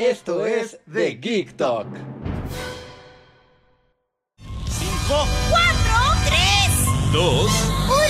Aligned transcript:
Esto 0.00 0.46
es 0.46 0.78
The 0.90 1.10
Geek 1.20 1.56
Talk. 1.58 1.86
5, 1.86 1.98
4, 5.08 5.28
3, 6.26 7.12
2, 7.12 7.50
1. 7.90 8.00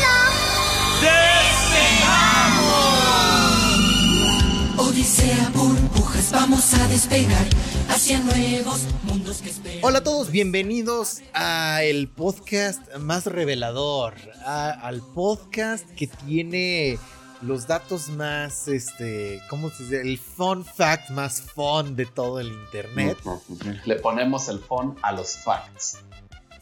Odisea, 4.79 5.51
burbujas, 5.55 6.31
vamos 6.33 6.73
a 6.75 6.87
despegar 6.89 7.47
hacia 7.89 8.19
nuevos 8.21 8.83
mundos 9.03 9.43
que 9.43 9.51
esperan. 9.51 9.81
Hola 9.83 9.99
a 9.99 10.03
todos, 10.05 10.31
bienvenidos 10.31 11.23
a 11.35 11.83
el 11.83 12.09
podcast 12.09 12.97
más 12.99 13.27
revelador, 13.27 14.15
a- 14.45 14.71
al 14.71 15.01
podcast 15.15 15.89
que 15.91 16.07
tiene 16.07 16.99
los 17.43 17.67
datos 17.67 18.09
más, 18.09 18.69
este, 18.69 19.43
¿cómo 19.49 19.71
se 19.71 19.85
dice? 19.85 20.01
El 20.03 20.19
fun 20.19 20.65
fact 20.65 21.11
más 21.11 21.41
fun 21.41 21.97
de 21.97 22.07
todo 22.07 22.41
el 22.41 22.49
internet. 22.49 23.17
Le 23.85 23.97
ponemos 23.97 24.49
el 24.49 24.59
phone 24.61 24.97
a 25.03 25.13
los 25.13 25.37
facts. 25.39 25.99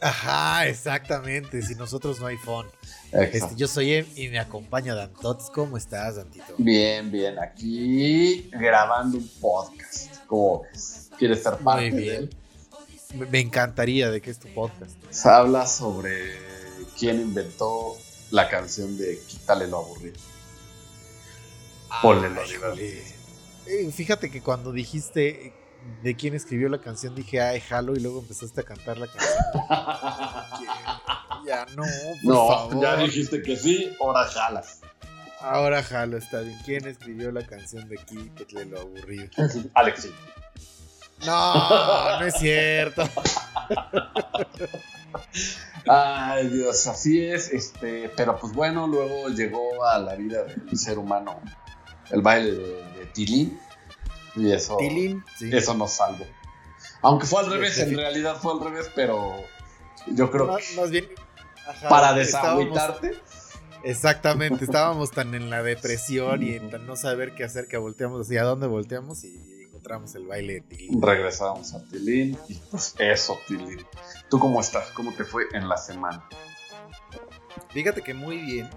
Ajá, 0.00 0.66
exactamente, 0.68 1.60
si 1.62 1.74
nosotros 1.74 2.20
no 2.20 2.26
hay 2.26 2.36
fun. 2.36 2.66
Este, 3.10 3.56
yo 3.56 3.66
soy 3.66 3.94
Em 3.94 4.06
y 4.14 4.28
me 4.28 4.38
acompaña 4.38 4.94
Dantots. 4.94 5.50
¿Cómo 5.50 5.76
estás, 5.76 6.16
Dantito? 6.16 6.54
Bien, 6.58 7.10
bien. 7.10 7.38
Aquí 7.38 8.48
grabando 8.52 9.18
un 9.18 9.28
podcast. 9.40 10.14
¿Cómo 10.26 10.62
ves? 10.62 11.10
¿Quieres 11.18 11.42
ser 11.42 11.56
parte 11.56 11.90
Muy 11.90 12.00
de 12.00 12.02
bien. 12.02 12.16
él? 12.24 12.36
Me- 13.14 13.26
Me 13.26 13.40
encantaría 13.40 14.10
de 14.10 14.20
que 14.20 14.30
es 14.30 14.38
tu 14.38 14.46
podcast. 14.54 14.92
Se 15.10 15.28
habla 15.28 15.66
sobre 15.66 16.38
quién 16.98 17.20
inventó 17.20 17.96
la 18.30 18.48
canción 18.48 18.96
de 18.98 19.18
Quítale 19.26 19.66
lo 19.66 19.78
aburrido. 19.78 20.18
Ponle. 22.02 22.28
Eh, 23.66 23.90
Fíjate 23.92 24.30
que 24.30 24.42
cuando 24.42 24.72
dijiste 24.72 25.52
de 26.02 26.16
quién 26.16 26.34
escribió 26.34 26.68
la 26.68 26.80
canción, 26.80 27.14
dije, 27.14 27.40
ay, 27.40 27.60
jalo, 27.60 27.94
y 27.94 28.00
luego 28.00 28.20
empezaste 28.20 28.60
a 28.60 28.64
cantar 28.64 28.98
la 28.98 29.06
canción. 29.06 29.38
ya 31.46 31.66
no, 31.76 31.82
por 32.22 32.34
no, 32.34 32.48
favor. 32.48 32.82
ya 32.82 32.96
dijiste 32.96 33.42
que 33.42 33.56
sí, 33.56 33.92
ahora 34.00 34.24
jalas. 34.24 34.80
Ahora 35.40 35.82
jalo, 35.82 36.16
está 36.16 36.40
bien. 36.40 36.58
¿Quién 36.64 36.86
escribió 36.86 37.30
la 37.30 37.46
canción 37.46 37.88
de 37.88 37.96
Quítate 37.96 38.64
lo 38.64 38.80
aburrido? 38.80 39.28
Alexi. 39.74 40.12
No, 41.24 42.20
no 42.20 42.26
es 42.26 42.34
cierto. 42.34 43.02
Ay, 45.86 46.48
Dios, 46.48 46.86
así 46.86 47.24
es. 47.24 47.52
Este, 47.52 48.10
pero 48.16 48.38
pues 48.38 48.52
bueno, 48.52 48.86
luego 48.86 49.28
llegó 49.28 49.84
a 49.84 49.98
la 49.98 50.14
vida 50.16 50.44
del 50.44 50.78
ser 50.78 50.98
humano 50.98 51.40
el 52.10 52.22
baile 52.22 52.52
de, 52.52 52.82
de 52.98 53.06
Tilín. 53.12 53.60
Y 54.36 54.52
eso, 54.52 54.76
Tilín, 54.76 55.24
sí. 55.36 55.50
eso 55.52 55.74
nos 55.74 55.92
salvó. 55.92 56.26
Aunque 57.02 57.26
fue 57.26 57.40
al 57.40 57.50
revés, 57.50 57.78
en 57.78 57.96
realidad 57.96 58.36
fue 58.40 58.52
al 58.52 58.60
revés, 58.60 58.90
pero 58.94 59.34
yo 60.06 60.30
creo 60.30 60.46
Más, 60.46 60.66
que 60.68 60.76
más 60.76 60.90
bien. 60.90 61.08
ajá, 61.66 61.88
para 61.88 62.12
desagüitarte. 62.12 63.14
Exactamente, 63.84 64.64
estábamos 64.64 65.10
tan 65.12 65.34
en 65.34 65.50
la 65.50 65.62
depresión 65.62 66.42
y 66.42 66.54
en 66.54 66.70
tan 66.70 66.86
no 66.86 66.96
saber 66.96 67.34
qué 67.34 67.44
hacer 67.44 67.68
que 67.68 67.76
volteamos 67.76 68.26
hacia 68.26 68.42
dónde 68.42 68.66
volteamos 68.66 69.22
y 69.24 69.62
encontramos 69.64 70.14
el 70.16 70.26
baile 70.26 70.54
de 70.54 70.60
Tilín. 70.62 71.00
Regresamos 71.00 71.74
a 71.74 71.84
Tilín 71.84 72.36
y 72.48 72.54
pues 72.70 72.94
eso, 72.98 73.38
Tilín. 73.46 73.86
¿Tú 74.28 74.38
cómo 74.40 74.60
estás? 74.60 74.90
¿Cómo 74.90 75.12
te 75.14 75.24
fue 75.24 75.44
en 75.52 75.68
la 75.68 75.76
semana? 75.76 76.28
Fíjate 77.70 78.02
que 78.02 78.14
muy 78.14 78.38
bien. 78.38 78.68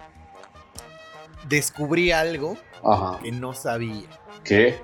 Descubrí 1.47 2.11
algo 2.11 2.55
Ajá. 2.83 3.19
que 3.23 3.31
no 3.31 3.53
sabía. 3.53 4.07
¿Qué? 4.43 4.75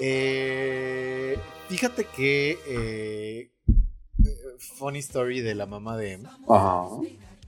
Eh, 0.00 1.36
fíjate 1.68 2.04
que 2.04 2.58
eh, 2.68 3.50
funny 4.58 5.00
story 5.00 5.40
de 5.40 5.54
la 5.54 5.66
mamá 5.66 5.96
de 5.96 6.12
Em, 6.14 6.22
Ajá. 6.48 6.86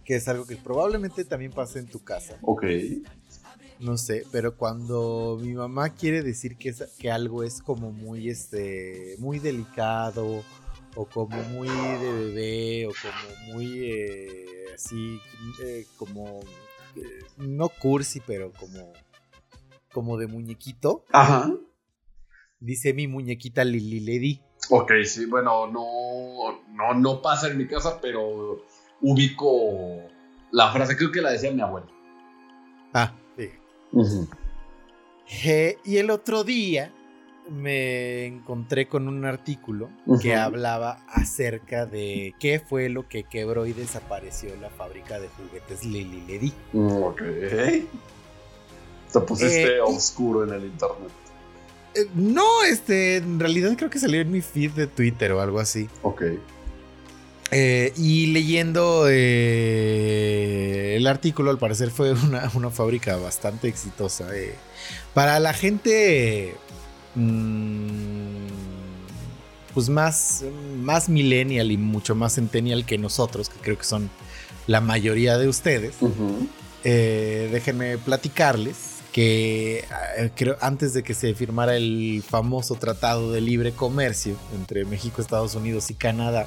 que 0.04 0.16
es 0.16 0.26
algo 0.28 0.46
que 0.46 0.56
probablemente 0.56 1.24
también 1.24 1.52
pasa 1.52 1.78
en 1.78 1.86
tu 1.86 2.02
casa. 2.02 2.38
Ok. 2.42 2.64
No 3.78 3.96
sé, 3.96 4.26
pero 4.30 4.56
cuando 4.56 5.38
mi 5.40 5.54
mamá 5.54 5.90
quiere 5.94 6.22
decir 6.22 6.56
que, 6.58 6.68
es- 6.70 6.84
que 6.98 7.10
algo 7.10 7.42
es 7.44 7.62
como 7.62 7.92
muy, 7.92 8.28
este, 8.28 9.14
muy 9.18 9.38
delicado 9.38 10.42
o 10.96 11.04
como 11.06 11.40
muy 11.44 11.68
de 11.68 12.12
bebé 12.12 12.86
o 12.86 12.90
como 12.90 13.54
muy 13.54 13.84
eh, 13.90 14.46
así, 14.74 15.18
eh, 15.62 15.86
como, 15.96 16.40
no 17.36 17.68
cursi, 17.68 18.20
pero 18.20 18.52
como, 18.52 18.92
como 19.92 20.16
de 20.18 20.26
muñequito, 20.26 21.04
Ajá. 21.12 21.52
dice 22.58 22.92
mi 22.94 23.06
muñequita 23.06 23.64
Lili 23.64 24.00
Ledi. 24.00 24.42
Ok, 24.70 24.92
sí, 25.04 25.26
bueno, 25.26 25.66
no, 25.66 26.62
no, 26.74 26.94
no 26.94 27.22
pasa 27.22 27.48
en 27.48 27.58
mi 27.58 27.66
casa, 27.66 28.00
pero 28.00 28.64
ubico 29.00 30.08
la 30.52 30.70
frase, 30.72 30.96
creo 30.96 31.10
que 31.10 31.22
la 31.22 31.30
decía 31.32 31.50
mi 31.50 31.62
abuelo. 31.62 31.88
Ah, 32.92 33.12
sí. 33.36 33.50
Eh, 35.44 35.78
y 35.84 35.96
el 35.96 36.10
otro 36.10 36.44
día 36.44 36.92
me 37.50 38.26
encontré 38.26 38.86
con 38.88 39.08
un 39.08 39.24
artículo 39.24 39.90
que 40.22 40.34
hablaba 40.34 41.04
acerca 41.08 41.84
de 41.86 42.34
qué 42.38 42.60
fue 42.60 42.88
lo 42.88 43.08
que 43.08 43.24
quebró 43.24 43.66
y 43.66 43.72
desapareció 43.72 44.50
la 44.60 44.70
fábrica 44.70 45.18
de 45.18 45.28
juguetes 45.28 45.84
Lili 45.84 46.22
Ledi. 46.26 46.52
Mm, 46.72 47.02
Ok. 47.02 47.22
Te 49.12 49.20
pusiste 49.26 49.76
Eh, 49.76 49.80
oscuro 49.80 50.44
en 50.44 50.50
el 50.54 50.64
internet. 50.66 51.10
Eh, 51.96 52.06
no, 52.14 52.62
este, 52.62 53.16
en 53.16 53.40
realidad 53.40 53.72
creo 53.76 53.90
que 53.90 53.98
salió 53.98 54.20
en 54.20 54.30
mi 54.30 54.40
feed 54.40 54.70
de 54.72 54.86
Twitter 54.86 55.32
o 55.32 55.40
algo 55.40 55.58
así. 55.58 55.88
Ok. 56.02 56.22
Eh, 57.52 57.92
y 57.96 58.26
leyendo 58.26 59.06
eh, 59.08 60.94
el 60.96 61.06
artículo, 61.08 61.50
al 61.50 61.58
parecer 61.58 61.90
fue 61.90 62.12
una, 62.12 62.48
una 62.54 62.70
fábrica 62.70 63.16
bastante 63.16 63.66
exitosa. 63.66 64.28
eh. 64.36 64.54
Para 65.14 65.40
la 65.40 65.52
gente, 65.52 66.54
pues 69.74 69.88
más, 69.88 70.44
más 70.78 71.08
millennial 71.08 71.70
y 71.72 71.76
mucho 71.76 72.14
más 72.14 72.34
centennial 72.34 72.84
que 72.84 72.98
nosotros, 72.98 73.48
que 73.48 73.58
creo 73.60 73.78
que 73.78 73.84
son 73.84 74.10
la 74.66 74.80
mayoría 74.80 75.38
de 75.38 75.48
ustedes, 75.48 75.94
eh, 76.84 77.48
déjenme 77.52 77.98
platicarles 77.98 78.90
que 79.12 79.84
eh, 80.16 80.30
creo 80.36 80.56
antes 80.60 80.94
de 80.94 81.02
que 81.02 81.14
se 81.14 81.34
firmara 81.34 81.76
el 81.76 82.22
famoso 82.26 82.76
Tratado 82.76 83.32
de 83.32 83.40
Libre 83.40 83.72
Comercio 83.72 84.36
entre 84.54 84.84
México, 84.84 85.20
Estados 85.20 85.54
Unidos 85.54 85.90
y 85.90 85.94
Canadá, 85.94 86.46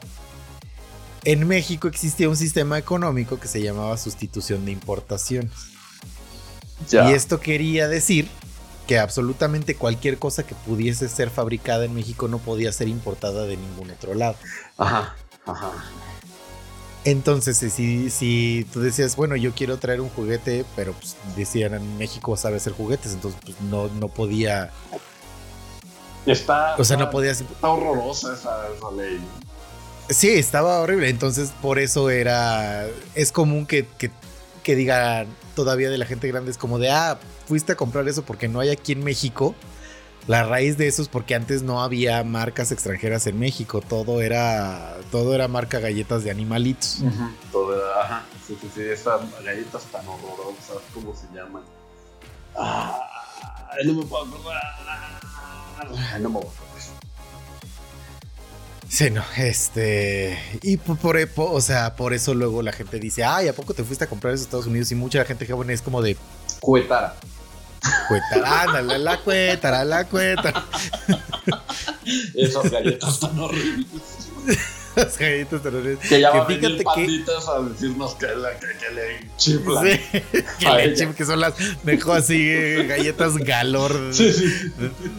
en 1.25 1.47
México 1.47 1.87
existía 1.87 2.29
un 2.29 2.37
sistema 2.37 2.77
económico 2.77 3.39
que 3.39 3.47
se 3.47 3.61
llamaba 3.61 3.97
sustitución 3.97 4.65
de 4.65 4.71
importación. 4.71 5.49
Ya. 6.89 7.09
Y 7.09 7.13
esto 7.13 7.39
quería 7.39 7.87
decir 7.87 8.27
que 8.87 8.99
absolutamente 8.99 9.75
cualquier 9.75 10.17
cosa 10.17 10.43
que 10.43 10.55
pudiese 10.55 11.07
ser 11.09 11.29
fabricada 11.29 11.85
en 11.85 11.93
México 11.93 12.27
no 12.27 12.39
podía 12.39 12.71
ser 12.71 12.87
importada 12.87 13.45
de 13.45 13.57
ningún 13.57 13.91
otro 13.91 14.13
lado. 14.13 14.35
Ajá. 14.77 15.15
Ajá. 15.45 15.71
Entonces, 17.05 17.57
si, 17.57 18.09
si 18.09 18.65
tú 18.71 18.79
decías, 18.79 19.17
bueno, 19.17 19.35
yo 19.35 19.53
quiero 19.53 19.77
traer 19.77 19.99
un 19.99 20.09
juguete, 20.09 20.65
pero 20.75 20.93
pues 20.93 21.17
decían 21.35 21.73
en 21.73 21.97
México 21.97 22.37
sabe 22.37 22.57
hacer 22.57 22.71
juguetes, 22.73 23.11
entonces 23.11 23.39
pues 23.43 23.59
no, 23.61 23.89
no 23.89 24.07
podía, 24.07 24.71
Está, 26.25 26.75
o 26.77 26.83
sea, 26.83 26.97
no 26.97 27.09
podías... 27.09 27.41
está 27.41 27.69
horrorosa 27.69 28.33
esa, 28.33 28.67
esa 28.75 28.91
ley. 28.91 29.19
Sí, 30.09 30.29
estaba 30.29 30.79
horrible, 30.79 31.09
entonces 31.09 31.51
por 31.61 31.79
eso 31.79 32.09
era, 32.09 32.85
es 33.15 33.31
común 33.31 33.65
que, 33.65 33.85
que, 33.97 34.11
que 34.63 34.75
digan 34.75 35.27
todavía 35.55 35.89
de 35.89 35.97
la 35.97 36.05
gente 36.05 36.27
grande, 36.27 36.51
es 36.51 36.57
como 36.57 36.79
de, 36.79 36.91
ah, 36.91 37.19
fuiste 37.53 37.73
a 37.73 37.75
comprar 37.75 38.07
eso 38.07 38.23
porque 38.25 38.47
no 38.47 38.59
hay 38.61 38.69
aquí 38.71 38.93
en 38.93 39.03
México. 39.03 39.53
La 40.25 40.43
raíz 40.43 40.75
de 40.75 40.87
eso 40.87 41.03
es 41.03 41.07
porque 41.07 41.35
antes 41.35 41.61
no 41.61 41.83
había 41.83 42.23
marcas 42.23 42.71
extranjeras 42.71 43.27
en 43.27 43.37
México, 43.37 43.79
todo 43.87 44.21
era, 44.23 44.97
todo 45.11 45.35
era 45.35 45.47
marca 45.47 45.79
galletas 45.79 46.23
de 46.23 46.31
animalitos. 46.31 46.97
Todo 47.51 47.75
era- 47.75 48.01
ajá. 48.01 48.23
Sí, 48.47 48.57
sí, 48.59 48.67
sí, 48.73 48.81
esas 48.81 49.21
galletas 49.43 49.83
tan 49.91 50.03
horrorosas, 50.07 50.77
¿cómo 50.95 51.13
se 51.15 51.27
llaman? 51.35 51.61
Ah, 52.57 52.97
no 53.85 53.93
me 53.93 54.03
puedo 54.05 54.23
acordar. 54.25 54.61
no 56.21 56.29
me 56.29 56.39
gusta 56.39 56.61
eso. 56.75 56.91
Sí, 58.89 59.11
no, 59.11 59.23
este. 59.37 60.39
Y 60.63 60.77
por, 60.77 60.97
por- 60.97 61.27
por- 61.29 61.53
o 61.55 61.61
sea, 61.61 61.95
por 61.95 62.13
eso 62.13 62.33
luego 62.33 62.63
la 62.63 62.71
gente 62.71 62.97
dice, 62.99 63.23
ay, 63.23 63.47
¿a 63.49 63.53
poco 63.53 63.73
te 63.75 63.83
fuiste 63.83 64.05
a 64.05 64.07
comprar 64.07 64.33
eso 64.33 64.43
a 64.43 64.45
Estados 64.45 64.65
Unidos? 64.67 64.91
Y 64.91 64.95
mucha 64.95 65.23
gente 65.25 65.45
joven 65.45 65.69
es 65.69 65.81
como 65.83 66.01
de, 66.01 66.17
Cuetara. 66.61 67.15
Cuétara, 68.07 68.61
ándale, 68.63 68.99
la 68.99 69.17
cuétara, 69.17 69.83
la 69.85 70.05
cuétara. 70.05 70.65
Esas 72.35 72.71
galletas 72.71 73.19
tan 73.19 73.39
horribles. 73.39 73.87
Las 74.95 75.17
galletas 75.17 75.63
terroristas. 75.63 76.07
Que 76.07 76.19
ya 76.21 76.29
va 76.29 76.43
a 76.43 76.47
Que 76.47 76.55
fíjate 76.55 76.77
que- 76.77 76.83
panditas 76.83 77.47
a 77.49 77.61
decirnos 77.63 78.13
que, 78.13 78.27
la, 78.27 78.51
que, 78.59 78.67
que 78.77 78.93
le 78.93 79.29
chiflan. 79.37 79.87
Sí, 79.87 79.99
que, 80.59 80.67
A 80.67 80.77
le 80.77 80.93
chip- 80.95 81.15
que 81.15 81.25
son 81.25 81.39
las 81.39 81.55
mejor 81.83 82.17
así 82.19 82.47
eh, 82.47 82.85
galletas 82.87 83.35
galor 83.37 83.91
Sí, 84.11 84.31
sí. 84.31 84.45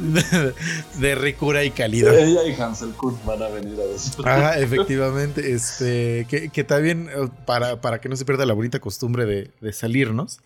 de, 0.01 0.55
de 1.01 1.15
ricura 1.17 1.65
y 1.65 1.73
calidad. 1.73 2.17
Ella 2.17 2.45
y 2.45 2.55
Hansel 2.61 2.91
Kuhn 2.91 3.19
van 3.27 3.43
a 3.43 3.49
venir 3.49 3.77
a 3.81 3.85
decir. 3.85 4.13
Ajá, 4.25 4.59
efectivamente, 4.61 5.53
este, 5.53 6.27
que, 6.31 6.51
que 6.51 6.63
también 6.63 7.09
eh, 7.13 7.29
para, 7.45 7.81
para 7.81 8.01
que 8.01 8.09
no 8.09 8.15
se 8.15 8.25
pierda 8.25 8.47
la 8.47 8.55
bonita 8.55 8.79
costumbre 8.79 9.25
de, 9.27 9.51
de 9.61 9.73
salirnos, 9.73 10.39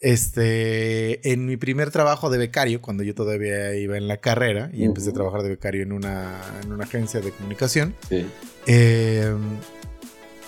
este, 0.00 1.30
en 1.32 1.46
mi 1.46 1.56
primer 1.56 1.90
trabajo 1.90 2.30
de 2.30 2.38
becario, 2.38 2.80
cuando 2.80 3.02
yo 3.02 3.14
todavía 3.14 3.74
iba 3.76 3.96
en 3.96 4.08
la 4.08 4.16
carrera 4.16 4.70
y 4.72 4.84
empecé 4.84 5.10
a 5.10 5.12
trabajar 5.12 5.42
de 5.42 5.50
becario 5.50 5.82
en 5.82 5.92
una, 5.92 6.40
en 6.62 6.72
una 6.72 6.84
agencia 6.84 7.20
de 7.20 7.30
comunicación, 7.32 7.94
Sí. 8.08 8.26
eh, 8.66 9.34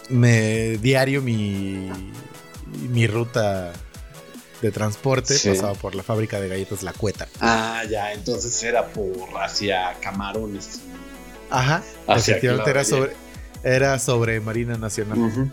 me 0.08 0.78
diario 0.78 1.22
mi, 1.22 1.90
mi 2.90 3.06
ruta 3.06 3.72
de 4.62 4.70
transporte 4.70 5.34
Sí. 5.34 5.48
pasaba 5.50 5.74
por 5.74 5.94
la 5.94 6.02
fábrica 6.02 6.40
de 6.40 6.48
galletas 6.48 6.82
La 6.82 6.92
Cueta. 6.92 7.28
Ah, 7.40 7.82
ya, 7.90 8.12
entonces 8.12 8.62
era 8.62 8.86
por 8.88 9.12
hacia 9.40 9.94
camarones. 10.00 10.80
Ajá, 11.50 11.82
Hacia 12.06 12.34
efectivamente 12.34 12.70
era 12.70 12.84
sobre, 12.84 13.12
era 13.62 13.98
sobre 13.98 14.40
Marina 14.40 14.78
Nacional. 14.78 15.18
Ujú. 15.18 15.50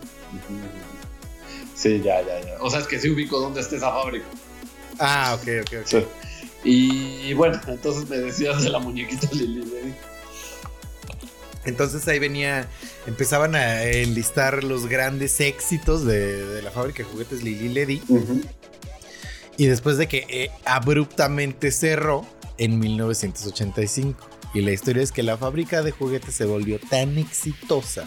Sí, 1.80 2.02
ya, 2.04 2.20
ya, 2.20 2.40
ya. 2.40 2.56
O 2.60 2.68
sea, 2.68 2.80
es 2.80 2.86
que 2.86 3.00
sí 3.00 3.08
ubico 3.08 3.40
dónde 3.40 3.62
está 3.62 3.76
esa 3.76 3.90
fábrica. 3.90 4.26
Ah, 4.98 5.38
ok, 5.40 5.48
ok, 5.62 5.74
ok. 5.80 5.86
Sí. 5.86 6.06
Y 6.62 7.32
bueno, 7.32 7.58
entonces 7.68 8.06
me 8.10 8.18
decías 8.18 8.62
de 8.62 8.68
la 8.68 8.78
muñequita 8.78 9.28
Lili 9.32 9.64
Ledi. 9.64 9.94
Entonces 11.64 12.06
ahí 12.06 12.18
venía, 12.18 12.68
empezaban 13.06 13.54
a 13.54 13.82
enlistar 13.84 14.62
los 14.62 14.88
grandes 14.88 15.40
éxitos 15.40 16.04
de, 16.04 16.44
de 16.44 16.60
la 16.60 16.70
fábrica 16.70 17.02
de 17.02 17.08
juguetes 17.08 17.42
Lili 17.42 17.70
Ledy. 17.70 18.02
Y 19.56 19.66
después 19.66 19.96
de 19.96 20.06
que 20.06 20.26
eh, 20.28 20.50
abruptamente 20.66 21.70
cerró 21.70 22.26
en 22.58 22.78
1985. 22.78 24.28
Y 24.52 24.60
la 24.60 24.72
historia 24.72 25.02
es 25.02 25.12
que 25.12 25.22
la 25.22 25.38
fábrica 25.38 25.80
de 25.80 25.92
juguetes 25.92 26.34
se 26.34 26.44
volvió 26.44 26.78
tan 26.78 27.16
exitosa 27.16 28.06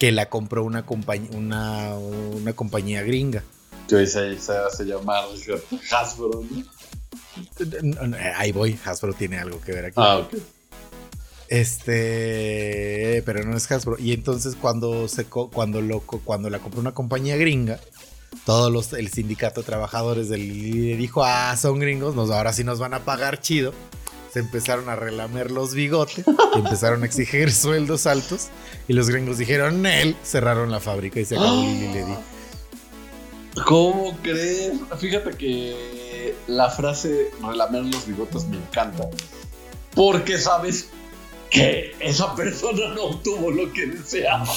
que 0.00 0.10
la 0.12 0.30
compró 0.30 0.64
una, 0.64 0.86
compañ- 0.86 1.32
una, 1.36 1.94
una 1.94 2.54
compañía 2.54 3.02
gringa. 3.02 3.44
Que 3.86 3.96
hoy 3.96 4.06
se, 4.06 4.38
se 4.40 4.56
hace 4.56 4.84
llamar 4.84 5.24
Hasbro, 5.92 6.42
¿no? 7.82 8.16
Ahí 8.36 8.50
voy, 8.50 8.78
Hasbro 8.84 9.12
tiene 9.12 9.38
algo 9.38 9.60
que 9.60 9.72
ver 9.72 9.84
aquí. 9.84 9.94
Ah, 9.98 10.16
ok. 10.18 10.34
Este, 11.48 13.22
pero 13.26 13.44
no 13.44 13.56
es 13.56 13.70
Hasbro. 13.70 13.96
Y 13.98 14.12
entonces 14.12 14.56
cuando 14.56 15.06
se 15.06 15.24
cuando 15.26 15.82
lo 15.82 16.00
cuando 16.00 16.48
la 16.48 16.60
compró 16.60 16.80
una 16.80 16.94
compañía 16.94 17.36
gringa, 17.36 17.78
todos 18.46 18.72
los 18.72 18.92
el 18.94 19.10
sindicato 19.10 19.60
de 19.60 19.66
trabajadores 19.66 20.28
del 20.30 20.40
dijo, 20.96 21.24
"Ah, 21.24 21.56
son 21.60 21.78
gringos, 21.78 22.14
nos 22.14 22.30
ahora 22.30 22.52
sí 22.54 22.64
nos 22.64 22.78
van 22.78 22.94
a 22.94 23.04
pagar 23.04 23.40
chido." 23.40 23.74
Se 24.32 24.38
empezaron 24.38 24.88
a 24.88 24.96
relamer 24.96 25.50
los 25.50 25.74
bigotes, 25.74 26.24
y 26.54 26.58
empezaron 26.58 27.02
a 27.02 27.06
exigir 27.06 27.52
sueldos 27.52 28.06
altos 28.06 28.48
y 28.86 28.92
los 28.92 29.10
gringos 29.10 29.38
dijeron, 29.38 29.84
"Él", 29.86 30.16
cerraron 30.22 30.70
la 30.70 30.80
fábrica 30.80 31.20
y 31.20 31.24
se 31.24 31.36
acabó 31.36 31.62
Lili 31.62 31.88
Ledy. 31.92 32.14
¿Cómo 33.66 34.16
crees? 34.22 34.72
Fíjate 34.98 35.30
que 35.36 36.34
la 36.46 36.70
frase 36.70 37.30
relamer 37.42 37.84
los 37.84 38.06
bigotes 38.06 38.46
me 38.46 38.56
encanta. 38.56 39.08
Porque 39.94 40.38
sabes 40.38 40.88
que 41.50 41.96
esa 41.98 42.34
persona 42.36 42.94
no 42.94 43.04
obtuvo 43.06 43.50
lo 43.50 43.72
que 43.72 43.86
deseaba. 43.86 44.46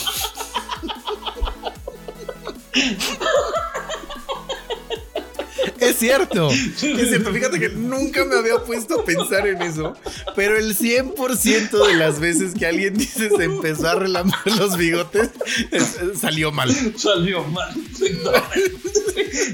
Es 5.90 5.98
cierto, 5.98 6.50
es 6.50 6.80
cierto. 6.80 7.32
Fíjate 7.32 7.60
que 7.60 7.70
nunca 7.70 8.26
me 8.26 8.36
había 8.36 8.60
puesto 8.64 9.02
a 9.02 9.06
pensar 9.06 9.48
en 9.48 9.62
eso, 9.62 9.96
pero 10.36 10.58
el 10.58 10.76
100% 10.78 11.88
de 11.88 11.94
las 11.96 12.20
veces 12.20 12.54
que 12.54 12.66
alguien 12.66 12.94
dice 12.96 13.30
se 13.30 13.44
empezó 13.44 13.88
a 13.88 13.96
relamer 13.96 14.34
los 14.58 14.78
bigotes, 14.78 15.30
es- 15.72 15.96
es- 16.02 16.20
salió 16.20 16.52
mal. 16.52 16.70
Salió 16.98 17.44
mal. 17.46 17.74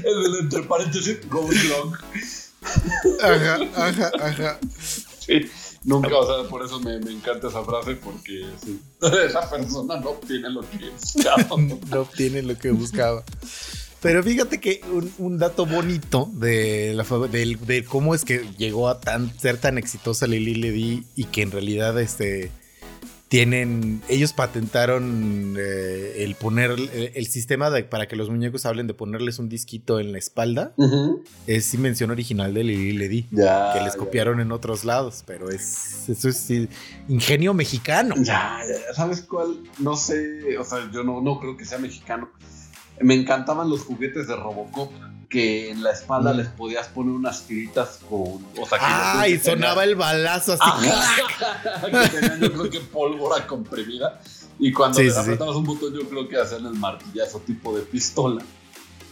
el 0.04 0.36
entre 0.40 0.62
paréntesis, 0.62 1.18
go 1.28 1.48
long. 1.68 1.94
Ajá, 3.22 3.58
ajá, 3.76 4.10
ajá. 4.20 4.58
Sí, 5.18 5.46
nunca, 5.84 6.14
o 6.16 6.26
sea, 6.26 6.48
por 6.48 6.64
eso 6.64 6.78
me, 6.80 6.98
me 7.00 7.12
encanta 7.12 7.48
esa 7.48 7.62
frase, 7.64 7.94
porque 7.96 8.44
sí, 8.64 8.80
esa 9.26 9.48
persona 9.48 9.98
no 10.00 10.10
obtiene 10.10 10.50
lo 10.50 10.60
que 10.62 10.90
buscaba. 10.90 11.46
No 11.90 12.00
obtiene 12.00 12.42
lo 12.42 12.58
que 12.58 12.70
buscaba. 12.70 13.22
Pero 14.02 14.22
fíjate 14.22 14.60
que 14.60 14.80
un, 14.92 15.12
un 15.18 15.38
dato 15.38 15.66
bonito 15.66 16.30
de, 16.34 16.94
la, 16.94 17.04
del- 17.28 17.58
de 17.66 17.84
cómo 17.84 18.14
es 18.14 18.24
que 18.24 18.44
llegó 18.56 18.88
a 18.88 18.98
tan, 19.00 19.30
ser 19.38 19.58
tan 19.58 19.76
exitosa 19.76 20.26
Lili 20.26 20.54
Ledy 20.54 21.04
y 21.16 21.24
que 21.24 21.42
en 21.42 21.50
realidad 21.50 22.00
este, 22.00 22.50
tienen, 23.28 24.00
ellos 24.08 24.32
patentaron 24.32 25.54
eh, 25.58 26.14
el 26.24 26.34
poner 26.34 26.70
el, 26.70 26.90
el 27.14 27.26
sistema 27.26 27.68
de- 27.70 27.84
para 27.84 28.08
que 28.08 28.16
los 28.16 28.30
muñecos 28.30 28.64
hablen 28.64 28.86
de 28.86 28.94
ponerles 28.94 29.38
un 29.38 29.50
disquito 29.50 30.00
en 30.00 30.12
la 30.12 30.18
espalda. 30.18 30.72
Es 31.46 31.74
invención 31.74 32.10
original 32.10 32.54
de 32.54 32.64
Lili 32.64 32.92
Ledy. 32.92 33.26
Ya. 33.30 33.74
Que 33.74 33.84
les 33.84 33.92
ya, 33.92 33.98
copiaron 33.98 34.40
en 34.40 34.50
otros 34.50 34.84
lados, 34.86 35.22
pero 35.26 35.50
es 35.50 36.08
eso 36.08 36.28
es 36.30 36.38
sí, 36.38 36.68
ingenio 37.08 37.52
mexicano. 37.52 38.14
Ya, 38.16 38.60
ya, 38.66 38.94
¿sabes 38.94 39.20
cuál? 39.20 39.58
No 39.78 39.94
sé, 39.94 40.56
o 40.58 40.64
sea, 40.64 40.90
yo 40.90 41.04
no, 41.04 41.20
no 41.20 41.38
creo 41.38 41.56
que 41.58 41.66
sea 41.66 41.78
mexicano. 41.78 42.30
Me 43.00 43.14
encantaban 43.14 43.68
los 43.70 43.82
juguetes 43.82 44.28
de 44.28 44.36
Robocop, 44.36 44.90
que 45.28 45.70
en 45.70 45.82
la 45.82 45.92
espalda 45.92 46.32
Mm. 46.32 46.36
les 46.38 46.48
podías 46.48 46.88
poner 46.88 47.12
unas 47.14 47.42
tiritas 47.46 48.00
con. 48.08 48.18
O 48.58 48.66
sea, 48.68 48.78
que 48.78 48.84
Ah, 48.86 49.28
y 49.28 49.38
sonaba 49.38 49.84
el 49.84 49.94
balazo 49.94 50.54
así. 50.60 50.88
Que 51.90 52.08
tenían 52.08 52.40
yo 52.40 52.52
creo 52.52 52.70
que 52.70 52.80
pólvora 52.80 53.46
comprimida. 53.46 54.20
Y 54.58 54.72
cuando 54.72 54.98
Sí, 54.98 55.04
le 55.04 55.10
sí, 55.10 55.14
sí. 55.16 55.20
apretabas 55.22 55.56
un 55.56 55.64
botón, 55.64 55.94
yo 55.94 56.08
creo 56.08 56.28
que 56.28 56.36
hacían 56.38 56.66
el 56.66 56.74
martillazo 56.74 57.38
tipo 57.40 57.74
de 57.74 57.82
pistola. 57.82 58.42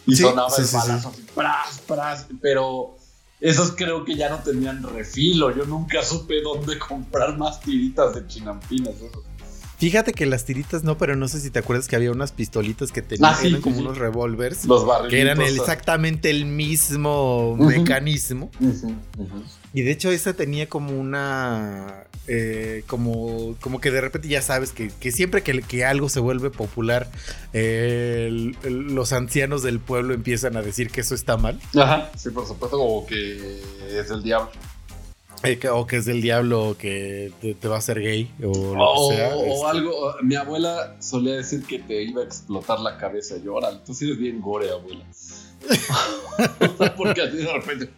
Y 0.06 0.16
sonaba 0.16 0.54
el 0.56 0.64
balazo 0.66 1.08
así, 1.10 1.22
pras, 1.34 1.80
pras. 1.86 2.26
Pero 2.42 2.96
esos 3.40 3.72
creo 3.76 4.04
que 4.04 4.14
ya 4.16 4.28
no 4.28 4.38
tenían 4.38 4.82
refilo. 4.82 5.54
Yo 5.56 5.64
nunca 5.66 6.02
supe 6.02 6.42
dónde 6.42 6.78
comprar 6.78 7.38
más 7.38 7.60
tiritas 7.60 8.14
de 8.14 8.26
chinampinas. 8.26 8.94
Fíjate 9.78 10.12
que 10.12 10.26
las 10.26 10.44
tiritas 10.44 10.82
no, 10.82 10.98
pero 10.98 11.14
no 11.14 11.28
sé 11.28 11.40
si 11.40 11.50
te 11.50 11.60
acuerdas 11.60 11.86
que 11.86 11.94
había 11.96 12.10
unas 12.10 12.32
pistolitas 12.32 12.90
que 12.90 13.00
tenían 13.00 13.32
Ah, 13.32 13.36
sí, 13.40 13.46
eran 13.46 13.60
sí, 13.60 13.62
como 13.62 13.76
sí. 13.76 13.82
unos 13.82 13.98
revólveres 13.98 14.64
Los 14.64 14.84
que 15.08 15.20
eran 15.20 15.40
el- 15.40 15.56
exactamente 15.56 16.30
el 16.30 16.46
mismo 16.46 17.56
mecanismo. 17.56 18.50
Y 19.72 19.82
de 19.82 19.90
hecho 19.92 20.10
esa 20.10 20.32
tenía 20.32 20.68
como 20.68 20.98
una 20.98 22.04
eh, 22.30 22.82
como, 22.86 23.54
como 23.60 23.80
que 23.80 23.90
de 23.90 24.00
repente 24.02 24.28
ya 24.28 24.42
sabes 24.42 24.72
que, 24.72 24.90
que 25.00 25.12
siempre 25.12 25.42
que, 25.42 25.62
que 25.62 25.84
algo 25.86 26.08
se 26.10 26.20
vuelve 26.20 26.50
popular, 26.50 27.10
eh, 27.54 28.26
el- 28.28 28.56
el- 28.64 28.94
los 28.94 29.12
ancianos 29.14 29.62
del 29.62 29.80
pueblo 29.80 30.12
empiezan 30.12 30.56
a 30.56 30.62
decir 30.62 30.90
que 30.90 31.00
eso 31.00 31.14
está 31.14 31.36
mal. 31.38 31.58
Ajá, 31.74 32.10
sí, 32.16 32.28
por 32.30 32.46
supuesto, 32.46 32.76
como 32.76 33.06
que 33.06 33.60
es 33.88 34.10
el 34.10 34.22
diablo. 34.22 34.50
Eh, 35.42 35.58
o 35.70 35.86
que 35.86 35.96
es 35.96 36.04
del 36.04 36.20
diablo 36.20 36.70
o 36.70 36.76
que 36.76 37.32
te, 37.40 37.54
te 37.54 37.68
va 37.68 37.76
a 37.76 37.78
hacer 37.78 38.00
gay 38.00 38.30
o 38.42 38.50
O, 38.78 39.12
sea. 39.12 39.36
o 39.36 39.44
este. 39.44 39.66
algo, 39.66 40.14
mi 40.22 40.34
abuela 40.36 40.96
solía 41.00 41.34
decir 41.36 41.64
que 41.64 41.78
te 41.78 42.02
iba 42.02 42.22
a 42.22 42.24
explotar 42.24 42.80
la 42.80 42.96
cabeza. 42.98 43.36
Yo, 43.42 43.54
órale, 43.54 43.78
tú 43.84 43.94
sí 43.94 44.06
eres 44.06 44.18
bien 44.18 44.40
gore, 44.40 44.70
abuela. 44.70 45.04
Porque 46.96 47.22
así 47.22 47.36
de 47.38 47.52
repente. 47.52 47.90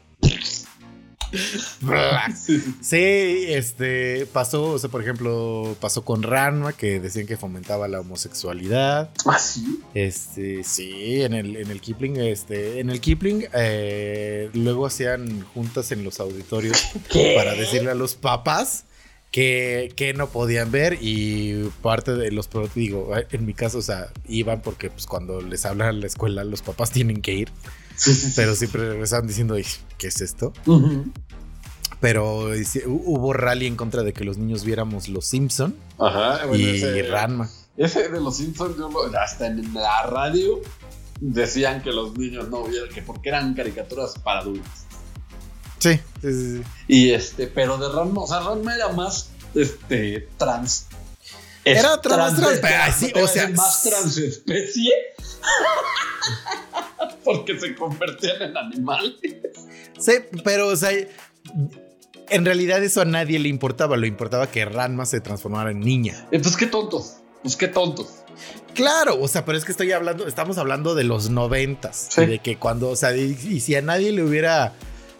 Sí, 2.81 3.45
este 3.49 4.27
pasó, 4.33 4.73
o 4.73 4.79
sea, 4.79 4.91
por 4.91 5.03
ejemplo, 5.03 5.77
pasó 5.81 6.05
con 6.05 6.23
Ranma, 6.23 6.73
que 6.73 7.01
decían 7.01 7.27
que 7.27 7.37
fomentaba 7.37 7.89
la 7.89 8.01
homosexualidad. 8.01 9.11
Ah, 9.27 9.39
sí. 9.39 9.81
Este, 9.95 10.65
sí, 10.65 11.23
en 11.23 11.35
el, 11.35 11.57
en 11.57 11.71
el 11.71 11.81
Kipling, 11.81 12.17
este, 12.17 12.81
en 12.81 12.91
el 12.91 13.01
Kipling, 13.01 13.47
eh, 13.55 14.51
luego 14.55 14.87
hacían 14.87 15.43
juntas 15.55 15.93
en 15.93 16.05
los 16.05 16.21
auditorios 16.21 16.89
para 17.37 17.55
decirle 17.55 17.91
a 17.91 17.95
los 17.95 18.15
papás 18.15 18.85
que, 19.31 19.93
que 19.97 20.13
no 20.13 20.29
podían 20.29 20.71
ver 20.71 20.99
y 21.01 21.71
parte 21.83 22.15
de 22.15 22.33
los, 22.33 22.49
digo, 22.75 23.13
en 23.31 23.47
mi 23.47 23.55
caso, 23.55 23.79
o 23.79 23.83
sea, 23.83 24.09
iban 24.29 24.61
porque 24.61 24.91
pues 24.91 25.07
cuando 25.07 25.41
les 25.41 25.65
hablan 25.67 25.95
en 25.95 26.01
la 26.01 26.07
escuela 26.07 26.45
los 26.45 26.63
papás 26.63 26.91
tienen 26.91 27.23
que 27.23 27.35
ir, 27.35 27.51
Sí, 28.01 28.15
sí, 28.15 28.29
sí. 28.29 28.33
pero 28.35 28.55
siempre 28.55 28.89
regresaban 28.89 29.27
diciendo, 29.27 29.55
"Ay, 29.55 29.67
¿qué 29.99 30.07
es 30.07 30.21
esto? 30.23 30.53
Pero 32.01 32.49
hubo 32.87 33.33
rally 33.35 33.67
en 33.67 33.77
contra 33.77 34.03
de 34.03 34.15
que 34.15 34.25
los 34.25 34.39
niños 34.39 34.65
viéramos 34.65 35.09
Los 35.09 35.27
Simpson 35.27 35.77
Ajá, 35.99 36.47
y 36.57 37.03
Ranma. 37.03 37.51
Ese 37.77 38.09
de 38.09 38.21
Los 38.21 38.39
Simpsons, 38.39 38.77
yo 38.79 38.91
hasta 39.21 39.47
en 39.47 39.75
la 39.75 40.03
radio 40.07 40.61
decían 41.21 41.83
que 41.83 41.93
los 41.93 42.17
niños 42.17 42.49
no 42.49 42.65
vieran, 42.65 42.89
que 42.89 43.03
porque 43.03 43.29
eran 43.29 43.53
caricaturas 43.53 44.15
para 44.25 44.41
adultos. 44.41 44.71
Sí, 45.79 46.01
sí, 46.23 46.33
sí. 46.33 46.63
Y 46.89 47.11
este, 47.11 47.47
pero 47.49 47.77
de 47.77 47.89
Ranma, 47.95 48.23
o 48.23 48.27
sea, 48.27 48.41
Ranma 48.41 48.75
era 48.75 48.89
más 48.89 49.29
este 49.55 50.27
trans. 50.39 50.87
Era 51.79 52.01
trans, 52.01 52.37
trans, 52.37 52.61
trans 52.61 52.97
sí, 52.97 53.13
o 53.15 53.27
sea, 53.27 53.49
más 53.49 53.83
transespecie. 53.83 54.93
porque 57.25 57.59
se 57.59 57.75
convertían 57.75 58.43
en 58.43 58.57
animales. 58.57 59.15
Sí, 59.99 60.13
pero 60.45 60.69
o 60.69 60.77
sea, 60.77 60.91
en 62.29 62.45
realidad 62.45 62.83
eso 62.83 63.01
a 63.01 63.05
nadie 63.05 63.39
le 63.39 63.49
importaba, 63.49 63.97
lo 63.97 64.07
importaba 64.07 64.51
que 64.51 64.65
Ranma 64.65 65.07
se 65.07 65.21
transformara 65.21 65.71
en 65.71 65.81
niña. 65.81 66.27
Eh, 66.31 66.41
pues 66.41 66.57
qué 66.57 66.67
tontos, 66.67 67.17
pues 67.43 67.57
qué 67.57 67.69
tontos. 67.69 68.25
Claro, 68.75 69.21
o 69.21 69.29
sea, 69.29 69.45
pero 69.45 69.59
es 69.59 69.65
que 69.65 69.73
estoy 69.73 69.93
hablando, 69.93 70.27
estamos 70.27 70.57
hablando 70.57 70.95
de 70.95 71.05
los 71.05 71.29
noventas, 71.29 72.09
de 72.17 72.39
que 72.39 72.57
cuando, 72.57 72.89
o 72.89 72.97
sea, 72.97 73.15
y, 73.15 73.61
si 73.61 73.75
a 73.75 73.83
nadie 73.83 74.13
le 74.13 74.23
hubiera 74.23 74.73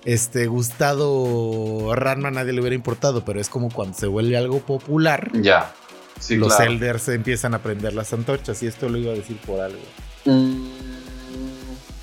este, 0.05 0.47
gustado 0.47 1.95
Ranma, 1.95 2.29
a 2.29 2.31
nadie 2.31 2.53
le 2.53 2.61
hubiera 2.61 2.77
importado, 2.77 3.25
pero 3.25 3.41
es 3.41 3.49
como 3.49 3.69
cuando 3.71 3.99
se 3.99 4.07
vuelve 4.07 4.37
algo 4.37 4.61
popular. 4.61 5.31
Ya. 5.35 5.75
Los 6.31 6.61
elders 6.61 7.09
empiezan 7.09 7.55
a 7.55 7.63
prender 7.63 7.95
las 7.95 8.13
antorchas 8.13 8.63
y 8.63 8.67
esto 8.67 8.89
lo 8.89 8.99
iba 8.99 9.13
a 9.13 9.17
decir 9.17 9.37
por 9.39 9.61
algo. 9.61 9.83
Mm. 10.25 10.69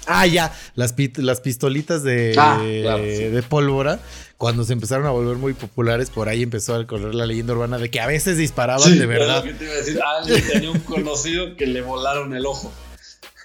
Ah, 0.07 0.25
ya, 0.25 0.53
las, 0.75 0.95
las 1.17 1.41
pistolitas 1.41 2.01
de, 2.01 2.33
ah, 2.37 2.59
de 2.59 3.43
pólvora, 3.47 3.99
cuando 4.37 4.63
se 4.63 4.73
empezaron 4.73 5.05
a 5.05 5.09
volver 5.09 5.35
muy 5.35 5.53
populares, 5.53 6.09
por 6.09 6.29
ahí 6.29 6.43
empezó 6.43 6.75
a 6.75 6.87
correr 6.87 7.13
la 7.13 7.25
leyenda 7.25 7.53
urbana 7.53 7.77
de 7.77 7.91
que 7.91 7.99
a 7.99 8.07
veces 8.07 8.37
disparaban 8.37 8.97
de 8.97 9.05
verdad. 9.05 9.43
que 9.43 9.53
te 9.53 9.65
iba 9.65 9.73
a 9.73 9.77
decir, 9.77 9.99
alguien 10.01 10.47
tenía 10.47 10.71
un 10.71 10.79
conocido 10.79 11.55
que 11.57 11.65
le 11.67 11.81
volaron 11.81 12.33
el 12.33 12.45
ojo. 12.45 12.71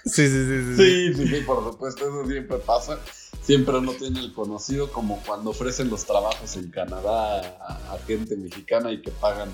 Sí, 0.05 0.27
sí, 0.27 0.45
sí. 0.45 0.75
Sí, 0.75 1.13
sí, 1.15 1.27
sí, 1.27 1.41
por 1.45 1.63
supuesto, 1.63 2.07
eso 2.07 2.27
siempre 2.27 2.57
pasa. 2.57 2.99
Siempre 3.41 3.77
uno 3.77 3.93
tiene 3.93 4.19
el 4.19 4.33
conocido, 4.33 4.91
como 4.91 5.21
cuando 5.25 5.49
ofrecen 5.49 5.89
los 5.89 6.05
trabajos 6.05 6.55
en 6.55 6.69
Canadá 6.69 7.39
a, 7.59 7.97
gente 8.07 8.37
mexicana 8.37 8.91
y 8.91 9.01
que 9.01 9.11
pagan 9.11 9.49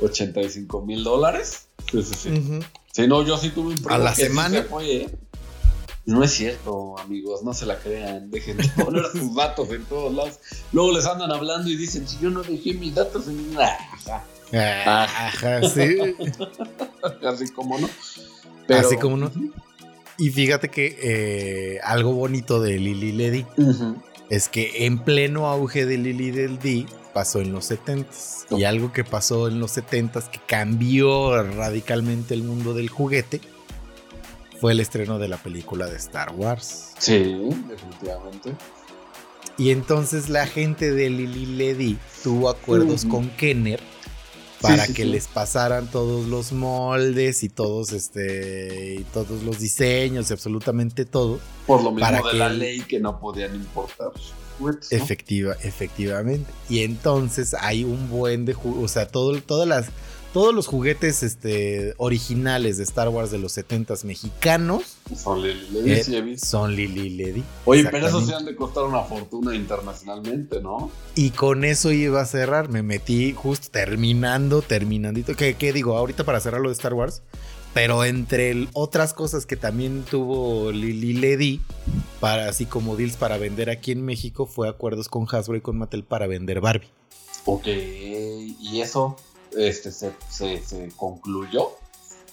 85 0.00 0.82
mil 0.82 1.04
dólares. 1.04 1.68
Sí, 1.90 2.02
sí, 2.02 2.14
sí. 2.14 2.60
Sí, 2.92 3.06
no, 3.06 3.22
yo 3.22 3.36
sí 3.36 3.50
tuve 3.50 3.74
un 3.74 3.82
problema. 3.82 3.94
A 3.94 3.98
la 4.10 4.14
semana. 4.14 4.66
¿eh? 4.80 5.08
No 6.06 6.22
es 6.22 6.30
cierto, 6.30 6.96
amigos, 6.98 7.42
no 7.42 7.52
se 7.52 7.66
la 7.66 7.78
crean. 7.78 8.30
Dejen 8.30 8.56
de 8.56 8.68
poner 8.84 9.04
sus 9.10 9.34
datos 9.34 9.70
en 9.70 9.84
todos 9.84 10.14
lados. 10.14 10.38
Luego 10.72 10.92
les 10.92 11.04
andan 11.06 11.32
hablando 11.32 11.68
y 11.68 11.76
dicen, 11.76 12.06
si 12.08 12.18
yo 12.20 12.30
no 12.30 12.42
dejé 12.42 12.74
mis 12.74 12.94
datos 12.94 13.26
en... 13.28 13.56
Ajá, 13.58 14.24
Ajá 15.04 15.68
sí. 15.68 15.98
Así 17.26 17.48
como 17.52 17.78
no. 17.78 17.88
Así 18.68 18.96
como 18.96 19.16
no. 19.16 19.32
Y 20.18 20.30
fíjate 20.30 20.68
que 20.68 20.96
eh, 21.02 21.80
algo 21.82 22.12
bonito 22.12 22.60
de 22.60 22.78
Lily 22.78 23.12
Ledy 23.12 23.46
es 24.30 24.48
que 24.48 24.86
en 24.86 24.98
pleno 25.00 25.46
auge 25.46 25.84
de 25.84 25.98
Lily 25.98 26.32
Ledy 26.32 26.86
pasó 27.16 27.40
en 27.40 27.50
los 27.50 27.70
70s. 27.70 28.44
Y 28.58 28.64
algo 28.64 28.92
que 28.92 29.02
pasó 29.02 29.48
en 29.48 29.58
los 29.58 29.74
70s 29.74 30.28
que 30.28 30.38
cambió 30.46 31.42
radicalmente 31.42 32.34
el 32.34 32.42
mundo 32.42 32.74
del 32.74 32.90
juguete 32.90 33.40
fue 34.60 34.72
el 34.72 34.80
estreno 34.80 35.18
de 35.18 35.26
la 35.26 35.38
película 35.38 35.86
de 35.86 35.96
Star 35.96 36.34
Wars. 36.34 36.92
Sí, 36.98 37.34
definitivamente. 37.70 38.54
Y 39.56 39.70
entonces 39.70 40.28
la 40.28 40.46
gente 40.46 40.92
de 40.92 41.08
Lily 41.08 41.46
Ledy 41.46 41.98
tuvo 42.22 42.50
acuerdos 42.50 43.06
con 43.06 43.30
Kenner 43.30 43.80
para 44.60 44.86
que 44.86 45.06
les 45.06 45.26
pasaran 45.26 45.90
todos 45.90 46.26
los 46.26 46.52
moldes 46.52 47.42
y 47.44 47.48
todos 47.48 47.92
este 47.92 48.96
y 48.96 49.04
todos 49.04 49.42
los 49.42 49.58
diseños 49.58 50.28
y 50.28 50.34
absolutamente 50.34 51.06
todo. 51.06 51.40
Por 51.66 51.82
lo 51.82 51.92
mismo 51.92 52.00
para 52.06 52.20
de 52.20 52.34
la 52.34 52.50
ley 52.50 52.82
que 52.82 53.00
no 53.00 53.18
podían 53.18 53.54
importar. 53.54 54.12
Efectiva, 54.90 55.56
efectivamente. 55.62 56.50
Y 56.68 56.80
entonces 56.82 57.54
hay 57.54 57.84
un 57.84 58.08
buen 58.08 58.44
de, 58.44 58.54
o 58.54 58.88
sea, 58.88 59.08
todo, 59.08 59.40
todas 59.40 59.68
las 59.68 59.90
todos 60.36 60.54
los 60.54 60.66
juguetes 60.66 61.22
este, 61.22 61.94
originales 61.96 62.76
de 62.76 62.82
Star 62.82 63.08
Wars 63.08 63.30
de 63.30 63.38
los 63.38 63.56
70s 63.56 64.04
mexicanos 64.04 64.98
son 65.16 65.40
Lily 65.40 65.70
Ledy. 65.70 66.14
Eh, 66.14 66.38
son 66.38 66.76
Lily 66.76 67.08
Ledy. 67.08 67.42
Oye, 67.64 67.86
pero 67.90 68.08
eso 68.08 68.20
sí 68.20 68.34
han 68.34 68.44
de 68.44 68.54
costar 68.54 68.84
una 68.84 69.00
fortuna 69.00 69.54
internacionalmente, 69.54 70.60
¿no? 70.60 70.90
Y 71.14 71.30
con 71.30 71.64
eso 71.64 71.90
iba 71.90 72.20
a 72.20 72.26
cerrar. 72.26 72.68
Me 72.68 72.82
metí 72.82 73.32
justo 73.32 73.68
terminando, 73.70 74.60
terminandito. 74.60 75.34
¿Qué, 75.34 75.54
qué 75.54 75.72
digo? 75.72 75.96
Ahorita 75.96 76.24
para 76.24 76.38
cerrar 76.40 76.60
lo 76.60 76.68
de 76.68 76.74
Star 76.74 76.92
Wars. 76.92 77.22
Pero 77.76 78.06
entre 78.06 78.68
otras 78.72 79.12
cosas 79.12 79.44
que 79.44 79.54
también 79.54 80.02
tuvo 80.02 80.72
Lily 80.72 81.12
Ledy, 81.12 81.60
para, 82.20 82.48
así 82.48 82.64
como 82.64 82.96
deals 82.96 83.16
para 83.16 83.36
vender 83.36 83.68
aquí 83.68 83.92
en 83.92 84.02
México, 84.02 84.46
fue 84.46 84.66
acuerdos 84.66 85.10
con 85.10 85.26
Hasbro 85.30 85.58
y 85.58 85.60
con 85.60 85.76
Mattel 85.76 86.02
para 86.02 86.26
vender 86.26 86.62
Barbie. 86.62 86.88
Ok, 87.44 87.66
¿y 87.66 88.80
eso? 88.80 89.16
este, 89.56 89.92
se, 89.92 90.12
se, 90.30 90.88
concluyó. 90.96 91.70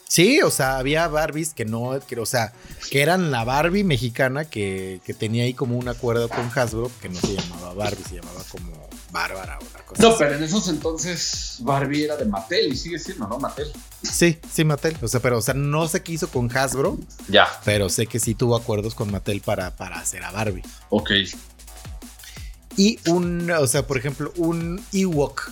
Sí, 0.07 0.41
o 0.41 0.49
sea, 0.51 0.77
había 0.77 1.07
Barbies 1.09 1.53
que 1.53 1.65
no, 1.65 1.99
que, 2.07 2.19
o 2.19 2.25
sea, 2.25 2.53
que 2.89 3.01
eran 3.01 3.31
la 3.31 3.43
Barbie 3.43 3.83
mexicana 3.83 4.45
que, 4.45 5.01
que, 5.03 5.13
tenía 5.13 5.43
ahí 5.43 5.53
como 5.53 5.77
un 5.77 5.89
acuerdo 5.89 6.29
con 6.29 6.49
Hasbro, 6.55 6.89
que 7.01 7.09
no 7.09 7.19
se 7.19 7.35
llamaba 7.35 7.73
Barbie, 7.73 8.03
se 8.07 8.15
llamaba 8.15 8.43
como 8.49 8.82
Bárbara 9.13 9.59
o 9.61 9.65
una 9.65 9.85
cosa 9.85 10.01
No, 10.01 10.17
pero 10.17 10.35
en 10.35 10.43
esos 10.43 10.67
entonces 10.67 11.57
Barbie 11.59 12.03
era 12.03 12.17
de 12.17 12.25
Mattel 12.25 12.73
y 12.73 12.75
sigue 12.75 12.99
siendo, 12.99 13.27
¿no? 13.27 13.39
Mattel. 13.39 13.71
Sí, 14.01 14.39
sí, 14.51 14.65
Mattel. 14.65 14.97
O 15.01 15.07
sea, 15.07 15.21
pero, 15.21 15.37
o 15.37 15.41
sea, 15.41 15.53
no 15.53 15.87
sé 15.87 16.01
qué 16.01 16.13
hizo 16.13 16.27
con 16.27 16.55
Hasbro. 16.55 16.97
Ya. 17.29 17.47
Pero 17.63 17.87
sé 17.87 18.07
que 18.07 18.19
sí 18.19 18.35
tuvo 18.35 18.55
acuerdos 18.55 18.95
con 18.95 19.11
Mattel 19.11 19.39
para, 19.39 19.75
para 19.77 19.99
hacer 19.99 20.23
a 20.23 20.31
Barbie. 20.31 20.63
Ok. 20.89 21.11
Y 22.75 22.99
un, 23.07 23.49
o 23.51 23.67
sea, 23.67 23.85
por 23.85 23.97
ejemplo, 23.97 24.33
un 24.35 24.83
Ewok 24.91 25.51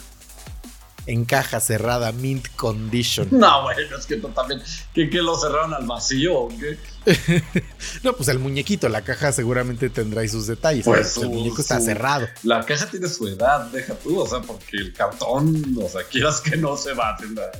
en 1.05 1.25
caja 1.25 1.59
cerrada, 1.59 2.11
mint 2.11 2.47
condition. 2.55 3.27
No, 3.41 3.63
bueno, 3.63 3.97
es 3.97 4.05
que 4.05 4.17
también. 4.17 4.61
¿Qué, 4.93 5.07
lo 5.21 5.37
cerraron 5.37 5.73
al 5.73 5.85
vacío 5.85 6.35
o 6.35 6.49
qué? 6.49 6.77
no, 8.03 8.13
pues 8.13 8.29
el 8.29 8.39
muñequito, 8.39 8.87
la 8.87 9.01
caja 9.01 9.31
seguramente 9.31 9.89
tendrá 9.89 10.21
ahí 10.21 10.29
sus 10.29 10.47
detalles. 10.47 10.85
Pues 10.85 11.17
el 11.17 11.29
muñeco 11.29 11.61
está 11.61 11.79
cerrado. 11.79 12.27
La 12.43 12.63
caja 12.63 12.85
tiene 12.85 13.07
su 13.07 13.27
edad, 13.27 13.65
deja 13.71 13.95
tú, 13.95 14.19
o 14.19 14.27
sea, 14.27 14.41
porque 14.41 14.77
el 14.77 14.93
cartón, 14.93 15.75
o 15.81 15.89
sea, 15.89 16.03
quieras 16.03 16.41
que 16.41 16.55
no 16.57 16.77
se 16.77 16.93
va 16.93 17.15
a 17.15 17.17
tener. 17.17 17.51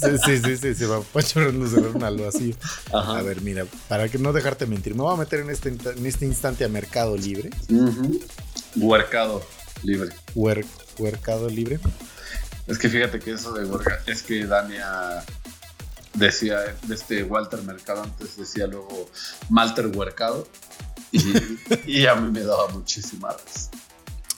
Sí, 0.00 0.16
sí, 0.24 0.38
sí, 0.38 0.56
sí, 0.56 0.74
se 0.74 0.86
va 0.86 0.98
a 0.98 1.22
cerrar 1.22 2.04
algo 2.04 2.28
así. 2.28 2.54
A 2.92 3.20
ver, 3.22 3.40
mira, 3.42 3.66
para 3.88 4.08
que 4.08 4.16
no 4.16 4.32
dejarte 4.32 4.64
mentir, 4.66 4.94
me 4.94 5.02
voy 5.02 5.14
a 5.14 5.18
meter 5.18 5.40
en 5.40 5.50
este, 5.50 5.70
en 5.70 6.06
este 6.06 6.24
instante 6.24 6.64
a 6.64 6.68
Mercado 6.68 7.16
Libre. 7.16 7.50
Huercado 8.76 9.42
Libre. 9.82 10.10
Huercado 10.34 11.48
Libre. 11.48 11.80
Es 12.66 12.78
que 12.78 12.88
fíjate 12.88 13.18
que 13.18 13.32
eso 13.32 13.52
de 13.52 13.64
huerga, 13.64 14.00
es 14.06 14.22
que 14.22 14.46
Dania 14.46 15.24
decía, 16.14 16.58
de 16.82 16.94
este 16.94 17.24
Walter 17.24 17.62
Mercado 17.62 18.02
antes 18.02 18.36
decía 18.36 18.66
luego 18.66 19.08
Malter 19.48 19.86
Huercado 19.86 20.46
y, 21.86 22.06
a 22.06 22.14
mí 22.14 22.30
me 22.30 22.40
daba 22.40 22.68
muchísima 22.68 23.36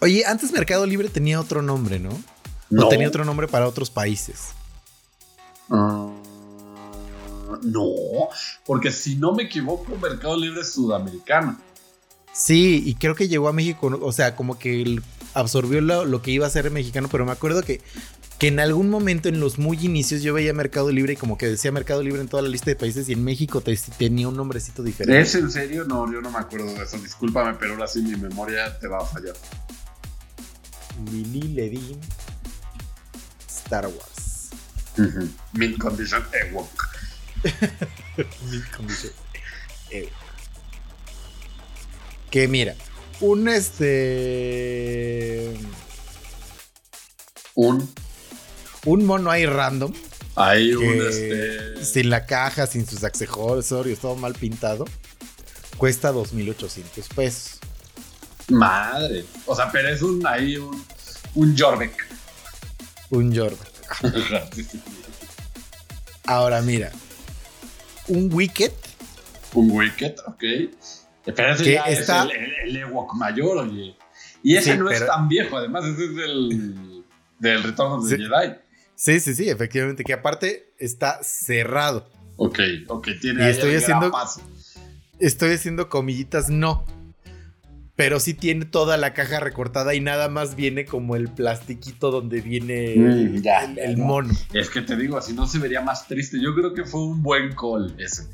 Oye, 0.00 0.25
antes 0.26 0.52
Mercado 0.52 0.85
Libre 0.87 1.09
tenía 1.09 1.40
otro 1.40 1.62
nombre, 1.62 2.00
¿no? 2.00 2.11
No. 2.69 2.88
tenía 2.88 3.07
otro 3.07 3.25
nombre 3.25 3.47
para 3.47 3.69
otros 3.69 3.90
países. 3.90 4.49
Ah, 5.71 6.11
no, 7.62 7.90
porque 8.66 8.90
si 8.90 9.16
no 9.16 9.33
me 9.33 9.45
equivoco, 9.45 9.97
Mercado 9.97 10.37
Libre 10.37 10.62
es 10.62 10.73
sudamericano. 10.73 11.59
Sí, 12.33 12.83
y 12.85 12.97
creo 12.97 13.14
que 13.14 13.28
llegó 13.28 13.49
a 13.49 13.52
México, 13.52 13.97
o 14.02 14.12
sea, 14.12 14.35
como 14.35 14.59
que 14.59 15.00
absorbió 15.35 15.81
lo, 15.81 16.23
que 16.23 16.31
iba 16.31 16.47
a 16.47 16.50
ser 16.50 16.71
mexicano, 16.71 17.09
pero 17.11 17.25
me 17.26 17.33
acuerdo 17.33 17.62
que, 17.62 17.81
que 18.38 18.49
en 18.49 18.61
algún 18.61 18.88
momento 18.88 19.29
en 19.29 19.41
los 19.41 19.59
muy 19.59 19.79
inicios 19.85 20.23
yo 20.23 20.35
veía 20.35 20.53
Mercado 20.53 20.91
Libre 20.91 21.14
y 21.14 21.17
como 21.17 21.37
que 21.37 21.47
decía 21.47 21.73
Mercado 21.73 22.03
Libre 22.03 22.21
en 22.21 22.29
toda 22.29 22.43
la 22.43 22.49
lista 22.49 22.67
de 22.67 22.76
países 22.76 23.09
y 23.09 23.12
en 23.12 23.25
México 23.25 23.62
tenía 23.99 24.29
un 24.29 24.37
nombrecito 24.37 24.83
diferente. 24.83 25.21
¿Es 25.21 25.35
en 25.35 25.50
serio? 25.50 25.85
No, 25.85 26.11
yo 26.11 26.21
no 26.21 26.31
me 26.31 26.38
acuerdo 26.38 26.73
de 26.73 26.83
eso, 26.83 26.99
discúlpame, 26.99 27.57
pero 27.59 27.75
ahora 27.75 27.87
sí 27.87 28.00
mi 28.03 28.17
memoria 28.17 28.79
te 28.79 28.88
va 28.88 28.99
a 28.99 29.07
fallar. 29.07 29.35
Lili 31.11 31.55
Ledi 31.55 31.99
Star 33.49 33.87
Wars. 33.87 34.50
Mid 35.53 35.76
Condition 35.79 36.23
Ewok. 36.33 36.88
Mid 38.50 38.62
Condition 38.76 39.12
Ewok 39.91 40.25
que 42.35 42.49
mira, 42.49 42.75
un 43.21 43.49
este. 43.49 45.54
Un. 47.54 47.88
Un 48.85 49.06
mono 49.06 49.30
ahí 49.30 49.47
random. 49.47 49.92
Hay 50.37 50.75
un 50.75 51.06
este. 51.06 51.85
Sin 51.85 52.11
la 52.11 52.26
caja, 52.26 52.66
sin 52.66 52.87
sus 52.87 53.04
accesorios, 53.04 53.99
todo 53.99 54.16
mal 54.16 54.35
pintado. 54.35 54.85
Cuesta 55.76 56.12
2,800 56.12 57.09
pesos. 57.09 57.59
Madre. 58.49 59.25
O 59.47 59.56
sea, 59.56 59.71
pero 59.73 59.88
es 59.88 60.02
un 60.02 60.25
ahí 60.26 60.56
un, 60.56 60.85
un 61.35 61.56
Jorvik. 61.56 61.97
Un 63.11 63.35
Jordan. 63.35 63.59
Ahora 66.26 66.62
mira, 66.62 66.90
un 68.09 68.33
Wicket 68.33 68.73
un 69.54 69.71
Wicket, 69.71 70.18
ok. 70.26 70.42
Pero 71.25 71.54
ese 71.54 71.64
Que 71.64 71.73
ya 71.75 71.85
está- 71.85 72.25
es 72.25 72.31
el, 72.35 72.43
el, 72.43 72.54
el 72.71 72.76
Ewok 72.83 73.14
mayor, 73.14 73.59
oye. 73.59 73.97
Y 74.43 74.57
ese 74.57 74.73
Sí, 74.73 74.78
no 74.78 74.90
es 74.90 75.07
tan 75.07 75.28
viejo, 75.28 75.57
además, 75.57 75.85
ese 75.87 76.04
es 76.04 76.14
del, 76.16 77.02
del 77.38 77.62
retorno 77.62 78.02
de 78.04 78.16
Sí. 78.16 78.23
Jedi. 78.23 78.54
Sí, 78.95 79.21
sí, 79.21 79.35
sí, 79.35 79.49
efectivamente, 79.49 80.04
que 80.04 80.12
aparte 80.12 80.73
está 80.78 81.21
cerrado. 81.23 82.09
Ok, 82.37 82.59
ok, 82.88 83.09
tiene 83.21 83.47
Y 83.47 83.50
estoy 83.50 83.75
haciendo- 83.75 84.11
grapazo. 84.11 84.43
Estoy 85.19 85.52
haciendo 85.54 85.88
comillitas, 85.88 86.50
no. 86.50 86.85
Pero 87.97 88.19
sí 88.19 88.35
tiene 88.35 88.64
toda 88.64 88.97
la 88.97 89.14
caja 89.14 89.38
recortada 89.38 89.95
y 89.95 90.00
nada 90.00 90.28
más 90.28 90.57
viene 90.57 90.85
como 90.85 91.14
el 91.14 91.28
plastiquito 91.28 92.11
donde 92.11 92.40
viene 92.40 92.95
Mm, 92.97 93.37
ya, 93.40 93.64
el, 93.64 93.78
el 93.78 93.97
mono. 93.99 94.35
Es 94.52 94.69
que 94.69 94.83
te 94.83 94.97
digo, 94.97 95.16
así 95.16 95.33
no 95.33 95.47
se 95.47 95.61
vería 95.61 95.81
más 95.81 96.09
triste. 96.09 96.38
Yo 96.43 96.54
creo 96.57 96.75
que 96.75 96.85
fue 96.85 97.00
un 97.04 97.23
buen 97.23 97.54
call 97.54 97.95
ese. 97.99 98.25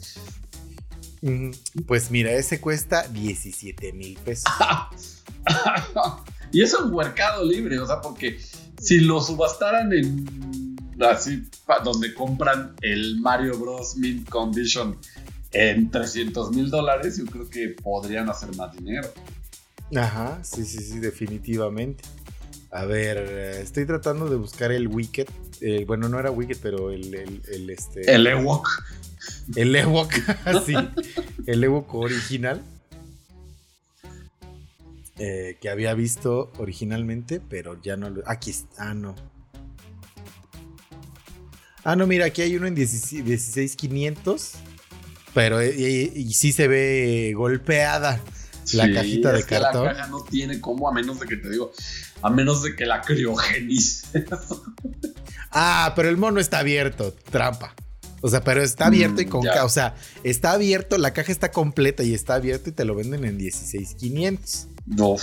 Pues 1.86 2.10
mira, 2.10 2.32
ese 2.32 2.60
cuesta 2.60 3.06
17 3.08 3.92
mil 3.92 4.18
pesos. 4.24 4.50
y 6.52 6.62
eso 6.62 6.84
en 6.84 6.94
mercado 6.94 7.44
libre, 7.44 7.78
o 7.78 7.86
sea, 7.86 8.00
porque 8.00 8.38
si 8.78 9.00
lo 9.00 9.20
subastaran 9.20 9.92
en 9.92 10.76
así, 11.00 11.44
donde 11.84 12.14
compran 12.14 12.74
el 12.82 13.20
Mario 13.20 13.58
Bros. 13.58 13.96
Mint 13.96 14.28
Condition 14.28 14.98
en 15.52 15.90
300 15.90 16.52
mil 16.52 16.70
dólares, 16.70 17.18
yo 17.18 17.26
creo 17.26 17.48
que 17.48 17.68
podrían 17.82 18.28
hacer 18.28 18.54
más 18.56 18.74
dinero. 18.76 19.08
Ajá, 19.94 20.38
sí, 20.42 20.64
sí, 20.64 20.78
sí, 20.78 20.98
definitivamente. 21.00 22.04
A 22.70 22.84
ver, 22.84 23.18
estoy 23.58 23.84
tratando 23.84 24.28
de 24.28 24.36
buscar 24.36 24.70
el 24.70 24.86
Wicket. 24.88 25.28
eh, 25.60 25.84
bueno, 25.86 26.08
no 26.08 26.18
era 26.18 26.30
Wicket, 26.30 26.58
pero 26.62 26.90
el, 26.90 27.12
el, 27.14 27.42
el, 27.52 27.70
este, 27.70 28.14
El 28.14 28.26
Ewok. 28.26 28.68
El 29.56 29.74
Ewok, 29.76 30.12
sí, 30.66 30.74
el 31.46 31.64
Ewok 31.64 31.94
original. 31.94 32.62
eh, 35.18 35.58
que 35.60 35.68
había 35.68 35.92
visto 35.94 36.50
originalmente, 36.58 37.40
pero 37.40 37.80
ya 37.82 37.96
no 37.96 38.08
lo. 38.10 38.22
Aquí 38.28 38.50
está, 38.50 38.90
ah, 38.90 38.94
no. 38.94 39.14
Ah, 41.84 41.96
no, 41.96 42.06
mira, 42.06 42.26
aquí 42.26 42.42
hay 42.42 42.56
uno 42.56 42.66
en 42.66 42.74
16 42.74 43.24
16500. 43.24 44.52
Pero 45.34 45.60
eh, 45.60 45.74
y, 46.14 46.20
y 46.20 46.32
sí 46.32 46.52
se 46.52 46.68
ve 46.68 47.32
golpeada 47.36 48.20
la 48.72 48.86
Sí, 48.86 48.92
cajita 48.94 49.32
de 49.32 49.40
es 49.40 49.44
que 49.46 49.56
cartón. 49.58 49.84
La 49.84 49.94
caja 49.94 50.06
no 50.08 50.22
tiene 50.24 50.60
como, 50.60 50.88
a 50.88 50.92
menos 50.92 51.20
de 51.20 51.26
que 51.26 51.36
te 51.36 51.50
digo, 51.50 51.72
a 52.22 52.30
menos 52.30 52.62
de 52.62 52.74
que 52.76 52.86
la 52.86 53.00
criogenice. 53.00 54.24
Ah, 55.50 55.92
pero 55.96 56.08
el 56.08 56.16
mono 56.16 56.40
está 56.40 56.60
abierto, 56.60 57.12
trampa. 57.12 57.74
O 58.22 58.28
sea, 58.28 58.42
pero 58.44 58.62
está 58.62 58.86
abierto 58.86 59.22
y 59.22 59.26
Mm, 59.26 59.28
con 59.30 59.42
ya. 59.44 59.54
ca- 59.54 59.64
O 59.64 59.68
sea, 59.68 59.94
está 60.24 60.52
abierto, 60.52 60.98
la 60.98 61.12
caja 61.12 61.32
está 61.32 61.50
completa 61.50 62.02
y 62.02 62.12
está 62.14 62.34
abierto 62.34 62.68
y 62.70 62.72
te 62.72 62.84
lo 62.84 62.94
venden 62.94 63.24
en 63.24 63.38
16,500. 63.38 64.66
no. 64.86 65.16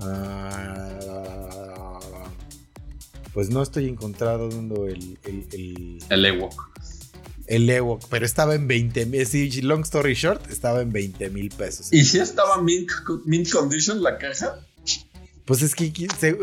Ah, 0.00 1.98
pues 3.32 3.50
no 3.50 3.62
estoy 3.62 3.88
encontrando 3.88 4.86
el, 4.86 5.18
el, 5.24 5.46
el, 5.52 5.98
El 6.08 6.24
Ewok. 6.26 6.70
el 7.46 7.68
Ewok, 7.70 8.04
pero 8.08 8.24
estaba 8.26 8.54
en 8.54 8.66
20 8.68 9.06
mil. 9.06 9.26
Sí, 9.26 9.50
long 9.62 9.82
story 9.82 10.14
short, 10.14 10.50
estaba 10.50 10.80
en 10.82 10.92
20 10.92 11.30
mil 11.30 11.50
pesos. 11.50 11.88
¿Y 11.92 12.04
si 12.04 12.18
estaba 12.18 12.60
mint, 12.62 12.90
mint 13.24 13.50
condition 13.50 14.02
la 14.02 14.18
caja? 14.18 14.60
Pues 15.48 15.62
es 15.62 15.74
que 15.74 15.90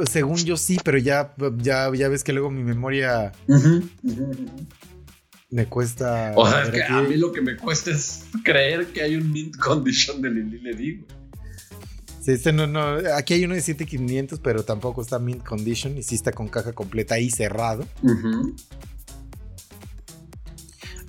según 0.10 0.38
yo 0.38 0.58
sí, 0.58 0.78
pero 0.84 0.98
ya, 0.98 1.34
ya, 1.60 1.90
ya 1.96 2.10
ves 2.10 2.24
que 2.24 2.34
luego 2.34 2.50
mi 2.52 2.64
memoria 2.64 3.32
me 5.52 5.68
cuesta. 5.68 6.34
O 6.36 6.48
sea, 6.50 6.58
a 6.58 6.64
es 6.64 6.70
que 6.72 6.84
aquí- 6.84 6.92
a 6.94 7.02
mí 7.04 7.16
lo 7.16 7.32
que 7.32 7.42
me 7.42 7.56
cuesta 7.56 7.92
es 7.92 8.24
creer 8.44 8.88
que 8.88 9.02
hay 9.04 9.16
un 9.16 9.32
mint 9.32 9.56
condition 9.58 10.22
de 10.22 10.32
Lili 10.32 10.60
le 10.60 10.74
digo. 10.76 11.06
Sí, 12.22 12.32
este 12.32 12.52
no, 12.52 12.66
no, 12.66 12.98
aquí 13.16 13.36
hay 13.36 13.46
uno 13.46 13.54
de 13.54 13.62
7500, 13.62 14.40
pero 14.40 14.64
tampoco 14.66 15.04
está 15.04 15.20
mint 15.20 15.44
condition 15.44 15.96
y 15.98 16.02
sí 16.04 16.16
está 16.16 16.32
con 16.32 16.48
caja 16.48 16.74
completa 16.74 17.20
y 17.20 17.30
cerrado. 17.30 17.86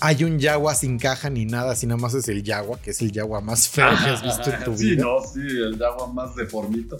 Hay 0.00 0.22
un 0.24 0.38
Yagua 0.38 0.74
sin 0.74 0.98
caja 0.98 1.30
ni 1.30 1.46
nada, 1.46 1.72
así 1.72 1.86
nada 1.86 1.98
más 1.98 2.12
es 2.12 2.28
el 2.28 2.42
Yagua, 2.42 2.78
que 2.82 2.90
es 2.90 3.00
el 3.00 3.10
Yagua 3.12 3.40
más 3.40 3.66
feo 3.66 3.88
que 3.88 4.10
has 4.10 4.22
visto 4.22 4.50
en 4.52 4.62
tu 4.64 4.76
sí, 4.76 4.90
vida. 4.90 5.02
no, 5.04 5.16
sí, 5.22 5.40
el 5.40 5.82
agua 5.82 6.12
más 6.12 6.36
deformito. 6.36 6.98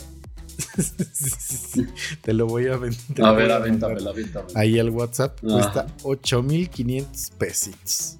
Te 2.23 2.33
lo 2.33 2.47
voy 2.47 2.67
a 2.67 2.77
vender. 2.77 3.25
A 3.25 3.33
ver, 3.33 3.51
avéntamela, 3.53 4.11
avéntamela. 4.11 4.59
Ahí 4.59 4.79
el 4.79 4.91
WhatsApp 4.91 5.39
Ajá. 5.45 5.53
cuesta 5.55 5.87
8500 6.03 7.31
pesitos. 7.39 8.19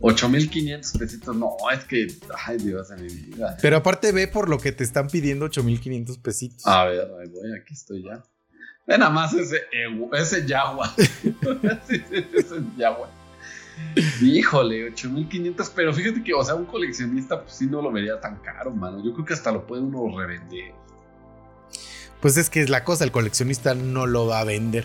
8500 0.00 0.92
pesitos. 0.98 1.36
No, 1.36 1.56
es 1.72 1.84
que. 1.84 2.06
Ay, 2.46 2.58
Dios 2.58 2.88
de 2.88 2.96
mi 2.96 3.08
vida. 3.08 3.56
Pero 3.62 3.76
aparte 3.78 4.12
ve 4.12 4.28
por 4.28 4.48
lo 4.48 4.58
que 4.58 4.72
te 4.72 4.84
están 4.84 5.08
pidiendo 5.08 5.46
8500 5.46 6.18
pesitos. 6.18 6.66
A 6.66 6.84
ver, 6.84 7.00
ahí 7.20 7.28
voy, 7.28 7.52
aquí 7.60 7.74
estoy 7.74 8.02
ya. 8.04 8.22
Ve 8.86 8.98
nada 8.98 9.10
más 9.10 9.32
ese, 9.34 9.62
ewu- 9.72 10.14
ese 10.16 10.46
Yagua. 10.46 10.94
Ese 11.88 12.62
Yagua. 12.76 13.10
Híjole, 14.22 14.84
8500, 14.84 15.70
pero 15.70 15.92
fíjate 15.92 16.22
que, 16.22 16.32
o 16.32 16.42
sea, 16.44 16.54
un 16.54 16.64
coleccionista, 16.66 17.42
pues 17.42 17.56
sí 17.56 17.66
no 17.66 17.82
lo 17.82 17.90
vería 17.92 18.20
tan 18.20 18.36
caro, 18.38 18.70
mano. 18.70 19.04
Yo 19.04 19.12
creo 19.12 19.24
que 19.26 19.34
hasta 19.34 19.50
lo 19.52 19.66
puede 19.66 19.82
uno 19.82 20.16
revender. 20.18 20.72
Pues 22.20 22.36
es 22.36 22.50
que 22.50 22.62
es 22.62 22.70
la 22.70 22.82
cosa, 22.84 23.04
el 23.04 23.12
coleccionista 23.12 23.74
no 23.74 24.06
lo 24.06 24.26
va 24.26 24.40
a 24.40 24.44
vender. 24.44 24.84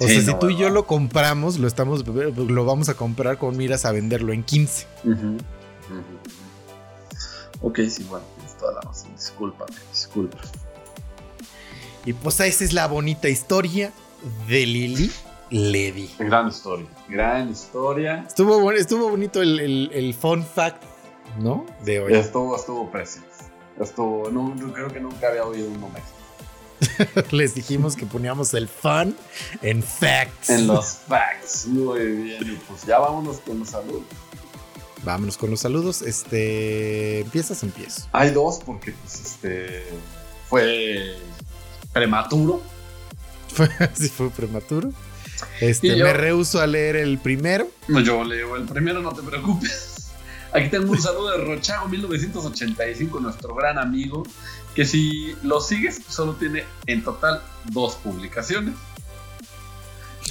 O 0.00 0.06
Sí, 0.06 0.20
sea, 0.22 0.34
si 0.34 0.38
tú 0.38 0.50
y 0.50 0.56
yo 0.56 0.70
lo 0.70 0.86
compramos, 0.86 1.58
lo 1.58 1.66
estamos 1.66 2.06
lo 2.06 2.64
vamos 2.64 2.88
a 2.88 2.94
comprar 2.94 3.36
con 3.38 3.56
miras 3.56 3.84
a 3.84 3.90
venderlo 3.92 4.32
en 4.32 4.44
15. 4.44 4.86
Ok, 7.60 7.80
sí, 7.88 8.04
bueno, 8.08 8.24
tienes 8.36 8.56
toda 8.56 8.74
la 8.74 8.80
razón. 8.82 9.10
Discúlpame, 9.16 9.74
disculpa. 9.92 10.38
Y 12.04 12.12
pues 12.12 12.38
esa 12.40 12.64
es 12.64 12.72
la 12.72 12.86
bonita 12.86 13.28
historia 13.28 13.92
de 14.48 14.66
Lily 14.66 15.10
Ledy. 15.50 16.10
Gran 16.18 16.48
historia, 16.48 16.86
gran 17.08 17.50
historia. 17.50 18.24
Estuvo, 18.26 18.70
estuvo 18.72 19.08
bonito 19.10 19.42
el, 19.42 19.58
el- 19.60 19.90
el 19.92 20.14
fun 20.14 20.44
fact, 20.44 20.82
¿no? 21.40 21.66
De 21.84 22.00
hoy. 22.00 22.14
Estuvo, 22.14 22.54
estuvo 22.54 22.90
precioso. 22.90 23.26
Estuvo, 23.80 24.30
no, 24.30 24.54
no, 24.54 24.72
creo 24.72 24.88
que 24.88 25.00
nunca 25.00 25.28
había 25.28 25.44
oído 25.44 25.68
uno 25.68 25.88
mejor. 25.88 27.24
Les 27.32 27.54
dijimos 27.54 27.96
que 27.96 28.06
poníamos 28.06 28.54
el 28.54 28.68
fun 28.68 29.16
en 29.62 29.82
facts. 29.82 30.50
En 30.50 30.66
los 30.66 30.98
facts, 31.08 31.66
muy 31.66 32.00
bien. 32.06 32.42
Y 32.52 32.56
pues 32.68 32.84
ya 32.86 32.98
vámonos 32.98 33.38
con 33.38 33.58
los 33.60 33.70
saludos. 33.70 34.02
Vámonos 35.04 35.36
con 35.36 35.50
los 35.50 35.60
saludos. 35.60 36.02
Este. 36.02 37.20
¿Empiezas? 37.20 37.62
Empiezo. 37.62 38.02
Hay 38.12 38.30
dos 38.30 38.60
porque 38.64 38.92
pues 38.92 39.20
este 39.20 39.84
fue 40.48 41.16
prematuro. 41.92 42.62
Sí, 43.94 44.08
fue 44.08 44.30
prematuro. 44.30 44.92
Este, 45.60 45.96
yo- 45.96 46.04
me 46.04 46.12
rehuso 46.12 46.60
a 46.60 46.66
leer 46.66 46.96
el 46.96 47.18
primero. 47.18 47.68
No, 47.88 48.00
Yo 48.00 48.22
leo 48.24 48.54
el 48.56 48.64
primero, 48.66 49.00
no 49.00 49.12
te 49.12 49.22
preocupes. 49.22 49.87
Aquí 50.58 50.70
tengo 50.70 50.90
un 50.90 51.00
saludo 51.00 51.38
de 51.38 51.44
Rochago 51.44 51.88
1985, 51.88 53.20
nuestro 53.20 53.54
gran 53.54 53.78
amigo, 53.78 54.24
que 54.74 54.84
si 54.84 55.36
lo 55.42 55.60
sigues 55.60 56.00
solo 56.08 56.34
tiene 56.34 56.64
en 56.86 57.04
total 57.04 57.40
dos 57.66 57.94
publicaciones. 57.96 58.74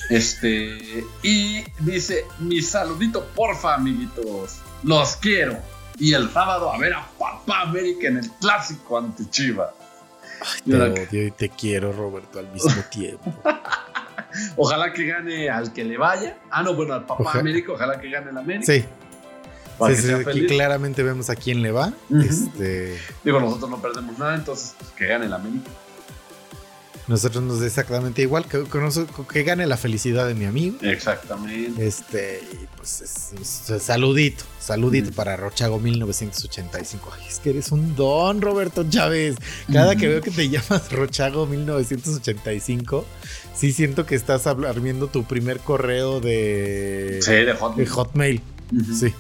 Este, 0.10 1.06
y 1.24 1.64
dice, 1.80 2.26
mi 2.40 2.62
saludito 2.62 3.26
porfa, 3.36 3.76
amiguitos, 3.76 4.58
los 4.84 5.16
quiero. 5.18 5.58
Y 6.00 6.14
el 6.14 6.30
sábado 6.32 6.72
a 6.72 6.78
ver 6.78 6.94
a 6.94 7.08
Papá 7.18 7.62
América 7.62 8.08
en 8.08 8.18
el 8.18 8.30
clásico 8.40 8.98
ante 8.98 9.30
Chivas. 9.30 9.72
Y 10.66 10.72
Te 10.72 11.26
y 11.26 11.32
te 11.32 11.50
quiero, 11.50 11.92
Roberto, 11.92 12.40
al 12.40 12.52
mismo 12.52 12.82
tiempo. 12.92 13.34
Ojalá 14.56 14.94
que 14.94 15.08
gane 15.08 15.50
al 15.50 15.74
que 15.74 15.84
le 15.84 15.98
vaya. 15.98 16.38
Ah, 16.52 16.62
no, 16.62 16.76
bueno, 16.76 16.94
al 16.94 17.06
Papá 17.06 17.24
Ojalá. 17.24 17.40
América, 17.40 17.72
ojalá 17.72 18.00
que 18.00 18.10
gane 18.10 18.30
el 18.30 18.38
América. 18.38 18.66
Sí, 18.72 18.86
para 19.78 19.96
sí, 19.96 20.02
que 20.02 20.08
sí, 20.08 20.08
sea 20.24 20.32
aquí 20.32 20.46
claramente 20.48 21.04
vemos 21.04 21.30
a 21.30 21.36
quién 21.36 21.62
le 21.62 21.72
va. 21.72 21.94
Este. 22.28 22.98
Digo, 23.24 23.40
nosotros 23.40 23.70
no 23.70 23.82
perdemos 23.82 24.18
nada, 24.18 24.36
entonces 24.36 24.74
pues, 24.78 24.92
que 24.92 25.08
gane 25.08 25.26
el 25.26 25.34
América. 25.34 25.70
Nosotros 27.08 27.42
nos 27.42 27.62
da 27.62 27.68
exactamente 27.68 28.22
igual. 28.22 28.44
Que, 28.50 28.66
que 29.32 29.44
gane 29.44 29.66
la 29.66 29.78
felicidad 29.78 30.28
de 30.28 30.34
mi 30.36 30.44
amigo. 30.44 30.76
Exactamente. 30.82 31.88
Este, 31.88 32.44
y 32.52 32.68
pues 32.76 33.00
es- 33.00 33.32
es- 33.72 33.82
saludito, 33.82 34.44
saludito 34.60 35.12
Mm. 35.12 35.14
para 35.14 35.38
Rochago 35.38 35.80
1985. 35.80 37.14
Ay, 37.18 37.26
es 37.30 37.40
que 37.40 37.52
eres 37.52 37.72
un 37.72 37.96
don, 37.96 38.42
Roberto 38.42 38.86
Chávez. 38.90 39.38
Cada 39.72 39.96
que 39.96 40.10
veo 40.10 40.22
que 40.22 40.32
te 40.32 40.50
llamas 40.50 40.92
Rochago 40.92 41.46
1985, 41.46 43.06
sí 43.56 43.72
siento 43.72 44.06
que 44.06 44.16
estás 44.16 44.46
armiendo 44.46 45.08
tu 45.08 45.24
primer 45.24 45.60
correo 45.60 46.20
de, 46.20 47.20
Sí, 47.22 47.32
de 47.32 47.54
Hot. 47.54 47.76
de 47.78 47.86
Hotmail. 47.88 48.42
Sí. 49.00 49.14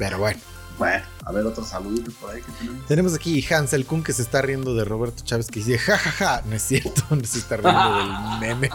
Pero 0.00 0.18
bueno. 0.18 0.40
Bueno, 0.78 1.04
a 1.26 1.30
ver 1.30 1.44
otro 1.44 1.62
saludito 1.62 2.10
por 2.12 2.30
ahí 2.30 2.40
que 2.40 2.50
tenemos. 2.52 2.86
Tenemos 2.86 3.14
aquí 3.14 3.44
Hansel 3.52 3.84
Kun 3.84 4.02
que 4.02 4.14
se 4.14 4.22
está 4.22 4.40
riendo 4.40 4.74
de 4.74 4.86
Roberto 4.86 5.22
Chávez 5.22 5.48
que 5.48 5.60
dice, 5.60 5.76
jajaja, 5.76 6.42
no 6.46 6.56
es 6.56 6.62
cierto, 6.62 7.02
no 7.10 7.22
se 7.22 7.38
está 7.38 7.58
riendo 7.58 7.98
del 7.98 8.40
meme, 8.40 8.70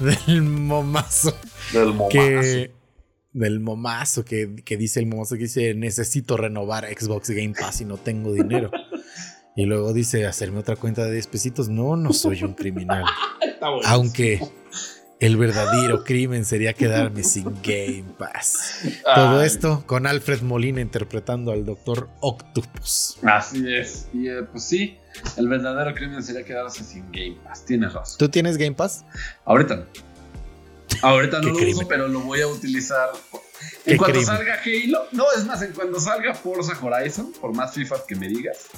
del 0.00 0.42
momazo. 0.42 1.36
Del 1.74 1.92
momazo. 1.92 2.08
Que, 2.08 2.74
del 3.34 3.60
momazo 3.60 4.24
que, 4.24 4.56
que 4.64 4.78
dice 4.78 5.00
el 5.00 5.06
momazo 5.06 5.34
que 5.34 5.42
dice, 5.42 5.74
necesito 5.74 6.38
renovar 6.38 6.86
Xbox 6.98 7.28
Game 7.28 7.52
Pass 7.52 7.82
y 7.82 7.84
no 7.84 7.98
tengo 7.98 8.32
dinero. 8.32 8.70
Y 9.56 9.66
luego 9.66 9.92
dice, 9.92 10.26
hacerme 10.26 10.60
otra 10.60 10.76
cuenta 10.76 11.04
de 11.04 11.12
10 11.12 11.26
pesitos. 11.26 11.68
No, 11.68 11.96
no 11.96 12.12
soy 12.12 12.44
un 12.44 12.54
criminal. 12.54 13.04
Aunque 13.84 14.40
el 15.20 15.36
verdadero 15.36 16.02
crimen 16.02 16.46
sería 16.46 16.72
quedarme 16.72 17.22
sin 17.22 17.44
Game 17.62 18.06
Pass. 18.18 18.80
Todo 19.14 19.42
esto 19.42 19.84
con 19.86 20.06
Alfred 20.06 20.40
Molina 20.40 20.80
interpretando 20.80 21.52
al 21.52 21.66
Doctor 21.66 22.08
Octopus. 22.20 23.18
Así 23.22 23.62
es. 23.72 24.08
Y 24.14 24.28
eh, 24.28 24.42
pues 24.50 24.64
sí, 24.64 24.98
el 25.36 25.46
verdadero 25.48 25.94
crimen 25.94 26.22
sería 26.22 26.42
quedarse 26.42 26.82
sin 26.82 27.04
Game 27.12 27.36
Pass. 27.44 27.66
Tienes 27.66 27.92
razón. 27.92 28.16
¿Tú 28.18 28.30
tienes 28.30 28.56
Game 28.56 28.72
Pass? 28.72 29.04
Ahorita 29.44 29.76
no. 29.76 29.84
Ahorita 31.02 31.40
no 31.40 31.48
lo 31.48 31.54
crimen. 31.54 31.74
uso, 31.76 31.86
pero 31.86 32.08
lo 32.08 32.20
voy 32.20 32.40
a 32.40 32.46
utilizar. 32.46 33.10
En 33.84 33.98
cuanto 33.98 34.18
crimen. 34.18 34.36
salga 34.36 34.58
Halo, 34.64 35.06
no, 35.12 35.26
es 35.36 35.44
más, 35.44 35.60
en 35.60 35.72
cuando 35.72 36.00
salga 36.00 36.34
Forza 36.34 36.72
Horizon, 36.80 37.32
por 37.40 37.54
más 37.54 37.74
FIFA 37.74 37.96
que 38.08 38.16
me 38.16 38.26
digas, 38.26 38.68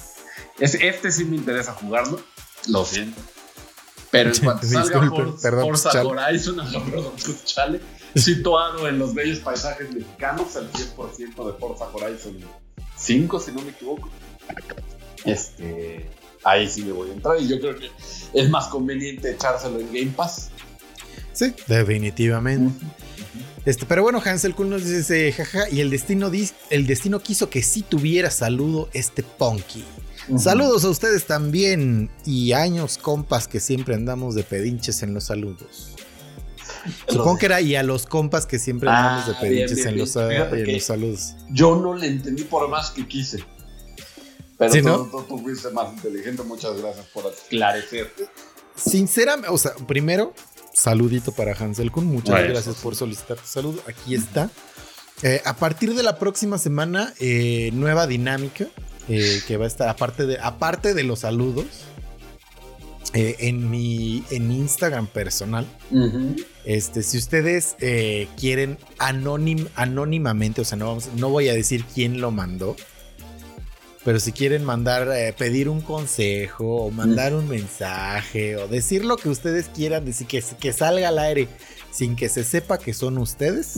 es, 0.59 0.75
este 0.75 1.09
sí 1.09 1.23
me 1.23 1.37
interesa 1.37 1.71
jugarlo, 1.73 2.21
lo 2.67 2.83
siento. 2.85 3.21
Pero 4.13 4.31
en 4.31 4.39
cuanto 4.41 4.65
salga 4.67 5.01
Disculpe, 5.01 5.41
perdón, 5.41 5.65
Forza 5.65 5.89
chale. 5.91 6.09
Horizon, 6.09 6.55
perdón, 6.91 7.13
pues, 7.25 7.43
chale, 7.45 7.79
situado 8.15 8.87
en 8.87 8.97
los 8.99 9.13
bellos 9.13 9.39
paisajes 9.39 9.91
mexicanos, 9.91 10.55
el 10.55 10.71
100% 10.71 11.45
de 11.51 11.53
Forza 11.59 11.85
Horizon 11.91 12.37
5, 12.95 13.39
si 13.41 13.51
no 13.51 13.61
me 13.63 13.71
equivoco. 13.71 14.09
Este, 15.25 16.09
ahí 16.43 16.67
sí 16.69 16.83
me 16.83 16.91
voy 16.91 17.09
a 17.09 17.13
entrar 17.13 17.39
y 17.41 17.47
yo 17.47 17.59
creo 17.59 17.75
que 17.75 17.89
es 18.33 18.49
más 18.49 18.67
conveniente 18.67 19.31
echárselo 19.31 19.79
en 19.79 19.87
Game 19.87 20.11
Pass. 20.15 20.49
Sí, 21.33 21.53
definitivamente. 21.67 22.85
Este, 23.65 23.85
pero 23.85 24.03
bueno, 24.03 24.21
Hansel 24.23 24.53
Kun 24.53 24.69
nos 24.69 24.83
dice, 24.83 25.31
jaja, 25.31 25.69
y 25.69 25.79
el 25.81 25.89
destino, 25.89 26.29
dis- 26.29 26.53
el 26.69 26.85
destino 26.85 27.21
quiso 27.21 27.49
que 27.49 27.63
sí 27.63 27.81
tuviera 27.81 28.29
saludo 28.29 28.89
este 28.93 29.23
Saludos 30.37 30.83
a 30.85 30.89
ustedes 30.89 31.25
también 31.25 32.09
y 32.25 32.53
años 32.53 32.97
compas 32.97 33.47
que 33.47 33.59
siempre 33.59 33.95
andamos 33.95 34.35
de 34.35 34.43
pedinches 34.43 35.03
en 35.03 35.13
los 35.13 35.25
saludos. 35.25 35.95
Supongo 37.07 37.37
que 37.37 37.45
era 37.45 37.61
y 37.61 37.75
a 37.75 37.83
los 37.83 38.05
compas 38.05 38.45
que 38.45 38.59
siempre 38.59 38.89
Ah, 38.89 39.15
andamos 39.17 39.27
de 39.27 39.33
pedinches 39.47 39.75
bien, 39.77 39.87
en, 39.89 39.93
bien. 39.95 40.05
los, 40.05 40.15
en 40.15 40.81
saludos. 40.81 41.35
Yo 41.49 41.75
no 41.77 41.95
le 41.95 42.07
entendí 42.07 42.43
por 42.43 42.67
más 42.69 42.91
que 42.91 43.07
quise. 43.07 43.43
Pero 44.57 44.71
¿Sí, 44.73 44.81
tú, 44.81 44.87
no? 44.87 45.05
tú- 45.05 45.23
tú 45.27 45.39
fuiste 45.39 45.69
más 45.71 45.93
inteligente. 45.93 46.43
Muchas 46.43 46.77
gracias 46.79 47.05
por 47.07 47.25
esclarecer. 47.31 48.11
Sinceramente, 48.75 49.49
o 49.49 49.57
sea, 49.57 49.73
primero, 49.87 50.33
saludito 50.73 51.31
para 51.31 51.53
Hansel 51.53 51.91
Kun. 51.91 52.05
Muchas 52.05 52.43
gracias 52.47 52.75
por 52.75 52.95
solicitar 52.95 53.37
tu 53.37 53.47
saludo. 53.47 53.81
Aquí 53.87 54.15
está. 54.15 54.49
Eh, 55.21 55.41
a 55.45 55.55
partir 55.55 55.93
de 55.95 56.03
la 56.03 56.17
próxima 56.19 56.57
semana, 56.57 57.13
eh, 57.19 57.69
nueva 57.73 58.07
dinámica 58.07 58.67
eh, 59.09 59.41
que 59.47 59.57
va 59.57 59.65
a 59.65 59.67
estar, 59.67 59.89
aparte 59.89 60.25
de, 60.25 60.37
aparte 60.39 60.93
de 60.93 61.03
los 61.03 61.19
saludos, 61.19 61.65
eh, 63.13 63.35
en 63.39 63.69
mi 63.69 64.23
en 64.31 64.51
Instagram 64.51 65.07
personal. 65.07 65.65
Este, 66.65 67.03
si 67.03 67.17
ustedes 67.17 67.75
eh, 67.79 68.27
quieren 68.39 68.77
anónim- 68.97 69.69
anónimamente, 69.75 70.61
o 70.61 70.65
sea, 70.65 70.77
no, 70.77 70.87
vamos, 70.87 71.09
no 71.17 71.29
voy 71.29 71.49
a 71.49 71.53
decir 71.53 71.83
quién 71.93 72.21
lo 72.21 72.31
mandó, 72.31 72.75
pero 74.03 74.19
si 74.19 74.31
quieren 74.31 74.63
mandar, 74.63 75.09
eh, 75.15 75.33
pedir 75.37 75.69
un 75.69 75.81
consejo 75.81 76.85
o 76.85 76.91
mandar 76.91 77.33
un 77.35 77.47
mensaje 77.47 78.57
o 78.57 78.67
decir 78.67 79.05
lo 79.05 79.15
que 79.17 79.29
ustedes 79.29 79.69
quieran, 79.69 80.05
decir 80.05 80.25
que, 80.27 80.43
que 80.59 80.73
salga 80.73 81.09
al 81.09 81.19
aire 81.19 81.47
sin 81.93 82.15
que 82.15 82.27
se 82.27 82.43
sepa 82.43 82.79
que 82.79 82.93
son 82.93 83.17
ustedes, 83.19 83.77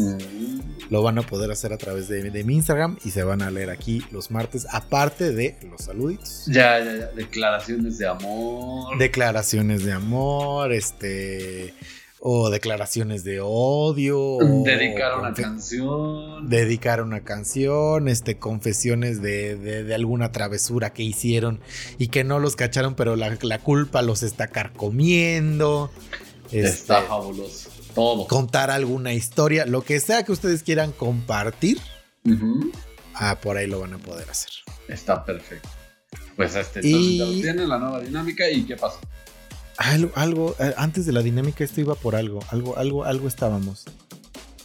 lo 0.89 1.03
van 1.03 1.17
a 1.17 1.21
poder 1.23 1.51
hacer 1.51 1.73
a 1.73 1.77
través 1.77 2.07
de, 2.07 2.31
de 2.31 2.43
mi 2.45 2.55
Instagram 2.55 2.97
y 3.03 3.09
se 3.11 3.23
van 3.23 3.41
a 3.41 3.51
leer 3.51 3.69
aquí 3.69 4.03
los 4.11 4.31
martes, 4.31 4.65
aparte 4.71 5.33
de 5.33 5.57
los 5.69 5.81
saluditos. 5.81 6.45
Ya, 6.47 6.79
ya, 6.79 6.95
ya. 6.97 7.07
Declaraciones 7.07 7.97
de 7.97 8.07
amor. 8.07 8.97
Declaraciones 8.97 9.83
de 9.83 9.91
amor, 9.91 10.71
este, 10.71 11.73
o 12.19 12.49
declaraciones 12.49 13.23
de 13.25 13.39
odio. 13.43 14.37
dedicar 14.63 15.19
una 15.19 15.33
canción. 15.33 16.49
dedicar 16.49 17.01
una 17.01 17.19
canción, 17.21 18.07
este, 18.07 18.37
confesiones 18.37 19.21
de, 19.21 19.55
de- 19.57 19.83
de 19.83 19.93
alguna 19.93 20.31
travesura 20.31 20.93
que 20.93 21.03
hicieron 21.03 21.59
y 21.97 22.07
que 22.07 22.23
no 22.23 22.39
los 22.39 22.55
cacharon, 22.55 22.95
pero 22.95 23.15
la, 23.17 23.37
la 23.41 23.59
culpa 23.59 24.01
los 24.01 24.23
está 24.23 24.47
carcomiendo. 24.47 25.91
Este, 26.51 26.61
Está 26.67 27.01
fabuloso. 27.01 27.69
Todo. 27.95 28.27
contar 28.27 28.69
alguna 28.69 29.13
historia, 29.13 29.65
lo 29.65 29.81
que 29.81 29.99
sea 29.99 30.23
que 30.23 30.31
ustedes 30.33 30.61
quieran 30.63 30.91
compartir, 30.91 31.79
Ujú. 32.25 32.71
ah, 33.13 33.39
por 33.41 33.57
ahí 33.57 33.67
lo 33.67 33.79
van 33.79 33.93
a 33.93 33.97
poder 33.97 34.29
hacer. 34.29 34.51
Está 34.87 35.23
perfecto. 35.25 35.69
Pues 36.35 36.55
este, 36.55 36.81
Y- 36.85 36.91
entonces 36.91 37.17
ya 37.17 37.25
lo 37.25 37.31
tienen, 37.41 37.69
la 37.69 37.77
nueva 37.79 37.99
dinámica. 38.01 38.49
¿Y 38.49 38.63
qué 38.65 38.75
pasó? 38.75 38.99
Algo, 39.77 40.11
algo, 40.15 40.55
eh, 40.59 40.73
antes 40.77 41.05
de 41.05 41.11
la 41.13 41.21
dinámica 41.21 41.63
esto 41.63 41.81
iba 41.81 41.95
por 41.95 42.15
algo, 42.15 42.39
algo, 42.49 42.77
algo, 42.77 43.03
algo 43.05 43.27
estábamos. 43.27 43.85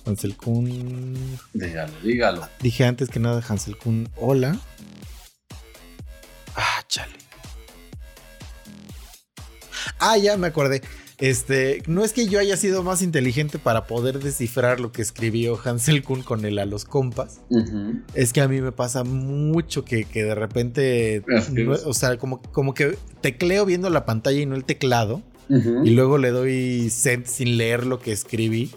Hansel 0.07 0.37
Kun, 0.37 1.39
Dígalo, 1.53 1.93
dígalo. 2.03 2.49
dije 2.61 2.85
antes 2.85 3.09
que 3.11 3.21
nada 3.21 3.43
Hansel 3.47 3.77
Kun, 3.77 4.09
hola. 4.17 4.59
Ah, 6.57 6.83
chale. 6.89 7.15
Ah, 9.99 10.17
ya 10.17 10.37
me 10.37 10.47
acordé. 10.49 10.83
Este, 11.21 11.83
no 11.87 12.03
es 12.03 12.13
que 12.15 12.27
yo 12.29 12.39
haya 12.41 12.57
sido 12.57 12.83
más 12.83 13.03
inteligente 13.03 13.59
para 13.59 13.85
poder 13.87 14.21
descifrar 14.21 14.81
lo 14.81 14.91
que 14.91 15.03
escribió 15.03 15.59
Hansel 15.63 16.03
Kun 16.03 16.23
con 16.23 16.45
él 16.47 16.59
a 16.59 16.65
los 16.65 16.85
compas. 16.87 17.41
Es 18.15 18.33
que 18.33 18.41
a 18.41 18.49
mí 18.49 18.61
me 18.63 18.73
pasa 18.73 19.05
mucho 19.05 19.85
que, 19.85 20.05
que 20.05 20.25
de 20.25 20.35
repente, 20.35 21.23
no- 21.67 21.73
o 21.85 21.93
sea, 21.95 22.17
como, 22.17 22.41
como 22.41 22.73
que 22.73 22.97
tecleo 23.21 23.67
viendo 23.67 23.91
la 23.91 24.07
pantalla 24.07 24.41
y 24.41 24.47
no 24.47 24.57
el 24.57 24.65
teclado. 24.65 25.23
Y 25.87 25.91
luego 25.91 26.17
le 26.17 26.31
doy 26.31 26.89
send 26.91 27.27
sin 27.27 27.57
leer 27.59 27.85
lo 27.85 27.99
que 28.01 28.13
escribí. 28.13 28.71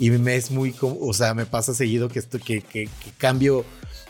Y 0.00 0.10
me 0.10 0.34
es 0.34 0.50
muy, 0.50 0.74
o 0.80 1.12
sea, 1.14 1.34
me 1.34 1.46
pasa 1.46 1.74
seguido 1.74 2.08
que 2.08 2.18
esto, 2.18 2.38
que, 2.40 2.60
que- 2.60 2.86
que 2.86 3.10
cambio, 3.18 3.64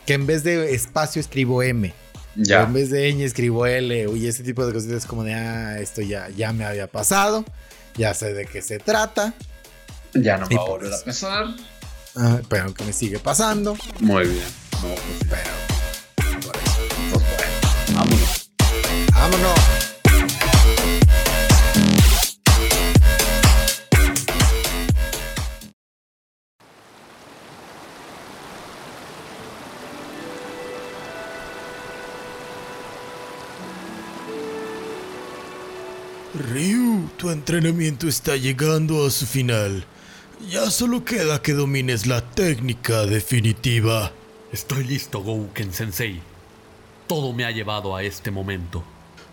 que 0.06 0.14
en 0.14 0.24
vez 0.26 0.42
de 0.42 0.72
espacio 0.74 1.20
escribo 1.20 1.62
M. 1.62 1.92
Ya. 2.36 2.62
en 2.64 2.72
vez 2.72 2.90
de 2.90 3.12
ñ 3.12 3.20
escribo 3.22 3.66
L. 3.66 4.06
Y 4.16 4.26
ese 4.26 4.42
tipo 4.42 4.66
de 4.66 4.72
cositas 4.72 4.96
es 4.98 5.06
como 5.06 5.22
de, 5.22 5.34
ah, 5.34 5.78
esto 5.80 6.00
ya, 6.00 6.28
ya 6.30 6.52
me 6.52 6.64
había 6.64 6.86
pasado. 6.86 7.44
Ya 7.96 8.12
sé 8.14 8.32
de 8.34 8.46
qué 8.46 8.60
se 8.62 8.78
trata. 8.78 9.34
Ya 10.14 10.36
no 10.38 10.46
Y 10.50 10.54
va 10.54 10.62
a 10.62 10.66
volver 10.66 10.92
a 10.92 10.96
eso. 10.96 11.04
pesar. 11.04 11.46
ah, 12.16 12.38
pero 12.48 12.72
que 12.74 12.84
me 12.84 12.92
sigue 12.92 13.18
pasando. 13.18 13.76
Muy 14.00 14.26
bien. 14.28 14.44
No, 14.82 14.94
pues. 14.94 15.00
Pero, 15.30 16.40
por 16.46 16.56
eso. 16.56 16.78
Pues 17.12 17.24
bueno. 17.24 17.98
Vámonos. 17.98 18.50
Vámonos. 19.12 19.60
Tu 37.24 37.30
entrenamiento 37.30 38.06
está 38.06 38.36
llegando 38.36 39.06
a 39.06 39.10
su 39.10 39.24
final. 39.24 39.86
Ya 40.50 40.70
solo 40.70 41.06
queda 41.06 41.40
que 41.40 41.54
domines 41.54 42.06
la 42.06 42.20
técnica 42.20 43.06
definitiva. 43.06 44.12
Estoy 44.52 44.84
listo, 44.84 45.22
Gouken 45.22 45.72
Sensei. 45.72 46.20
Todo 47.06 47.32
me 47.32 47.46
ha 47.46 47.50
llevado 47.50 47.96
a 47.96 48.02
este 48.02 48.30
momento. 48.30 48.84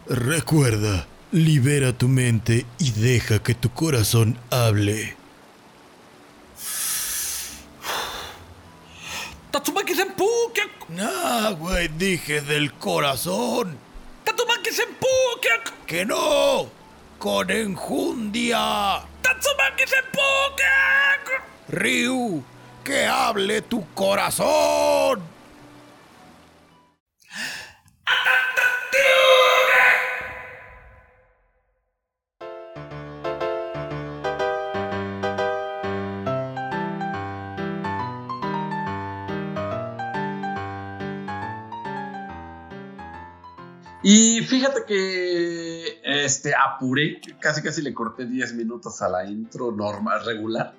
Recuerda, 0.08 1.06
libera 1.34 1.92
tu 1.92 2.08
mente 2.08 2.66
y 2.80 2.92
deja 2.92 3.44
que 3.44 3.56
tu 3.56 3.70
corazón 3.72 4.38
hable. 4.52 5.18
¡Tatsumaki 9.52 9.96
Senpu! 9.96 10.30
¡Kyak! 10.54 10.90
Nah, 10.92 11.50
güey, 11.50 11.90
dije 11.90 12.40
del 12.40 12.72
corazón. 12.72 13.78
¡Tatsumaki 14.24 14.72
Senpu! 14.72 15.08
¡Que 15.86 16.06
no! 16.06 16.81
¡Con 17.22 17.52
enjundia! 17.52 19.04
¡Tatsumaki 19.22 19.86
Senpu! 19.86 20.22
¡Kyak! 20.58 21.44
Ryu, 21.70 22.44
que 22.84 23.06
hable 23.06 23.62
tu 23.62 23.86
corazón. 23.94 25.22
Y 44.04 44.42
fíjate 44.42 44.82
que 44.88 45.81
este, 46.04 46.54
apuré, 46.56 47.22
casi 47.40 47.62
casi 47.62 47.82
le 47.82 47.94
corté 47.94 48.26
10 48.26 48.54
minutos 48.54 49.02
a 49.02 49.10
la 49.10 49.26
intro 49.26 49.72
normal, 49.72 50.26
regular, 50.26 50.74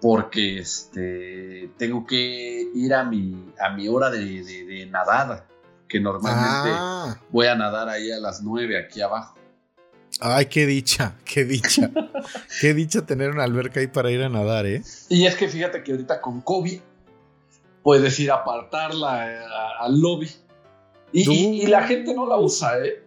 porque 0.00 0.58
este, 0.58 1.70
tengo 1.76 2.06
que 2.06 2.70
ir 2.74 2.94
a 2.94 3.04
mi, 3.04 3.52
a 3.58 3.70
mi 3.70 3.88
hora 3.88 4.10
de, 4.10 4.42
de, 4.42 4.86
nadada, 4.86 5.46
que 5.88 6.00
normalmente 6.00 6.70
ah. 6.72 7.18
voy 7.30 7.46
a 7.46 7.54
nadar 7.54 7.88
ahí 7.88 8.10
a 8.10 8.18
las 8.18 8.42
9 8.42 8.78
aquí 8.78 9.00
abajo. 9.00 9.36
Ay, 10.20 10.46
qué 10.46 10.66
dicha, 10.66 11.16
qué 11.24 11.44
dicha. 11.44 11.90
qué 12.60 12.74
dicha 12.74 13.04
tener 13.04 13.30
una 13.30 13.44
alberca 13.44 13.80
ahí 13.80 13.88
para 13.88 14.10
ir 14.10 14.22
a 14.22 14.28
nadar, 14.28 14.66
¿eh? 14.66 14.82
Y 15.08 15.26
es 15.26 15.34
que 15.34 15.48
fíjate 15.48 15.82
que 15.82 15.92
ahorita 15.92 16.20
con 16.20 16.40
COVID 16.40 16.80
puedes 17.82 18.18
ir 18.20 18.30
a 18.30 18.36
apartarla 18.36 19.32
eh, 19.32 19.38
al 19.80 20.00
lobby. 20.00 20.30
Y, 21.12 21.66
la 21.66 21.86
gente 21.86 22.12
no 22.12 22.26
la 22.26 22.36
usa, 22.36 22.84
¿eh? 22.84 23.03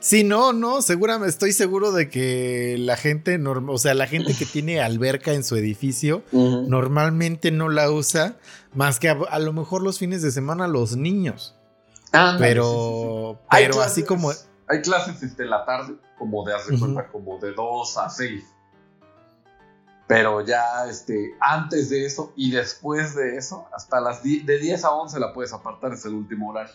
Sí, 0.00 0.24
no, 0.24 0.52
no, 0.52 0.82
seguramente 0.82 1.30
estoy 1.30 1.52
seguro 1.52 1.92
de 1.92 2.08
que 2.08 2.76
la 2.78 2.96
gente, 2.96 3.40
o 3.44 3.78
sea, 3.78 3.94
la 3.94 4.06
gente 4.06 4.34
que 4.34 4.46
tiene 4.46 4.80
alberca 4.80 5.32
en 5.32 5.44
su 5.44 5.56
edificio 5.56 6.22
normalmente 6.32 7.50
no 7.50 7.68
la 7.68 7.90
usa 7.90 8.36
más 8.74 8.98
que 8.98 9.08
a, 9.08 9.38
lo 9.38 9.52
mejor 9.52 9.82
los 9.82 9.98
fines 9.98 10.22
de 10.22 10.30
semana 10.30 10.66
los 10.66 10.96
niños. 10.96 11.54
Ah, 12.12 12.36
pero, 12.38 13.40
pero 13.50 13.82
así 13.82 14.04
como 14.04 14.32
hay 14.68 14.82
clases 14.82 15.22
este, 15.22 15.44
en 15.44 15.50
la 15.50 15.64
tarde, 15.64 15.96
como 16.18 16.44
de 16.44 16.54
hace 16.54 16.78
cuenta, 16.78 17.08
como 17.08 17.38
de 17.38 17.52
2 17.52 17.98
a 17.98 18.10
6. 18.10 18.44
Pero 20.08 20.40
ya 20.40 20.86
este, 20.88 21.34
antes 21.40 21.90
de 21.90 22.06
eso 22.06 22.32
y 22.36 22.52
después 22.52 23.14
de 23.14 23.36
eso, 23.36 23.66
hasta 23.72 24.00
las 24.00 24.22
de 24.22 24.58
10 24.58 24.84
a 24.84 24.90
11 24.90 25.18
la 25.20 25.32
puedes 25.32 25.52
apartar, 25.52 25.92
es 25.92 26.04
el 26.04 26.14
último 26.14 26.50
horario. 26.50 26.74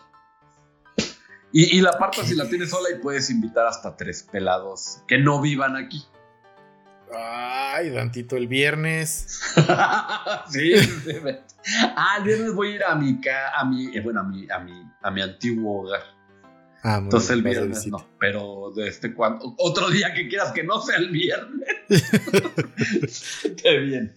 Y, 1.53 1.77
y 1.77 1.81
la 1.81 1.91
apartas 1.91 2.27
si 2.27 2.35
la 2.35 2.47
tienes 2.47 2.69
sola 2.69 2.89
y 2.89 3.01
puedes 3.01 3.29
invitar 3.29 3.67
hasta 3.67 3.95
tres 3.95 4.23
pelados 4.31 4.99
que 5.07 5.17
no 5.17 5.41
vivan 5.41 5.75
aquí. 5.75 6.05
Ay, 7.13 7.89
Dantito, 7.89 8.37
el 8.37 8.47
viernes. 8.47 9.41
sí, 10.49 10.73
Ah, 11.95 12.15
el 12.17 12.23
viernes 12.23 12.53
voy 12.53 12.69
a 12.69 12.75
ir 12.75 12.83
a 12.83 12.95
mi, 12.95 13.19
a 13.55 13.65
mi, 13.65 13.95
eh, 13.95 14.01
bueno, 14.01 14.21
a 14.21 14.23
mi, 14.23 14.49
a 14.49 14.59
mi, 14.59 14.73
a 15.01 15.11
mi 15.11 15.21
antiguo 15.21 15.81
hogar. 15.81 16.01
Ah, 16.83 16.97
Entonces 16.97 17.29
el 17.29 17.43
viernes 17.43 17.85
no, 17.85 18.07
pero 18.19 18.71
de 18.75 18.87
este 18.87 19.13
cuando 19.13 19.53
otro 19.59 19.91
día 19.91 20.13
que 20.15 20.27
quieras 20.27 20.51
que 20.51 20.63
no 20.63 20.81
sea 20.81 20.97
el 20.97 21.09
viernes. 21.09 21.69
Qué 23.61 23.77
bien. 23.77 24.15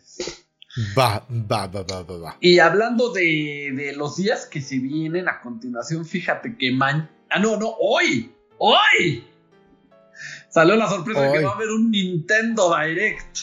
Va, 0.96 1.26
va, 1.30 1.66
va, 1.66 1.82
va, 1.82 2.02
va, 2.02 2.36
Y 2.40 2.58
hablando 2.58 3.12
de, 3.12 3.72
de, 3.76 3.94
los 3.94 4.16
días 4.16 4.46
que 4.46 4.60
se 4.60 4.78
vienen 4.78 5.28
a 5.28 5.40
continuación, 5.40 6.04
fíjate 6.04 6.56
que 6.56 6.72
man... 6.72 7.10
Ah, 7.34 7.40
no, 7.40 7.56
no, 7.56 7.74
hoy, 7.80 8.32
hoy. 8.58 9.26
Salió 10.48 10.76
la 10.76 10.88
sorpresa 10.88 11.32
que 11.32 11.42
va 11.42 11.50
a 11.50 11.54
haber 11.54 11.68
un 11.68 11.90
Nintendo 11.90 12.72
Direct. 12.78 13.38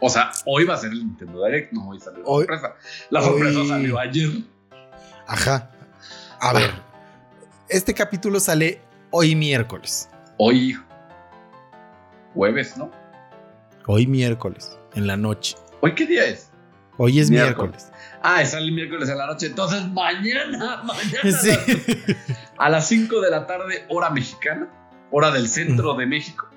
O 0.00 0.08
sea, 0.08 0.30
hoy 0.46 0.64
va 0.64 0.72
a 0.72 0.76
ser 0.78 0.92
el 0.92 1.00
Nintendo 1.00 1.44
Direct, 1.44 1.74
no 1.74 1.90
hoy 1.90 2.00
salió 2.00 2.20
la 2.20 2.26
sorpresa. 2.26 2.74
La 3.10 3.20
sorpresa 3.20 3.66
salió 3.66 3.98
ayer. 3.98 4.30
Ajá. 5.26 5.70
A 6.40 6.54
ver, 6.54 6.70
este 7.68 7.92
capítulo 7.92 8.40
sale 8.40 8.80
hoy 9.10 9.34
miércoles. 9.34 10.08
Hoy 10.38 10.74
jueves, 12.32 12.78
¿no? 12.78 12.90
Hoy 13.86 14.06
miércoles, 14.06 14.78
en 14.94 15.06
la 15.06 15.18
noche. 15.18 15.54
¿Hoy 15.82 15.94
qué 15.94 16.06
día 16.06 16.24
es? 16.24 16.50
Hoy 16.96 17.20
es 17.20 17.30
miércoles. 17.30 17.92
Ah, 18.22 18.44
sale 18.44 18.66
el 18.66 18.72
miércoles 18.72 19.08
en 19.08 19.18
la 19.18 19.26
noche. 19.26 19.46
Entonces 19.46 19.86
mañana, 19.88 20.82
mañana. 20.84 21.38
Sí. 21.40 21.50
A 22.56 22.68
las 22.68 22.88
5 22.88 23.20
de 23.20 23.30
la 23.30 23.46
tarde, 23.46 23.84
hora 23.88 24.10
mexicana, 24.10 24.68
hora 25.10 25.30
del 25.30 25.48
centro 25.48 25.94
de 25.94 26.06
México. 26.06 26.48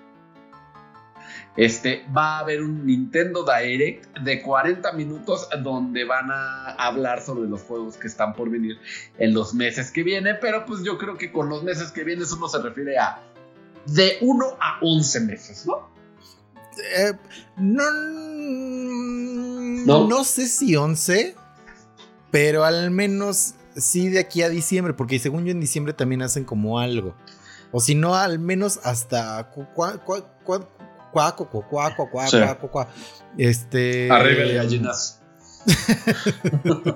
Este, 1.58 2.06
va 2.16 2.38
a 2.38 2.40
haber 2.40 2.62
un 2.62 2.86
Nintendo 2.86 3.44
Direct 3.46 4.18
de 4.20 4.42
40 4.42 4.94
minutos 4.94 5.50
donde 5.62 6.06
van 6.06 6.32
a 6.32 6.72
hablar 6.76 7.22
sobre 7.22 7.50
los 7.50 7.62
juegos 7.64 7.98
que 7.98 8.08
están 8.08 8.34
por 8.34 8.50
venir 8.50 8.80
en 9.18 9.34
los 9.34 9.54
meses 9.54 9.92
que 9.92 10.02
vienen, 10.02 10.38
pero 10.40 10.66
pues 10.66 10.82
yo 10.84 10.98
creo 10.98 11.18
que 11.18 11.32
con 11.32 11.50
los 11.50 11.62
meses 11.64 11.92
que 11.92 12.06
vienen 12.06 12.26
uno 12.34 12.48
se 12.48 12.62
refiere 12.62 12.98
a 12.98 13.22
de 13.86 14.18
1 14.22 14.46
a 14.62 14.80
11 14.82 15.20
meses, 15.22 15.66
¿no? 15.66 15.90
Eh, 16.98 17.12
no, 17.58 17.92
no, 19.86 20.08
no 20.08 20.24
sé 20.24 20.48
si 20.48 20.76
11, 20.76 21.36
pero 22.32 22.64
al 22.64 22.90
menos 22.92 23.56
sí 23.76 24.10
de 24.10 24.20
aquí 24.20 24.42
a 24.42 24.50
diciembre, 24.50 24.94
porque 24.94 25.20
según 25.20 25.46
yo 25.46 25.52
en 25.52 25.60
diciembre 25.60 25.94
también 25.94 26.22
hacen 26.22 26.46
como 26.46 26.80
algo. 26.80 27.16
O 27.72 27.80
si 27.80 27.96
no, 27.96 28.16
al 28.16 28.40
menos 28.40 28.80
hasta 28.84 29.50
cuaco, 29.52 30.28
cuaco, 30.44 30.70
cuaco, 31.12 32.10
cuaco, 32.10 32.88
Este. 33.38 34.12
Arriba 34.12 34.44
de 34.44 34.54
gallinas. 34.56 35.22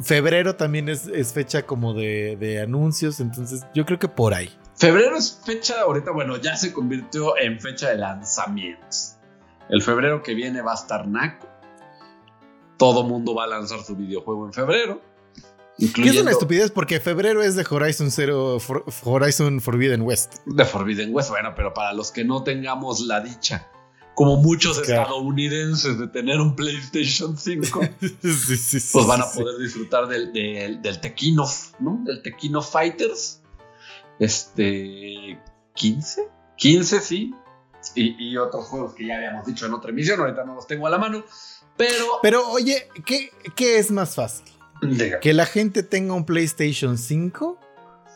Febrero 0.00 0.56
también 0.56 0.88
es, 0.88 1.32
fecha 1.32 1.62
como 1.62 1.94
de, 1.94 2.60
anuncios, 2.62 3.20
entonces 3.20 3.64
yo 3.74 3.84
creo 3.86 3.98
que 3.98 4.08
por 4.08 4.34
ahí. 4.34 4.50
Febrero 4.74 5.16
es 5.16 5.40
fecha, 5.44 5.82
ahorita, 5.82 6.10
bueno, 6.10 6.38
ya 6.38 6.56
se 6.56 6.72
convirtió 6.72 7.38
en 7.38 7.60
fecha 7.60 7.90
de 7.90 7.98
lanzamientos. 7.98 9.16
El 9.68 9.80
febrero 9.82 10.22
que 10.22 10.34
viene 10.34 10.60
va 10.60 10.72
a 10.72 10.74
estar 10.74 11.06
Naco. 11.06 11.51
Todo 12.76 13.04
mundo 13.04 13.34
va 13.34 13.44
a 13.44 13.48
lanzar 13.48 13.82
su 13.82 13.96
videojuego 13.96 14.46
en 14.46 14.52
febrero. 14.52 15.00
Que 15.78 16.08
es 16.08 16.20
una 16.20 16.30
estupidez 16.30 16.70
porque 16.70 17.00
febrero 17.00 17.42
es 17.42 17.56
de 17.56 17.66
Horizon 17.68 18.10
Zero, 18.10 18.58
Horizon 19.04 19.60
Forbidden 19.60 20.02
West. 20.02 20.36
De 20.46 20.64
Forbidden 20.64 21.14
West, 21.14 21.30
bueno, 21.30 21.54
pero 21.56 21.72
para 21.72 21.92
los 21.92 22.12
que 22.12 22.24
no 22.24 22.44
tengamos 22.44 23.00
la 23.00 23.20
dicha, 23.20 23.68
como 24.14 24.36
muchos 24.36 24.78
estadounidenses, 24.78 25.98
de 25.98 26.08
tener 26.08 26.40
un 26.40 26.54
PlayStation 26.54 27.36
5, 27.36 27.80
pues 28.20 29.06
van 29.06 29.22
a 29.22 29.30
poder 29.32 29.58
disfrutar 29.58 30.06
del, 30.06 30.32
del, 30.32 31.00
Tequino, 31.00 31.46
¿no? 31.80 32.00
Del 32.04 32.22
Tequino 32.22 32.60
Fighters. 32.60 33.42
Este. 34.18 35.40
15? 35.74 36.28
15, 36.56 37.00
sí. 37.00 37.34
Y, 37.94 38.30
y, 38.30 38.36
otros 38.36 38.66
juegos 38.66 38.94
que 38.94 39.06
ya 39.06 39.16
habíamos 39.16 39.46
dicho 39.46 39.66
en 39.66 39.74
otra 39.74 39.90
emisión, 39.90 40.20
ahorita 40.20 40.44
no 40.44 40.54
los 40.54 40.66
tengo 40.66 40.86
a 40.86 40.90
la 40.90 40.98
mano. 40.98 41.24
Pero. 41.76 42.04
Pero, 42.22 42.48
oye, 42.50 42.88
¿qué, 43.04 43.32
qué 43.56 43.78
es 43.78 43.90
más 43.90 44.14
fácil? 44.14 44.46
¿Que 45.20 45.32
la 45.32 45.46
gente 45.46 45.82
tenga 45.82 46.14
un 46.14 46.24
PlayStation 46.24 46.98
5 46.98 47.58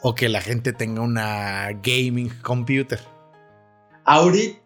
o 0.02 0.14
que 0.14 0.28
la 0.28 0.40
gente 0.40 0.72
tenga 0.72 1.00
una 1.00 1.68
gaming 1.82 2.30
computer? 2.42 3.00
Ahorita, 4.04 4.60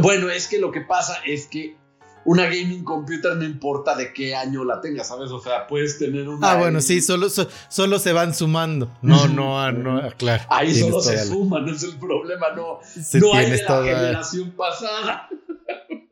bueno, 0.00 0.30
es 0.30 0.48
que 0.48 0.58
lo 0.58 0.72
que 0.72 0.80
pasa 0.80 1.18
es 1.26 1.46
que 1.46 1.76
una 2.24 2.44
gaming 2.44 2.84
computer 2.84 3.36
no 3.36 3.44
importa 3.44 3.94
de 3.94 4.12
qué 4.12 4.34
año 4.34 4.64
la 4.64 4.80
tengas, 4.80 5.08
¿sabes? 5.08 5.30
O 5.30 5.40
sea, 5.40 5.66
puedes 5.66 5.98
tener 5.98 6.28
una. 6.28 6.52
Ah, 6.52 6.56
bueno, 6.56 6.80
sí, 6.80 7.00
solo, 7.00 7.28
solo 7.28 7.98
se 7.98 8.12
van 8.12 8.34
sumando. 8.34 8.90
No, 9.02 9.28
no, 9.28 9.70
no, 9.72 10.10
claro. 10.16 10.44
Ahí 10.48 10.74
solo 10.74 11.00
se 11.00 11.22
suman, 11.26 11.66
no 11.66 11.72
es 11.72 11.82
el 11.82 11.98
problema, 11.98 12.50
no. 12.56 12.80
no 13.20 13.34
hay 13.34 13.50
de 13.50 13.62
la 13.62 13.82
generación 13.82 14.50
pasada. 14.52 15.28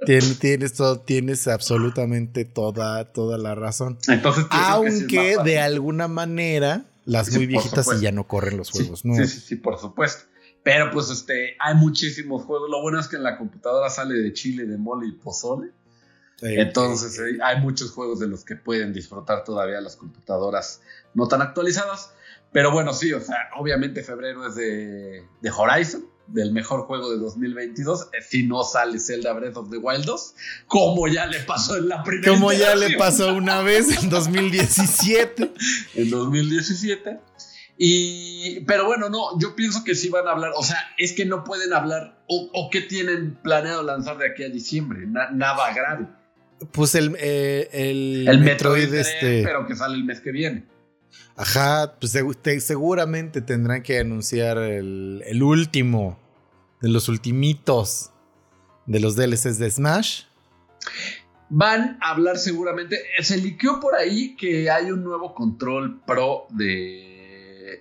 Tienes, 0.05 0.73
todo, 0.75 1.01
tienes 1.01 1.49
absolutamente 1.49 2.45
toda, 2.45 3.13
toda 3.13 3.39
la 3.39 3.55
razón. 3.55 3.99
Entonces, 4.09 4.47
Aunque 4.51 5.37
de 5.45 5.61
alguna 5.61 6.09
manera 6.09 6.85
las 7.05 7.33
muy 7.33 7.47
viejitas 7.47 8.01
ya 8.01 8.13
no 8.13 8.27
corren 8.27 8.57
los 8.57 8.71
juegos, 8.71 9.05
¿no? 9.05 9.15
Sí, 9.15 9.27
sí, 9.27 9.41
sí, 9.41 9.57
por 9.57 9.79
supuesto. 9.79 10.25
Pero 10.63 10.91
pues 10.91 11.11
este, 11.11 11.57
hay 11.59 11.75
muchísimos 11.75 12.45
juegos. 12.45 12.71
Lo 12.71 12.81
bueno 12.81 13.01
es 13.01 13.09
que 13.09 13.17
en 13.17 13.25
la 13.25 13.37
computadora 13.37 13.91
sale 13.91 14.15
de 14.15 14.33
chile, 14.33 14.65
de 14.65 14.79
mole 14.79 15.09
y 15.09 15.13
pozole. 15.13 15.71
Entonces 16.41 17.21
hay 17.43 17.61
muchos 17.61 17.93
juegos 17.93 18.19
de 18.19 18.27
los 18.27 18.45
que 18.45 18.57
pueden 18.57 18.93
disfrutar 18.93 19.45
todavía 19.45 19.81
las 19.81 19.95
computadoras 19.95 20.81
no 21.15 21.29
tan 21.29 21.43
actualizadas. 21.43 22.13
Pero 22.53 22.71
bueno, 22.71 22.93
sí, 22.93 23.13
o 23.13 23.21
sea, 23.21 23.37
obviamente 23.57 24.03
febrero 24.03 24.47
es 24.47 24.57
de, 24.57 25.25
de 25.41 25.51
Horizon 25.51 26.05
del 26.27 26.53
mejor 26.53 26.83
juego 26.83 27.11
de 27.11 27.19
2022 27.19 28.09
eh, 28.13 28.23
si 28.27 28.45
no 28.45 28.65
sale 28.65 28.99
Zelda 28.99 29.33
Breath 29.33 29.57
of 29.57 29.71
the 29.71 29.77
Wild 29.77 30.05
2, 30.05 30.35
como 30.67 31.09
ya 31.09 31.27
le 31.27 31.41
pasó 31.41 31.77
en 31.77 31.89
la 31.89 32.03
primera. 32.03 32.33
Como 32.33 32.53
ya 32.53 32.75
le 32.75 32.97
pasó 32.97 33.35
una 33.35 33.63
vez 33.63 34.03
en 34.03 34.09
2017. 34.09 35.53
en 35.95 36.11
2017. 36.11 37.21
Y, 37.79 38.61
pero 38.61 38.87
bueno, 38.87 39.09
no, 39.09 39.39
yo 39.41 39.57
pienso 39.57 39.83
que 39.83 39.95
sí 39.95 40.09
van 40.09 40.29
a 40.29 40.33
hablar, 40.33 40.53
o 40.55 40.63
sea, 40.63 40.79
es 40.99 41.13
que 41.13 41.25
no 41.25 41.43
pueden 41.43 41.73
hablar, 41.73 42.23
o, 42.29 42.51
o 42.53 42.71
que 42.71 42.83
tienen 42.83 43.35
planeado 43.43 43.83
lanzar 43.83 44.19
de 44.19 44.27
aquí 44.29 44.45
a 44.45 44.49
diciembre, 44.49 45.07
nada 45.07 45.73
grave. 45.75 46.07
Pues 46.71 46.95
el, 46.95 47.17
eh, 47.19 47.69
el, 47.73 48.41
Metroid, 48.41 48.93
este... 48.95 49.43
pero 49.43 49.67
que 49.67 49.75
sale 49.75 49.97
el 49.97 50.05
mes 50.05 50.21
que 50.21 50.31
viene. 50.31 50.65
Ajá, 51.37 51.97
pues 51.99 52.19
seguramente 52.65 53.41
tendrán 53.41 53.83
que 53.83 53.99
anunciar 53.99 54.59
el, 54.59 55.23
el 55.27 55.43
último 55.43 56.19
de 56.81 56.89
los 56.89 57.09
ultimitos 57.09 58.11
de 58.87 59.01
los 59.01 59.17
DLCs 59.17 59.59
de 59.59 59.71
Smash. 59.71 60.25
Van 61.49 61.99
a 62.01 62.11
hablar 62.11 62.39
seguramente. 62.39 62.99
Se 63.21 63.37
liqueó 63.37 63.81
por 63.81 63.95
ahí 63.95 64.37
que 64.37 64.71
hay 64.71 64.91
un 64.91 65.05
nuevo 65.05 65.35
control 65.35 66.01
pro 66.05 66.47
de 66.51 67.13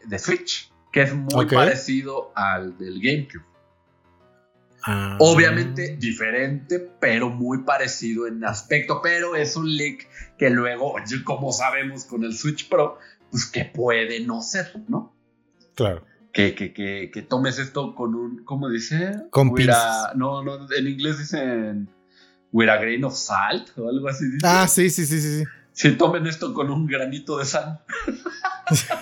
de, 0.05 0.19
Switch, 0.19 0.71
que 0.91 1.03
es 1.03 1.13
muy 1.13 1.45
parecido 1.45 2.31
al 2.35 2.77
del 2.77 3.01
GameCube. 3.01 3.45
Ah. 4.83 5.17
Obviamente 5.19 5.95
diferente, 5.97 6.79
pero 6.79 7.29
muy 7.29 7.59
parecido 7.59 8.25
en 8.27 8.43
aspecto, 8.43 9.01
pero 9.01 9.35
es 9.35 9.55
un 9.55 9.75
leak 9.75 10.07
que 10.39 10.49
luego, 10.49 10.95
como 11.23 11.51
sabemos 11.51 12.05
con 12.05 12.23
el 12.23 12.35
Switch 12.35 12.67
Pro, 12.67 12.97
pues 13.31 13.45
que 13.45 13.65
puede 13.65 14.19
no 14.19 14.41
ser, 14.41 14.83
¿no? 14.87 15.15
Claro. 15.75 16.05
Que, 16.33 16.53
que, 16.55 16.73
que, 16.73 17.21
tomes 17.23 17.59
esto 17.59 17.95
con 17.95 18.15
un, 18.15 18.43
¿cómo 18.45 18.69
dice? 18.69 19.23
Con 19.31 19.53
No, 20.15 20.43
no, 20.43 20.67
en 20.73 20.87
inglés 20.87 21.17
dicen 21.17 21.89
with 22.51 22.69
a 22.69 22.77
grain 22.77 23.03
of 23.03 23.13
salt 23.15 23.69
o 23.77 23.89
algo 23.89 24.07
así. 24.07 24.25
Ah, 24.43 24.67
sí, 24.67 24.89
sí, 24.89 25.05
sí, 25.05 25.19
sí. 25.21 25.43
Si 25.73 25.91
tomen 25.93 26.27
esto 26.27 26.53
con 26.53 26.69
un 26.69 26.85
granito 26.87 27.37
de 27.37 27.45
sal. 27.45 27.81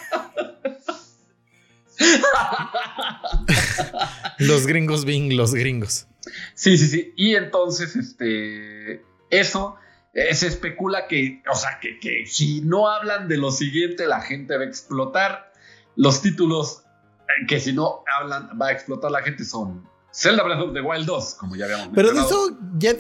los 4.39 4.65
gringos 4.67 5.05
bien 5.05 5.35
los 5.35 5.53
gringos. 5.53 6.07
Sí, 6.53 6.77
sí, 6.77 6.87
sí. 6.87 7.13
Y 7.15 7.35
entonces, 7.35 7.95
este, 7.95 9.03
eso 9.29 9.75
eh, 10.13 10.33
se 10.33 10.47
especula 10.47 11.07
que, 11.07 11.43
o 11.51 11.55
sea, 11.55 11.79
que, 11.79 11.99
que 11.99 12.25
si 12.25 12.61
no 12.61 12.89
hablan 12.89 13.27
de 13.27 13.37
lo 13.37 13.51
siguiente, 13.51 14.07
la 14.07 14.21
gente 14.21 14.57
va 14.57 14.63
a 14.63 14.67
explotar. 14.67 15.51
Los 15.95 16.21
títulos 16.21 16.83
eh, 17.29 17.45
que 17.47 17.59
si 17.59 17.73
no 17.73 18.03
hablan, 18.19 18.57
va 18.59 18.67
a 18.67 18.71
explotar 18.71 19.11
la 19.11 19.21
gente 19.21 19.43
son 19.43 19.87
Zelda 20.13 20.43
Breath 20.43 20.61
of 20.61 20.73
the 20.73 20.81
Wild 20.81 21.05
2, 21.05 21.35
como 21.35 21.55
ya 21.55 21.65
habíamos 21.65 21.89
Pero 21.93 22.11
de 22.11 22.19
eso 22.19 22.57
ya, 22.77 22.93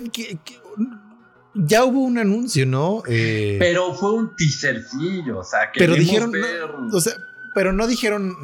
ya 1.55 1.83
hubo 1.83 2.01
un 2.01 2.17
anuncio, 2.19 2.65
¿no? 2.65 3.01
Eh, 3.07 3.57
pero 3.59 3.93
fue 3.93 4.13
un 4.13 4.35
teasercillo, 4.35 5.39
o 5.39 5.43
sea, 5.43 5.71
que 5.71 5.79
pero 5.79 5.95
dijeron, 5.95 6.31
o 6.93 6.99
sea, 6.99 7.13
pero 7.55 7.73
no 7.73 7.87
dijeron, 7.87 8.35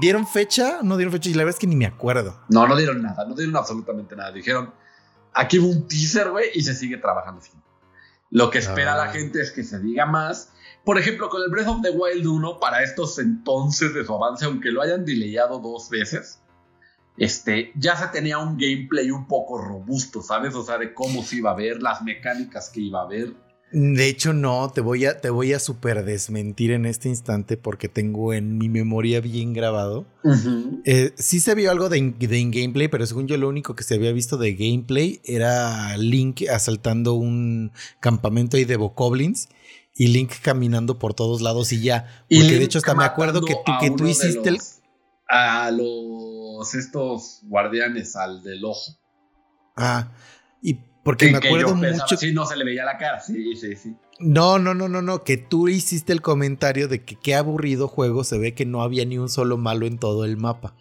¿dieron 0.00 0.26
fecha? 0.26 0.78
No 0.82 0.96
dieron 0.96 1.12
fecha 1.12 1.30
y 1.30 1.34
la 1.34 1.44
verdad 1.44 1.56
es 1.56 1.60
que 1.60 1.66
ni 1.66 1.76
me 1.76 1.86
acuerdo. 1.86 2.40
No, 2.48 2.66
no 2.66 2.76
dieron 2.76 3.02
nada, 3.02 3.24
no 3.26 3.34
dieron 3.34 3.56
absolutamente 3.56 4.14
nada. 4.14 4.30
Dijeron, 4.30 4.72
aquí 5.32 5.58
hubo 5.58 5.68
un 5.68 5.88
teaser, 5.88 6.30
güey, 6.30 6.50
y 6.54 6.62
se 6.62 6.74
sigue 6.74 6.98
trabajando. 6.98 7.40
Lo 8.32 8.48
que 8.48 8.58
espera 8.58 8.96
la 8.96 9.04
ah. 9.04 9.12
gente 9.12 9.42
es 9.42 9.52
que 9.52 9.62
se 9.62 9.78
diga 9.78 10.06
más. 10.06 10.52
Por 10.84 10.98
ejemplo, 10.98 11.28
con 11.28 11.42
el 11.42 11.50
Breath 11.50 11.68
of 11.68 11.82
the 11.82 11.90
Wild 11.90 12.26
1, 12.26 12.58
para 12.58 12.82
estos 12.82 13.18
entonces 13.18 13.92
de 13.92 14.06
su 14.06 14.14
avance, 14.14 14.46
aunque 14.46 14.72
lo 14.72 14.80
hayan 14.80 15.04
delayado 15.04 15.58
dos 15.58 15.90
veces, 15.90 16.40
este, 17.18 17.72
ya 17.76 17.94
se 17.94 18.08
tenía 18.08 18.38
un 18.38 18.56
gameplay 18.56 19.10
un 19.10 19.28
poco 19.28 19.58
robusto, 19.58 20.22
¿sabes? 20.22 20.54
O 20.54 20.64
sea, 20.64 20.78
de 20.78 20.94
cómo 20.94 21.22
se 21.22 21.36
iba 21.36 21.50
a 21.50 21.54
ver, 21.54 21.82
las 21.82 22.00
mecánicas 22.02 22.70
que 22.70 22.80
iba 22.80 23.02
a 23.02 23.06
ver. 23.06 23.34
De 23.72 24.06
hecho, 24.06 24.34
no, 24.34 24.70
te 24.70 24.82
voy 24.82 25.06
a, 25.06 25.20
te 25.20 25.30
voy 25.30 25.54
a 25.54 25.58
super 25.58 26.04
desmentir 26.04 26.72
en 26.72 26.84
este 26.84 27.08
instante 27.08 27.56
porque 27.56 27.88
tengo 27.88 28.34
en 28.34 28.58
mi 28.58 28.68
memoria 28.68 29.20
bien 29.22 29.54
grabado. 29.54 30.04
Eh, 30.84 31.12
sí 31.16 31.40
se 31.40 31.54
vio 31.54 31.70
algo 31.70 31.88
de, 31.88 32.14
de 32.18 32.50
gameplay, 32.50 32.88
pero 32.88 33.06
según 33.06 33.28
yo 33.28 33.38
lo 33.38 33.48
único 33.48 33.74
que 33.74 33.82
se 33.82 33.94
había 33.94 34.12
visto 34.12 34.36
de 34.36 34.54
gameplay 34.54 35.20
era 35.24 35.96
Link 35.96 36.42
asaltando 36.50 37.14
un 37.14 37.72
campamento 37.98 38.58
ahí 38.58 38.66
de 38.66 38.76
Bokoblins 38.76 39.48
y 39.96 40.08
Link 40.08 40.32
caminando 40.42 40.98
por 40.98 41.14
todos 41.14 41.40
lados 41.40 41.72
y 41.72 41.80
ya. 41.80 42.24
Porque 42.28 42.58
de 42.58 42.64
hecho 42.64 42.78
hasta 42.78 42.94
me 42.94 43.04
acuerdo 43.04 43.40
que 43.40 43.54
tú, 43.64 43.72
que 43.80 43.90
tú 43.90 44.06
hiciste 44.06 44.50
el... 44.50 44.58
A 45.28 45.70
los 45.70 46.74
estos 46.74 47.40
guardianes, 47.44 48.16
al 48.16 48.42
del 48.42 48.66
ojo. 48.66 48.92
Ah, 49.76 50.12
y 50.60 50.78
porque 51.02 51.30
me 51.30 51.38
acuerdo 51.38 51.74
mucho. 51.74 52.16
Sí, 52.16 52.32
no 52.32 52.46
se 52.46 52.56
le 52.56 52.64
veía 52.64 52.84
la 52.84 52.96
cara. 52.96 53.20
Sí, 53.20 53.56
sí, 53.56 53.74
sí. 53.74 53.96
No, 54.20 54.58
no, 54.58 54.74
no, 54.74 54.88
no, 54.88 55.02
no. 55.02 55.24
Que 55.24 55.36
tú 55.36 55.68
hiciste 55.68 56.12
el 56.12 56.22
comentario 56.22 56.86
de 56.86 57.04
que 57.04 57.16
qué 57.16 57.34
aburrido 57.34 57.88
juego. 57.88 58.22
Se 58.24 58.38
ve 58.38 58.54
que 58.54 58.66
no 58.66 58.82
había 58.82 59.04
ni 59.04 59.18
un 59.18 59.28
solo 59.28 59.56
malo 59.56 59.86
en 59.86 59.98
todo 59.98 60.24
el 60.24 60.36
mapa. 60.36 60.76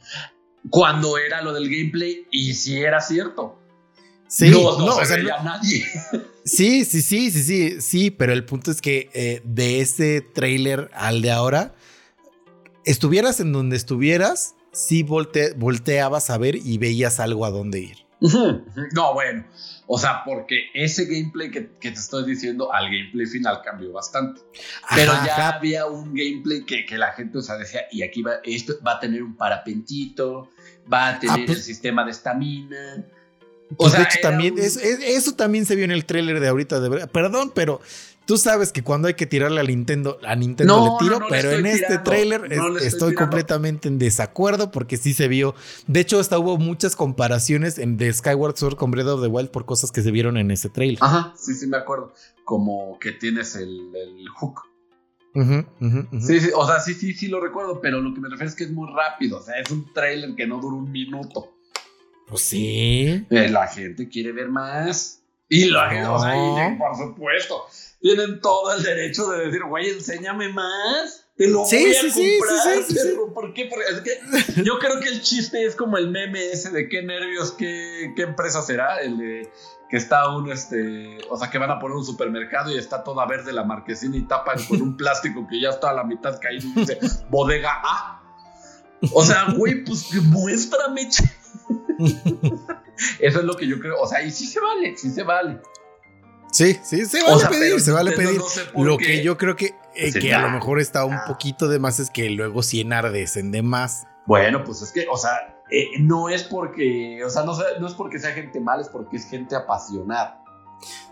Cuando 0.69 1.17
era 1.17 1.41
lo 1.41 1.53
del 1.53 1.69
gameplay, 1.69 2.27
y 2.31 2.53
si 2.53 2.77
era 2.77 3.01
cierto. 3.01 3.59
Sí, 4.27 4.49
no, 4.49 4.77
no, 4.77 5.03
se 5.03 5.17
veía 5.17 5.41
nadie. 5.41 5.85
Sí, 6.43 6.85
sí, 6.85 7.03
sí, 7.03 7.29
sí, 7.29 7.43
sí, 7.43 7.81
sí, 7.81 8.09
pero 8.09 8.33
el 8.33 8.45
punto 8.45 8.71
es 8.71 8.81
que 8.81 9.11
eh, 9.13 9.43
de 9.43 9.79
ese 9.79 10.21
trailer 10.21 10.89
al 10.95 11.21
de 11.21 11.29
ahora, 11.29 11.75
estuvieras 12.83 13.39
en 13.39 13.53
donde 13.53 13.75
estuvieras, 13.75 14.55
sí 14.71 15.03
volteabas 15.03 16.31
a 16.31 16.39
ver 16.39 16.55
y 16.55 16.79
veías 16.79 17.19
algo 17.19 17.45
a 17.45 17.51
dónde 17.51 17.81
ir. 17.81 18.10
No, 18.21 19.13
bueno, 19.15 19.45
o 19.87 19.97
sea, 19.97 20.23
porque 20.23 20.69
ese 20.75 21.05
gameplay 21.05 21.49
que, 21.49 21.61
te 21.61 21.89
estoy 21.89 22.23
diciendo 22.23 22.71
al 22.71 22.85
gameplay 22.85 23.25
final 23.25 23.61
cambió 23.63 23.91
bastante. 23.91 24.41
Pero 24.93 25.11
ya 25.25 25.49
había 25.49 25.87
un 25.87 26.13
gameplay 26.13 26.63
que, 26.63 26.97
la 26.97 27.13
gente, 27.13 27.39
o 27.39 27.41
sea, 27.41 27.57
decía, 27.57 27.81
y 27.91 28.03
aquí 28.03 28.21
va, 28.21 28.33
esto 28.43 28.75
va 28.85 28.93
a 28.93 28.99
tener 28.99 29.23
un 29.23 29.35
parapentito, 29.35 30.49
va 30.91 31.07
a 31.07 31.09
ah, 31.15 31.19
tener 31.19 31.45
pues 31.47 31.57
el 31.57 31.63
sistema 31.63 32.05
de 32.05 32.11
estamina. 32.11 33.05
O 33.71 33.75
pues 33.75 33.93
sea, 33.93 34.01
de 34.01 34.05
hecho, 34.05 34.19
también, 34.21 34.55
eso 34.57 35.33
también 35.33 35.65
se 35.65 35.75
vio 35.75 35.85
en 35.85 35.91
el 35.91 36.05
tráiler 36.05 36.39
de 36.39 36.47
ahorita, 36.47 36.79
de 36.79 36.89
verdad. 36.89 37.09
Perdón, 37.09 37.51
pero 37.55 37.81
Tú 38.25 38.37
sabes 38.37 38.71
que 38.71 38.83
cuando 38.83 39.07
hay 39.07 39.15
que 39.15 39.25
tirarle 39.25 39.59
a 39.59 39.63
Nintendo, 39.63 40.19
a 40.23 40.35
Nintendo 40.35 40.97
le 40.99 41.05
tiro, 41.05 41.25
pero 41.27 41.51
en 41.51 41.65
este 41.65 41.97
tráiler 41.97 42.51
estoy, 42.81 43.15
completamente 43.15 43.87
en 43.87 43.97
desacuerdo 43.97 44.71
porque 44.71 44.97
sí 44.97 45.13
se 45.13 45.27
vio. 45.27 45.55
De 45.87 45.99
hecho, 46.01 46.19
hasta 46.19 46.37
hubo 46.37 46.57
muchas 46.57 46.95
comparaciones 46.95 47.77
en 47.77 47.97
de 47.97 48.13
Skyward 48.13 48.55
Sword 48.55 48.75
con 48.75 48.91
Breath 48.91 49.07
of 49.07 49.21
the 49.21 49.27
Wild 49.27 49.49
por 49.49 49.65
cosas 49.65 49.91
que 49.91 50.01
se 50.01 50.11
vieron 50.11 50.37
en 50.37 50.51
ese 50.51 50.69
trailer. 50.69 50.99
Ajá, 51.01 51.33
sí, 51.35 51.55
sí 51.55 51.67
me 51.67 51.77
acuerdo. 51.77 52.13
Como 52.45 52.99
que 52.99 53.11
tienes 53.11 53.55
el, 53.55 53.91
hook. 54.35 54.61
Sí, 55.33 56.39
sí, 56.39 56.49
o 56.55 56.67
sea, 56.67 56.79
sí, 56.79 56.93
sí, 56.93 57.13
sí 57.13 57.27
lo 57.27 57.41
recuerdo, 57.41 57.81
pero 57.81 58.01
lo 58.01 58.13
que 58.13 58.19
me 58.19 58.29
refiero 58.29 58.49
es 58.49 58.55
que 58.55 58.65
es 58.65 58.71
muy 58.71 58.89
rápido. 58.93 59.39
O 59.39 59.41
sea, 59.41 59.59
es 59.59 59.71
un 59.71 59.91
trailer 59.93 60.35
que 60.35 60.45
no 60.45 60.59
dura 60.59 60.75
un 60.75 60.91
minuto. 60.91 61.53
Pues 62.27 62.43
sí. 62.43 63.25
Eh, 63.29 63.49
la 63.49 63.67
gente 63.67 64.07
quiere 64.07 64.31
ver 64.31 64.49
más. 64.49 65.21
Y 65.49 65.65
la 65.65 65.89
gente, 65.89 66.07
o 66.07 66.19
sea, 66.19 66.77
por 66.77 66.95
supuesto 66.95 67.65
tienen 68.01 68.41
todo 68.41 68.73
el 68.73 68.83
derecho 68.83 69.29
de 69.29 69.45
decir, 69.45 69.63
güey, 69.63 69.89
enséñame 69.89 70.49
más. 70.49 71.27
Te 71.37 71.47
lo 71.47 71.59
voy 71.59 71.67
a 71.67 72.01
comprar. 72.01 72.83
Sí, 72.83 73.15
¿Por 73.33 73.53
qué? 73.53 73.65
Porque 73.65 73.85
es 73.89 74.01
que 74.01 74.63
yo 74.63 74.79
creo 74.79 74.99
que 74.99 75.09
el 75.09 75.21
chiste 75.21 75.63
es 75.65 75.75
como 75.75 75.97
el 75.97 76.09
meme 76.09 76.51
ese 76.51 76.71
de 76.71 76.89
qué 76.89 77.03
nervios, 77.03 77.51
qué, 77.51 78.13
qué 78.15 78.23
empresa 78.23 78.61
será. 78.61 79.01
El 79.01 79.17
de 79.17 79.51
que 79.89 79.97
está 79.97 80.29
un, 80.29 80.51
este, 80.51 81.17
o 81.29 81.37
sea, 81.37 81.49
que 81.49 81.57
van 81.57 81.69
a 81.69 81.77
poner 81.77 81.97
un 81.97 82.05
supermercado 82.05 82.71
y 82.71 82.77
está 82.77 83.03
toda 83.03 83.25
verde 83.27 83.51
la 83.51 83.65
marquesina 83.65 84.15
y 84.15 84.21
tapan 84.21 84.57
con 84.65 84.81
un 84.81 84.95
plástico 84.97 85.45
que 85.49 85.59
ya 85.59 85.69
está 85.69 85.89
a 85.89 85.93
la 85.93 86.05
mitad 86.05 86.39
caído 86.39 86.65
y 86.67 86.79
dice 86.79 86.97
bodega 87.29 87.81
A. 87.83 88.21
O 89.13 89.23
sea, 89.23 89.51
güey, 89.55 89.83
pues 89.83 90.13
muéstrame. 90.23 91.09
Eso 93.19 93.39
es 93.39 93.45
lo 93.45 93.55
que 93.55 93.67
yo 93.67 93.79
creo. 93.79 93.99
O 93.99 94.07
sea, 94.07 94.21
y 94.23 94.31
sí 94.31 94.47
se 94.47 94.59
vale, 94.59 94.95
sí 94.95 95.09
se 95.09 95.23
vale. 95.23 95.59
Sí, 96.51 96.77
sí, 96.83 97.05
se 97.05 97.23
vale 97.23 97.45
pedir, 97.49 97.79
se 97.79 97.91
vale 97.91 98.11
pedir. 98.11 98.41
lo 98.75 98.97
que 98.97 99.23
yo 99.23 99.37
creo 99.37 99.55
que, 99.55 99.75
eh, 99.95 100.11
que 100.11 100.33
a 100.33 100.41
lo 100.41 100.49
mejor 100.49 100.79
está 100.79 101.05
un 101.05 101.17
poquito 101.25 101.67
de 101.67 101.79
más 101.79 101.99
es 101.99 102.09
que 102.09 102.29
luego 102.29 102.61
sí 102.61 102.81
enardecen 102.81 103.51
de 103.51 103.61
más. 103.61 104.05
Bueno, 104.25 104.63
pues 104.63 104.81
es 104.81 104.91
que, 104.91 105.07
o 105.09 105.17
sea, 105.17 105.57
eh, 105.71 105.87
no 105.99 106.29
es 106.29 106.43
porque, 106.43 107.23
o 107.23 107.29
sea, 107.29 107.43
no, 107.43 107.57
no, 107.79 107.87
es 107.87 107.93
porque 107.93 108.19
sea 108.19 108.31
gente 108.31 108.59
mala, 108.59 108.81
es 108.81 108.89
porque 108.89 109.17
es 109.17 109.29
gente 109.29 109.55
apasionada. 109.55 110.43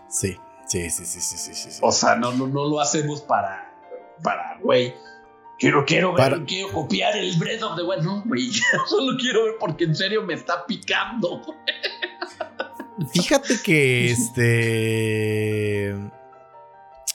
Sí, 0.08 0.38
sí, 0.66 0.90
sí, 0.90 1.06
sí, 1.06 1.20
sí, 1.20 1.38
sí. 1.38 1.54
sí, 1.54 1.78
O 1.82 1.90
sea, 1.90 2.16
no, 2.16 2.32
no, 2.32 2.46
no 2.46 2.68
lo 2.68 2.80
hacemos 2.80 3.22
para, 3.22 3.72
para, 4.22 4.58
güey. 4.62 4.94
Quiero, 5.58 5.84
quiero 5.84 6.14
ver, 6.14 6.44
quiero 6.46 6.72
copiar 6.72 7.16
el 7.16 7.36
Breath 7.38 7.62
of 7.62 7.76
the 7.76 7.82
Wild. 7.82 8.02
No, 8.02 8.22
güey, 8.24 8.50
solo 8.86 9.16
quiero 9.18 9.44
ver 9.44 9.54
porque 9.58 9.84
en 9.84 9.94
serio 9.94 10.22
me 10.22 10.34
está 10.34 10.66
picando. 10.66 11.42
Fíjate 13.12 13.54
que 13.64 14.10
este. 14.10 15.94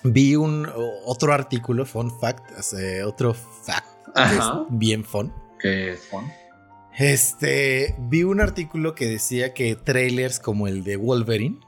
Vi 0.03 0.36
un 0.36 0.68
otro 1.05 1.34
artículo, 1.34 1.86
fun 1.86 2.12
fact, 2.20 2.51
otro 3.05 3.34
fact, 3.34 3.88
bien 4.70 5.03
fun. 5.03 5.34
¿Qué 5.60 5.93
es 5.93 6.01
fun? 6.01 6.26
Este, 6.97 7.95
vi 7.99 8.24
un 8.24 8.39
artículo 8.39 8.95
que 8.95 9.07
decía 9.07 9.53
que 9.53 9.76
trailers 9.76 10.39
como 10.39 10.68
el 10.68 10.84
de 10.84 10.95
Wolverine, 10.95 11.60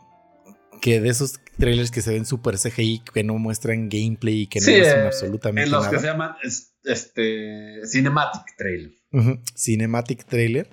que 0.82 1.02
de 1.02 1.10
esos 1.10 1.40
trailers 1.58 1.92
que 1.92 2.02
se 2.02 2.14
ven 2.14 2.26
super 2.26 2.58
CGI, 2.58 3.04
que 3.14 3.24
no 3.24 3.38
muestran 3.38 3.90
gameplay 3.90 4.42
y 4.42 4.48
que 4.48 4.60
no 4.60 4.68
muestran 4.68 5.04
eh, 5.04 5.08
absolutamente 5.08 5.72
nada. 5.72 5.86
En 5.86 5.92
los 5.92 5.94
que 5.94 6.00
se 6.00 6.08
llaman 6.08 6.36
este, 6.84 7.82
Cinematic 7.92 8.56
Trailer. 8.56 8.92
Cinematic 9.56 10.26
Trailer 10.26 10.70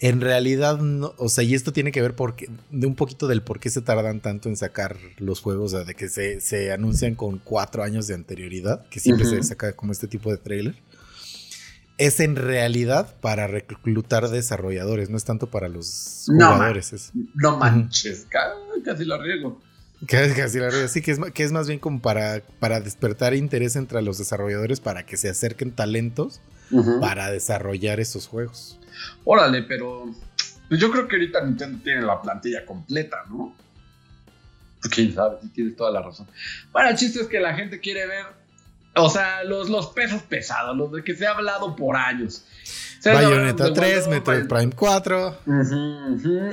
en 0.00 0.20
realidad, 0.20 0.78
no, 0.78 1.14
o 1.18 1.28
sea, 1.28 1.44
y 1.44 1.54
esto 1.54 1.72
tiene 1.72 1.92
que 1.92 2.02
ver 2.02 2.14
porque, 2.14 2.50
de 2.70 2.86
un 2.86 2.94
poquito 2.94 3.26
del 3.26 3.42
por 3.42 3.60
qué 3.60 3.70
se 3.70 3.80
tardan 3.80 4.20
tanto 4.20 4.48
en 4.48 4.56
sacar 4.56 4.96
los 5.18 5.40
juegos, 5.40 5.72
o 5.72 5.76
sea, 5.76 5.86
de 5.86 5.94
que 5.94 6.08
se, 6.08 6.72
anuncian 6.72 7.14
con 7.14 7.38
cuatro 7.38 7.82
años 7.82 8.06
de 8.06 8.14
anterioridad, 8.14 8.86
que 8.88 9.00
siempre 9.00 9.24
se 9.24 9.42
saca 9.42 9.72
como 9.74 9.92
este 9.92 10.08
tipo 10.08 10.30
de 10.30 10.38
trailer. 10.38 10.74
Es 11.96 12.18
en 12.18 12.34
realidad 12.34 13.14
para 13.20 13.46
reclutar 13.46 14.28
desarrolladores, 14.28 15.10
no 15.10 15.16
es 15.16 15.24
tanto 15.24 15.48
para 15.48 15.68
los 15.68 16.24
jugadores. 16.26 17.12
No, 17.34 17.56
manches, 17.56 18.26
casi 18.84 19.04
lo 19.04 19.22
riego. 19.22 19.62
Casi, 20.08 20.58
riego, 20.58 20.88
sí, 20.88 21.02
que 21.02 21.12
es, 21.12 21.20
que 21.32 21.44
es 21.44 21.52
más 21.52 21.68
bien 21.68 21.78
como 21.78 22.02
para, 22.02 22.42
para 22.58 22.80
despertar 22.80 23.32
interés 23.32 23.76
entre 23.76 24.02
los 24.02 24.18
desarrolladores 24.18 24.80
para 24.80 25.06
que 25.06 25.16
se 25.16 25.28
acerquen 25.28 25.70
talentos 25.70 26.40
para 27.00 27.30
desarrollar 27.30 28.00
esos 28.00 28.26
juegos. 28.26 28.78
Órale, 29.24 29.62
pero 29.62 30.14
pues 30.68 30.80
yo 30.80 30.90
creo 30.90 31.06
que 31.06 31.16
ahorita 31.16 31.44
Nintendo 31.44 31.80
tiene 31.82 32.02
la 32.02 32.20
plantilla 32.20 32.64
completa, 32.64 33.24
¿no? 33.28 33.54
Quién 34.90 35.14
sabe, 35.14 35.38
tienes 35.54 35.76
toda 35.76 35.90
la 35.90 36.02
razón. 36.02 36.26
Bueno, 36.72 36.90
el 36.90 36.96
chiste 36.96 37.20
es 37.20 37.26
que 37.26 37.40
la 37.40 37.54
gente 37.54 37.80
quiere 37.80 38.06
ver, 38.06 38.26
o 38.96 39.08
sea, 39.08 39.42
los, 39.44 39.70
los 39.70 39.88
pesos 39.88 40.22
pesados, 40.22 40.76
los 40.76 40.92
de 40.92 41.02
que 41.02 41.14
se 41.14 41.26
ha 41.26 41.32
hablado 41.32 41.74
por 41.74 41.96
años. 41.96 42.44
Bayonetta 43.04 43.72
3, 43.72 44.08
Metroid 44.08 44.46
Prime 44.46 44.72
4. 44.74 45.38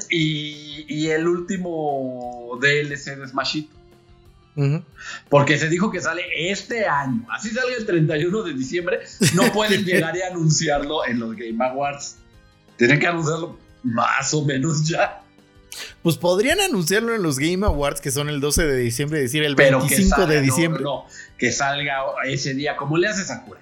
Y, 0.09 0.85
y, 0.87 1.07
el 1.09 1.27
último 1.27 2.57
DLC 2.61 3.17
de 3.17 3.27
Porque 5.29 5.57
se 5.57 5.69
dijo 5.69 5.91
que 5.91 6.01
sale 6.01 6.23
este 6.51 6.85
año. 6.85 7.25
Así 7.29 7.49
salga 7.49 7.75
el 7.75 7.85
31 7.85 8.43
de 8.43 8.53
diciembre. 8.53 8.99
No 9.33 9.51
pueden 9.51 9.85
llegar 9.85 10.15
y 10.15 10.21
anunciarlo 10.21 11.05
en 11.05 11.19
los 11.19 11.35
Game 11.35 11.63
Awards. 11.63 12.17
Tienen 12.77 12.99
que 12.99 13.07
anunciarlo 13.07 13.57
más 13.83 14.33
o 14.33 14.43
menos 14.45 14.87
ya. 14.87 15.21
Pues 16.03 16.17
podrían 16.17 16.59
anunciarlo 16.59 17.15
en 17.15 17.23
los 17.23 17.39
Game 17.39 17.65
Awards, 17.65 18.01
que 18.01 18.11
son 18.11 18.29
el 18.29 18.41
12 18.41 18.65
de 18.65 18.77
diciembre, 18.77 19.21
decir 19.21 19.43
el 19.43 19.55
25 19.55 20.25
de 20.27 20.41
diciembre. 20.41 20.83
No, 20.83 21.05
que 21.37 21.51
salga 21.51 22.01
ese 22.25 22.53
día, 22.53 22.75
como 22.75 22.97
le 22.97 23.07
hace 23.07 23.23
Sakura. 23.23 23.61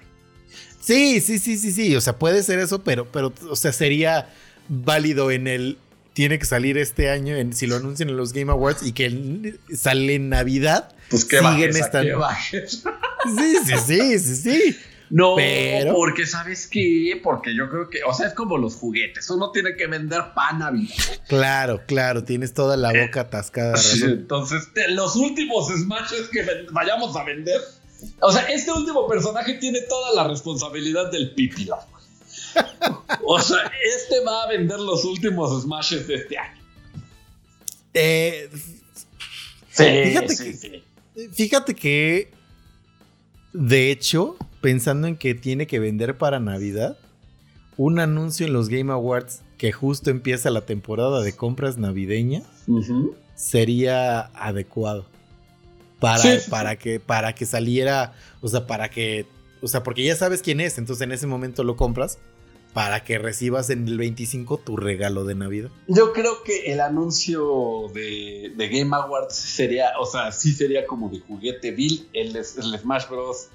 Sí, 0.80 1.20
sí, 1.20 1.38
sí, 1.38 1.56
sí, 1.56 1.70
sí. 1.70 1.94
O 1.94 2.00
sea, 2.00 2.16
puede 2.16 2.42
ser 2.42 2.58
eso, 2.58 2.82
pero, 2.82 3.06
pero, 3.06 3.32
o 3.48 3.56
sea, 3.56 3.72
sería 3.72 4.28
válido 4.68 5.30
en 5.30 5.46
el. 5.46 5.78
Tiene 6.20 6.38
que 6.38 6.44
salir 6.44 6.76
este 6.76 7.08
año, 7.08 7.34
en, 7.34 7.54
si 7.54 7.66
lo 7.66 7.76
anuncian 7.76 8.10
en 8.10 8.18
los 8.18 8.34
Game 8.34 8.52
Awards 8.52 8.82
y 8.82 8.92
que 8.92 9.58
sale 9.74 10.16
en 10.16 10.28
Navidad. 10.28 10.94
Pues 11.08 11.24
que 11.24 11.38
siguen 11.38 11.74
estando. 11.74 12.22
Sí, 12.50 12.60
sí, 13.64 13.74
sí, 13.86 14.18
sí, 14.18 14.36
sí. 14.36 14.76
No, 15.08 15.36
pero... 15.36 15.94
porque 15.94 16.26
sabes 16.26 16.66
qué, 16.66 17.18
porque 17.24 17.56
yo 17.56 17.70
creo 17.70 17.88
que, 17.88 18.02
o 18.04 18.12
sea, 18.12 18.26
es 18.26 18.34
como 18.34 18.58
los 18.58 18.74
juguetes, 18.74 19.30
uno 19.30 19.50
tiene 19.50 19.76
que 19.76 19.86
vender 19.86 20.34
pan 20.34 20.62
a 20.62 20.70
vida. 20.70 20.92
Claro, 21.26 21.80
claro, 21.86 22.22
tienes 22.22 22.52
toda 22.52 22.76
la 22.76 22.88
boca 22.88 23.20
eh, 23.20 23.22
atascada. 23.22 23.80
entonces, 24.02 24.68
los 24.90 25.16
últimos 25.16 25.68
smashes 25.68 26.28
que 26.28 26.44
vayamos 26.70 27.16
a 27.16 27.24
vender 27.24 27.62
o 28.20 28.32
sea, 28.32 28.42
este 28.42 28.72
último 28.72 29.06
personaje 29.06 29.54
tiene 29.54 29.80
toda 29.82 30.14
la 30.14 30.28
responsabilidad 30.28 31.10
del 31.10 31.32
pipila. 31.34 31.78
O 33.24 33.40
sea, 33.40 33.70
este 33.96 34.24
va 34.24 34.44
a 34.44 34.48
vender 34.48 34.78
los 34.78 35.04
últimos 35.04 35.62
smashes 35.62 36.06
de 36.06 36.14
este 36.16 36.38
año. 36.38 36.60
Eh, 37.94 38.50
fíjate, 39.68 40.36
que, 40.36 40.82
fíjate 41.32 41.74
que, 41.74 42.30
de 43.52 43.90
hecho, 43.90 44.36
pensando 44.60 45.08
en 45.08 45.16
que 45.16 45.34
tiene 45.34 45.66
que 45.66 45.78
vender 45.78 46.18
para 46.18 46.40
Navidad, 46.40 46.98
un 47.76 47.98
anuncio 47.98 48.46
en 48.46 48.52
los 48.52 48.68
Game 48.68 48.92
Awards 48.92 49.42
que 49.56 49.72
justo 49.72 50.10
empieza 50.10 50.50
la 50.50 50.62
temporada 50.62 51.22
de 51.22 51.34
compras 51.34 51.78
navideña 51.78 52.42
sería 53.34 54.20
adecuado 54.34 55.06
para, 55.98 56.22
para, 56.48 56.76
Que, 56.76 56.98
para 57.00 57.34
que 57.34 57.46
saliera, 57.46 58.14
o 58.40 58.48
sea, 58.48 58.66
para 58.66 58.88
que, 58.90 59.26
o 59.62 59.68
sea, 59.68 59.82
porque 59.82 60.02
ya 60.02 60.16
sabes 60.16 60.42
quién 60.42 60.60
es, 60.60 60.78
entonces 60.78 61.02
en 61.02 61.12
ese 61.12 61.26
momento 61.26 61.62
lo 61.62 61.76
compras 61.76 62.18
para 62.72 63.02
que 63.02 63.18
recibas 63.18 63.70
en 63.70 63.88
el 63.88 63.98
25 63.98 64.58
tu 64.58 64.76
regalo 64.76 65.24
de 65.24 65.34
Navidad. 65.34 65.70
Yo 65.88 66.12
creo 66.12 66.42
que 66.44 66.72
el 66.72 66.80
anuncio 66.80 67.90
de, 67.92 68.52
Game 68.56 68.94
Awards 68.94 69.34
sería, 69.34 69.92
o 69.98 70.06
sea, 70.06 70.30
sí 70.32 70.52
sería 70.52 70.86
como 70.86 71.08
de 71.08 71.20
juguete 71.20 71.72
Bill, 71.72 72.08
el, 72.12 72.36
el 72.36 72.44
Smash 72.78 73.08
Bros. 73.08 73.48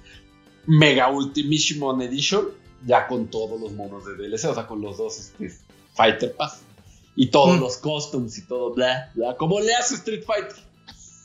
Mega 0.68 1.10
Ultimation 1.10 2.02
Edition, 2.02 2.48
ya 2.86 3.08
con 3.08 3.28
todos 3.28 3.60
los 3.60 3.72
monos 3.74 4.06
de 4.06 4.16
DLC, 4.16 4.46
o 4.46 4.54
sea, 4.54 4.68
con 4.68 4.82
los 4.82 4.98
dos 4.98 5.20
este, 5.20 5.52
Fighter 5.94 6.36
Pass 6.36 6.62
y 7.16 7.28
todos 7.28 7.58
mm. 7.58 7.62
los 7.62 7.78
costumes 7.78 8.38
y 8.38 8.42
todo, 8.46 8.74
bla, 8.74 9.12
bla, 9.14 9.38
como 9.38 9.60
le 9.60 9.74
hace 9.76 9.96
Street 9.96 10.24
Fighter. 10.26 10.56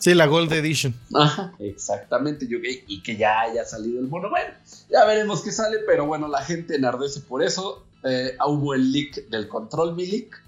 Sí, 0.00 0.14
la 0.14 0.26
Gold 0.26 0.52
Edition. 0.52 0.94
Ajá, 1.14 1.52
exactamente. 1.58 2.48
Yo, 2.48 2.58
y 2.62 3.02
que 3.02 3.16
ya 3.16 3.42
haya 3.42 3.64
salido 3.64 4.00
el 4.00 4.08
mono. 4.08 4.30
Bueno, 4.30 4.52
ya 4.90 5.04
veremos 5.04 5.42
qué 5.42 5.52
sale, 5.52 5.78
pero 5.86 6.06
bueno, 6.06 6.26
la 6.26 6.42
gente 6.42 6.74
enardece 6.74 7.20
por 7.20 7.42
eso. 7.42 7.86
Eh, 8.02 8.36
hubo 8.46 8.74
el 8.74 8.90
leak 8.90 9.28
del 9.28 9.46
control, 9.46 9.94
mi 9.94 10.06
leak. 10.06 10.42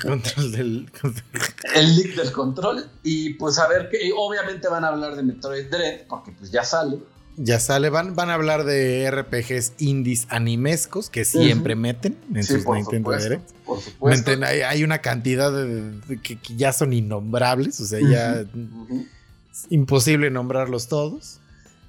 Control 0.00 0.52
del. 0.52 0.90
el 1.74 1.96
leak 1.96 2.14
del 2.14 2.30
control. 2.30 2.88
Y 3.02 3.34
pues 3.34 3.58
a 3.58 3.66
ver, 3.66 3.88
que 3.90 4.12
obviamente 4.16 4.68
van 4.68 4.84
a 4.84 4.88
hablar 4.88 5.16
de 5.16 5.24
Metroid 5.24 5.68
Dread, 5.68 6.06
porque 6.06 6.30
pues 6.30 6.52
ya 6.52 6.62
sale. 6.62 6.98
Ya 7.36 7.58
sale, 7.60 7.88
van, 7.88 8.14
van 8.14 8.28
a 8.28 8.34
hablar 8.34 8.64
de 8.64 9.10
RPGs 9.10 9.72
indies 9.78 10.26
animescos 10.28 11.08
que 11.08 11.24
siempre 11.24 11.74
meten 11.74 12.18
en 12.34 12.44
sus 12.44 12.66
Nintendo 12.66 13.10
Direct. 13.16 13.50
Por 13.64 13.80
supuesto. 13.80 14.32
hay, 14.44 14.84
una 14.84 14.98
cantidad 14.98 15.50
de, 15.50 16.20
que, 16.22 16.38
ya 16.56 16.72
son 16.72 16.92
innombrables, 16.92 17.80
o 17.80 17.86
sea, 17.86 18.00
ya 18.00 18.40
es 18.40 19.66
imposible 19.70 20.30
nombrarlos 20.30 20.88
todos. 20.88 21.40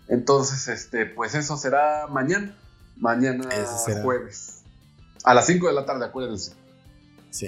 Entonces, 0.07 0.67
este, 0.67 1.05
pues 1.05 1.35
eso 1.35 1.57
será 1.57 2.07
mañana. 2.07 2.55
Mañana 2.97 3.49
jueves. 4.01 4.61
A 5.23 5.33
las 5.33 5.45
5 5.45 5.67
de 5.67 5.73
la 5.73 5.85
tarde, 5.85 6.05
acuérdense. 6.05 6.53
Sí. 7.31 7.47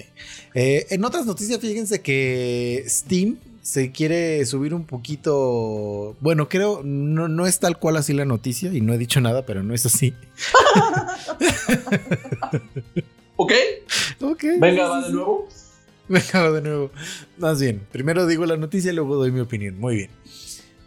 Eh, 0.53 0.87
en 0.89 1.05
otras 1.05 1.25
noticias, 1.25 1.59
fíjense 1.59 2.01
que 2.01 2.83
Steam 2.87 3.37
se 3.65 3.91
quiere 3.91 4.45
subir 4.45 4.75
un 4.75 4.85
poquito. 4.85 6.15
Bueno, 6.19 6.47
creo, 6.47 6.81
no, 6.83 7.27
no 7.27 7.47
es 7.47 7.59
tal 7.59 7.79
cual 7.79 7.97
así 7.97 8.13
la 8.13 8.23
noticia 8.23 8.71
y 8.71 8.79
no 8.79 8.93
he 8.93 8.99
dicho 8.99 9.19
nada, 9.21 9.43
pero 9.43 9.63
no 9.63 9.73
es 9.73 9.87
así. 9.87 10.13
ok. 13.35 13.51
Ok. 14.21 14.43
Venga, 14.59 14.87
va 14.87 15.07
de 15.07 15.11
nuevo. 15.11 15.49
Venga, 16.07 16.43
va 16.43 16.51
de 16.51 16.61
nuevo. 16.61 16.91
Más 17.39 17.59
bien, 17.59 17.81
primero 17.91 18.27
digo 18.27 18.45
la 18.45 18.55
noticia 18.55 18.91
y 18.91 18.95
luego 18.95 19.15
doy 19.15 19.31
mi 19.31 19.39
opinión. 19.39 19.79
Muy 19.79 19.95
bien. 19.95 20.11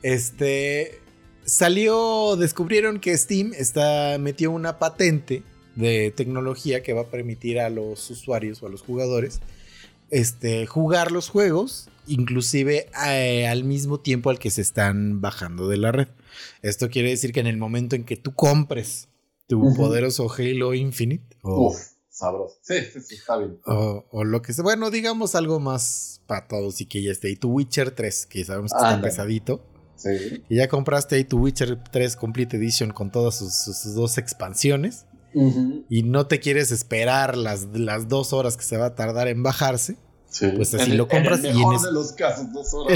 Este. 0.04 1.00
Salió, 1.44 2.36
descubrieron 2.36 3.00
que 3.00 3.18
Steam 3.18 3.54
está, 3.56 4.18
metió 4.20 4.52
una 4.52 4.78
patente 4.78 5.42
de 5.74 6.12
tecnología 6.14 6.84
que 6.84 6.92
va 6.92 7.00
a 7.00 7.06
permitir 7.06 7.58
a 7.58 7.70
los 7.70 8.08
usuarios 8.08 8.62
o 8.62 8.66
a 8.66 8.70
los 8.70 8.82
jugadores 8.82 9.40
este, 10.10 10.66
jugar 10.66 11.12
los 11.12 11.28
juegos 11.28 11.88
inclusive 12.08 12.90
eh, 13.06 13.46
al 13.46 13.64
mismo 13.64 14.00
tiempo 14.00 14.30
al 14.30 14.38
que 14.38 14.50
se 14.50 14.62
están 14.62 15.20
bajando 15.20 15.68
de 15.68 15.76
la 15.76 15.92
red. 15.92 16.08
Esto 16.62 16.90
quiere 16.90 17.10
decir 17.10 17.32
que 17.32 17.40
en 17.40 17.46
el 17.46 17.56
momento 17.56 17.96
en 17.96 18.04
que 18.04 18.16
tú 18.16 18.34
compres 18.34 19.08
tu 19.46 19.74
poderoso 19.74 20.30
Halo 20.30 20.74
Infinite, 20.74 21.36
o, 21.42 21.74
sabroso. 22.10 22.56
Sí, 22.62 22.74
sí, 23.00 23.14
está 23.14 23.38
bien. 23.38 23.58
O, 23.64 24.24
lo 24.24 24.42
que 24.42 24.52
sea, 24.52 24.62
bueno, 24.62 24.90
digamos 24.90 25.34
algo 25.34 25.58
más 25.60 26.20
para 26.26 26.46
todos 26.46 26.80
y 26.80 26.86
que 26.86 27.02
ya 27.02 27.12
esté. 27.12 27.30
Y 27.30 27.36
tu 27.36 27.50
Witcher 27.50 27.92
3, 27.92 28.26
que 28.26 28.44
sabemos 28.44 28.72
que 28.72 28.78
está 28.78 29.00
pesadito. 29.00 29.64
Sí. 29.96 30.44
Y 30.48 30.56
ya 30.56 30.68
compraste 30.68 31.16
ahí 31.16 31.24
tu 31.24 31.38
Witcher 31.38 31.82
3 31.90 32.16
Complete 32.16 32.56
Edition 32.56 32.92
con 32.92 33.10
todas 33.10 33.36
sus, 33.36 33.94
dos 33.94 34.18
expansiones. 34.18 35.06
Y 35.88 36.02
no 36.02 36.26
te 36.26 36.40
quieres 36.40 36.72
esperar 36.72 37.36
las, 37.36 37.68
las 37.72 38.08
dos 38.08 38.32
horas 38.32 38.56
que 38.56 38.64
se 38.64 38.76
va 38.76 38.86
a 38.86 38.94
tardar 38.96 39.28
en 39.28 39.42
bajarse 39.44 39.96
pues 40.56 40.74
así 40.74 40.92
lo 40.92 41.08
compras 41.08 41.40
en 41.40 41.46
el 41.46 41.56
mejor 41.56 41.80
de 41.80 41.92
los 41.92 42.12
casos, 42.12 42.52
dos 42.52 42.74
horas. 42.74 42.94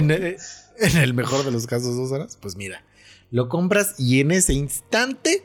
En 0.79 0.97
el, 0.97 1.15
mejor 1.15 1.45
de 1.45 1.51
los 1.51 1.67
casos, 1.67 1.97
dos 1.97 2.13
horas. 2.13 2.39
Pues 2.41 2.57
mira, 2.57 2.85
lo 3.31 3.49
compras 3.49 3.95
y 3.99 4.21
en 4.21 4.31
ese 4.31 4.55
instante 4.55 5.45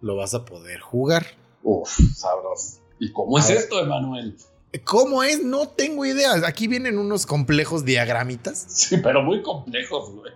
lo 0.00 0.16
vas 0.16 0.34
a 0.34 0.44
poder 0.44 0.80
jugar. 0.80 1.26
Uf, 1.62 1.98
sabroso. 2.14 2.80
¿Y 2.98 3.12
cómo 3.12 3.38
es 3.38 3.50
esto, 3.50 3.80
Emanuel? 3.80 4.36
¿Cómo 4.84 5.22
es? 5.22 5.42
No 5.42 5.68
tengo 5.68 6.04
idea. 6.04 6.34
Aquí 6.46 6.66
vienen 6.66 6.98
unos 6.98 7.26
complejos 7.26 7.84
diagramitas. 7.84 8.64
Sí, 8.68 8.98
pero 8.98 9.22
muy 9.22 9.42
complejos, 9.42 10.12
güey 10.12 10.32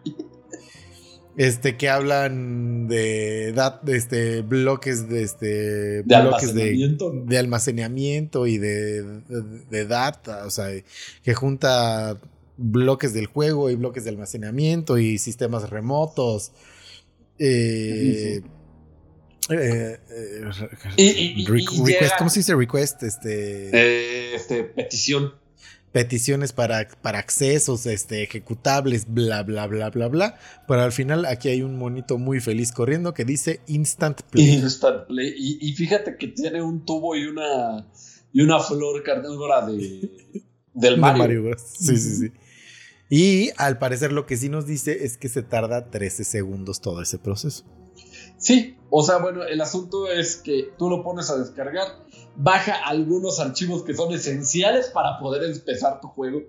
este 1.36 1.76
que 1.76 1.88
hablan 1.88 2.88
de, 2.88 3.54
este 3.88 4.40
bloques 4.40 5.08
de 5.08 5.22
este 5.22 5.46
de 5.46 6.02
bloques 6.02 6.48
almacenamiento, 6.50 7.12
de, 7.12 7.38
almacenamiento 7.38 8.46
y 8.46 8.58
de, 8.58 9.02
de, 9.70 9.86
data, 9.86 10.46
o 10.46 10.50
sea, 10.50 10.68
que 11.22 11.34
junta 11.34 12.18
bloques 12.56 13.12
del 13.12 13.26
juego 13.26 13.70
y 13.70 13.74
bloques 13.74 14.04
de 14.04 14.10
almacenamiento 14.10 14.98
y 14.98 15.18
sistemas 15.18 15.68
remotos. 15.68 16.52
Eh, 17.38 18.40
eh, 19.50 19.98
request, 21.46 22.12
¿cómo 22.18 22.30
se 22.30 22.40
dice 22.40 22.54
request? 22.54 23.02
Este, 23.02 24.34
este 24.34 24.64
petición 24.64 25.34
peticiones 25.96 26.52
para, 26.52 26.86
para 27.00 27.18
accesos, 27.18 27.86
este, 27.86 28.22
ejecutables, 28.22 29.06
bla, 29.08 29.42
bla, 29.42 29.66
bla, 29.66 29.88
bla, 29.88 30.08
bla. 30.08 30.38
Pero 30.68 30.82
al 30.82 30.92
final 30.92 31.24
aquí 31.24 31.48
hay 31.48 31.62
un 31.62 31.78
monito 31.78 32.18
muy 32.18 32.38
feliz 32.38 32.70
corriendo 32.70 33.14
que 33.14 33.24
dice 33.24 33.60
Instant 33.66 34.20
Play. 34.20 34.46
Instant 34.62 35.06
Play. 35.06 35.34
Y, 35.34 35.72
fíjate 35.72 36.18
que 36.18 36.28
tiene 36.28 36.60
un 36.60 36.84
tubo 36.84 37.16
y 37.16 37.24
una, 37.24 37.88
y 38.30 38.42
una 38.42 38.60
flor 38.60 39.02
carnívora 39.04 39.64
de, 39.64 40.44
del 40.74 40.98
Mario. 40.98 41.56
Sí, 41.56 41.96
sí, 41.96 42.16
sí. 42.16 42.32
Y 43.08 43.50
al 43.56 43.78
parecer 43.78 44.12
lo 44.12 44.26
que 44.26 44.36
sí 44.36 44.50
nos 44.50 44.66
dice 44.66 45.06
es 45.06 45.16
que 45.16 45.30
se 45.30 45.42
tarda 45.42 45.90
13 45.90 46.24
segundos 46.24 46.82
todo 46.82 47.00
ese 47.00 47.18
proceso. 47.18 47.64
Sí, 48.36 48.76
o 48.90 49.02
sea, 49.02 49.16
bueno, 49.16 49.44
el 49.44 49.62
asunto 49.62 50.10
es 50.10 50.36
que 50.36 50.68
tú 50.76 50.90
lo 50.90 51.02
pones 51.02 51.30
a 51.30 51.38
descargar, 51.38 51.86
baja 52.36 52.74
algunos 52.84 53.40
archivos 53.40 53.82
que 53.82 53.94
son 53.94 54.12
esenciales 54.12 54.88
para 54.88 55.18
poder 55.18 55.44
empezar 55.50 56.00
tu 56.00 56.08
juego. 56.08 56.42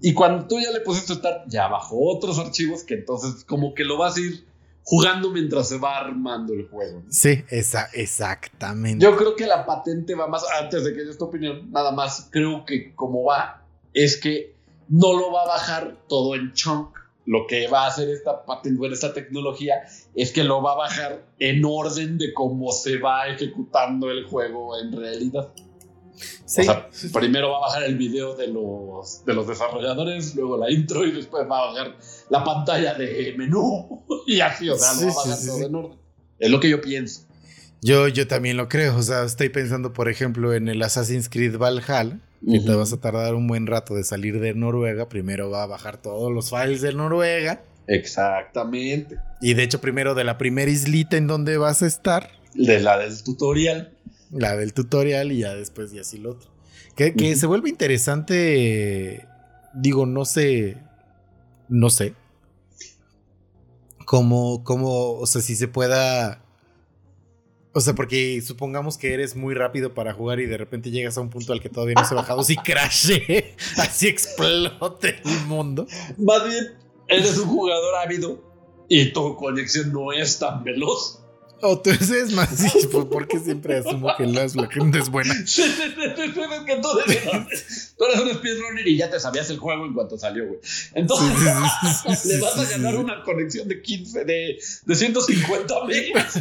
Y 0.00 0.12
cuando 0.12 0.46
tú 0.46 0.60
ya 0.60 0.70
le 0.72 0.80
pusiste 0.80 1.14
estar, 1.14 1.44
ya 1.46 1.68
bajó 1.68 1.96
otros 2.14 2.38
archivos 2.38 2.84
que 2.84 2.94
entonces 2.94 3.44
como 3.44 3.74
que 3.74 3.84
lo 3.84 3.96
vas 3.96 4.16
a 4.16 4.20
ir 4.20 4.44
jugando 4.82 5.30
mientras 5.30 5.68
se 5.68 5.78
va 5.78 5.98
armando 5.98 6.52
el 6.52 6.68
juego. 6.68 7.02
Sí, 7.10 7.44
esa, 7.48 7.88
exactamente. 7.92 9.04
Yo 9.04 9.16
creo 9.16 9.34
que 9.34 9.46
la 9.46 9.66
patente 9.66 10.14
va 10.14 10.28
más, 10.28 10.44
antes 10.60 10.84
de 10.84 10.94
que 10.94 11.04
des 11.04 11.18
tu 11.18 11.24
opinión, 11.24 11.70
nada 11.72 11.90
más 11.90 12.28
creo 12.30 12.64
que 12.64 12.94
como 12.94 13.24
va, 13.24 13.64
es 13.92 14.16
que 14.16 14.54
no 14.88 15.12
lo 15.14 15.32
va 15.32 15.42
a 15.42 15.46
bajar 15.46 15.96
todo 16.08 16.34
en 16.34 16.52
chunk. 16.52 16.96
Lo 17.26 17.46
que 17.46 17.66
va 17.68 17.84
a 17.84 17.88
hacer 17.88 18.08
esta 18.08 18.44
esta 18.92 19.12
tecnología, 19.12 19.74
es 20.14 20.32
que 20.32 20.44
lo 20.44 20.62
va 20.62 20.72
a 20.72 20.76
bajar 20.76 21.26
en 21.38 21.64
orden 21.64 22.18
de 22.18 22.32
cómo 22.32 22.72
se 22.72 22.98
va 22.98 23.28
ejecutando 23.28 24.10
el 24.10 24.24
juego 24.24 24.78
en 24.80 24.92
realidad. 24.92 25.52
Sí, 26.46 26.62
o 26.62 26.64
sea, 26.64 26.88
primero 27.12 27.50
va 27.50 27.58
a 27.58 27.60
bajar 27.60 27.82
el 27.82 27.96
video 27.96 28.34
de 28.36 28.46
los, 28.46 29.24
de 29.24 29.34
los 29.34 29.46
desarrolladores, 29.46 30.34
luego 30.34 30.56
la 30.56 30.70
intro 30.70 31.04
y 31.04 31.12
después 31.12 31.46
va 31.50 31.58
a 31.58 31.66
bajar 31.66 31.96
la 32.30 32.42
pantalla 32.42 32.94
de 32.94 33.34
menú 33.36 34.04
y 34.26 34.40
así, 34.40 34.68
o 34.70 34.76
sea, 34.76 34.94
lo 34.94 35.06
va 35.06 35.12
a 35.12 35.16
bajar 35.16 35.36
sí, 35.36 35.46
todo 35.48 35.66
en 35.66 35.74
orden. 35.74 35.98
Es 36.38 36.50
lo 36.50 36.60
que 36.60 36.70
yo 36.70 36.80
pienso. 36.80 37.26
Yo, 37.82 38.08
yo 38.08 38.26
también 38.26 38.56
lo 38.56 38.68
creo. 38.68 38.96
O 38.96 39.02
sea, 39.02 39.24
estoy 39.24 39.48
pensando, 39.48 39.92
por 39.92 40.08
ejemplo, 40.08 40.54
en 40.54 40.68
el 40.68 40.82
Assassin's 40.82 41.28
Creed 41.28 41.58
Valhalla, 41.58 42.18
que 42.40 42.60
te 42.60 42.68
Ujú. 42.70 42.78
vas 42.78 42.92
a 42.92 43.00
tardar 43.00 43.34
un 43.34 43.46
buen 43.48 43.66
rato 43.66 43.94
de 43.94 44.04
salir 44.04 44.40
de 44.40 44.54
Noruega. 44.54 45.08
Primero 45.08 45.50
va 45.50 45.62
a 45.62 45.66
bajar 45.66 45.96
todos 46.00 46.32
los 46.32 46.50
files 46.50 46.80
de 46.80 46.92
Noruega. 46.92 47.62
Exactamente. 47.88 49.18
Y 49.40 49.54
de 49.54 49.62
hecho, 49.62 49.80
primero 49.80 50.14
de 50.14 50.24
la 50.24 50.38
primera 50.38 50.70
islita 50.70 51.16
en 51.16 51.26
donde 51.26 51.56
vas 51.56 51.82
a 51.82 51.86
estar, 51.86 52.30
De 52.54 52.80
la 52.80 52.98
del 52.98 53.22
tutorial. 53.22 53.92
la 54.30 54.56
del 54.56 54.72
tutorial, 54.72 55.30
y 55.32 55.38
ya 55.40 55.54
después 55.54 55.92
y 55.94 55.98
así 55.98 56.18
lo 56.18 56.32
otro. 56.32 56.50
Que, 56.96 57.14
que 57.14 57.36
se 57.36 57.46
vuelve 57.46 57.68
interesante. 57.68 59.26
Digo, 59.74 60.06
no 60.06 60.24
sé. 60.24 60.78
No 61.68 61.90
sé. 61.90 62.14
Cómo, 64.04 64.62
cómo, 64.64 65.12
o 65.14 65.26
sea, 65.26 65.42
si 65.42 65.56
se 65.56 65.68
pueda. 65.68 66.40
O 67.76 67.80
sea, 67.82 67.94
porque 67.94 68.40
supongamos 68.40 68.96
que 68.96 69.12
eres 69.12 69.36
muy 69.36 69.54
rápido 69.54 69.92
para 69.92 70.14
jugar 70.14 70.40
y 70.40 70.46
de 70.46 70.56
repente 70.56 70.90
llegas 70.90 71.18
a 71.18 71.20
un 71.20 71.28
punto 71.28 71.52
al 71.52 71.60
que 71.60 71.68
todavía 71.68 71.92
no 71.94 72.06
se 72.06 72.14
ha 72.14 72.16
bajado, 72.16 72.42
si 72.42 72.56
crashe, 72.56 73.54
así 73.76 74.08
explote 74.08 75.20
el 75.22 75.46
mundo. 75.46 75.86
Más 76.16 76.48
bien, 76.48 76.74
eres 77.06 77.36
un 77.36 77.48
jugador 77.48 77.96
ávido 77.96 78.42
y 78.88 79.12
tu 79.12 79.36
conexión 79.36 79.92
no 79.92 80.10
es 80.10 80.38
tan 80.38 80.64
veloz. 80.64 81.20
O 81.62 81.80
tú 81.80 81.90
eres 81.90 82.32
más, 82.32 82.50
sí, 82.50 82.86
pues, 82.92 83.06
porque 83.06 83.38
siempre 83.38 83.78
asumo 83.78 84.08
que 84.16 84.26
la, 84.26 84.46
la 84.54 84.68
gente 84.68 84.98
es 84.98 85.08
buena. 85.08 85.34
Es 85.34 85.54
que 85.56 86.76
tú 86.82 86.98
eres, 86.98 87.94
tú 87.96 88.04
eres 88.04 88.20
un 88.20 88.34
speedrunner 88.34 88.86
y 88.86 88.96
ya 88.98 89.08
te 89.10 89.18
sabías 89.18 89.48
el 89.50 89.58
juego 89.58 89.86
en 89.86 89.94
cuanto 89.94 90.18
salió, 90.18 90.46
güey. 90.46 90.60
Entonces, 90.94 91.28
Sí, 91.38 91.46
sí, 91.80 91.88
sí, 92.08 92.16
sí, 92.16 92.28
le 92.28 92.40
vas 92.40 92.54
sí, 92.54 92.60
a 92.60 92.64
sí, 92.64 92.70
ganar 92.72 92.92
sí. 92.92 92.98
una 92.98 93.22
conexión 93.22 93.68
de 93.68 93.80
15, 93.80 94.24
de, 94.24 94.58
de 94.84 94.94
150 94.94 95.84
megas. 95.86 96.40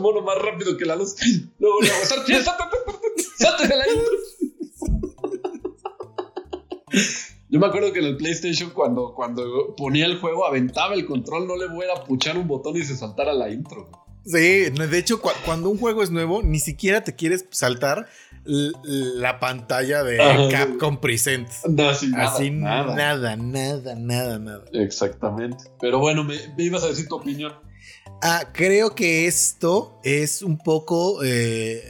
Mono 0.00 0.22
más 0.22 0.38
rápido 0.38 0.76
que 0.78 0.86
la 0.86 0.96
luz. 0.96 1.14
Luego, 1.58 1.80
luego, 1.82 2.04
salte, 2.06 2.42
salte, 2.42 2.64
salte 3.36 3.68
de 3.68 3.76
la 3.76 3.88
intro. 3.88 4.10
Yo 7.50 7.58
me 7.58 7.66
acuerdo 7.66 7.92
que 7.92 7.98
en 7.98 8.04
el 8.06 8.16
PlayStation, 8.16 8.70
cuando, 8.70 9.12
cuando 9.14 9.74
ponía 9.76 10.06
el 10.06 10.18
juego, 10.20 10.46
aventaba 10.46 10.94
el 10.94 11.04
control, 11.04 11.46
no 11.48 11.56
le 11.56 11.66
voy 11.68 11.86
a 11.94 12.04
puchar 12.04 12.38
un 12.38 12.46
botón 12.46 12.76
y 12.76 12.84
se 12.84 12.96
saltara 12.96 13.32
la 13.32 13.50
intro. 13.50 13.90
Sí, 14.24 14.70
de 14.70 14.98
hecho, 14.98 15.20
cu- 15.20 15.30
cuando 15.44 15.68
un 15.70 15.78
juego 15.78 16.02
es 16.02 16.10
nuevo, 16.10 16.42
ni 16.42 16.58
siquiera 16.60 17.02
te 17.02 17.16
quieres 17.16 17.46
saltar 17.50 18.06
la 18.44 19.40
pantalla 19.40 20.02
de 20.04 20.20
Ajá. 20.20 20.48
Capcom 20.50 20.98
Present. 21.00 21.48
No, 21.68 21.88
así, 21.88 22.08
nada, 22.08 22.24
Así 22.34 22.50
nada. 22.50 22.94
nada, 22.94 23.36
nada, 23.36 23.94
nada, 23.96 24.38
nada. 24.38 24.64
Exactamente. 24.72 25.64
Pero 25.80 25.98
bueno, 25.98 26.22
me, 26.24 26.36
me 26.56 26.64
ibas 26.64 26.84
a 26.84 26.88
decir 26.88 27.08
tu 27.08 27.16
opinión. 27.16 27.52
Ah, 28.22 28.44
creo 28.52 28.94
que 28.94 29.26
esto 29.26 29.98
es 30.04 30.42
un 30.42 30.58
poco. 30.58 31.22
eh, 31.24 31.82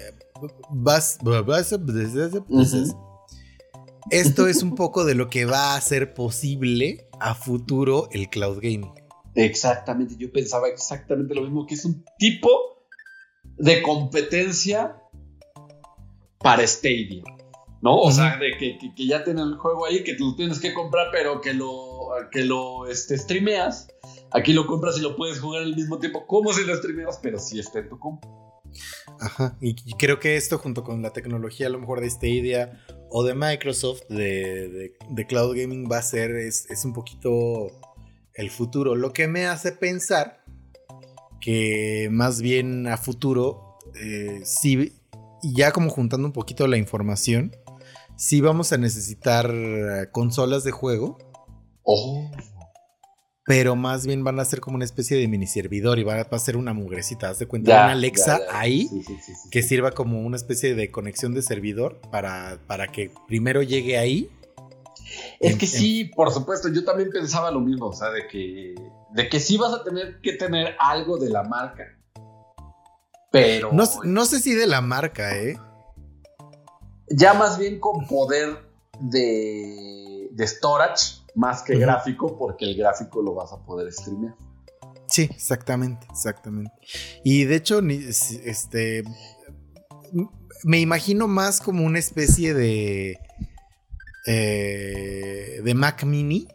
vas- 0.70 1.18
vas- 1.22 1.72
Ujú. 2.48 3.09
Esto 4.10 4.46
es 4.48 4.62
un 4.62 4.74
poco 4.74 5.04
de 5.04 5.14
lo 5.14 5.28
que 5.28 5.44
va 5.44 5.72
a 5.74 5.76
hacer 5.76 6.14
posible 6.14 7.06
a 7.20 7.34
futuro 7.34 8.08
el 8.12 8.28
cloud 8.28 8.56
gaming. 8.56 8.92
Exactamente, 9.34 10.16
yo 10.18 10.32
pensaba 10.32 10.68
exactamente 10.68 11.34
lo 11.34 11.42
mismo, 11.42 11.66
que 11.66 11.74
es 11.74 11.84
un 11.84 12.04
tipo 12.18 12.48
de 13.56 13.82
competencia 13.82 14.96
para 16.38 16.66
Stadia, 16.66 17.22
¿no? 17.82 17.96
O 18.00 18.10
sea, 18.10 18.36
de 18.38 18.56
que, 18.58 18.78
que- 18.78 18.94
que 18.94 19.06
ya 19.06 19.22
tienen 19.22 19.48
el 19.48 19.56
juego 19.56 19.86
ahí, 19.86 20.02
que 20.02 20.16
lo 20.18 20.34
tienes 20.34 20.58
que 20.58 20.72
comprar, 20.74 21.08
pero 21.12 21.40
que 21.40 21.52
lo, 21.54 22.08
que 22.32 22.44
lo 22.44 22.86
este, 22.86 23.16
streameas. 23.18 23.88
Aquí 24.32 24.52
lo 24.52 24.66
compras 24.66 24.96
y 24.98 25.00
lo 25.00 25.16
puedes 25.16 25.40
jugar 25.40 25.62
al 25.62 25.74
mismo 25.76 25.98
tiempo, 25.98 26.26
como 26.26 26.52
si 26.52 26.64
lo 26.64 26.74
streameas, 26.76 27.18
pero 27.22 27.38
sí 27.38 27.58
está 27.58 27.80
en 27.80 27.88
tu 27.88 27.98
compu. 27.98 28.28
Ajá. 29.20 29.56
Y, 29.60 29.74
creo 29.96 30.18
que 30.20 30.36
esto, 30.36 30.58
junto 30.58 30.82
con 30.84 31.02
la 31.02 31.12
tecnología 31.12 31.66
a 31.66 31.70
lo 31.70 31.78
mejor 31.78 32.00
de 32.00 32.10
Stadia 32.10 32.84
o 33.10 33.24
de 33.24 33.34
Microsoft, 33.34 34.02
de, 34.08 34.68
de- 34.68 34.92
de 35.10 35.26
cloud 35.26 35.56
gaming, 35.56 35.88
va 35.90 35.98
a 35.98 36.02
ser, 36.02 36.30
es, 36.32 36.70
es 36.70 36.84
un 36.84 36.92
poquito 36.92 37.68
el 38.34 38.50
futuro. 38.50 38.94
Lo 38.94 39.12
que 39.12 39.28
me 39.28 39.46
hace 39.46 39.72
pensar 39.72 40.44
que 41.40 42.08
más 42.10 42.40
bien 42.40 42.86
a 42.86 42.96
futuro, 42.96 43.78
eh, 43.94 44.40
sí, 44.44 44.92
y 45.42 45.54
ya 45.54 45.72
como 45.72 45.90
juntando 45.90 46.26
un 46.26 46.32
poquito 46.32 46.66
la 46.66 46.76
información, 46.76 47.56
sí 48.16 48.40
vamos 48.40 48.72
a 48.72 48.78
necesitar 48.78 49.50
eh, 49.52 50.08
consolas 50.12 50.64
de 50.64 50.70
juego. 50.70 51.18
Oh. 51.82 52.30
Pero 53.46 53.74
más 53.74 54.06
bien 54.06 54.22
van 54.22 54.38
a 54.38 54.44
ser 54.44 54.60
como 54.60 54.76
una 54.76 54.84
especie 54.84 55.16
de 55.16 55.26
mini 55.26 55.46
servidor 55.46 55.98
y 55.98 56.04
va, 56.04 56.20
a 56.20 56.38
ser 56.38 56.56
una 56.56 56.72
mugrecita. 56.72 57.30
Haz 57.30 57.38
de 57.38 57.46
cuenta, 57.46 57.70
Ya, 57.70 57.82
una 57.84 57.92
Alexa 57.92 58.38
ya, 58.38 58.46
ya. 58.52 58.58
ahí 58.60 58.86
Sí, 58.88 59.02
sí, 59.02 59.16
sí, 59.24 59.34
sí, 59.34 59.50
que 59.50 59.62
sirva 59.62 59.92
como 59.92 60.20
una 60.20 60.36
especie 60.36 60.74
de 60.74 60.90
conexión 60.90 61.34
de 61.34 61.42
servidor 61.42 62.00
para, 62.10 62.58
para 62.66 62.88
que 62.88 63.10
primero 63.26 63.62
llegue 63.62 63.96
ahí. 63.98 64.30
Es 65.40 65.52
En- 65.52 65.58
que 65.58 65.66
en- 65.66 65.72
sí, 65.72 66.04
por 66.14 66.30
supuesto, 66.32 66.68
yo 66.68 66.84
también 66.84 67.10
pensaba 67.10 67.50
lo 67.50 67.60
mismo, 67.60 67.86
o 67.86 67.92
sea, 67.94 68.10
de 68.10 68.28
que, 68.28 68.74
de 69.14 69.28
que 69.28 69.40
sí 69.40 69.56
vas 69.56 69.72
a 69.72 69.82
tener 69.82 70.20
que 70.20 70.34
tener 70.34 70.76
algo 70.78 71.16
de 71.18 71.30
la 71.30 71.42
marca. 71.42 71.84
Pero 73.32 73.72
No, 73.72 73.84
no 74.04 74.24
sé 74.26 74.40
si 74.40 74.54
de 74.54 74.66
la 74.66 74.80
marca, 74.80 75.36
¿eh? 75.38 75.56
ya 77.08 77.32
más 77.34 77.58
bien 77.58 77.80
con 77.80 78.06
poder 78.06 78.58
de, 79.00 80.28
de 80.30 80.46
storage 80.46 81.19
más 81.34 81.62
que 81.62 81.78
gráfico, 81.78 82.36
porque 82.38 82.64
el 82.64 82.76
gráfico 82.76 83.22
lo 83.22 83.34
vas 83.34 83.52
a 83.52 83.64
poder 83.64 83.92
streamear. 83.92 84.34
Sí, 85.06 85.22
exactamente, 85.22 86.06
exactamente. 86.10 86.72
Y 87.24 87.44
de 87.44 87.56
hecho, 87.56 87.80
este, 87.80 89.02
me 90.64 90.80
imagino 90.80 91.26
más 91.26 91.60
como 91.60 91.84
una 91.84 91.98
especie 91.98 92.54
de, 92.54 93.18
eh, 94.26 95.60
de 95.62 95.74
Mac 95.74 96.04
Mini 96.04 96.46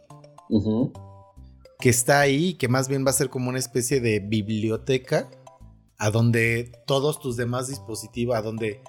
que 1.78 1.90
está 1.90 2.20
ahí, 2.20 2.54
que 2.54 2.68
más 2.68 2.88
bien 2.88 3.04
va 3.04 3.10
a 3.10 3.14
ser 3.14 3.28
como 3.28 3.50
una 3.50 3.58
especie 3.58 4.00
de 4.00 4.20
biblioteca 4.20 5.28
a 5.98 6.10
donde 6.10 6.72
todos 6.86 7.20
tus 7.20 7.36
demás 7.36 7.68
dispositivos, 7.68 8.36
a 8.36 8.42
donde, 8.42 8.80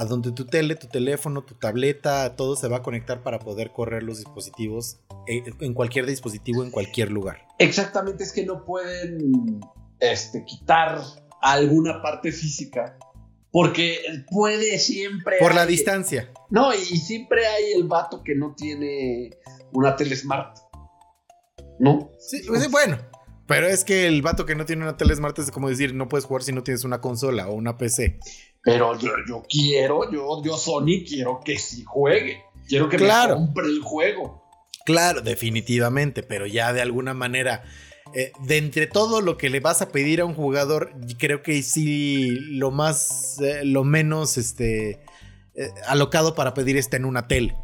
a 0.00 0.06
donde 0.06 0.32
tu 0.32 0.46
tele, 0.46 0.76
tu 0.76 0.86
teléfono, 0.86 1.42
tu 1.42 1.54
tableta, 1.56 2.34
todo 2.34 2.56
se 2.56 2.68
va 2.68 2.78
a 2.78 2.82
conectar 2.82 3.22
para 3.22 3.38
poder 3.38 3.70
correr 3.70 4.02
los 4.02 4.16
dispositivos 4.16 4.98
eh, 5.26 5.42
en 5.60 5.74
cualquier 5.74 6.06
dispositivo, 6.06 6.64
en 6.64 6.70
cualquier 6.70 7.10
lugar. 7.10 7.46
Exactamente, 7.58 8.24
es 8.24 8.32
que 8.32 8.46
no 8.46 8.64
pueden 8.64 9.60
este, 9.98 10.42
quitar 10.46 11.02
alguna 11.42 12.00
parte 12.00 12.32
física. 12.32 12.96
Porque 13.52 13.98
puede 14.30 14.78
siempre. 14.78 15.36
Por 15.38 15.54
la 15.54 15.62
hay- 15.62 15.68
distancia. 15.68 16.32
No, 16.48 16.72
y, 16.72 16.78
y 16.78 16.96
siempre 16.96 17.46
hay 17.46 17.72
el 17.72 17.84
vato 17.84 18.22
que 18.24 18.34
no 18.34 18.54
tiene 18.56 19.36
una 19.72 19.96
tele 19.96 20.16
smart. 20.16 20.56
¿No? 21.78 22.10
Sí, 22.18 22.42
pues, 22.48 22.70
bueno. 22.70 22.96
Pero 23.46 23.66
es 23.66 23.84
que 23.84 24.06
el 24.06 24.22
vato 24.22 24.46
que 24.46 24.54
no 24.54 24.64
tiene 24.64 24.84
una 24.84 24.96
tele 24.96 25.14
smart 25.16 25.36
es 25.40 25.50
como 25.50 25.68
decir, 25.68 25.92
no 25.92 26.08
puedes 26.08 26.24
jugar 26.24 26.44
si 26.44 26.52
no 26.52 26.62
tienes 26.62 26.84
una 26.84 27.00
consola 27.00 27.48
o 27.48 27.52
una 27.54 27.76
PC. 27.76 28.20
Pero 28.62 28.98
yo, 28.98 29.10
yo 29.26 29.42
quiero, 29.48 30.10
yo, 30.12 30.42
yo 30.44 30.56
Sony 30.56 31.04
quiero 31.08 31.40
que 31.44 31.58
sí 31.58 31.82
juegue. 31.84 32.42
Quiero 32.68 32.88
que 32.88 32.96
Claro. 32.98 33.38
me 33.38 33.46
compre 33.46 33.66
el 33.66 33.80
juego. 33.80 34.42
Claro, 34.84 35.20
definitivamente, 35.22 36.22
pero 36.22 36.46
ya 36.46 36.72
de 36.72 36.80
alguna 36.82 37.14
manera, 37.14 37.64
eh, 38.14 38.32
de 38.40 38.56
entre 38.58 38.86
todo 38.86 39.20
lo 39.20 39.36
que 39.36 39.50
le 39.50 39.60
vas 39.60 39.82
a 39.82 39.88
pedir 39.90 40.20
a 40.20 40.24
un 40.24 40.34
jugador, 40.34 40.92
creo 41.18 41.42
que 41.42 41.62
sí 41.62 42.30
lo 42.30 42.70
más, 42.70 43.40
eh, 43.40 43.64
lo 43.64 43.84
menos, 43.84 44.36
este, 44.36 45.00
eh, 45.54 45.70
alocado 45.86 46.34
para 46.34 46.54
pedir 46.54 46.76
está 46.76 46.96
en 46.96 47.04
una 47.04 47.28
tele. 47.28 47.54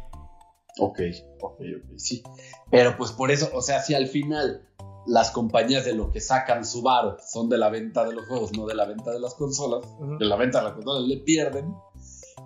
Ok, 0.79 0.99
ok, 1.41 1.59
ok, 1.59 1.97
sí. 1.97 2.21
Pero 2.69 2.97
pues 2.97 3.11
por 3.11 3.31
eso, 3.31 3.49
o 3.53 3.61
sea, 3.61 3.81
si 3.81 3.93
al 3.95 4.07
final 4.07 4.67
las 5.07 5.31
compañías 5.31 5.85
de 5.85 5.93
lo 5.93 6.11
que 6.11 6.19
sacan 6.19 6.65
su 6.65 6.81
varo 6.81 7.17
son 7.25 7.49
de 7.49 7.57
la 7.57 7.69
venta 7.69 8.03
de 8.03 8.13
los 8.13 8.27
juegos, 8.27 8.51
no 8.51 8.65
de 8.65 8.75
la 8.75 8.85
venta 8.85 9.11
de 9.11 9.19
las 9.19 9.33
consolas, 9.35 9.85
de 10.19 10.25
la 10.25 10.35
venta 10.35 10.59
de 10.59 10.65
las 10.65 10.73
consolas 10.73 11.07
le 11.07 11.17
pierden, 11.17 11.73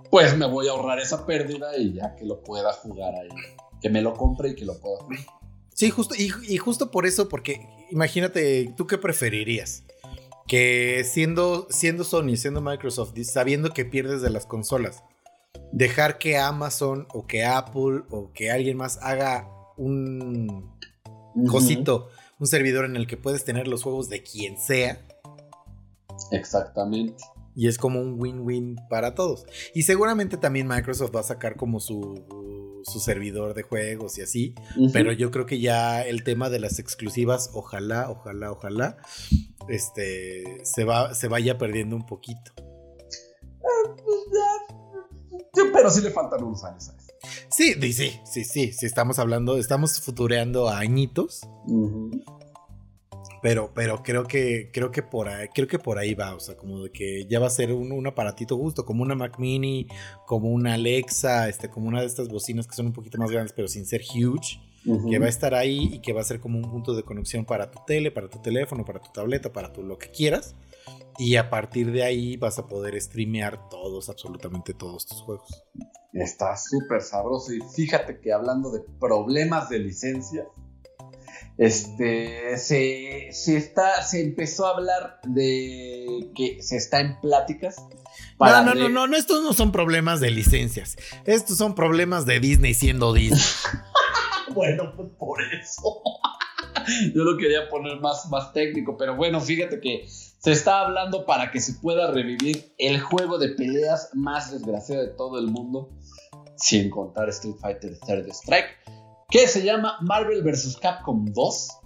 pues 0.09 0.37
me 0.37 0.45
voy 0.45 0.67
a 0.67 0.71
ahorrar 0.71 0.99
esa 0.99 1.25
pérdida 1.25 1.75
y 1.77 1.93
ya 1.93 2.15
que 2.15 2.25
lo 2.25 2.43
pueda 2.43 2.71
jugar 2.73 3.13
ahí. 3.15 3.29
Que 3.81 3.89
me 3.89 4.01
lo 4.01 4.13
compre 4.13 4.49
y 4.49 4.55
que 4.55 4.63
lo 4.63 4.79
pueda 4.79 4.97
jugar. 5.03 5.19
Sí, 5.73 5.89
justo, 5.89 6.13
y, 6.15 6.31
y 6.47 6.57
justo 6.57 6.91
por 6.91 7.07
eso, 7.07 7.27
porque 7.27 7.67
imagínate, 7.89 8.71
¿tú 8.77 8.85
qué 8.85 8.99
preferirías? 8.99 9.83
Que 10.47 11.03
siendo, 11.03 11.67
siendo 11.71 12.03
Sony, 12.03 12.35
siendo 12.35 12.61
Microsoft, 12.61 13.13
sabiendo 13.23 13.71
que 13.71 13.85
pierdes 13.85 14.21
de 14.21 14.29
las 14.29 14.45
consolas, 14.45 15.03
dejar 15.71 16.19
que 16.19 16.37
Amazon 16.37 17.07
o 17.13 17.25
que 17.25 17.45
Apple 17.45 18.03
o 18.11 18.31
que 18.33 18.51
alguien 18.51 18.77
más 18.77 18.99
haga 19.01 19.49
un 19.77 20.69
cosito, 21.49 22.09
un 22.41 22.47
servidor 22.47 22.85
en 22.85 22.95
el 22.95 23.05
que 23.05 23.17
puedes 23.17 23.45
tener 23.45 23.67
los 23.67 23.83
juegos 23.83 24.09
de 24.09 24.23
quien 24.23 24.57
sea. 24.57 24.99
Exactamente. 26.31 27.23
Y 27.55 27.67
es 27.67 27.77
como 27.77 28.01
un 28.01 28.19
win-win 28.19 28.77
para 28.89 29.13
todos. 29.13 29.45
Y 29.75 29.83
seguramente 29.83 30.37
también 30.37 30.67
Microsoft 30.67 31.15
va 31.15 31.19
a 31.19 31.23
sacar 31.23 31.55
como 31.55 31.79
su, 31.79 32.81
su 32.83 32.99
servidor 32.99 33.53
de 33.53 33.61
juegos 33.61 34.17
y 34.17 34.23
así. 34.23 34.55
Pero 34.91 35.11
yo 35.11 35.29
creo 35.29 35.45
que 35.45 35.59
ya 35.59 36.01
el 36.01 36.23
tema 36.23 36.49
de 36.49 36.59
las 36.59 36.79
exclusivas, 36.79 37.51
ojalá, 37.53 38.09
ojalá, 38.09 38.51
ojalá, 38.51 38.97
este, 39.69 40.65
se, 40.65 40.83
va, 40.83 41.13
se 41.13 41.27
vaya 41.27 41.59
perdiendo 41.59 41.95
un 41.95 42.07
poquito. 42.07 42.53
Pero 45.53 45.91
sí 45.91 46.01
le 46.01 46.09
faltan 46.09 46.43
unos 46.43 46.63
años 46.63 46.89
a. 46.89 47.00
Sí, 47.51 47.73
sí, 47.73 47.93
sí, 48.23 48.43
sí, 48.45 48.71
sí, 48.71 48.85
estamos 48.85 49.19
hablando, 49.19 49.57
estamos 49.57 49.99
futureando 49.99 50.69
a 50.69 50.79
añitos. 50.79 51.41
Pero, 53.41 53.71
pero 53.73 54.03
creo 54.03 54.25
que, 54.25 54.69
creo 54.71 54.91
que 54.91 55.01
por 55.01 55.27
ahí, 55.27 55.47
creo 55.53 55.67
que 55.67 55.79
por 55.79 55.97
ahí 55.97 56.13
va, 56.13 56.35
o 56.35 56.39
sea, 56.39 56.55
como 56.55 56.83
de 56.83 56.91
que 56.91 57.25
ya 57.25 57.39
va 57.39 57.47
a 57.47 57.49
ser 57.49 57.73
un, 57.73 58.07
aparatito 58.07 58.55
justo, 58.55 58.85
como 58.85 59.03
una 59.03 59.15
Mac 59.15 59.37
Mini, 59.39 59.87
como 60.27 60.49
una 60.49 60.75
Alexa, 60.75 61.49
este, 61.49 61.67
como 61.67 61.87
una 61.87 62.01
de 62.01 62.07
estas 62.07 62.29
bocinas 62.29 62.67
que 62.67 62.75
son 62.75 62.87
un 62.87 62.93
poquito 62.93 63.17
más 63.17 63.31
grandes, 63.31 63.51
pero 63.51 63.67
sin 63.67 63.85
ser 63.85 64.01
huge, 64.01 64.59
que 65.09 65.19
va 65.19 65.25
a 65.25 65.29
estar 65.29 65.53
ahí 65.53 65.89
y 65.93 65.99
que 65.99 66.13
va 66.13 66.21
a 66.21 66.23
ser 66.23 66.39
como 66.39 66.57
un 66.57 66.69
punto 66.69 66.95
de 66.95 67.03
conexión 67.03 67.43
para 67.43 67.69
tu 67.69 67.79
tele, 67.85 68.11
para 68.11 68.29
tu 68.29 68.39
teléfono, 68.41 68.85
para 68.85 69.01
tu 69.01 69.11
tableta, 69.11 69.51
para 69.51 69.73
tu 69.73 69.83
lo 69.83 69.97
que 69.97 70.09
quieras. 70.09 70.55
Y 71.17 71.35
a 71.35 71.49
partir 71.49 71.91
de 71.91 72.03
ahí 72.03 72.37
vas 72.37 72.57
a 72.57 72.67
poder 72.67 72.99
streamear 72.99 73.69
todos, 73.69 74.09
absolutamente 74.09 74.73
todos 74.73 75.05
tus 75.05 75.21
juegos. 75.21 75.63
Está 76.13 76.57
súper 76.57 77.01
sabroso. 77.01 77.53
Y 77.53 77.59
fíjate 77.75 78.19
que 78.19 78.33
hablando 78.33 78.71
de 78.71 78.81
problemas 78.99 79.69
de 79.69 79.79
licencia, 79.79 80.47
este, 81.57 82.57
se, 82.57 83.29
está, 83.29 84.01
se 84.01 84.21
empezó 84.21 84.65
a 84.65 84.71
hablar 84.71 85.19
de 85.27 86.31
que 86.35 86.61
se 86.61 86.77
está 86.77 87.01
en 87.01 87.19
pláticas. 87.19 87.75
Para 88.37 88.63
no, 88.63 88.73
no, 88.73 88.89
no, 88.89 89.07
no, 89.07 89.15
estos 89.15 89.43
no 89.43 89.53
son 89.53 89.71
problemas 89.71 90.19
de 90.19 90.31
licencias. 90.31 90.97
Estos 91.25 91.57
son 91.57 91.75
problemas 91.75 92.25
de 92.25 92.39
Disney 92.39 92.73
siendo 92.73 93.13
Disney. 93.13 93.41
bueno, 94.55 94.93
pues 94.95 95.09
por 95.19 95.41
eso. 95.43 96.01
Yo 97.13 97.23
lo 97.23 97.37
quería 97.37 97.69
poner 97.69 97.99
más, 97.99 98.27
más 98.29 98.53
técnico, 98.53 98.97
pero 98.97 99.15
bueno, 99.15 99.39
fíjate 99.39 99.79
que 99.79 100.07
se 100.41 100.51
está 100.51 100.81
hablando 100.81 101.25
para 101.25 101.51
que 101.51 101.61
se 101.61 101.73
pueda 101.75 102.11
revivir 102.11 102.73
el 102.79 102.99
juego 102.99 103.37
de 103.37 103.49
peleas 103.49 104.09
más 104.13 104.51
desgraciado 104.51 105.03
de 105.03 105.09
todo 105.09 105.37
el 105.37 105.47
mundo, 105.47 105.91
sin 106.55 106.89
contar 106.89 107.29
Street 107.29 107.57
Fighter 107.59 107.97
Third 107.99 108.27
Strike 108.29 108.81
que 109.29 109.47
se 109.47 109.63
llama 109.63 109.97
Marvel 110.01 110.43
vs. 110.43 110.77
Capcom 110.81 111.25
2. 111.25 111.77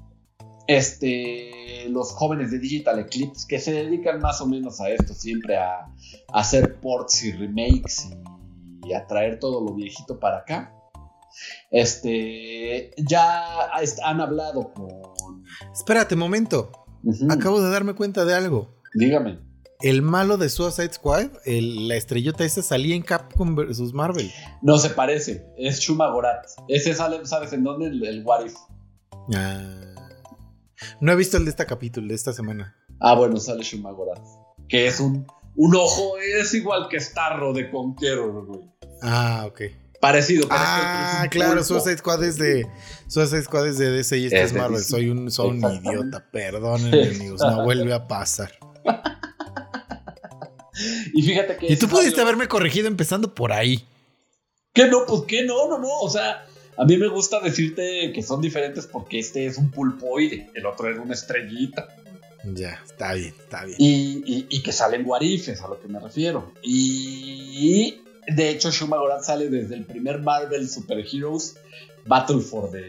Este, 0.67 1.87
los 1.89 2.11
jóvenes 2.13 2.49
de 2.49 2.57
Digital 2.57 2.97
Eclipse 2.97 3.45
que 3.47 3.59
se 3.59 3.71
dedican 3.71 4.19
más 4.19 4.41
o 4.41 4.47
menos 4.47 4.81
a 4.81 4.89
esto, 4.89 5.13
siempre 5.13 5.57
a, 5.57 5.85
hacer 6.33 6.79
ports 6.79 7.23
y 7.23 7.33
remakes 7.33 8.09
y, 8.83 8.93
a 8.93 9.05
traer 9.05 9.37
todo 9.37 9.61
lo 9.61 9.75
viejito 9.75 10.19
para 10.19 10.37
acá. 10.39 10.73
Este, 11.69 12.91
ya 12.97 13.69
han 14.03 14.21
hablado 14.21 14.73
con. 14.73 15.43
Espérate, 15.71 16.15
momento. 16.15 16.84
Acabo 17.29 17.61
de 17.61 17.69
darme 17.69 17.93
cuenta 17.93 18.25
de 18.25 18.33
algo. 18.33 18.81
Dígame. 18.93 19.39
El 19.81 20.01
malo 20.01 20.37
de 20.37 20.49
Suicide 20.49 20.93
Squad, 20.93 21.29
la 21.45 21.95
estrellota 21.95 22.45
esa 22.45 22.63
salía 22.63 22.95
en 22.95 23.01
Capcom 23.01 23.55
vs 23.55 23.93
Marvel. 23.93 24.31
No 24.61 24.77
se 24.77 24.89
parece, 24.89 25.45
es 25.57 25.79
Shuma 25.79 26.09
Gorat. 26.11 26.45
Ese 26.69 26.93
sale, 26.93 27.25
¿sabes 27.25 27.51
en 27.53 27.63
dónde? 27.63 27.87
El, 27.87 28.05
el 28.05 28.25
What 28.25 28.45
If. 28.45 28.55
Ah. 29.35 29.95
No 31.01 31.11
he 31.11 31.15
visto 31.15 31.37
el 31.37 31.43
de 31.43 31.51
este 31.51 31.65
capítulo, 31.65 32.07
de 32.07 32.15
esta 32.15 32.31
semana. 32.31 32.75
Ah, 32.99 33.15
bueno, 33.15 33.37
sale 33.37 33.63
Shuma 33.63 33.91
Gorat. 33.91 34.23
Que 34.69 34.87
es 34.87 34.99
un, 34.99 35.27
un 35.55 35.75
ojo, 35.75 36.17
es 36.39 36.53
igual 36.53 36.87
que 36.89 36.99
Starro 36.99 37.53
de 37.53 37.69
Conqueror, 37.69 38.45
güey. 38.45 38.61
Ah, 39.01 39.45
ok. 39.47 39.61
Parecido, 40.05 40.47
parecido. 40.47 40.47
Ah, 40.51 41.27
claro, 41.31 41.63
Suicide 41.63 41.97
Squad 41.97 42.23
es 42.23 42.37
de 42.37 42.67
Suicide 43.07 43.41
Squad 43.41 43.67
es 43.69 43.79
de 43.79 43.89
DC 43.89 44.19
y 44.19 44.25
este 44.25 44.43
es, 44.43 44.53
Marvel. 44.53 44.83
Soy 44.83 45.09
un, 45.09 45.31
soy 45.31 45.49
un 45.49 45.57
idiota, 45.57 46.23
perdónenme, 46.31 47.09
amigos, 47.09 47.41
no 47.41 47.63
vuelve 47.63 47.91
a 47.91 48.07
pasar. 48.07 48.51
y 51.11 51.23
fíjate 51.23 51.57
que. 51.57 51.73
Y 51.73 51.75
tú 51.77 51.87
pudiste 51.87 52.21
haberme 52.21 52.47
corregido 52.47 52.87
empezando 52.87 53.33
por 53.33 53.51
ahí. 53.51 53.83
¿Qué 54.73 54.87
no? 54.87 55.07
Pues 55.07 55.23
qué 55.27 55.43
no, 55.43 55.67
no, 55.67 55.79
no. 55.79 55.89
O 56.01 56.09
sea, 56.11 56.45
a 56.77 56.85
mí 56.85 56.97
me 56.97 57.07
gusta 57.07 57.39
decirte 57.39 58.11
que 58.13 58.21
son 58.21 58.41
diferentes 58.41 58.85
porque 58.85 59.17
este 59.17 59.47
es 59.47 59.57
un 59.57 59.71
pulpoide, 59.71 60.51
el 60.53 60.67
otro 60.67 60.87
es 60.87 60.99
una 60.99 61.15
estrellita. 61.15 61.87
Ya, 62.53 62.79
está 62.85 63.15
bien, 63.15 63.33
está 63.39 63.65
bien. 63.65 63.77
Y, 63.79 64.61
que 64.61 64.71
salen 64.71 65.03
guarifes, 65.03 65.63
a 65.63 65.67
lo 65.67 65.79
que 65.81 65.87
me 65.87 65.99
refiero. 65.99 66.53
Y 66.61 68.01
de 68.27 68.49
hecho, 68.49 68.71
Shuma 68.71 68.97
Goran 68.97 69.23
sale 69.23 69.49
desde 69.49 69.75
el 69.75 69.85
primer 69.85 70.19
Marvel 70.19 70.69
Super 70.69 71.05
Heroes 71.05 71.57
Battle 72.05 72.41
for 72.41 72.71
the 72.71 72.83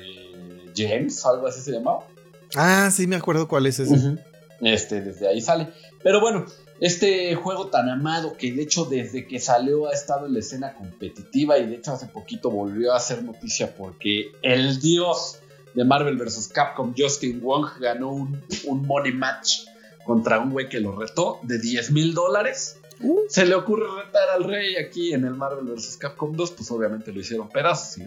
Gems, 0.75 1.25
algo 1.25 1.47
así 1.47 1.61
se 1.61 1.73
llamaba. 1.73 2.07
Ah, 2.55 2.91
sí, 2.93 3.07
me 3.07 3.17
acuerdo 3.17 3.49
cuál 3.49 3.67
es 3.67 3.79
ese. 3.79 4.19
Este, 4.61 5.01
desde 5.01 5.29
ahí 5.29 5.41
sale. 5.41 5.69
Pero 6.03 6.21
bueno, 6.21 6.47
este 6.81 7.35
juego 7.35 7.69
tan 7.69 7.89
amado 7.89 8.37
que 8.37 8.53
de 8.53 8.63
hecho 8.63 8.85
desde 8.85 9.27
que 9.27 9.41
salió 9.41 9.89
ha 9.89 9.93
estado 9.93 10.27
en 10.27 10.35
la 10.35 10.41
escena 10.41 10.75
competitiva 10.75 11.59
y 11.59 11.67
de 11.67 11.77
hecho 11.77 11.93
hace 11.93 12.07
poquito 12.07 12.51
volvió 12.51 12.93
a 12.93 12.97
hacer 12.97 13.23
noticia 13.25 13.75
porque 13.75 14.33
el 14.43 14.81
dios 14.81 15.39
de 15.75 15.85
Marvel 15.85 16.17
vs. 16.17 16.49
Capcom, 16.49 16.95
Justin 16.97 17.41
Wong, 17.43 17.67
ganó 17.81 18.11
un, 18.11 18.43
money 18.87 19.13
match 19.13 19.67
contra 20.05 20.39
un 20.39 20.51
güey 20.51 20.69
que 20.69 20.81
lo 20.81 20.99
retó 20.99 21.41
de 21.43 21.59
10 21.59 21.91
mil 21.93 22.15
dólares. 22.15 22.79
Uh. 23.01 23.21
Se 23.29 23.45
le 23.45 23.55
ocurre 23.55 23.85
retar 24.05 24.29
al 24.31 24.45
rey 24.45 24.77
aquí 24.77 25.13
en 25.13 25.25
el 25.25 25.35
Marvel 25.35 25.67
vs. 25.67 25.97
Capcom 25.99 26.35
2, 26.35 26.51
pues 26.53 26.71
obviamente 26.71 27.13
lo 27.13 27.21
hicieron 27.21 27.49
pedazos. 27.49 28.03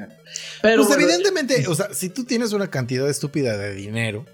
Pero 0.62 0.86
pues 0.86 0.98
evidentemente, 0.98 1.68
o 1.68 1.76
sea, 1.76 1.94
si 1.94 2.10
tú 2.10 2.24
tienes 2.24 2.54
una 2.54 2.70
cantidad 2.70 3.10
estúpida 3.10 3.58
de 3.58 3.74
dinero, 3.74 4.26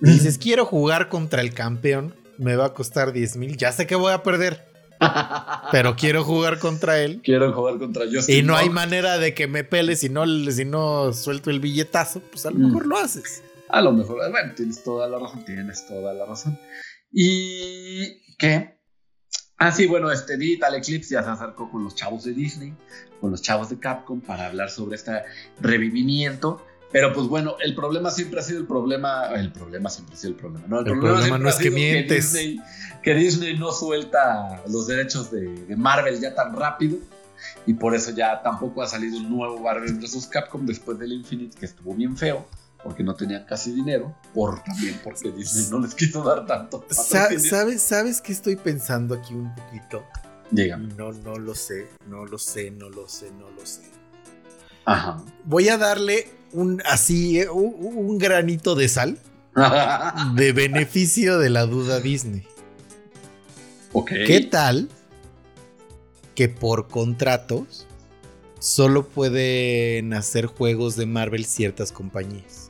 dices 0.00 0.38
quiero 0.38 0.66
jugar 0.66 1.08
contra 1.08 1.40
el 1.40 1.54
campeón, 1.54 2.14
me 2.38 2.56
va 2.56 2.66
a 2.66 2.74
costar 2.74 3.12
10 3.12 3.36
mil. 3.36 3.56
Ya 3.56 3.72
sé 3.72 3.86
que 3.86 3.94
voy 3.94 4.12
a 4.12 4.22
perder. 4.22 4.74
pero 5.72 5.96
quiero 5.96 6.24
jugar 6.24 6.58
contra 6.58 7.00
él. 7.00 7.20
Quiero 7.22 7.52
jugar 7.52 7.78
contra 7.78 8.04
Justin. 8.10 8.36
Y 8.38 8.42
no 8.42 8.56
hay 8.56 8.70
manera 8.70 9.18
de 9.18 9.34
que 9.34 9.46
me 9.46 9.64
pele 9.64 9.96
si 9.96 10.08
no, 10.08 10.24
si 10.50 10.64
no 10.64 11.12
suelto 11.12 11.50
el 11.50 11.60
billetazo. 11.60 12.20
Pues 12.20 12.46
a 12.46 12.50
lo 12.50 12.58
mejor 12.58 12.86
lo 12.86 12.96
haces. 12.96 13.42
A 13.68 13.80
lo 13.80 13.92
mejor, 13.92 14.30
bueno, 14.30 14.52
tienes 14.54 14.82
toda 14.84 15.08
la 15.08 15.18
razón, 15.18 15.44
tienes 15.44 15.86
toda 15.86 16.14
la 16.14 16.26
razón. 16.26 16.58
¿Y 17.10 18.36
qué? 18.36 18.78
Ah, 19.58 19.70
sí, 19.70 19.86
bueno, 19.86 20.10
este 20.10 20.36
Digital 20.36 20.74
Eclipse 20.74 21.14
ya 21.14 21.22
se 21.22 21.30
acercó 21.30 21.70
con 21.70 21.84
los 21.84 21.94
chavos 21.94 22.24
de 22.24 22.32
Disney, 22.32 22.74
con 23.20 23.30
los 23.30 23.40
chavos 23.40 23.68
de 23.68 23.78
Capcom 23.78 24.20
para 24.20 24.46
hablar 24.46 24.70
sobre 24.70 24.96
este 24.96 25.22
revivimiento. 25.60 26.64
Pero 26.90 27.12
pues 27.12 27.26
bueno, 27.26 27.56
el 27.60 27.74
problema 27.74 28.10
siempre 28.10 28.40
ha 28.40 28.42
sido 28.42 28.60
el 28.60 28.66
problema. 28.66 29.26
El 29.34 29.52
problema 29.52 29.90
siempre 29.90 30.14
ha 30.14 30.18
sido 30.18 30.32
el 30.32 30.36
problema. 30.38 30.66
¿no? 30.68 30.80
El, 30.80 30.98
problema, 30.98 31.38
no 31.38 31.48
es 31.48 31.56
que 31.56 31.70
mientes. 31.70 32.36
Que 33.02 33.14
Disney, 33.14 33.58
no 33.58 33.72
suelta 33.72 34.62
los 34.68 34.86
derechos 34.86 35.30
de, 35.30 35.74
Marvel 35.76 36.20
ya 36.20 36.34
tan 36.34 36.54
rápido. 36.54 36.98
Y 37.66 37.74
por 37.74 37.94
eso 37.94 38.10
ya 38.10 38.42
tampoco 38.42 38.82
ha 38.82 38.86
salido 38.86 39.18
un 39.18 39.28
nuevo 39.28 39.58
Marvel 39.60 39.94
vs. 39.94 40.26
Capcom 40.28 40.64
después 40.66 40.98
del 40.98 41.12
Infinite, 41.12 41.58
que 41.58 41.66
estuvo 41.66 41.94
bien 41.94 42.16
feo 42.16 42.46
porque 42.84 43.02
no 43.02 43.14
tenían 43.14 43.44
casi 43.46 43.72
dinero, 43.72 44.14
por 44.32 44.62
también 44.62 45.00
porque 45.02 45.32
Disney 45.32 45.66
no 45.70 45.80
les 45.80 45.94
quiso 45.94 46.22
dar 46.22 46.46
tanto. 46.46 46.84
¿Sabes, 46.90 47.48
¿Sabes 47.82 48.20
qué 48.20 48.32
estoy 48.32 48.56
pensando 48.56 49.14
aquí 49.14 49.34
un 49.34 49.52
poquito? 49.54 50.04
Dígame. 50.50 50.92
No, 50.94 51.10
no 51.12 51.36
lo 51.36 51.54
sé, 51.54 51.88
no 52.06 52.26
lo 52.26 52.38
sé, 52.38 52.70
no 52.70 52.90
lo 52.90 53.08
sé, 53.08 53.30
no 53.32 53.50
lo 53.50 53.64
sé. 53.66 53.82
Ajá. 54.84 55.24
Voy 55.44 55.68
a 55.70 55.78
darle 55.78 56.28
un 56.52 56.82
así, 56.84 57.40
eh, 57.40 57.48
un, 57.48 58.18
granito 58.18 58.74
de 58.74 58.88
sal 58.88 59.18
de 60.34 60.52
beneficio 60.52 61.38
de 61.38 61.50
la 61.50 61.64
duda 61.64 62.00
Disney. 62.00 62.46
Ok. 63.92 64.10
¿Qué 64.26 64.40
tal 64.50 64.88
que 66.34 66.48
por 66.48 66.88
contratos 66.88 67.86
solo 68.64 69.06
pueden 69.06 70.14
hacer 70.14 70.46
juegos 70.46 70.96
de 70.96 71.04
Marvel 71.04 71.44
ciertas 71.44 71.92
compañías. 71.92 72.63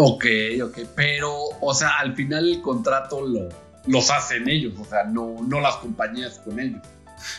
Ok, 0.00 0.26
ok, 0.62 0.78
pero, 0.94 1.34
o 1.60 1.74
sea, 1.74 1.98
al 1.98 2.14
final 2.14 2.48
el 2.48 2.62
contrato 2.62 3.26
lo, 3.26 3.48
los 3.86 4.10
hacen 4.12 4.48
ellos, 4.48 4.74
o 4.78 4.84
sea, 4.84 5.02
no, 5.02 5.38
no 5.44 5.60
las 5.60 5.74
compañías 5.78 6.38
con 6.38 6.60
ellos. 6.60 6.80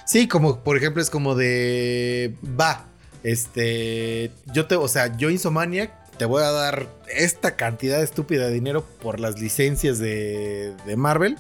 Sí, 0.06 0.28
como 0.28 0.60
por 0.60 0.76
ejemplo 0.76 1.02
es 1.02 1.10
como 1.10 1.36
de, 1.36 2.36
va, 2.60 2.84
este, 3.24 4.34
yo 4.54 4.68
te, 4.68 4.76
o 4.76 4.90
sea, 4.90 5.16
yo 5.16 5.30
Insomaniac 5.30 5.94
te 6.18 6.26
voy 6.26 6.44
a 6.44 6.52
dar 6.52 6.90
esta 7.08 7.56
cantidad 7.56 8.04
estúpida 8.04 8.48
de 8.48 8.52
dinero 8.52 8.84
por 9.02 9.22
las 9.22 9.40
licencias 9.40 9.98
de, 9.98 10.76
de 10.86 10.98
Marvel, 10.98 11.38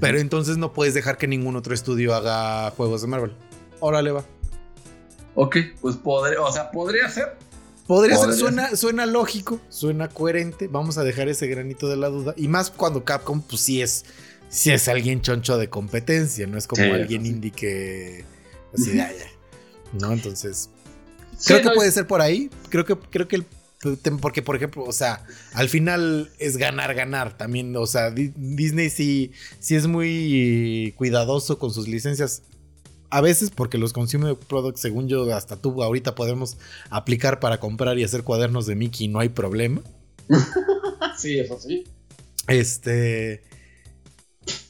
pero 0.00 0.18
entonces 0.18 0.56
no 0.56 0.72
puedes 0.72 0.94
dejar 0.94 1.16
que 1.16 1.28
ningún 1.28 1.54
otro 1.54 1.74
estudio 1.74 2.12
haga 2.12 2.72
juegos 2.72 3.02
de 3.02 3.06
Marvel. 3.06 3.36
Órale, 3.78 4.10
va. 4.10 4.24
Ok, 5.36 5.58
pues 5.80 5.94
podría, 5.94 6.40
o 6.40 6.50
sea, 6.50 6.72
podría 6.72 7.08
ser. 7.08 7.36
Podría, 7.86 8.16
ser, 8.16 8.34
suena, 8.34 8.76
suena 8.76 9.06
lógico, 9.06 9.60
suena 9.68 10.08
coherente. 10.08 10.68
Vamos 10.68 10.98
a 10.98 11.04
dejar 11.04 11.28
ese 11.28 11.46
granito 11.46 11.88
de 11.88 11.96
la 11.96 12.08
duda. 12.08 12.34
Y 12.36 12.48
más 12.48 12.70
cuando 12.70 13.04
Capcom, 13.04 13.42
pues 13.42 13.62
sí 13.62 13.80
es, 13.80 14.04
sí 14.48 14.70
es 14.70 14.88
alguien 14.88 15.22
choncho 15.22 15.56
de 15.56 15.68
competencia, 15.68 16.46
no 16.46 16.58
es 16.58 16.66
como 16.66 16.82
alguien 16.82 17.26
indie 17.26 17.52
que 17.52 18.24
así 18.74 18.90
de 18.90 19.02
allá. 19.02 19.26
¿No? 20.00 20.12
Entonces, 20.12 20.68
creo 21.44 21.62
que 21.62 21.70
puede 21.70 21.92
ser 21.92 22.06
por 22.06 22.20
ahí. 22.20 22.50
Creo 22.70 22.84
que, 22.84 22.96
creo 22.96 23.28
que 23.28 23.36
el 23.36 23.46
porque, 24.20 24.42
por 24.42 24.56
ejemplo, 24.56 24.84
o 24.84 24.92
sea, 24.92 25.24
al 25.52 25.68
final 25.68 26.30
es 26.38 26.56
ganar, 26.56 26.94
ganar 26.94 27.36
también. 27.36 27.76
O 27.76 27.86
sea, 27.86 28.10
Disney 28.10 28.90
sí, 28.90 29.32
sí 29.60 29.76
es 29.76 29.86
muy 29.86 30.94
cuidadoso 30.96 31.58
con 31.58 31.72
sus 31.72 31.86
licencias. 31.86 32.42
A 33.10 33.20
veces, 33.20 33.50
porque 33.50 33.78
los 33.78 33.92
consumer 33.92 34.36
products, 34.36 34.80
según 34.80 35.08
yo, 35.08 35.32
hasta 35.34 35.56
tú 35.56 35.82
ahorita 35.82 36.14
podemos 36.14 36.58
aplicar 36.90 37.40
para 37.40 37.60
comprar 37.60 37.98
y 37.98 38.04
hacer 38.04 38.24
cuadernos 38.24 38.66
de 38.66 38.74
Mickey, 38.74 39.08
no 39.08 39.20
hay 39.20 39.28
problema. 39.28 39.80
sí, 41.18 41.38
eso 41.38 41.58
sí. 41.60 41.84
Este. 42.48 43.42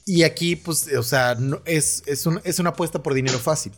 Y 0.04 0.22
aquí, 0.22 0.56
pues, 0.56 0.88
o 0.96 1.02
sea, 1.02 1.34
no, 1.34 1.60
es, 1.64 2.02
es, 2.06 2.26
es 2.44 2.58
una 2.58 2.70
apuesta 2.70 3.02
por 3.02 3.14
dinero 3.14 3.38
fácil. 3.38 3.72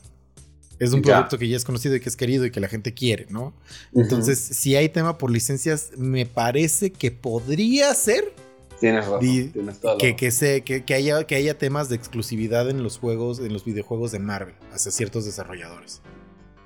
Es 0.79 0.93
un 0.93 1.03
producto 1.03 1.39
que 1.39 1.49
ya 1.49 1.57
es 1.57 1.65
conocido 1.65 1.97
y 1.97 2.01
que 2.01 2.09
es 2.09 2.17
querido 2.17 2.47
y 2.47 2.51
que 2.51 2.61
la 2.61 2.69
gente 2.69 2.95
quiere, 2.95 3.27
¿no? 3.31 3.53
Entonces, 3.95 4.39
si 4.39 4.77
hay 4.77 4.89
tema 4.89 5.19
por 5.19 5.31
licencias, 5.31 5.91
me 5.97 6.25
parece 6.25 6.93
que 6.93 7.11
podría 7.11 7.93
ser. 7.95 8.33
Tienes 8.81 9.07
razón. 9.07 9.20
tienes 9.20 9.81
toda 9.81 9.99
que, 9.99 10.14
que, 10.14 10.85
que, 10.85 10.95
haya, 10.95 11.24
que 11.24 11.35
haya 11.35 11.59
temas 11.59 11.89
de 11.89 11.97
exclusividad 11.97 12.70
en 12.70 12.83
los 12.83 12.99
juegos, 12.99 13.41
en 13.41 13.53
los 13.53 13.64
videojuegos 13.64 14.12
de 14.12 14.20
Marvel, 14.20 14.55
hacia 14.72 14.93
ciertos 14.93 15.24
desarrolladores. 15.24 16.01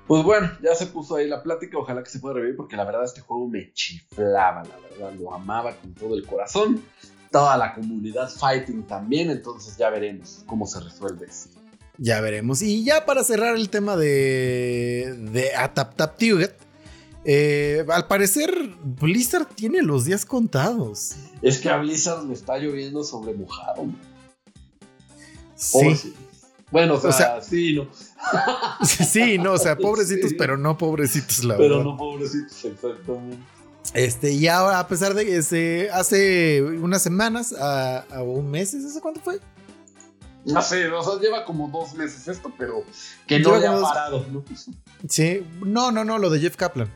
Pues 0.07 0.23
bueno, 0.23 0.51
ya 0.61 0.75
se 0.75 0.87
puso 0.87 1.15
ahí 1.15 1.27
la 1.27 1.41
plática, 1.41 1.77
ojalá 1.77 2.03
que 2.03 2.09
se 2.09 2.19
pueda 2.19 2.35
revivir, 2.35 2.57
porque 2.57 2.75
la 2.75 2.83
verdad 2.83 3.05
este 3.05 3.21
juego 3.21 3.47
me 3.47 3.71
chiflaba, 3.73 4.63
la 4.63 4.77
verdad, 4.89 5.13
lo 5.19 5.33
amaba 5.33 5.75
con 5.77 5.93
todo 5.93 6.15
el 6.15 6.25
corazón, 6.25 6.83
toda 7.31 7.57
la 7.57 7.73
comunidad 7.73 8.29
fighting 8.29 8.83
también, 8.83 9.31
entonces 9.31 9.77
ya 9.77 9.89
veremos 9.89 10.43
cómo 10.45 10.67
se 10.67 10.81
resuelve 10.81 11.27
eso. 11.27 11.49
Ya 11.97 12.21
veremos. 12.21 12.61
Y 12.61 12.83
ya 12.83 13.05
para 13.05 13.23
cerrar 13.23 13.55
el 13.55 13.69
tema 13.69 13.95
de, 13.95 15.15
de 15.31 15.55
Atap 15.55 15.95
eh, 17.25 17.85
al 17.89 18.07
parecer 18.07 18.51
Blizzard 18.83 19.47
tiene 19.47 19.81
los 19.81 20.05
días 20.05 20.25
contados. 20.25 21.15
Es 21.41 21.59
que 21.59 21.69
a 21.69 21.77
Blizzard 21.77 22.25
le 22.25 22.33
está 22.33 22.57
lloviendo 22.57 23.03
sobre 23.03 23.33
mojado. 23.33 23.85
Sí. 25.55 26.13
Bueno, 26.71 26.95
o 26.95 27.11
sea, 27.11 27.39
sí, 27.41 27.75
no. 27.75 27.87
sí, 28.85 29.37
no, 29.37 29.53
o 29.53 29.57
sea, 29.57 29.77
pobrecitos, 29.77 30.33
pero 30.37 30.57
no 30.57 30.77
pobrecitos, 30.77 31.43
la 31.43 31.55
verdad. 31.55 31.77
Pero 31.77 31.83
no 31.83 31.97
pobrecitos, 31.97 32.65
exactamente. 32.65 33.37
Este, 33.93 34.31
y 34.31 34.47
ahora, 34.47 34.79
a 34.79 34.87
pesar 34.87 35.13
de 35.13 35.25
que 35.25 35.43
se, 35.43 35.89
hace 35.91 36.63
unas 36.63 37.03
semanas, 37.03 37.53
a, 37.53 37.99
a 37.99 38.23
un 38.23 38.49
mes, 38.49 38.73
¿ese 38.73 38.99
cuánto 39.01 39.21
fue? 39.21 39.39
No 40.45 40.61
sé, 40.61 40.87
o 40.89 41.03
sea, 41.03 41.19
lleva 41.21 41.45
como 41.45 41.69
dos 41.69 41.93
meses 41.93 42.27
esto, 42.27 42.51
pero 42.57 42.83
que 43.27 43.39
no 43.39 43.53
haya 43.53 43.79
parado, 43.79 44.25
¿no? 44.31 44.43
Sí, 45.07 45.45
no, 45.63 45.91
no, 45.91 46.03
no, 46.03 46.17
lo 46.17 46.29
de 46.29 46.39
Jeff 46.39 46.57
Kaplan. 46.57 46.89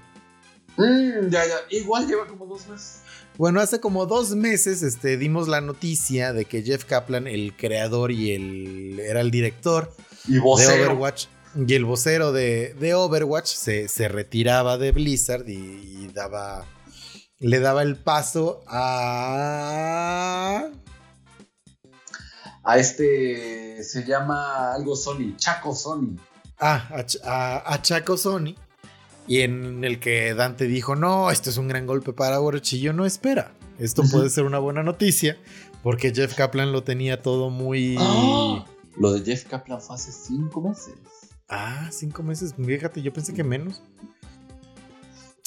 Mm, 0.77 1.29
ya, 1.29 1.45
ya, 1.45 1.55
igual 1.71 2.07
lleva 2.07 2.27
como 2.27 2.45
dos 2.45 2.67
meses. 2.67 3.01
Bueno, 3.37 3.59
hace 3.59 3.79
como 3.79 4.05
dos 4.05 4.35
meses 4.35 4.83
este, 4.83 5.17
dimos 5.17 5.47
la 5.47 5.61
noticia 5.61 6.33
de 6.33 6.45
que 6.45 6.63
Jeff 6.63 6.85
Kaplan, 6.85 7.27
el 7.27 7.55
creador 7.55 8.11
y 8.11 8.33
el 8.33 8.99
era 8.99 9.21
el 9.21 9.31
director 9.31 9.93
de 10.25 10.39
Overwatch 10.39 11.25
y 11.55 11.73
el 11.73 11.85
vocero 11.85 12.31
de, 12.31 12.75
de 12.79 12.93
Overwatch 12.93 13.47
se, 13.47 13.87
se, 13.87 14.07
retiraba 14.07 14.77
de 14.77 14.91
Blizzard 14.91 15.47
y, 15.47 15.53
y, 15.53 16.11
daba 16.13 16.65
le 17.39 17.59
daba 17.59 17.83
el 17.83 17.95
paso 17.95 18.63
a 18.67 20.69
a 22.67 22.77
este, 22.77 23.81
se 23.81 24.03
llama 24.03 24.73
algo 24.73 24.95
Sony, 24.95 25.37
Chaco 25.37 25.73
Sony. 25.73 26.17
Ah, 26.59 26.85
a, 27.23 27.81
Chaco 27.81 28.17
Sony. 28.17 28.55
Y 29.27 29.41
en 29.41 29.83
el 29.83 29.99
que 29.99 30.33
Dante 30.33 30.65
dijo, 30.65 30.95
no, 30.95 31.31
esto 31.31 31.49
es 31.49 31.57
un 31.57 31.67
gran 31.67 31.85
golpe 31.85 32.13
para 32.13 32.39
yo 32.61 32.93
no 32.93 33.05
espera. 33.05 33.53
Esto 33.77 34.03
puede 34.11 34.29
ser 34.29 34.45
una 34.45 34.59
buena 34.59 34.83
noticia. 34.83 35.37
Porque 35.83 36.13
Jeff 36.13 36.33
Kaplan 36.33 36.71
lo 36.71 36.83
tenía 36.83 37.21
todo 37.21 37.49
muy... 37.49 37.95
¡Ah! 37.99 38.65
Lo 38.97 39.13
de 39.13 39.23
Jeff 39.23 39.45
Kaplan 39.45 39.79
fue 39.79 39.95
hace 39.95 40.11
cinco 40.11 40.61
meses. 40.61 40.95
Ah, 41.49 41.89
cinco 41.91 42.23
meses. 42.23 42.55
Fíjate, 42.57 43.01
yo 43.01 43.13
pensé 43.13 43.33
que 43.33 43.43
menos 43.43 43.81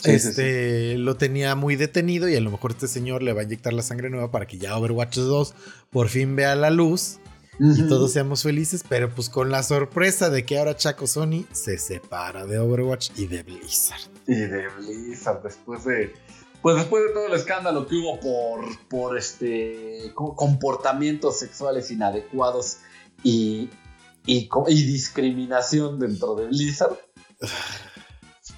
este 0.05 0.97
lo 0.97 1.17
tenía 1.17 1.55
muy 1.55 1.77
detenido 1.77 2.29
y 2.29 2.37
a 2.37 2.41
lo 2.41 2.51
mejor 2.51 2.73
este 2.73 2.89
señor 2.89 3.23
le 3.23 3.33
va 3.33 3.43
a 3.43 3.45
inyectar 3.45 3.73
la 3.73 3.83
sangre 3.83 4.11
nueva 4.11 4.31
para 4.31 4.47
que 4.47 4.59
ya 4.59 4.77
Overwatch 4.77 5.17
2 5.17 5.55
por 5.91 6.09
fin 6.09 6.37
vea 6.37 6.55
la 6.55 6.71
luz 6.71 7.19
y 7.63 7.89
todos 7.89 8.13
seamos 8.13 8.43
felices, 8.43 8.83
pero 8.89 9.15
pues 9.15 9.29
con 9.29 9.51
la 9.51 9.63
sorpresa 9.63 10.31
de 10.31 10.47
que 10.47 10.59
ahora 10.59 10.77
Chaco 10.77 11.07
Sony 11.07 11.45
se 11.53 11.77
separa 11.77 12.47
de 12.47 12.59
Overwatch 12.59 13.11
y 13.17 13.27
de 13.27 13.43
Blizzard. 13.43 14.01
Y 14.27 14.35
de 14.35 14.67
Blizzard 14.79 15.43
después 15.43 15.85
de 15.85 16.15
pues 16.63 16.77
después 16.77 17.05
de 17.05 17.13
todo 17.13 17.27
el 17.27 17.35
escándalo 17.35 17.87
que 17.87 17.97
hubo 17.97 18.19
por 18.19 18.89
por 18.89 19.19
este 19.19 20.11
comportamientos 20.15 21.39
sexuales 21.39 21.91
inadecuados 21.91 22.79
y, 23.23 23.69
y, 24.25 24.49
y 24.69 24.83
discriminación 24.87 25.99
dentro 25.99 26.35
de 26.37 26.47
Blizzard. 26.47 26.97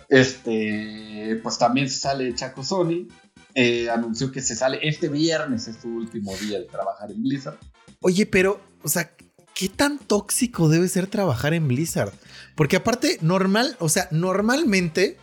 Este, 0.09 1.41
pues 1.43 1.57
también 1.57 1.89
se 1.89 1.99
sale 1.99 2.35
Chaco 2.35 2.63
Sony. 2.63 3.09
Eh, 3.55 3.89
anunció 3.89 4.31
que 4.31 4.43
se 4.43 4.55
sale 4.55 4.79
este 4.83 5.09
viernes, 5.09 5.69
es 5.69 5.77
su 5.77 5.89
último 5.89 6.37
día 6.37 6.59
de 6.59 6.67
trabajar 6.67 7.11
en 7.11 7.23
Blizzard. 7.23 7.59
Oye, 8.03 8.27
pero, 8.27 8.61
o 8.83 8.89
sea, 8.89 9.13
¿qué 9.55 9.69
tan 9.69 9.99
tóxico 9.99 10.69
debe 10.69 10.89
ser 10.89 11.07
trabajar 11.07 11.55
en 11.55 11.69
Blizzard? 11.69 12.13
Porque 12.55 12.77
aparte, 12.77 13.19
normal, 13.21 13.77
o 13.79 13.89
sea, 13.89 14.09
normalmente 14.11 15.17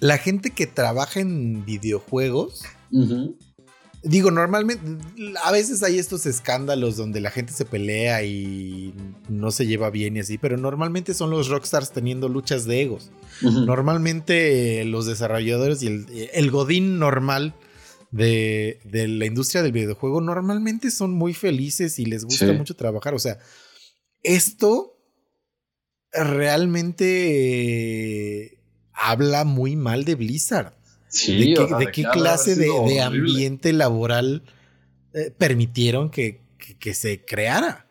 la 0.00 0.18
gente 0.18 0.50
que 0.50 0.66
trabaja 0.66 1.20
en 1.20 1.64
videojuegos 1.64 2.62
Digo, 4.02 4.30
normalmente, 4.30 4.82
a 5.44 5.52
veces 5.52 5.82
hay 5.82 5.98
estos 5.98 6.24
escándalos 6.24 6.96
donde 6.96 7.20
la 7.20 7.30
gente 7.30 7.52
se 7.52 7.66
pelea 7.66 8.22
y 8.22 8.94
no 9.28 9.50
se 9.50 9.66
lleva 9.66 9.90
bien 9.90 10.16
y 10.16 10.20
así, 10.20 10.38
pero 10.38 10.56
normalmente 10.56 11.12
son 11.12 11.28
los 11.28 11.48
rockstars 11.48 11.92
teniendo 11.92 12.30
luchas 12.30 12.64
de 12.64 12.80
egos. 12.80 13.10
Normalmente 13.42 14.84
los 14.86 15.04
desarrolladores 15.04 15.82
y 15.82 16.28
el, 16.32 16.50
godín 16.50 16.98
normal 16.98 17.54
de, 18.10 18.80
la 18.92 19.26
industria 19.26 19.62
del 19.62 19.72
videojuego 19.72 20.20
normalmente 20.20 20.90
son 20.90 21.12
muy 21.12 21.32
felices 21.34 21.98
y 21.98 22.04
les 22.06 22.24
gusta 22.24 22.52
mucho 22.52 22.74
trabajar. 22.76 23.14
O 23.14 23.18
sea, 23.18 23.38
esto 24.22 24.96
realmente 26.12 26.98
habla 28.92 29.44
muy 29.44 29.76
mal 29.76 30.04
de 30.04 30.16
Blizzard 30.16 30.74
de, 31.26 31.90
qué, 31.92 32.04
clase 32.04 32.54
de, 32.54 33.00
ambiente 33.00 33.72
laboral 33.72 34.42
eh, 35.12 35.32
permitieron 35.36 36.10
que, 36.10 36.40
se 36.92 37.24
creara. 37.24 37.86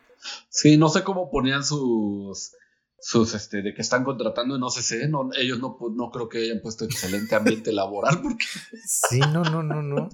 Sí, 0.48 0.76
no 0.76 0.88
sé 0.88 1.02
cómo 1.02 1.30
ponían 1.30 1.64
sus 1.64 2.52
sus 3.00 3.34
este 3.34 3.62
de 3.62 3.74
que 3.74 3.82
están 3.82 4.04
contratando 4.04 4.58
sé 4.70 4.82
si 4.82 5.08
no, 5.08 5.30
ellos 5.36 5.58
no, 5.58 5.78
no 5.94 6.10
creo 6.10 6.28
que 6.28 6.38
hayan 6.38 6.60
puesto 6.60 6.84
excelente 6.84 7.34
ambiente 7.34 7.72
laboral 7.72 8.20
porque 8.22 8.46
sí 8.86 9.20
no 9.20 9.42
no 9.42 9.62
no 9.62 9.82
no. 9.82 10.08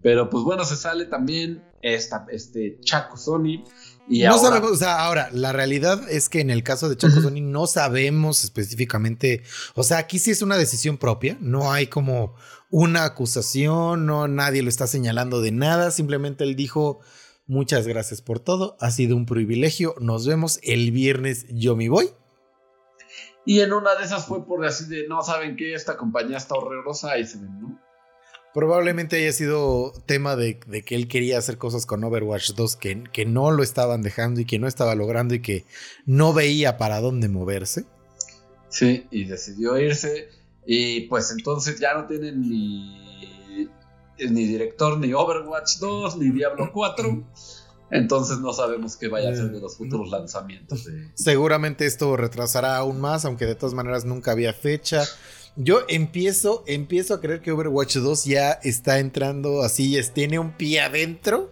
Pero 0.00 0.30
pues 0.30 0.44
bueno 0.44 0.64
se 0.64 0.76
sale 0.76 1.06
también 1.06 1.64
esta 1.82 2.26
este 2.30 2.78
Chaco 2.80 3.16
Sony 3.16 3.64
no 4.08 4.38
sabemos, 4.38 4.70
o 4.72 4.76
sea, 4.76 5.00
ahora, 5.00 5.28
la 5.32 5.52
realidad 5.52 6.08
es 6.10 6.28
que 6.28 6.40
en 6.40 6.50
el 6.50 6.62
caso 6.62 6.88
de 6.88 6.96
Chaco 6.96 7.20
Sony 7.20 7.42
no 7.42 7.66
sabemos 7.66 8.42
específicamente, 8.42 9.42
o 9.74 9.82
sea, 9.82 9.98
aquí 9.98 10.18
sí 10.18 10.30
es 10.30 10.42
una 10.42 10.56
decisión 10.56 10.96
propia, 10.96 11.36
no 11.40 11.72
hay 11.72 11.88
como 11.88 12.34
una 12.70 13.04
acusación, 13.04 14.06
no 14.06 14.26
nadie 14.28 14.62
lo 14.62 14.68
está 14.68 14.86
señalando 14.86 15.40
de 15.40 15.52
nada, 15.52 15.90
simplemente 15.90 16.44
él 16.44 16.56
dijo, 16.56 17.00
muchas 17.48 17.88
gracias 17.88 18.22
por 18.22 18.38
todo, 18.38 18.76
ha 18.78 18.92
sido 18.92 19.16
un 19.16 19.26
privilegio, 19.26 19.94
nos 20.00 20.26
vemos 20.26 20.60
el 20.62 20.92
viernes, 20.92 21.46
yo 21.50 21.74
me 21.74 21.88
voy. 21.88 22.10
Y 23.44 23.60
en 23.60 23.72
una 23.72 23.94
de 23.96 24.04
esas 24.04 24.26
fue 24.26 24.46
por 24.46 24.64
así 24.64 24.84
de, 24.86 25.08
no 25.08 25.22
saben 25.22 25.56
qué, 25.56 25.74
esta 25.74 25.96
compañía 25.96 26.36
está 26.36 26.54
horrorosa 26.54 27.18
y 27.18 27.26
se 27.26 27.38
ven, 27.38 27.60
¿no? 27.60 27.80
Probablemente 28.54 29.16
haya 29.16 29.32
sido 29.32 29.92
tema 30.06 30.36
de, 30.36 30.58
que 30.58 30.94
él 30.94 31.08
quería 31.08 31.38
hacer 31.38 31.58
cosas 31.58 31.86
con 31.86 32.02
Overwatch 32.04 32.52
2 32.52 32.76
que, 32.76 33.04
que, 33.12 33.24
no 33.24 33.50
lo 33.50 33.62
estaban 33.62 34.02
dejando 34.02 34.40
y 34.40 34.44
que 34.44 34.58
no 34.58 34.66
estaba 34.66 34.94
logrando 34.94 35.34
y 35.34 35.40
que 35.40 35.64
no 36.06 36.32
veía 36.32 36.76
para 36.76 37.00
dónde 37.00 37.28
moverse. 37.28 37.84
Sí, 38.68 39.06
y 39.10 39.24
decidió 39.24 39.78
irse. 39.78 40.28
Y 40.66 41.02
pues 41.08 41.30
entonces 41.30 41.78
ya 41.78 41.94
no 41.94 42.06
tienen 42.06 42.40
ni, 42.42 43.37
ni 44.30 44.46
director 44.46 44.98
ni 44.98 45.12
Overwatch 45.12 45.78
2 45.78 46.16
ni 46.16 46.30
Diablo 46.30 46.70
4. 46.72 47.24
Entonces 47.90 48.38
no 48.40 48.52
sabemos 48.52 48.96
qué 48.96 49.08
vaya 49.08 49.30
a 49.30 49.34
ser 49.34 49.50
de 49.50 49.60
los 49.60 49.76
futuros 49.76 50.10
lanzamientos. 50.10 50.86
Seguramente 51.14 51.86
esto 51.86 52.16
retrasará 52.16 52.76
aún 52.76 53.00
más, 53.00 53.24
aunque 53.24 53.46
de 53.46 53.54
todas 53.54 53.74
maneras 53.74 54.04
nunca 54.04 54.32
había 54.32 54.52
fecha. 54.52 55.04
Yo 55.56 55.80
empiezo, 55.88 56.62
empiezo 56.66 57.14
a 57.14 57.20
creer 57.20 57.40
que 57.40 57.50
Overwatch 57.50 57.96
2 57.96 58.24
ya 58.26 58.52
está 58.52 58.98
entrando 58.98 59.62
así, 59.62 59.98
tiene 60.12 60.38
un 60.38 60.52
pie 60.52 60.80
adentro 60.80 61.50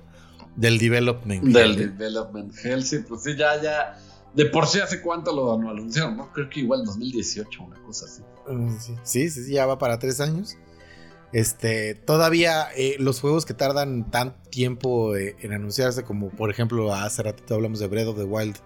del 0.55 0.79
development. 0.79 1.45
Del 1.45 1.77
development 1.77 2.55
hell, 2.63 2.85
sí, 2.85 2.99
pues 3.01 3.23
sí, 3.23 3.37
ya, 3.37 3.61
ya. 3.61 3.99
De 4.35 4.47
por 4.47 4.67
sí 4.67 4.81
hace 4.81 5.01
cuánto 5.01 5.35
lo 5.35 5.53
anunciaron, 5.55 6.17
¿no? 6.17 6.31
Creo 6.33 6.51
que 6.51 6.61
igual 6.61 6.85
2018, 6.85 7.63
una 7.63 7.83
cosa 7.83 8.05
así. 8.05 8.23
Mm, 8.49 8.79
sí, 8.79 8.95
sí, 9.03 9.31
sí, 9.31 9.53
ya 9.53 9.67
va 9.67 9.79
para 9.79 9.99
tres 9.99 10.21
años. 10.21 10.57
Este, 11.33 11.95
todavía 11.95 12.69
eh, 12.77 12.97
los 12.99 13.21
juegos 13.21 13.45
que 13.45 13.53
tardan 13.53 14.11
tan 14.11 14.41
tiempo 14.51 15.17
eh, 15.17 15.37
en 15.41 15.53
anunciarse, 15.53 16.05
como 16.05 16.31
por 16.31 16.51
ejemplo 16.51 16.95
hace 16.95 17.23
ratito 17.23 17.55
hablamos 17.55 17.81
de 17.81 17.89
Breath 17.89 18.09
of 18.09 18.17
the 18.17 18.25
Wild 18.25 18.57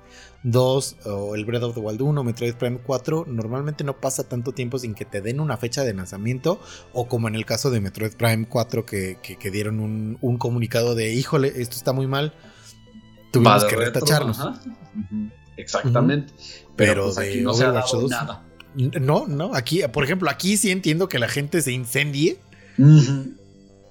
2 0.42 0.96
o 1.06 1.34
el 1.34 1.44
Breath 1.46 1.62
of 1.62 1.74
the 1.74 1.80
Wild 1.80 2.02
1, 2.02 2.22
Metroid 2.22 2.54
Prime 2.54 2.78
4, 2.84 3.24
normalmente 3.28 3.82
no 3.82 3.98
pasa 3.98 4.24
tanto 4.24 4.52
tiempo 4.52 4.78
sin 4.78 4.94
que 4.94 5.06
te 5.06 5.22
den 5.22 5.40
una 5.40 5.56
fecha 5.56 5.84
de 5.84 5.94
lanzamiento 5.94 6.61
o 6.92 7.08
como 7.08 7.28
en 7.28 7.34
el 7.34 7.46
caso 7.46 7.70
de 7.70 7.80
Metroid 7.80 8.12
Prime 8.12 8.46
4 8.46 8.84
que, 8.84 9.18
que, 9.22 9.50
dieron 9.50 10.18
un, 10.20 10.38
comunicado 10.38 10.94
de, 10.94 11.14
híjole, 11.14 11.48
esto 11.56 11.76
está 11.76 11.92
muy 11.92 12.06
mal, 12.06 12.34
tuvimos 13.32 13.64
que 13.64 13.76
retacharnos. 13.76 14.38
Exactamente. 15.56 16.32
Pero, 16.76 17.04
pues 17.04 17.18
aquí 17.18 17.40
no 17.40 17.52
se 17.54 17.64
ha 17.64 17.72
dado 17.72 18.08
nada. 18.08 18.46
No, 18.74 19.26
no, 19.26 19.54
aquí, 19.54 19.82
por 19.92 20.04
ejemplo, 20.04 20.30
aquí 20.30 20.56
sí 20.56 20.70
entiendo 20.70 21.08
que 21.08 21.18
la 21.18 21.28
gente 21.28 21.61
se 21.61 21.72
incendie 21.72 22.38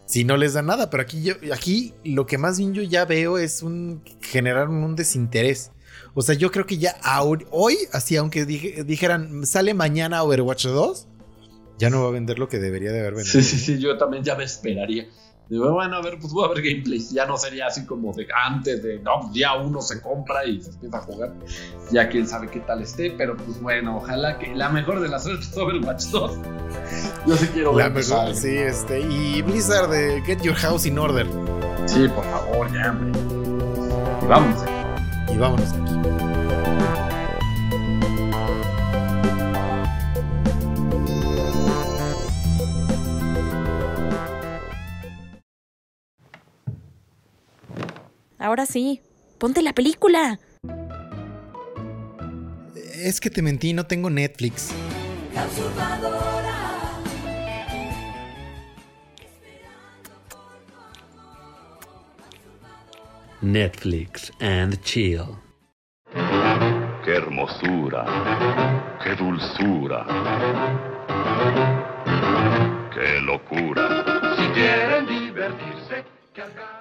si 0.05 0.23
no 0.23 0.37
les 0.37 0.53
da 0.53 0.61
nada, 0.61 0.89
pero 0.89 1.03
aquí 1.03 1.21
yo, 1.21 1.35
aquí 1.53 1.93
lo 2.03 2.25
que 2.25 2.37
más 2.37 2.57
bien 2.57 2.73
yo 2.73 2.81
ya 2.81 3.05
veo 3.05 3.37
es 3.37 3.61
un 3.61 4.01
generar 4.21 4.69
un 4.69 4.95
desinterés. 4.95 5.71
O 6.13 6.21
sea, 6.21 6.35
yo 6.35 6.51
creo 6.51 6.65
que 6.65 6.77
ya 6.77 6.95
hoy, 7.51 7.77
así 7.93 8.15
aunque 8.15 8.45
dijeran, 8.45 9.45
sale 9.45 9.73
mañana 9.73 10.23
Overwatch 10.23 10.65
2, 10.65 11.07
ya 11.77 11.89
no 11.89 12.01
va 12.01 12.09
a 12.09 12.11
vender 12.11 12.39
lo 12.39 12.49
que 12.49 12.59
debería 12.59 12.91
de 12.91 12.99
haber 12.99 13.13
vendido. 13.15 13.31
Sí, 13.31 13.43
sí, 13.43 13.57
sí, 13.57 13.79
yo 13.79 13.97
también 13.97 14.23
ya 14.23 14.35
me 14.35 14.43
esperaría. 14.43 15.07
Digo, 15.49 15.71
bueno, 15.71 15.95
a 15.95 16.01
ver, 16.03 16.19
pues 16.19 16.31
voy 16.31 16.45
a 16.45 16.53
ver 16.53 16.63
gameplay. 16.63 16.99
Ya 17.11 17.25
no 17.25 17.35
sería 17.35 17.65
así 17.65 17.83
como 17.85 18.13
de 18.13 18.27
antes 18.45 18.83
de, 18.83 18.99
no, 18.99 19.31
día 19.33 19.55
uno 19.55 19.81
se 19.81 19.99
compra 19.99 20.45
y 20.45 20.61
se 20.61 20.69
empieza 20.69 20.97
a 20.97 21.01
jugar. 21.01 21.33
Ya 21.91 22.07
quién 22.07 22.27
sabe 22.27 22.49
qué 22.49 22.59
tal 22.59 22.83
esté, 22.83 23.11
pero 23.17 23.35
pues 23.35 23.59
bueno, 23.59 23.97
ojalá 23.97 24.37
que 24.37 24.53
la 24.53 24.69
mejor 24.69 24.99
de 24.99 25.09
las 25.09 25.23
suertes 25.23 25.57
Overwatch 25.57 26.03
2. 26.05 26.37
Yo 27.25 27.35
sí 27.35 27.47
quiero 27.47 27.73
ver. 27.73 27.87
La 27.87 27.93
mejor, 27.93 28.35
sí, 28.35 28.55
este. 28.57 29.01
Y 29.01 29.41
Blizzard 29.41 29.89
de 29.89 30.21
Get 30.21 30.41
Your 30.43 30.55
House 30.55 30.85
in 30.85 30.99
Order. 30.99 31.25
Sí, 31.87 32.07
por 32.09 32.23
favor, 32.25 32.71
ya, 32.71 32.91
hombre. 32.91 33.19
Y 34.21 34.27
vámonos. 34.27 34.63
Y 35.33 35.37
vámonos 35.37 35.73
aquí. 35.73 37.08
Ahora 48.49 48.65
sí, 48.65 49.03
ponte 49.37 49.61
la 49.61 49.73
película. 49.73 50.39
Es 52.95 53.21
que 53.21 53.29
te 53.29 53.43
mentí, 53.43 53.73
no 53.73 53.85
tengo 53.85 54.09
Netflix. 54.09 54.71
Netflix 63.41 64.31
and 64.39 64.81
chill. 64.81 65.25
Qué 67.05 67.17
hermosura, 67.17 68.03
qué 69.03 69.13
dulzura, 69.13 70.07
qué 72.95 73.21
locura. 73.21 73.98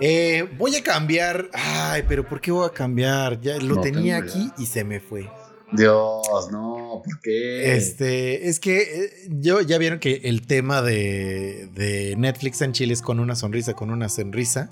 Eh, 0.00 0.48
voy 0.56 0.76
a 0.76 0.82
cambiar. 0.82 1.50
Ay, 1.52 2.04
pero 2.08 2.26
¿por 2.26 2.40
qué 2.40 2.50
voy 2.50 2.66
a 2.66 2.70
cambiar? 2.70 3.40
Ya 3.40 3.58
lo 3.58 3.80
tenía 3.80 4.18
aquí 4.18 4.50
y 4.58 4.66
se 4.66 4.84
me 4.84 5.00
fue. 5.00 5.28
Dios, 5.72 6.50
no, 6.50 7.02
¿por 7.04 7.20
qué? 7.20 7.76
Este, 7.76 8.48
es 8.48 8.58
que 8.58 8.80
eh, 8.80 9.10
yo 9.28 9.60
ya 9.60 9.76
vieron 9.76 9.98
que 9.98 10.22
el 10.24 10.46
tema 10.46 10.80
de, 10.80 12.14
Netflix 12.16 12.62
en 12.62 12.72
Chile 12.72 12.94
es 12.94 13.02
con 13.02 13.20
una 13.20 13.34
sonrisa, 13.34 13.74
con 13.74 13.90
una 13.90 14.08
sonrisa. 14.08 14.70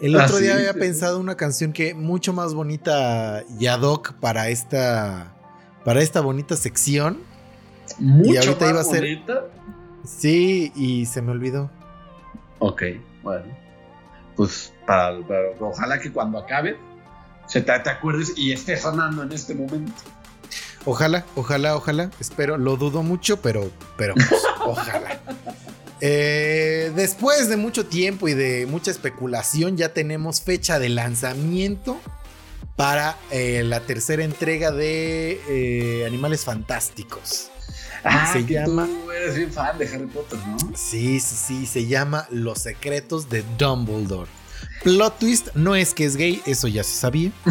El 0.00 0.14
otro 0.14 0.36
ah, 0.36 0.40
día 0.40 0.54
había 0.54 0.74
pensado 0.74 1.18
una 1.18 1.36
canción 1.36 1.72
que 1.72 1.92
mucho 1.92 2.32
más 2.32 2.54
bonita 2.54 3.42
y 3.58 3.66
ad 3.66 3.80
hoc 3.80 4.12
para 4.20 4.48
esta, 4.48 5.34
para 5.84 6.02
esta 6.02 6.20
bonita 6.20 6.56
sección. 6.56 7.18
Mucho 7.98 8.34
y 8.34 8.36
ahorita 8.36 8.70
iba 8.70 8.80
a 8.80 8.84
ser. 8.84 9.00
Bonita? 9.00 9.46
Sí, 10.04 10.72
y 10.76 11.06
se 11.06 11.20
me 11.20 11.32
olvidó. 11.32 11.68
Ok, 12.60 12.82
bueno 13.24 13.67
pues 14.38 14.72
para, 14.86 15.18
ojalá 15.58 15.98
que 15.98 16.12
cuando 16.12 16.38
acabe 16.38 16.78
se 17.48 17.60
te, 17.60 17.72
acuerdes 17.72 18.34
y 18.36 18.52
esté 18.52 18.76
sonando 18.76 19.24
en 19.24 19.32
este 19.32 19.52
momento. 19.52 20.00
Ojalá, 20.84 21.26
ojalá, 21.34 21.74
ojalá. 21.74 22.10
Espero, 22.20 22.56
lo 22.56 22.76
dudo 22.76 23.02
mucho, 23.02 23.42
pero, 23.42 23.68
pero 23.96 24.14
pues, 24.14 24.30
ojalá. 24.64 25.18
Eh, 26.00 26.92
después 26.94 27.48
de 27.48 27.56
mucho 27.56 27.86
tiempo 27.86 28.28
y 28.28 28.34
de 28.34 28.66
mucha 28.66 28.92
especulación, 28.92 29.76
ya 29.76 29.92
tenemos 29.92 30.40
fecha 30.40 30.78
de 30.78 30.90
lanzamiento 30.90 31.98
para 32.76 33.16
eh, 33.32 33.64
la 33.64 33.80
tercera 33.80 34.22
entrega 34.22 34.70
de 34.70 35.40
eh, 35.48 36.06
Animales 36.06 36.44
Fantásticos. 36.44 37.50
Ah, 38.04 38.30
se 38.32 38.44
llama. 38.44 38.86
Tú 38.86 39.10
eres 39.10 39.36
bien 39.36 39.52
fan 39.52 39.78
de 39.78 39.88
Harry 39.88 40.06
Potter, 40.06 40.38
¿no? 40.46 40.58
Sí, 40.76 41.20
sí, 41.20 41.36
sí. 41.36 41.66
Se 41.66 41.86
llama 41.86 42.26
Los 42.30 42.60
secretos 42.60 43.28
de 43.28 43.44
Dumbledore. 43.58 44.30
Plot 44.82 45.18
twist 45.18 45.48
no 45.54 45.74
es 45.74 45.94
que 45.94 46.04
es 46.04 46.16
gay, 46.16 46.42
eso 46.46 46.68
ya 46.68 46.84
se 46.84 46.94
sabía. 46.94 47.32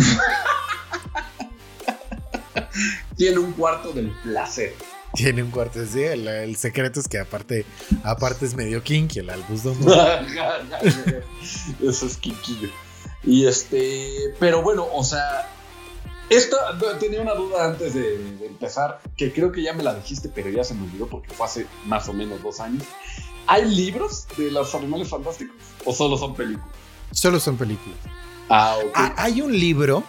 Tiene 3.17 3.39
un 3.39 3.51
cuarto 3.53 3.91
del 3.91 4.11
placer. 4.23 4.73
Tiene 5.13 5.41
un 5.41 5.51
cuarto, 5.51 5.83
sí, 5.85 6.03
el, 6.03 6.55
secreto 6.57 6.99
es 6.99 7.07
que 7.07 7.17
aparte, 7.17 7.65
aparte 8.03 8.45
es 8.45 8.55
medio 8.55 8.83
kinky 8.83 9.19
el 9.19 9.29
Albus 9.29 9.63
Dumbledore. 9.63 10.21
eso 11.81 12.05
es 12.05 12.17
kinky. 12.17 12.69
Y 13.23 13.47
este, 13.47 14.35
pero 14.39 14.61
bueno, 14.61 14.87
o 14.93 15.03
sea, 15.03 15.49
esto 16.29 16.57
tenía 16.99 17.21
una 17.21 17.33
duda 17.33 17.65
antes 17.65 17.93
de, 17.93 18.15
empezar, 18.45 19.01
que 19.15 19.31
creo 19.31 19.51
que 19.51 19.61
ya 19.61 19.73
me 19.73 19.83
la 19.83 19.93
dijiste, 19.93 20.29
pero 20.33 20.49
ya 20.49 20.63
se 20.63 20.73
me 20.73 20.83
olvidó 20.83 21.07
porque 21.07 21.33
fue 21.33 21.45
hace 21.45 21.67
más 21.85 22.07
o 22.09 22.13
menos 22.13 22.41
dos 22.43 22.59
años. 22.59 22.83
¿Hay 23.47 23.65
libros 23.73 24.27
de 24.37 24.51
los 24.51 24.75
animales 24.75 25.07
fantásticos 25.07 25.55
o 25.85 25.93
solo 25.93 26.17
son 26.17 26.35
películas? 26.35 26.67
Solo 27.11 27.39
son 27.39 27.57
películas. 27.57 27.97
Ah, 28.49 28.77
ok. 28.83 28.91
Ah, 28.93 29.13
hay 29.17 29.41
un 29.41 29.57
libro, 29.57 30.03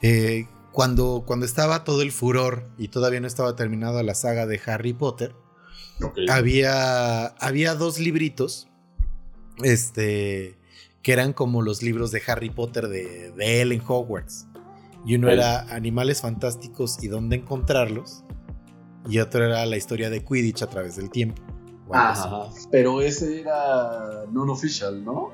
eh, 0.00 0.46
cuando, 0.72 1.24
cuando 1.26 1.44
estaba 1.44 1.84
todo 1.84 2.00
el 2.00 2.12
furor 2.12 2.66
y 2.78 2.88
todavía 2.88 3.20
no 3.20 3.26
estaba 3.26 3.54
terminada 3.56 4.02
la 4.02 4.14
saga 4.14 4.46
de 4.46 4.60
Harry 4.66 4.94
Potter, 4.94 5.34
había, 6.30 7.26
había 7.26 7.74
dos 7.74 7.98
libritos, 7.98 8.68
este, 9.62 10.56
que 11.02 11.12
eran 11.12 11.34
como 11.34 11.60
los 11.60 11.82
libros 11.82 12.10
de 12.10 12.22
Harry 12.26 12.48
Potter 12.48 12.88
de, 12.88 13.32
de 13.32 13.60
él 13.60 13.72
en 13.72 13.82
Hogwarts. 13.86 14.46
Y 15.04 15.16
uno 15.16 15.28
era 15.30 15.62
Animales 15.74 16.20
Fantásticos 16.20 17.02
y 17.02 17.08
dónde 17.08 17.36
encontrarlos. 17.36 18.24
Y 19.08 19.18
otro 19.18 19.44
era 19.44 19.66
la 19.66 19.76
historia 19.76 20.10
de 20.10 20.24
Quidditch 20.24 20.62
a 20.62 20.68
través 20.68 20.96
del 20.96 21.10
tiempo. 21.10 21.42
Ajá. 21.90 22.48
Pero 22.70 23.00
ese 23.00 23.40
era 23.40 24.24
non-official, 24.30 25.04
¿no? 25.04 25.32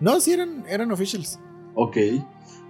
No, 0.00 0.20
sí 0.20 0.32
eran, 0.32 0.64
eran 0.68 0.90
officials. 0.90 1.38
Ok. 1.74 1.96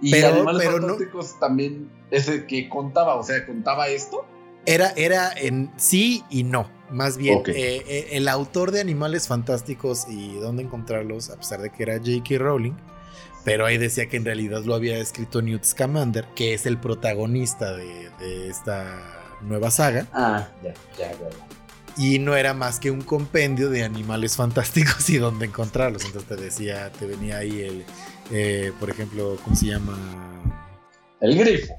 Y 0.01 0.23
Animales 0.23 0.69
Fantásticos 0.69 1.39
también, 1.39 1.89
ese 2.11 2.45
que 2.45 2.69
contaba, 2.69 3.15
o 3.15 3.23
sea, 3.23 3.45
contaba 3.45 3.87
esto. 3.87 4.25
Era, 4.65 4.89
era 4.91 5.31
en 5.31 5.71
sí 5.77 6.23
y 6.29 6.43
no. 6.43 6.69
Más 6.91 7.17
bien, 7.17 7.41
eh, 7.47 7.83
eh, 7.87 8.07
el 8.11 8.27
autor 8.27 8.71
de 8.71 8.81
Animales 8.81 9.27
Fantásticos 9.27 10.07
y 10.07 10.35
dónde 10.35 10.63
encontrarlos, 10.63 11.29
a 11.29 11.37
pesar 11.37 11.61
de 11.61 11.71
que 11.71 11.83
era 11.83 11.97
J.K. 11.97 12.37
Rowling, 12.37 12.73
pero 13.45 13.65
ahí 13.65 13.77
decía 13.77 14.07
que 14.07 14.17
en 14.17 14.25
realidad 14.25 14.63
lo 14.65 14.73
había 14.75 14.97
escrito 14.97 15.41
Newt 15.41 15.63
Scamander, 15.63 16.25
que 16.35 16.53
es 16.53 16.65
el 16.65 16.77
protagonista 16.77 17.73
de, 17.73 18.49
esta, 18.49 19.37
nueva 19.43 19.69
saga. 19.71 20.07
Ah, 20.11 20.47
ya, 20.63 20.73
ya, 20.97 21.11
ya. 21.11 21.29
ya. 21.29 21.55
Y 21.97 22.19
no 22.19 22.35
era 22.35 22.53
más 22.53 22.79
que 22.79 22.91
un 22.91 23.01
compendio 23.01 23.69
de 23.69 23.83
animales 23.83 24.35
fantásticos 24.35 25.09
y 25.09 25.17
dónde 25.17 25.45
encontrarlos. 25.45 26.03
Entonces 26.05 26.27
te 26.27 26.35
decía, 26.35 26.91
te 26.91 27.05
venía 27.05 27.37
ahí 27.37 27.61
el, 27.61 27.85
eh, 28.31 28.73
por 28.79 28.89
ejemplo, 28.89 29.37
¿cómo 29.43 29.55
se 29.55 29.67
llama? 29.67 29.95
El 31.21 31.37
grifo. 31.37 31.73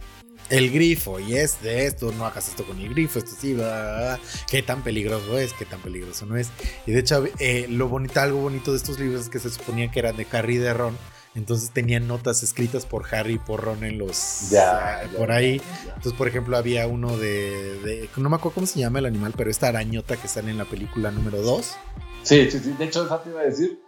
El 0.49 0.71
grifo, 0.71 1.19
y 1.19 1.35
es 1.35 1.61
de 1.61 1.87
esto, 1.87 2.13
no 2.13 2.25
hagas 2.25 2.47
esto 2.47 2.65
con 2.65 2.79
el 2.79 2.91
grifo, 2.91 3.19
esto 3.19 3.33
sí, 3.37 3.55
va, 3.55 4.17
qué 4.49 4.63
tan 4.63 4.85
peligroso 4.85 5.37
es, 5.37 5.53
qué 5.53 5.65
tan 5.65 5.81
peligroso 5.81 6.25
no 6.25 6.37
es. 6.37 6.51
Y 6.87 6.93
de 6.93 7.01
hecho, 7.01 7.25
eh, 7.41 7.67
lo 7.69 7.89
bonito, 7.89 8.21
algo 8.21 8.43
bonito 8.43 8.71
de 8.71 8.77
estos 8.77 9.01
libros 9.01 9.23
es 9.23 9.29
que 9.29 9.41
se 9.41 9.51
suponía 9.51 9.91
que 9.91 9.99
eran 9.99 10.17
de 10.17 10.25
Harry 10.31 10.55
y 10.55 10.59
de 10.59 10.73
Ron, 10.73 10.97
entonces 11.37 11.71
tenían 11.71 12.09
notas 12.09 12.43
escritas 12.43 12.87
por 12.87 13.05
Harry 13.15 13.35
y 13.35 13.39
por 13.39 13.63
Ron 13.63 13.85
en 13.85 13.99
los. 13.99 14.51
Ya, 14.51 15.03
ya, 15.11 15.19
por 15.19 15.31
ahí. 15.31 15.59
ya. 15.59 15.95
Entonces, 15.95 16.13
por 16.15 16.27
ejemplo, 16.29 16.57
había 16.57 16.87
uno 16.87 17.17
de, 17.17 17.79
de- 17.85 18.09
No 18.17 18.29
me 18.31 18.37
acuerdo 18.37 18.55
cómo 18.57 18.67
se 18.67 18.81
llama 18.81 18.99
el 18.99 19.07
animal, 19.07 19.35
pero 19.37 19.51
esta 19.51 19.69
arañota 19.69 20.17
que 20.17 20.29
sale 20.29 20.51
en 20.51 20.59
la 20.59 20.65
película 20.65 21.11
número 21.11 21.41
2. 21.43 21.73
Sí, 22.23 22.51
sí, 22.51 22.59
sí. 22.59 22.73
De 22.79 22.85
hecho, 22.87 23.05
esa 23.07 23.23
te 23.23 23.31
iba 23.31 23.41
a 23.41 23.45
decir 23.45 23.79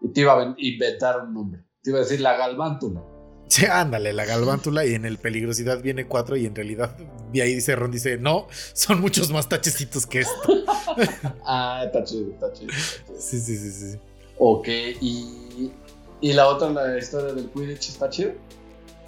y 0.00 0.08
te 0.12 0.20
iba 0.20 0.32
a 0.34 0.36
ven- 0.36 0.54
inventar 0.58 1.20
un 1.20 1.34
nombre. 1.34 1.62
Te 1.82 1.90
iba 1.90 1.98
a 1.98 2.02
decir 2.02 2.20
la 2.20 2.36
galvántula. 2.36 3.02
Sí, 3.48 3.64
ándale, 3.64 4.12
la 4.12 4.26
galvántula 4.26 4.84
y 4.84 4.92
en 4.94 5.06
el 5.06 5.16
peligrosidad 5.16 5.80
viene 5.80 6.06
4 6.06 6.36
y 6.36 6.44
en 6.44 6.54
realidad 6.54 6.94
de 7.32 7.40
ahí 7.42 7.54
dice 7.54 7.74
Ron, 7.74 7.90
dice, 7.90 8.18
no, 8.18 8.46
son 8.74 9.00
muchos 9.00 9.30
más 9.30 9.48
tachecitos 9.48 10.06
que 10.06 10.20
esto. 10.20 10.64
Ah, 11.46 11.82
está 11.86 12.02
chido, 12.04 12.30
está 12.32 12.52
chido. 12.52 12.70
está 12.72 13.06
chido. 13.06 13.20
Sí, 13.20 13.40
sí, 13.40 13.56
sí, 13.56 13.70
sí. 13.92 13.98
Ok, 14.38 14.68
y, 15.00 15.72
y 16.20 16.32
la 16.32 16.48
otra, 16.48 16.70
la 16.70 16.98
historia 16.98 17.32
del 17.34 17.50
Quidditch, 17.50 17.88
está 17.90 18.08
chido. 18.10 18.32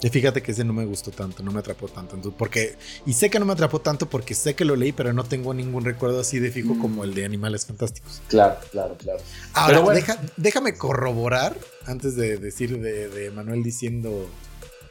Y 0.03 0.09
fíjate 0.09 0.41
que 0.41 0.51
ese 0.51 0.63
no 0.63 0.73
me 0.73 0.83
gustó 0.85 1.11
tanto, 1.11 1.43
no 1.43 1.51
me 1.51 1.59
atrapó 1.59 1.87
tanto. 1.87 2.15
entonces, 2.15 2.35
porque, 2.37 2.75
y 3.05 3.13
sé 3.13 3.29
que 3.29 3.37
no 3.39 3.45
me 3.45 3.53
atrapó 3.53 3.81
tanto 3.81 4.09
porque 4.09 4.33
sé 4.33 4.55
que 4.55 4.65
lo 4.65 4.75
leí, 4.75 4.91
pero 4.93 5.13
no 5.13 5.23
tengo 5.23 5.53
ningún 5.53 5.85
recuerdo 5.85 6.21
así 6.21 6.39
de 6.39 6.49
fijo 6.49 6.73
Mm. 6.73 6.79
como 6.81 7.03
el 7.03 7.13
de 7.13 7.23
Animales 7.23 7.67
Fantásticos. 7.67 8.19
Claro, 8.27 8.55
claro, 8.71 8.95
claro. 8.97 9.19
Ahora, 9.53 9.67
Pero 9.73 9.81
bueno. 9.83 9.99
deja- 9.99 10.19
déjame 10.37 10.75
corroborar, 10.75 11.55
antes 11.85 12.15
de 12.15 12.37
decir 12.37 12.79
de, 12.81 13.09
de 13.09 13.29
Manuel 13.29 13.61
diciendo 13.61 14.27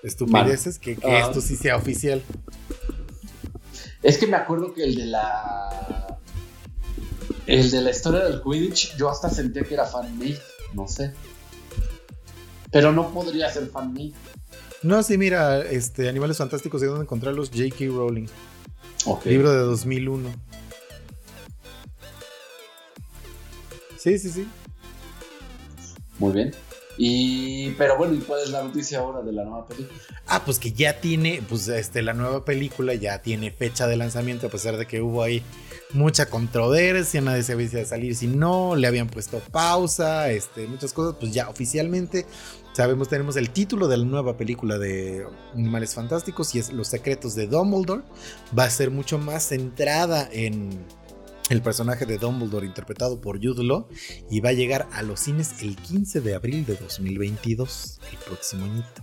estupideces, 0.05 0.79
que, 0.79 0.95
que 0.97 1.07
Ah. 1.11 1.27
esto 1.27 1.41
sí 1.41 1.57
sea 1.57 1.75
oficial. 1.77 2.23
Es 4.05 4.17
que 4.17 4.27
me 4.29 4.37
acuerdo 4.37 4.73
que 4.75 4.85
el 4.85 4.95
de 4.95 5.07
la. 5.07 6.19
El 7.47 7.71
de 7.71 7.81
la 7.81 7.91
historia 7.91 8.21
del 8.21 8.41
Quidditch, 8.43 8.97
yo 8.97 9.11
hasta 9.11 9.29
sentía 9.29 9.65
que 9.65 9.75
era 9.75 9.87
fan-made. 9.87 10.39
No 10.73 10.87
sé. 10.87 11.13
Pero 12.71 12.93
no 12.93 13.13
podría 13.13 13.51
ser 13.51 13.69
fan-made. 13.69 14.13
No, 14.83 15.03
sí, 15.03 15.19
mira, 15.19 15.61
este, 15.61 16.09
Animales 16.09 16.39
Fantásticos, 16.39 16.81
¿de 16.81 16.87
dónde 16.87 17.03
encontrarlos? 17.03 17.51
J.K. 17.51 17.87
Rowling, 17.87 18.27
libro 19.25 19.53
de 19.53 19.59
2001. 19.59 20.31
Sí, 23.99 24.19
sí, 24.19 24.31
sí. 24.31 24.49
Muy 26.19 26.33
bien. 26.33 26.55
Y. 26.97 27.71
Pero 27.73 27.99
bueno, 27.99 28.15
¿y 28.15 28.19
cuál 28.19 28.43
es 28.43 28.51
la 28.51 28.63
noticia 28.63 29.01
ahora 29.01 29.21
de 29.21 29.33
la 29.33 29.45
nueva 29.45 29.67
película? 29.67 29.99
Ah, 30.27 30.43
pues 30.45 30.59
que 30.59 30.73
ya 30.73 31.01
tiene, 31.01 31.43
pues 31.49 31.69
este, 31.69 32.03
la 32.03 32.15
nueva 32.15 32.45
película 32.45 32.95
ya 32.95 33.21
tiene 33.21 33.51
fecha 33.51 33.87
de 33.87 33.97
lanzamiento, 33.97 34.47
a 34.47 34.51
pesar 34.51 34.77
de 34.77 34.87
que 34.87 35.03
hubo 35.03 35.23
ahí 35.23 35.43
mucha 35.93 36.27
controversia, 36.27 37.21
nadie 37.21 37.43
sabía 37.43 37.69
si 37.69 37.77
iba 37.77 37.83
a 37.83 37.89
salir, 37.89 38.15
si 38.15 38.27
no, 38.27 38.77
le 38.77 38.87
habían 38.87 39.09
puesto 39.09 39.41
pausa, 39.51 40.31
este, 40.31 40.67
muchas 40.67 40.93
cosas, 40.93 41.17
pues 41.19 41.33
ya 41.33 41.49
oficialmente 41.49 42.27
sabemos, 42.73 43.09
tenemos 43.09 43.37
el 43.37 43.51
título 43.51 43.89
de 43.89 43.97
la 43.97 44.05
nueva 44.05 44.37
película 44.37 44.79
de 44.79 45.27
Animales 45.55 45.95
Fantásticos 45.95 46.55
y 46.55 46.59
es 46.59 46.73
Los 46.73 46.89
Secretos 46.89 47.35
de 47.35 47.47
Dumbledore, 47.47 48.03
va 48.57 48.65
a 48.65 48.71
ser 48.71 48.91
mucho 48.91 49.19
más 49.19 49.45
centrada 49.45 50.29
en 50.33 50.85
el 51.51 51.63
personaje 51.63 52.07
de 52.07 52.17
Dumbledore 52.17 52.65
interpretado 52.65 53.21
por 53.21 53.45
Jude 53.45 53.65
Law 53.65 53.89
y 54.31 54.41
va 54.41 54.51
a 54.51 54.53
llegar 54.53 54.89
a 54.93 55.03
los 55.03 55.21
cines 55.21 55.63
el 55.63 55.77
15 55.77 56.21
de 56.21 56.35
abril 56.35 56.65
de 56.65 56.77
2022, 56.77 58.01
el 58.11 58.19
próximo 58.19 58.65
añito. 58.65 59.03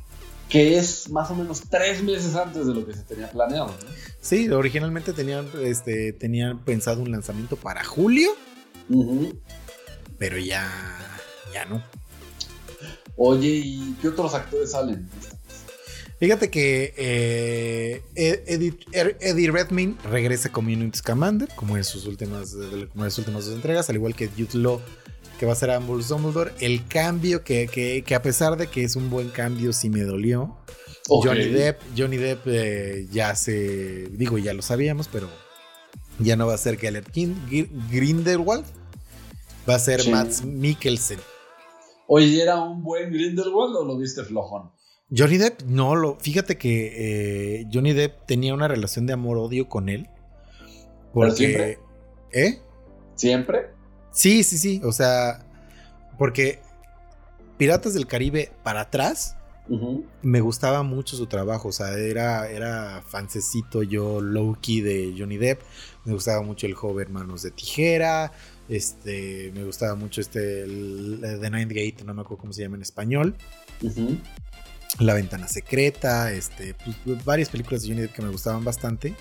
Que 0.50 0.78
es 0.78 1.10
más 1.10 1.30
o 1.30 1.36
menos 1.36 1.64
tres 1.70 2.02
meses 2.02 2.36
antes 2.36 2.66
de 2.66 2.74
lo 2.74 2.86
que 2.86 2.94
se 2.94 3.04
tenía 3.04 3.30
planeado. 3.30 3.68
¿no? 3.68 3.92
Sí, 4.22 4.50
originalmente 4.50 5.12
tenían, 5.12 5.50
este, 5.62 6.14
tenían 6.14 6.64
pensado 6.64 7.02
un 7.02 7.12
lanzamiento 7.12 7.58
para 7.58 7.84
julio, 7.84 8.30
pero 10.18 10.38
ya, 10.38 10.72
ya 11.54 11.66
no. 11.66 11.84
Oye, 13.18 13.48
¿y 13.50 13.96
qué 14.02 14.08
otros 14.10 14.34
actores 14.34 14.72
salen? 14.72 15.10
Fíjate 16.20 16.50
que 16.50 16.94
eh, 16.98 18.02
Ed- 18.16 18.42
Eddie, 18.48 18.74
Eddie 18.92 19.52
Redmayne 19.52 19.96
regresa 20.04 20.50
como 20.50 20.70
Unity 20.70 21.00
Commander, 21.02 21.48
como 21.56 21.78
en 21.78 21.84
sus 21.84 22.06
últimas, 22.08 22.56
como 22.92 23.06
en 23.06 23.12
sus 23.12 23.20
últimas 23.20 23.46
dos 23.46 23.54
entregas, 23.56 23.90
al 23.90 23.96
igual 23.98 24.16
que 24.16 24.28
Jude 24.28 24.58
Law, 24.58 24.82
que 25.40 25.46
va 25.46 25.54
a 25.54 25.56
ser 25.56 25.70
Ambulance 25.70 26.10
Dumbledore. 26.10 26.52
El 26.60 26.88
cambio, 26.88 27.44
que, 27.44 27.68
que- 27.68 28.04
que 28.04 28.16
a 28.16 28.22
pesar 28.24 28.58
de 28.58 28.66
que 28.68 28.84
es 28.84 28.96
un 28.96 29.10
buen 29.12 29.30
cambio, 29.30 29.74
sí 29.74 29.90
me 29.90 30.02
dolió. 30.02 30.58
Johnny 31.24 31.46
Depp, 31.54 31.82
Johnny 31.98 32.18
Depp 32.18 32.42
eh, 32.48 33.08
ya 33.12 33.34
se, 33.36 34.08
digo, 34.12 34.38
ya 34.40 34.54
lo 34.54 34.62
sabíamos, 34.62 35.08
pero 35.08 35.30
ya 36.20 36.36
no 36.36 36.48
va 36.48 36.56
a 36.56 36.58
ser 36.58 36.78
Gellert 36.78 37.08
Grindelwald, 37.92 38.66
va 39.70 39.76
a 39.76 39.80
ser 39.80 40.02
Sí. 40.02 40.10
Mads 40.10 40.44
Mikkelsen. 40.44 41.20
Oye, 42.08 42.42
¿era 42.42 42.62
un 42.62 42.84
buen 42.84 43.12
Grindelwald 43.12 43.76
o 43.76 43.86
lo 43.86 43.98
viste 43.98 44.24
flojón? 44.24 44.72
Johnny 45.16 45.38
Depp, 45.38 45.62
no 45.64 45.96
lo. 45.96 46.16
Fíjate 46.20 46.58
que 46.58 47.62
eh, 47.62 47.68
Johnny 47.72 47.94
Depp 47.94 48.26
tenía 48.26 48.54
una 48.54 48.68
relación 48.68 49.06
de 49.06 49.14
amor-odio 49.14 49.70
con 49.70 49.90
él. 49.90 50.10
Porque. 51.14 51.36
siempre? 51.36 51.80
¿Eh? 52.32 52.62
¿Siempre? 53.16 53.68
Sí, 54.12 54.44
sí, 54.44 54.58
sí. 54.58 54.82
O 54.84 54.92
sea. 54.92 55.46
Porque 56.18 56.60
Piratas 57.58 57.94
del 57.94 58.08
Caribe 58.08 58.52
para 58.64 58.82
atrás. 58.82 59.36
Me 60.22 60.40
gustaba 60.40 60.82
mucho 60.84 61.18
su 61.18 61.28
trabajo. 61.28 61.70
O 61.70 61.72
sea, 61.74 61.92
era, 61.98 62.50
era 62.50 63.04
fancecito 63.06 63.84
yo, 63.84 64.22
low-key 64.22 64.80
de 64.80 65.14
Johnny 65.18 65.36
Depp. 65.36 65.62
Me 66.06 66.14
gustaba 66.14 66.42
mucho 66.42 66.68
el 66.68 66.74
joven 66.74 67.12
Manos 67.12 67.42
de 67.44 67.52
Tijera. 67.52 68.32
Este. 68.70 69.52
Me 69.56 69.64
gustaba 69.64 69.96
mucho 69.96 70.22
este. 70.22 70.64
el- 70.64 71.20
The 71.42 71.50
Ninth 71.50 71.70
Gate, 71.72 72.04
no 72.06 72.14
me 72.14 72.22
acuerdo 72.22 72.42
cómo 72.42 72.54
se 72.54 72.62
llama 72.64 72.76
en 72.76 72.82
español. 72.82 73.36
La 75.00 75.14
ventana 75.14 75.48
secreta, 75.48 76.32
este, 76.32 76.74
pues, 76.74 77.24
varias 77.26 77.50
películas 77.50 77.82
de 77.84 77.90
Johnny 77.90 78.02
Depp 78.02 78.14
que 78.14 78.22
me 78.22 78.30
gustaban 78.30 78.64
bastante. 78.64 79.14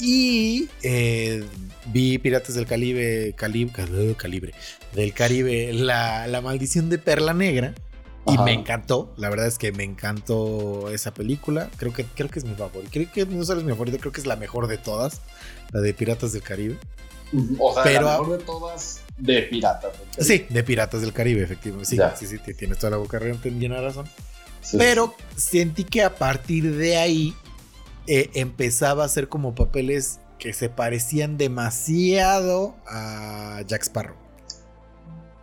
Y 0.00 0.68
eh, 0.84 1.42
vi 1.86 2.18
Piratas 2.18 2.54
del 2.54 2.66
Caribe, 2.66 3.34
Cali- 3.36 3.68
Cal- 3.70 4.14
Calibre, 4.16 4.54
del 4.94 5.12
Caribe, 5.12 5.72
la, 5.72 6.28
la 6.28 6.40
maldición 6.40 6.88
de 6.88 6.98
Perla 6.98 7.34
Negra. 7.34 7.74
Y 8.26 8.34
Ajá. 8.34 8.44
me 8.44 8.52
encantó, 8.52 9.12
la 9.16 9.30
verdad 9.30 9.46
es 9.46 9.56
que 9.58 9.72
me 9.72 9.84
encantó 9.84 10.90
esa 10.90 11.14
película. 11.14 11.70
Creo 11.78 11.92
que, 11.94 12.04
creo 12.04 12.28
que 12.28 12.38
es 12.38 12.44
mi 12.44 12.54
favorita. 12.54 12.90
Creo 12.92 13.10
que 13.10 13.24
no 13.26 13.42
solo 13.44 13.60
es 13.60 13.66
mi 13.66 13.72
favorita, 13.72 13.96
creo 13.98 14.12
que 14.12 14.20
es 14.20 14.26
la 14.26 14.36
mejor 14.36 14.66
de 14.68 14.76
todas, 14.76 15.22
la 15.72 15.80
de 15.80 15.94
Piratas 15.94 16.32
del 16.32 16.42
Caribe. 16.42 16.76
O 17.58 17.74
sea, 17.74 17.82
Pero- 17.82 18.06
la 18.06 18.18
mejor 18.18 18.38
de 18.38 18.44
todas 18.44 19.00
de 19.18 19.42
piratas. 19.42 19.92
Sí, 20.18 20.46
de 20.48 20.62
Piratas 20.62 21.00
del 21.00 21.12
Caribe, 21.12 21.42
efectivamente. 21.42 21.90
Sí, 21.90 21.96
Ya. 21.96 22.14
sí, 22.16 22.26
sí, 22.26 22.38
tienes 22.54 22.78
toda 22.78 22.92
la 22.92 22.96
boca 22.98 23.18
llena 23.18 23.76
de 23.76 23.82
razón. 23.82 24.06
Sí. 24.60 24.76
Pero 24.78 25.14
sentí 25.36 25.84
que 25.84 26.02
a 26.02 26.14
partir 26.14 26.76
de 26.76 26.96
ahí 26.96 27.34
eh, 28.06 28.30
empezaba 28.34 29.02
a 29.02 29.06
hacer 29.06 29.28
como 29.28 29.54
papeles 29.54 30.20
que 30.38 30.52
se 30.52 30.68
parecían 30.68 31.36
demasiado 31.36 32.76
a 32.86 33.60
Jack 33.66 33.82
Sparrow. 33.82 34.16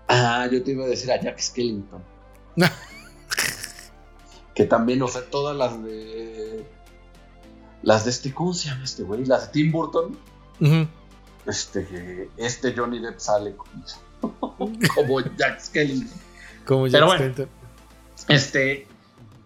Ah, 0.08 0.48
yo 0.52 0.64
te 0.64 0.72
iba 0.72 0.86
a 0.86 0.88
decir 0.88 1.12
a 1.12 1.22
Jack 1.22 1.40
Skellington. 1.40 2.02
que 4.56 4.64
también, 4.66 5.02
o 5.02 5.08
sea, 5.08 5.22
todas 5.30 5.56
las 5.56 5.84
de. 5.84 6.66
Las 7.84 8.06
de 8.06 8.12
este, 8.12 8.34
¿cómo 8.34 8.54
se 8.54 8.70
llama 8.70 8.84
este 8.86 9.04
güey? 9.04 9.26
Las 9.26 9.48
de 9.48 9.52
Tim 9.52 9.72
Burton. 9.72 10.18
Ujú. 10.62 10.88
Este, 11.46 12.30
este 12.38 12.74
Johnny 12.76 13.00
Depp 13.00 13.20
sale 13.20 13.56
como, 13.56 14.50
como 14.96 15.20
Jack 15.38 15.60
Skellington. 15.62 16.20
Como 16.66 16.88
Jack 16.88 17.04
bueno. 17.06 17.16
Skellington. 17.20 17.50
Este, 18.30 18.88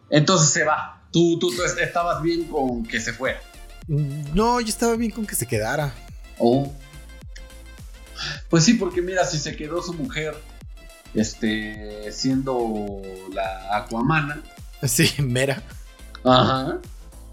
entonces 0.09 0.49
se 0.51 0.63
va. 0.63 1.01
Tú, 1.11 1.37
tú, 1.39 1.49
tú 1.55 1.63
estabas 1.63 2.21
bien 2.21 2.45
con 2.45 2.85
que 2.85 2.99
se 2.99 3.11
fuera. 3.13 3.41
Mm, 3.87 4.33
No, 4.35 4.59
yo 4.61 4.67
estaba 4.67 4.95
bien 4.95 5.11
con 5.11 5.25
que 5.25 5.35
se 5.35 5.45
quedara. 5.47 5.93
Oh. 6.37 6.71
Pues 8.49 8.63
sí, 8.65 8.73
porque 8.75 9.01
mira, 9.01 9.25
si 9.25 9.37
se 9.39 9.55
quedó 9.55 9.81
su 9.81 9.93
mujer, 9.93 10.35
este, 11.13 12.11
siendo 12.11 13.01
la 13.33 13.77
Aquamana, 13.77 14.41
Sí, 14.83 15.09
mera. 15.21 15.61
ajá, 16.23 16.79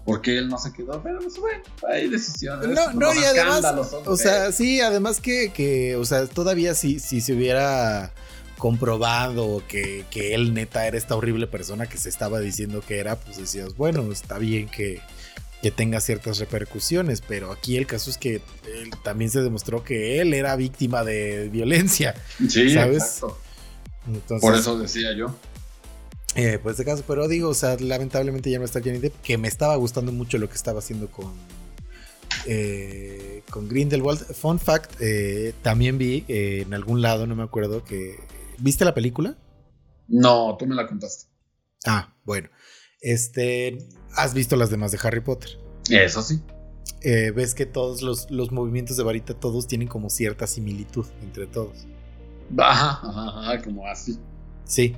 porque 0.07 0.37
él 0.37 0.47
no 0.47 0.57
se 0.57 0.71
quedó, 0.71 1.03
pero 1.03 1.19
pues 1.19 1.37
bueno, 1.37 1.61
hay 1.85 2.07
decisiones. 2.07 2.69
No, 2.69 2.93
no, 2.93 3.13
y 3.13 3.25
además, 3.25 3.65
o 4.05 4.15
sea, 4.15 4.53
sí, 4.53 4.79
además 4.79 5.19
que, 5.19 5.51
que, 5.51 5.97
o 5.97 6.05
sea, 6.05 6.25
todavía 6.27 6.75
si, 6.75 6.99
si 6.99 7.19
se 7.19 7.33
hubiera 7.33 8.13
comprobado 8.57 9.61
que, 9.67 10.05
que 10.09 10.33
él 10.33 10.53
neta 10.53 10.87
era 10.87 10.97
esta 10.97 11.13
horrible 11.17 11.45
persona 11.45 11.87
que 11.87 11.97
se 11.97 12.07
estaba 12.07 12.39
diciendo 12.39 12.81
que 12.87 12.99
era, 12.99 13.17
pues 13.17 13.35
decías, 13.35 13.75
bueno, 13.75 14.09
está 14.13 14.37
bien 14.37 14.69
que, 14.69 15.01
que 15.61 15.71
tenga 15.71 15.99
ciertas 15.99 16.39
repercusiones, 16.39 17.19
pero 17.19 17.51
aquí 17.51 17.75
el 17.75 17.85
caso 17.85 18.09
es 18.09 18.17
que 18.17 18.41
también 19.03 19.29
se 19.29 19.41
demostró 19.41 19.83
que 19.83 20.21
él 20.21 20.33
era 20.33 20.55
víctima 20.55 21.03
de 21.03 21.49
violencia. 21.49 22.15
Sí, 22.47 22.73
¿sabes? 22.73 23.03
Exacto. 23.03 23.37
Por 24.39 24.55
eso 24.55 24.79
decía 24.79 25.11
yo. 25.17 25.35
Eh, 26.37 26.59
pues 26.61 26.77
de 26.77 26.85
caso, 26.85 27.03
pero 27.05 27.27
digo, 27.27 27.49
o 27.49 27.53
sea, 27.53 27.75
lamentablemente 27.79 28.49
ya 28.49 28.59
no 28.59 28.65
está 28.65 28.79
Johnny 28.79 28.99
Depp, 28.99 29.21
que 29.21 29.37
me 29.37 29.47
estaba 29.47 29.75
gustando 29.75 30.11
mucho 30.11 30.37
lo 30.37 30.47
que 30.47 30.55
estaba 30.55 30.79
haciendo 30.79 31.09
con 31.09 31.33
eh, 32.45 33.43
con 33.49 33.67
Grindelwald. 33.67 34.19
Fun 34.33 34.59
fact, 34.59 34.93
eh, 35.01 35.53
también 35.61 35.97
vi 35.97 36.23
eh, 36.27 36.63
en 36.65 36.73
algún 36.73 37.01
lado, 37.01 37.27
no 37.27 37.35
me 37.35 37.43
acuerdo, 37.43 37.83
que... 37.83 38.19
¿Viste 38.59 38.85
la 38.85 38.93
película? 38.93 39.35
No, 40.07 40.55
tú 40.57 40.65
me 40.65 40.75
la 40.75 40.87
contaste. 40.87 41.25
Ah, 41.85 42.15
bueno. 42.23 42.49
Este, 43.01 43.77
¿has 44.15 44.33
visto 44.33 44.55
las 44.55 44.69
demás 44.69 44.91
de 44.91 44.99
Harry 45.03 45.21
Potter? 45.21 45.49
Eso 45.89 46.21
sí. 46.21 46.41
ves 47.03 47.53
que 47.53 47.65
todos 47.65 48.01
los, 48.01 48.31
los, 48.31 48.51
movimientos 48.51 48.97
de 48.97 49.03
varita, 49.03 49.33
todos 49.33 49.67
tienen 49.67 49.87
como 49.87 50.09
cierta 50.09 50.47
similitud 50.47 51.05
entre 51.21 51.47
todos. 51.47 51.85
Ajá, 52.57 53.01
ajá, 53.03 53.61
como 53.61 53.85
así. 53.87 54.17
Sí 54.63 54.95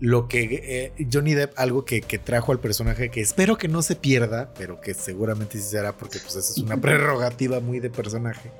lo 0.00 0.26
que 0.28 0.92
eh, 0.96 1.06
Johnny 1.12 1.34
Depp, 1.34 1.58
algo 1.58 1.84
que, 1.84 2.00
trajo 2.00 2.52
al 2.52 2.60
personaje 2.60 3.10
que 3.10 3.20
espero 3.20 3.56
que 3.56 3.68
no 3.68 3.82
se 3.82 3.96
pierda, 3.96 4.52
pero 4.58 4.80
que 4.80 4.94
seguramente 4.94 5.58
sí 5.58 5.70
será 5.70 5.96
porque 5.96 6.18
pues 6.18 6.36
esa 6.36 6.52
es 6.52 6.58
una 6.58 6.76
prerrogativa 6.80 7.60
muy 7.60 7.80
de 7.80 7.90
personaje. 7.90 8.50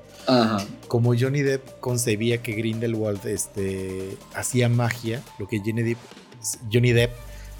Como 0.87 1.13
Johnny 1.19 1.41
Depp 1.41 1.79
concebía 1.81 2.41
que 2.41 2.53
Grindelwald 2.53 3.25
este, 3.27 4.17
hacía 4.33 4.69
magia, 4.69 5.21
lo 5.37 5.47
que 5.47 5.59
Johnny 5.59 5.83
Depp, 5.83 5.97
Johnny 6.71 6.93
Depp 6.93 7.11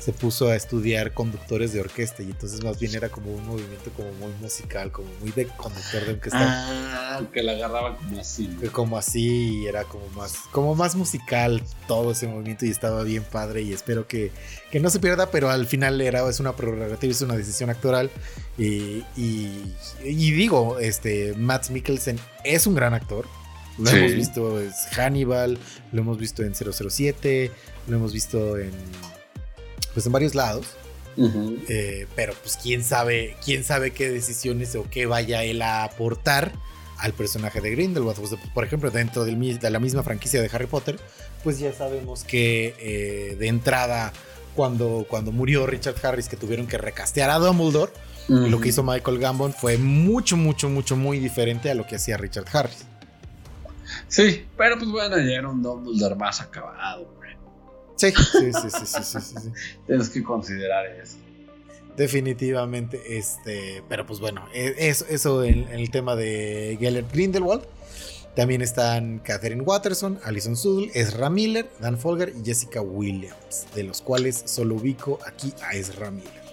se 0.03 0.11
puso 0.11 0.49
a 0.49 0.55
estudiar 0.57 1.13
conductores 1.13 1.71
de 1.71 1.79
orquesta 1.79 2.23
y 2.23 2.25
entonces 2.25 2.61
más 2.61 2.77
bien 2.77 2.93
era 2.93 3.07
como 3.07 3.33
un 3.33 3.45
movimiento 3.47 3.89
como 3.95 4.11
muy 4.13 4.33
musical, 4.41 4.91
como 4.91 5.07
muy 5.21 5.31
de 5.31 5.47
conductor 5.47 6.03
de 6.03 6.11
orquesta. 6.11 6.39
Ah, 6.41 7.21
que 7.31 7.41
la 7.41 7.53
agarraba 7.53 7.95
como 7.95 8.19
así. 8.19 8.49
Como 8.73 8.97
así, 8.97 9.65
era 9.65 9.85
como 9.85 10.05
más, 10.09 10.35
como 10.51 10.75
más 10.75 10.95
musical 10.95 11.63
todo 11.87 12.11
ese 12.11 12.27
movimiento 12.27 12.65
y 12.65 12.69
estaba 12.69 13.03
bien 13.03 13.23
padre 13.23 13.61
y 13.61 13.71
espero 13.71 14.05
que, 14.05 14.31
que 14.71 14.81
no 14.81 14.89
se 14.89 14.99
pierda, 14.99 15.31
pero 15.31 15.49
al 15.49 15.67
final 15.67 16.01
era, 16.01 16.27
es 16.27 16.41
una 16.41 16.53
prerrogativa, 16.53 17.09
es 17.09 17.21
una 17.21 17.37
decisión 17.37 17.69
actoral 17.69 18.11
y, 18.57 19.05
y, 19.15 19.73
digo, 20.03 20.79
este, 20.79 21.33
Matt 21.37 21.69
Mikkelsen 21.69 22.19
es 22.43 22.67
un 22.67 22.75
gran 22.75 22.93
actor. 22.93 23.25
Lo 23.79 23.89
hemos 23.89 24.13
visto 24.13 24.61
en 24.61 24.71
Hannibal, 24.91 25.57
lo 25.93 26.01
hemos 26.01 26.17
visto 26.17 26.43
en 26.43 26.53
007, 26.53 27.51
lo 27.87 27.95
hemos 27.95 28.11
visto 28.11 28.59
en 28.59 28.71
pues 29.93 30.05
en 30.05 30.11
varios 30.11 30.35
lados. 30.35 30.65
Eh, 31.15 32.07
pero 32.15 32.33
pues 32.41 32.57
quién 32.57 32.83
sabe, 32.83 33.37
quién 33.45 33.63
sabe 33.63 33.91
qué 33.91 34.09
decisiones 34.09 34.75
o 34.75 34.87
qué 34.89 35.05
vaya 35.05 35.43
él 35.43 35.61
a 35.61 35.83
aportar 35.83 36.51
al 36.97 37.13
personaje 37.13 37.61
de 37.61 37.71
Grindelwald. 37.71 38.17
Pues, 38.17 38.35
por 38.53 38.63
ejemplo, 38.63 38.89
dentro 38.89 39.25
de 39.25 39.69
la 39.69 39.79
misma 39.79 40.03
franquicia 40.03 40.41
de 40.41 40.49
Harry 40.51 40.67
Potter, 40.67 40.99
pues 41.43 41.59
ya 41.59 41.73
sabemos 41.73 42.23
que 42.23 42.75
eh, 42.79 43.35
de 43.35 43.47
entrada, 43.47 44.13
cuando, 44.55 45.05
cuando 45.09 45.31
murió 45.31 45.67
Richard 45.67 45.95
Harris, 46.03 46.29
que 46.29 46.37
tuvieron 46.37 46.65
que 46.65 46.77
recastear 46.77 47.29
a 47.29 47.39
Dumbledore, 47.39 47.91
lo 48.29 48.61
que 48.61 48.69
hizo 48.69 48.83
Michael 48.83 49.19
Gambon 49.19 49.53
fue 49.53 49.77
mucho, 49.77 50.37
mucho, 50.37 50.69
mucho, 50.69 50.95
muy 50.95 51.19
diferente 51.19 51.69
a 51.69 51.75
lo 51.75 51.85
que 51.85 51.97
hacía 51.97 52.15
Richard 52.15 52.45
Harris. 52.53 52.85
Sí, 54.07 54.45
pero 54.57 54.77
pues 54.77 54.89
bueno, 54.89 55.17
ya 55.17 55.39
era 55.39 55.49
un 55.49 55.61
Dumbledore 55.61 56.15
más 56.15 56.39
acabado. 56.39 57.13
Sí, 58.11 58.51
sí, 58.51 58.69
sí, 58.69 58.85
sí, 58.85 59.03
sí, 59.03 59.19
sí, 59.21 59.49
Tienes 59.87 60.09
que 60.09 60.23
considerar 60.23 60.85
eso. 60.87 61.15
Definitivamente, 61.95 63.17
este, 63.17 63.83
pero 63.87 64.05
pues 64.05 64.19
bueno, 64.19 64.45
e, 64.53 64.75
eso, 64.77 65.05
eso 65.09 65.43
en, 65.43 65.69
el 65.69 65.89
tema 65.91 66.15
de 66.15 66.77
Gellert 66.79 67.11
Grindelwald. 67.11 67.63
También 68.35 68.63
están 68.63 69.19
Catherine 69.19 69.61
Watterson, 69.61 70.19
Alison 70.23 70.57
Sudl, 70.57 70.89
Ezra 70.95 71.29
Miller, 71.29 71.69
Dan 71.79 71.99
Folger 71.99 72.33
y 72.35 72.43
Jessica 72.43 72.81
Williams, 72.81 73.67
de 73.75 73.83
los 73.83 74.01
cuales 74.01 74.41
solo 74.45 74.75
ubico 74.75 75.19
aquí 75.27 75.53
a 75.61 75.75
Ezra 75.75 76.09
Miller. 76.09 76.43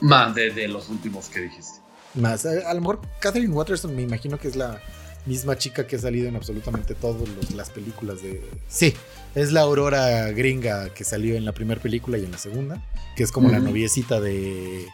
Más 0.00 0.34
de, 0.34 0.66
los 0.66 0.88
últimos 0.88 1.28
que 1.28 1.40
dijiste. 1.40 1.80
Más, 2.14 2.46
a, 2.46 2.72
lo 2.72 2.80
mejor 2.80 3.00
Catherine 3.20 3.52
Watterson 3.52 3.94
me 3.94 4.00
imagino 4.00 4.38
que 4.38 4.48
es 4.48 4.56
la 4.56 4.80
misma 5.26 5.58
chica 5.58 5.86
que 5.86 5.96
ha 5.96 5.98
salido 5.98 6.26
en 6.26 6.36
absolutamente 6.36 6.94
todas 6.94 7.28
las 7.54 7.68
películas 7.68 8.22
de... 8.22 8.42
Sí, 8.68 8.94
es 9.38 9.52
la 9.52 9.60
Aurora 9.60 10.30
gringa 10.32 10.90
que 10.90 11.04
salió 11.04 11.36
en 11.36 11.44
la 11.44 11.52
primera 11.52 11.80
película 11.80 12.18
y 12.18 12.24
en 12.24 12.32
la 12.32 12.38
segunda, 12.38 12.82
que 13.14 13.22
es 13.22 13.30
como 13.30 13.48
la 13.50 13.60
noviecita 13.60 14.20
de, 14.20 14.86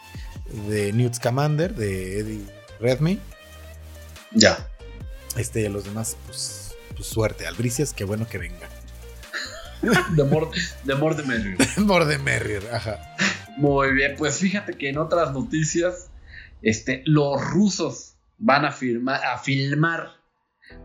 de 0.69 0.93
Newt 0.93 1.15
Scamander, 1.15 1.73
de 1.73 2.19
Eddie 2.19 2.45
Redmayne. 2.79 3.21
Ya. 4.31 4.69
Este, 5.35 5.67
los 5.69 5.83
demás, 5.83 6.15
pues, 6.27 6.75
pues 6.95 7.07
suerte, 7.07 7.47
albricias, 7.47 7.91
qué 7.93 8.03
bueno 8.03 8.27
que 8.27 8.37
vengan. 8.37 8.69
de 10.15 10.23
more 10.23 10.47
de, 10.83 10.95
more 10.95 11.15
de 11.15 11.23
Merrier. 11.23 11.57
more 11.77 12.17
Merrier, 12.19 12.63
ajá. 12.71 13.15
Muy 13.57 13.93
bien, 13.93 14.15
pues 14.15 14.37
fíjate 14.37 14.73
que 14.73 14.89
en 14.89 14.99
otras 14.99 15.33
noticias, 15.33 16.09
este, 16.61 17.01
los 17.05 17.41
rusos 17.41 18.15
van 18.37 18.65
a, 18.65 18.71
firmar, 18.71 19.23
a 19.23 19.39
filmar 19.39 20.14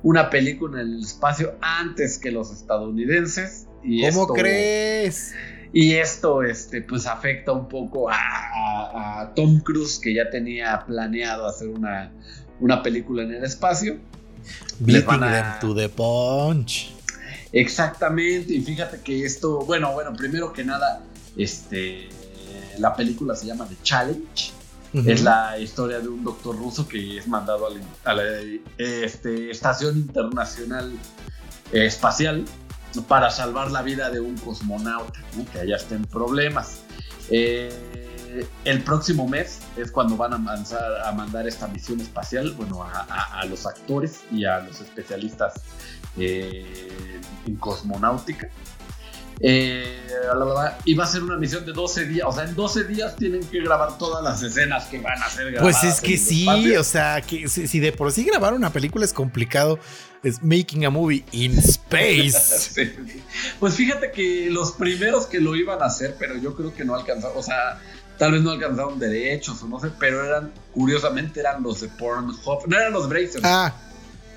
una 0.02 0.30
película 0.30 0.80
en 0.80 0.88
el 0.94 1.00
espacio 1.00 1.56
antes 1.60 2.18
que 2.18 2.30
los 2.30 2.52
estadounidenses. 2.52 3.66
Y 3.82 4.08
¿Cómo 4.10 4.28
crees? 4.28 5.34
Y 5.72 5.94
esto, 5.94 6.42
este, 6.42 6.82
pues 6.82 7.06
afecta 7.06 7.52
un 7.52 7.68
poco 7.68 8.08
a, 8.10 9.32
Tom 9.36 9.60
Cruise, 9.60 9.98
que 9.98 10.14
ya 10.14 10.28
tenía 10.28 10.84
planeado 10.86 11.46
hacer 11.46 11.68
una, 11.68 12.10
una 12.58 12.82
película 12.82 13.22
en 13.22 13.34
el 13.34 13.44
espacio. 13.44 13.98
Beating 14.80 15.20
them 15.20 15.46
to 15.60 15.74
the 15.74 15.88
punch. 15.88 16.92
Exactamente, 17.52 18.52
y 18.52 18.60
fíjate 18.60 19.00
que 19.00 19.24
esto, 19.24 19.60
bueno, 19.60 19.92
bueno, 19.92 20.12
primero 20.14 20.52
que 20.52 20.64
nada, 20.64 21.02
este, 21.36 22.08
la 22.78 22.94
película 22.94 23.34
se 23.34 23.46
llama 23.46 23.66
The 23.68 23.76
Challenge. 23.82 24.52
Es 24.92 25.22
la 25.22 25.56
historia 25.58 26.00
de 26.00 26.08
un 26.08 26.24
doctor 26.24 26.56
ruso 26.56 26.88
que 26.88 27.18
es 27.18 27.28
mandado 27.28 27.68
a 28.04 28.14
la, 28.14 28.24
este, 28.78 29.50
Estación 29.50 29.96
Internacional 29.98 30.92
Espacial 31.72 32.44
para 33.06 33.30
salvar 33.30 33.70
la 33.70 33.82
vida 33.82 34.10
de 34.10 34.18
un 34.18 34.36
cosmonauta 34.38 35.20
que 35.52 35.60
allá 35.60 35.76
está 35.76 35.94
en 35.94 36.04
problemas. 36.04 36.80
Eh, 37.30 37.70
el 38.64 38.82
próximo 38.82 39.28
mes 39.28 39.60
es 39.76 39.90
cuando 39.90 40.16
van 40.16 40.32
a, 40.32 41.08
a 41.08 41.12
mandar 41.12 41.46
esta 41.46 41.66
misión 41.68 42.00
espacial, 42.00 42.52
bueno, 42.56 42.82
a, 42.82 43.44
los 43.46 43.66
actores 43.66 44.20
y 44.30 44.44
a 44.44 44.60
los 44.60 44.80
especialistas 44.80 45.62
eh, 46.16 47.20
en 47.46 47.56
cosmonáutica. 47.56 48.48
Eh, 49.42 50.00
iba 50.84 51.04
a 51.04 51.06
ser 51.06 51.22
una 51.22 51.36
misión 51.36 51.64
de 51.64 51.72
12 51.72 52.04
días. 52.06 52.26
O 52.28 52.32
sea, 52.32 52.44
en 52.44 52.54
12 52.54 52.84
días 52.84 53.16
tienen 53.16 53.42
que 53.44 53.60
grabar 53.60 53.96
todas 53.98 54.22
las 54.22 54.42
escenas 54.42 54.84
que 54.86 55.00
van 55.00 55.20
a 55.22 55.28
ser 55.28 55.50
grabadas. 55.52 55.80
Pues 55.80 55.94
es 55.94 56.00
que 56.00 56.18
sí, 56.18 56.46
o 56.76 56.84
sea, 56.84 57.22
que 57.22 57.48
si, 57.48 57.80
de 57.80 57.92
por 57.92 58.12
sí 58.12 58.24
grabar 58.24 58.52
una 58.54 58.70
película 58.72 59.04
es 59.04 59.12
complicado, 59.12 59.78
es 60.22 60.42
making 60.42 60.84
a 60.84 60.90
movie 60.90 61.24
in 61.32 61.58
space. 61.58 62.70
Pues 63.58 63.74
fíjate 63.74 64.10
que 64.12 64.48
los 64.50 64.72
primeros 64.72 65.26
que 65.26 65.40
lo 65.40 65.56
iban 65.56 65.82
a 65.82 65.86
hacer, 65.86 66.16
pero 66.18 66.36
yo 66.36 66.54
creo 66.54 66.74
que 66.74 66.84
no 66.84 66.94
alcanzaron, 66.94 67.36
o 67.36 67.42
sea, 67.42 67.80
tal 68.18 68.32
vez 68.32 68.42
no 68.42 68.50
alcanzaron 68.50 68.98
derechos 68.98 69.62
o 69.62 69.68
no 69.68 69.80
sé, 69.80 69.90
pero 69.98 70.24
eran, 70.24 70.52
curiosamente, 70.72 71.40
eran 71.40 71.62
los 71.62 71.80
de 71.80 71.88
Pornhub, 71.88 72.66
no 72.66 72.76
eran 72.76 72.92
los 72.92 73.08
Brazers. 73.08 73.44
Ah. 73.44 73.74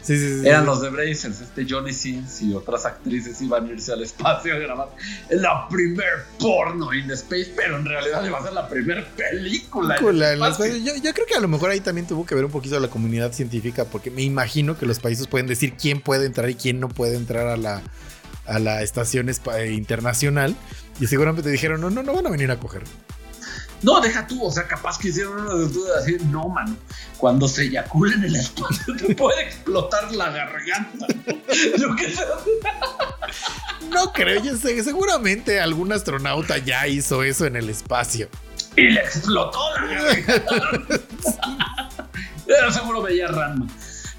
Eran 0.10 0.66
los 0.66 0.82
de 0.82 0.90
Brazers, 0.90 1.42
este 1.42 1.66
Johnny 1.68 1.94
Sins 1.94 2.42
y 2.42 2.54
otras 2.54 2.86
actrices 2.86 3.42
iban 3.42 3.68
a 3.68 3.72
irse 3.72 3.94
al 3.94 4.04
espacio 4.04 4.54
a 4.54 4.58
grabar 4.58 4.90
la 5.30 5.68
primer 5.70 6.26
porno 6.40 6.94
in 6.94 7.10
space, 7.12 7.54
pero 7.56 7.78
en 7.78 7.86
realidad 7.86 8.26
iba 8.26 8.40
a 8.40 8.44
ser 8.44 8.54
la 8.54 8.68
primer 8.68 9.08
película. 9.10 9.98
yo, 10.00 11.14
creo 11.14 11.26
que 11.26 11.36
a 11.36 11.40
lo 11.40 11.48
mejor 11.48 11.70
ahí 11.70 11.80
también 11.80 12.08
tuvo 12.08 12.26
que 12.26 12.36
ver 12.36 12.46
un 12.46 12.52
poquito 12.52 12.80
la 12.80 12.90
comunidad 12.90 13.32
científica, 13.34 13.86
porque 13.86 14.12
me 14.12 14.22
imagino 14.22 14.78
que 14.78 14.86
los 14.86 15.00
países 15.00 15.28
pueden 15.28 15.48
decir 15.48 15.74
quién 15.74 16.02
puede 16.02 16.26
entrar 16.26 16.50
y 16.50 16.56
quién 16.56 16.80
no 16.80 16.90
puede 16.90 17.16
entrar 17.16 17.48
a 17.48 17.58
la, 17.58 17.82
a 18.46 18.60
la 18.60 18.82
estación 18.82 19.30
internacional. 19.70 20.56
Y 21.00 21.08
seguramente 21.08 21.50
dijeron, 21.50 21.82
no, 21.82 21.90
no, 21.90 22.04
no 22.04 22.14
van 22.14 22.28
a 22.28 22.30
venir 22.30 22.52
a 22.52 22.60
coger. 22.60 22.84
No, 23.84 24.00
deja 24.00 24.26
tú, 24.26 24.44
o 24.44 24.52
sea, 24.52 24.68
capaz 24.68 24.98
que 24.98 25.10
hicieron 25.10 25.42
una 25.42 25.56
de 25.56 25.70
así, 26.00 26.18
no, 26.30 26.48
mano. 26.48 26.76
Cuando 27.18 27.48
se 27.48 27.64
eyacula 27.64 28.16
en 28.16 28.24
el 28.24 28.36
espacio 28.36 28.96
te 28.96 29.14
puede 29.14 29.44
explotar 29.44 30.12
la 30.14 30.32
garganta. 30.32 31.08
¿no? 31.78 31.96
no 33.90 34.14
creo, 34.14 34.42
yo 34.42 34.56
sé, 34.56 34.82
seguramente 34.84 35.60
algún 35.60 35.92
astronauta 35.92 36.58
ya 36.58 36.88
hizo 36.88 37.24
eso 37.24 37.46
en 37.46 37.58
el 37.58 37.70
espacio. 37.70 38.30
Y 38.76 38.90
le 38.90 39.02
explotó 39.02 39.60
la 39.76 39.86
garganta. 39.86 41.02
seguro 42.72 43.02
veía 43.02 43.28
Ranma. 43.28 43.68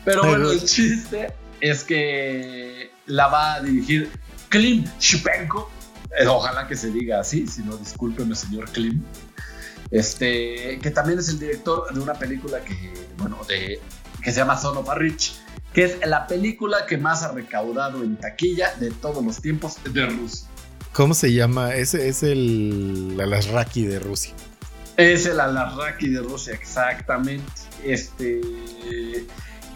Pero 0.04 0.24
bueno, 0.24 0.50
el 0.50 0.64
chiste 0.64 1.34
es 1.60 1.84
que 1.84 2.90
la 3.06 3.28
va 3.28 3.54
a 3.54 3.60
dirigir 3.60 4.10
Klim 4.48 4.84
Shipenko. 5.00 5.70
Eh, 6.18 6.26
ojalá 6.26 6.68
que 6.68 6.76
se 6.76 6.90
diga 6.90 7.20
así, 7.20 7.46
si 7.46 7.62
no, 7.62 7.76
discúlpeme, 7.76 8.34
señor 8.34 8.70
Klim. 8.70 9.02
Este, 9.94 10.80
que 10.82 10.90
también 10.90 11.20
es 11.20 11.28
el 11.28 11.38
director 11.38 11.94
de 11.94 12.00
una 12.00 12.14
película 12.14 12.58
que, 12.64 12.92
bueno, 13.16 13.38
de, 13.46 13.78
que 14.20 14.32
se 14.32 14.38
llama 14.40 14.58
Son 14.58 14.76
of 14.76 14.88
a 14.88 14.96
Rich, 14.96 15.36
que 15.72 15.84
es 15.84 16.04
la 16.04 16.26
película 16.26 16.84
que 16.84 16.98
más 16.98 17.22
ha 17.22 17.30
recaudado 17.30 18.02
en 18.02 18.16
taquilla 18.16 18.74
de 18.74 18.90
todos 18.90 19.24
los 19.24 19.40
tiempos 19.40 19.76
de 19.84 20.06
Rusia. 20.06 20.48
¿Cómo 20.92 21.14
se 21.14 21.32
llama? 21.32 21.76
Ese 21.76 22.08
es 22.08 22.24
el 22.24 23.16
Alasraki 23.22 23.86
de 23.86 24.00
Rusia. 24.00 24.34
Es 24.96 25.26
el 25.26 25.38
Alasraki 25.38 26.08
de 26.08 26.22
Rusia, 26.22 26.54
exactamente. 26.54 27.52
Este. 27.84 28.40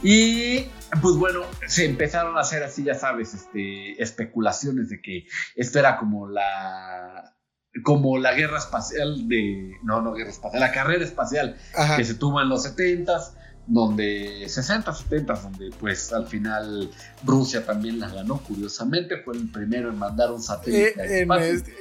Y 0.03 0.67
pues 1.01 1.15
bueno, 1.15 1.43
se 1.69 1.85
empezaron 1.85 2.37
a 2.37 2.41
hacer 2.41 2.65
así, 2.65 2.83
ya 2.83 2.95
sabes, 2.95 3.35
este, 3.35 4.03
especulaciones 4.03 4.89
de 4.89 5.01
que 5.01 5.27
esto 5.55 5.79
era 5.79 5.97
como 5.97 6.27
la 6.27 7.38
como 7.83 8.19
la 8.19 8.35
guerra 8.35 8.59
espacial 8.59 9.29
de 9.29 9.77
no 9.83 10.01
no 10.01 10.13
guerra 10.13 10.31
espacial 10.31 10.61
la 10.61 10.73
carrera 10.73 11.05
espacial 11.05 11.57
que 11.97 12.05
se 12.05 12.15
tuvo 12.15 12.41
en 12.41 12.49
los 12.49 12.65
70s 12.65 13.33
donde 13.67 14.49
60 14.49 14.95
70 14.95 15.35
donde 15.35 15.71
pues 15.79 16.13
al 16.13 16.27
final 16.27 16.91
Rusia 17.25 17.65
también 17.67 18.01
la 18.01 18.09
ganó 18.09 18.39
curiosamente 18.39 19.19
fue 19.23 19.37
el 19.37 19.49
primero 19.51 19.91
en 19.91 19.99
mandar 19.99 20.33
un 20.33 20.43
satélite 20.43 21.23
eh, 21.23 21.27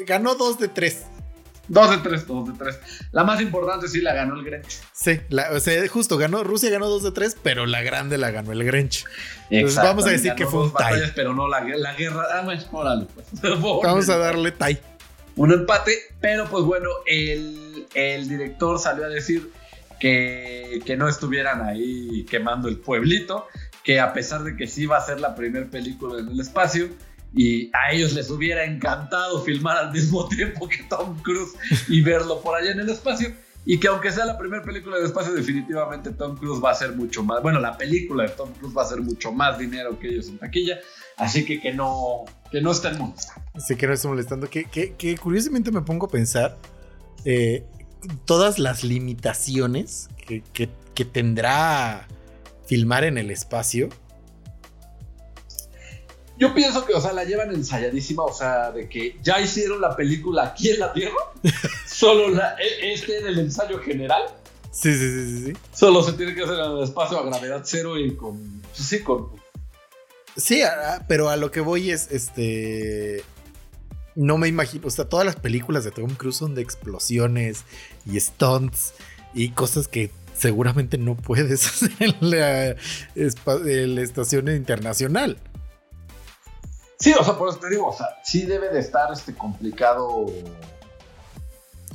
ganó 0.05 0.35
dos 0.35 0.59
de 0.59 0.67
tres 0.67 1.05
Dos 1.67 1.89
de 1.89 1.97
tres, 1.97 2.25
dos 2.25 2.47
de 2.47 2.53
tres. 2.53 2.79
La 3.11 3.23
más 3.23 3.41
importante 3.41 3.87
sí 3.87 3.99
la 3.99 4.13
ganó 4.13 4.35
el 4.35 4.45
Grinch. 4.45 4.79
Sí, 4.93 5.19
o 5.53 5.59
sea, 5.59 5.87
justo 5.89 6.17
ganó, 6.17 6.43
Rusia 6.43 6.69
ganó 6.69 6.87
dos 6.87 7.03
de 7.03 7.11
tres, 7.11 7.35
pero 7.41 7.65
la 7.65 7.81
grande 7.81 8.17
la 8.17 8.31
ganó 8.31 8.53
el. 8.53 8.61
Entonces 8.61 9.75
vamos 9.75 10.05
a 10.05 10.09
decir 10.09 10.33
que 10.35 10.45
fue 10.45 10.63
un 10.63 10.71
tie. 10.73 11.11
Pero 11.15 11.33
no 11.33 11.47
la, 11.47 11.61
guerra. 11.61 12.25
Ah, 12.33 12.41
bueno, 12.43 12.61
órale, 12.71 13.07
pues. 13.13 13.27
Vamos 13.61 14.09
a 14.09 14.17
darle 14.17 14.51
tie. 14.51 14.81
Un 15.37 15.53
empate, 15.53 15.93
pero 16.19 16.45
pues 16.45 16.65
bueno, 16.65 16.89
el, 17.05 17.85
el 17.93 18.27
director 18.27 18.79
salió 18.79 19.05
a 19.05 19.09
decir 19.09 19.51
que, 19.99 20.81
que 20.83 20.97
no 20.97 21.07
estuvieran 21.07 21.61
ahí 21.61 22.25
quemando 22.29 22.67
el 22.67 22.77
pueblito, 22.77 23.47
que 23.83 23.99
a 23.99 24.13
pesar 24.13 24.43
de 24.43 24.57
que 24.57 24.67
sí 24.67 24.87
va 24.87 24.97
a 24.97 25.05
ser 25.05 25.19
la 25.19 25.35
primera 25.35 25.67
película 25.67 26.19
en 26.19 26.29
el 26.29 26.39
espacio, 26.39 26.89
y 27.33 27.69
a 27.73 27.91
ellos 27.91 28.13
les 28.13 28.29
hubiera 28.31 28.65
encantado 28.65 29.43
filmar 29.43 29.77
al 29.77 29.91
mismo 29.91 30.27
tiempo 30.29 30.67
que 30.67 30.83
Tom 30.89 31.21
Cruise 31.21 31.53
y 31.87 32.01
verlo 32.01 32.41
por 32.41 32.55
allá 32.55 32.71
en 32.71 32.79
el 32.79 32.89
espacio. 32.89 33.31
Y 33.69 33.81
que 33.81 33.89
aunque 33.89 34.13
sea 34.13 34.25
la 34.25 34.37
primera 34.37 34.63
película 34.63 34.97
de 34.97 35.03
espacio, 35.03 35.33
definitivamente 35.33 36.11
Tom 36.11 36.37
Cruise 36.37 36.63
va 36.63 36.71
a 36.71 36.73
ser 36.73 36.95
mucho 36.95 37.21
más, 37.21 37.43
bueno, 37.43 37.59
la 37.59 37.77
película 37.77 38.23
de 38.23 38.29
Tom 38.29 38.53
Cruise 38.53 38.73
va 38.75 38.83
a 38.83 38.85
ser 38.85 39.01
mucho 39.01 39.33
más 39.33 39.59
dinero 39.59 39.99
que 39.99 40.07
ellos 40.07 40.29
en 40.29 40.37
taquilla. 40.37 40.79
Así 41.17 41.43
que 41.43 41.59
que 41.59 41.73
no, 41.73 42.23
que 42.49 42.61
no 42.61 42.71
estén 42.71 42.97
molestando. 42.97 43.41
Sí, 43.59 43.75
que 43.75 43.85
no 43.85 43.93
estén 43.93 44.11
molestando. 44.11 44.49
Que, 44.49 44.63
que, 44.65 45.17
curiosamente 45.17 45.69
me 45.71 45.81
pongo 45.81 46.05
a 46.05 46.09
pensar 46.09 46.57
eh, 47.25 47.65
todas 48.23 48.57
las 48.57 48.85
limitaciones 48.85 50.07
que, 50.15 50.43
que 50.93 51.05
tendrá 51.05 52.07
filmar 52.67 53.03
en 53.03 53.17
el 53.17 53.31
espacio 53.31 53.89
yo 56.39 56.53
pienso 56.53 56.85
que, 56.85 56.93
o 56.93 57.01
sea, 57.01 57.13
la 57.13 57.23
llevan 57.23 57.51
ensayadísima, 57.51 58.23
o 58.23 58.33
sea, 58.33 58.71
de 58.71 58.87
que 58.87 59.17
ya 59.23 59.39
hicieron 59.39 59.81
la 59.81 59.95
película 59.95 60.43
aquí 60.43 60.69
en 60.69 60.79
la 60.79 60.93
Tierra, 60.93 61.17
solo 61.97 62.29
la, 62.29 62.55
e, 62.59 62.93
este 62.93 63.19
en 63.19 63.27
el 63.27 63.39
ensayo 63.39 63.79
general. 63.79 64.23
Sí, 64.71 64.93
sí, 64.93 65.09
sí, 65.09 65.45
sí, 65.45 65.53
Solo 65.73 66.03
se 66.03 66.13
tiene 66.13 66.35
que 66.35 66.43
hacer 66.43 66.59
en 66.59 66.71
el 66.71 66.83
espacio 66.83 67.19
a 67.19 67.25
gravedad 67.25 67.61
cero 67.65 67.97
y 67.97 68.15
con. 68.15 68.61
Sí, 68.73 69.01
con. 69.01 69.29
Sí, 70.35 70.61
pero 71.07 71.29
a 71.29 71.37
lo 71.37 71.49
que 71.49 71.61
voy 71.61 71.89
es, 71.89 72.11
este. 72.11 73.23
No 74.13 74.37
me 74.37 74.47
imagino, 74.47 74.87
o 74.87 74.89
sea, 74.89 75.05
todas 75.05 75.25
las 75.25 75.35
películas 75.35 75.83
de 75.83 75.91
Tom 75.91 76.13
Cruise 76.15 76.37
son 76.37 76.55
de 76.55 76.61
explosiones 76.61 77.65
y 78.05 78.19
stunts 78.19 78.93
y 79.33 79.49
cosas 79.49 79.87
que 79.87 80.11
seguramente 80.35 80.97
no 80.97 81.15
puedes 81.15 81.65
hacer 81.67 81.91
en 81.99 82.31
la, 82.31 82.75
en 83.15 83.95
la 83.95 84.01
estación 84.01 84.49
internacional. 84.49 85.37
Sí, 86.99 87.13
o 87.19 87.23
sea, 87.23 87.37
por 87.37 87.49
eso 87.49 87.59
te 87.59 87.69
digo, 87.69 87.87
o 87.87 87.95
sea, 87.95 88.07
sí 88.23 88.43
debe 88.43 88.69
de 88.69 88.79
estar 88.79 89.11
este 89.13 89.35
complicado 89.35 90.25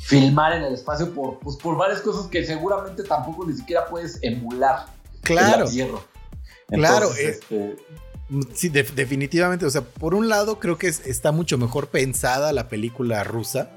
filmar 0.03 0.53
en 0.53 0.65
el 0.65 0.75
espacio 0.75 1.15
por, 1.15 1.39
pues, 1.39 1.57
por 1.57 1.77
varias 1.77 2.01
cosas 2.01 2.27
que 2.27 2.45
seguramente 2.45 3.05
tampoco 3.05 3.47
ni 3.47 3.55
siquiera 3.55 3.87
puedes 3.87 4.19
emular 4.23 4.87
claro, 5.23 5.67
en 5.71 6.81
la 6.81 6.89
claro, 6.89 7.15
eh, 7.15 7.29
este... 7.29 7.77
sí, 8.53 8.69
definitivamente. 8.69 9.65
O 9.65 9.71
sea, 9.71 9.83
por 9.83 10.15
un 10.15 10.29
lado 10.29 10.59
creo 10.59 10.77
que 10.77 10.89
está 10.89 11.31
mucho 11.31 11.57
mejor 11.57 11.89
pensada 11.89 12.53
la 12.53 12.69
película 12.69 13.23
rusa. 13.25 13.71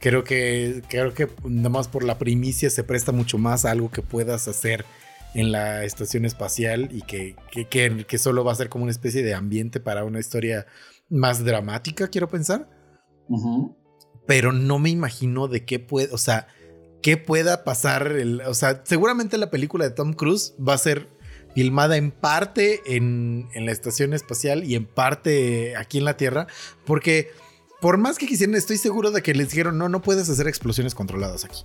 Creo 0.00 0.24
que, 0.24 0.82
creo 0.88 1.14
que 1.14 1.28
nada 1.44 1.68
más 1.68 1.86
por 1.86 2.02
la 2.02 2.18
primicia 2.18 2.68
se 2.70 2.82
presta 2.82 3.12
mucho 3.12 3.38
más 3.38 3.64
a 3.64 3.70
algo 3.70 3.90
que 3.90 4.02
puedas 4.02 4.48
hacer 4.48 4.84
en 5.34 5.52
la 5.52 5.84
estación 5.84 6.24
espacial 6.24 6.88
y 6.90 7.02
que, 7.02 7.36
que, 7.70 8.18
solo 8.18 8.42
va 8.42 8.50
a 8.50 8.56
ser 8.56 8.68
como 8.68 8.82
una 8.82 8.90
especie 8.90 9.22
de 9.22 9.32
ambiente 9.32 9.78
para 9.78 10.04
una 10.04 10.18
historia 10.18 10.66
más 11.08 11.44
dramática, 11.44 12.08
quiero 12.08 12.28
pensar. 12.28 12.68
Pero 14.26 14.52
no 14.52 14.78
me 14.78 14.90
imagino 14.90 15.48
de 15.48 15.64
qué 15.64 15.78
puede, 15.78 16.12
o 16.12 16.18
sea, 16.18 16.48
qué 17.02 17.16
pueda 17.16 17.64
pasar. 17.64 18.14
O 18.46 18.54
sea, 18.54 18.82
seguramente 18.84 19.38
la 19.38 19.50
película 19.50 19.84
de 19.84 19.90
Tom 19.90 20.12
Cruise 20.12 20.54
va 20.56 20.74
a 20.74 20.78
ser 20.78 21.08
filmada 21.54 21.96
en 21.96 22.10
parte 22.10 22.80
en, 22.86 23.48
en 23.52 23.66
la 23.66 23.72
estación 23.72 24.14
espacial 24.14 24.64
y 24.64 24.74
en 24.74 24.86
parte 24.86 25.76
aquí 25.76 25.98
en 25.98 26.04
la 26.04 26.16
Tierra, 26.16 26.46
porque 26.86 27.30
por 27.82 27.98
más 27.98 28.16
que 28.16 28.26
quisieran, 28.26 28.54
estoy 28.54 28.78
seguro 28.78 29.10
de 29.10 29.22
que 29.22 29.34
les 29.34 29.50
dijeron, 29.50 29.76
no, 29.76 29.88
no 29.88 30.00
puedes 30.02 30.30
hacer 30.30 30.46
explosiones 30.46 30.94
controladas 30.94 31.44
aquí. 31.44 31.62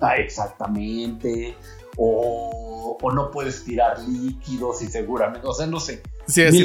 Ah, 0.00 0.16
exactamente 0.16 1.56
o, 1.96 2.98
no 3.14 3.30
puedes 3.30 3.64
tirar 3.64 3.98
líquidos 4.08 4.80
y 4.82 4.86
seguramente, 4.86 5.46
o 5.46 5.52
sea, 5.52 5.66
no 5.66 5.80
sé. 5.80 6.02
Sí, 6.26 6.64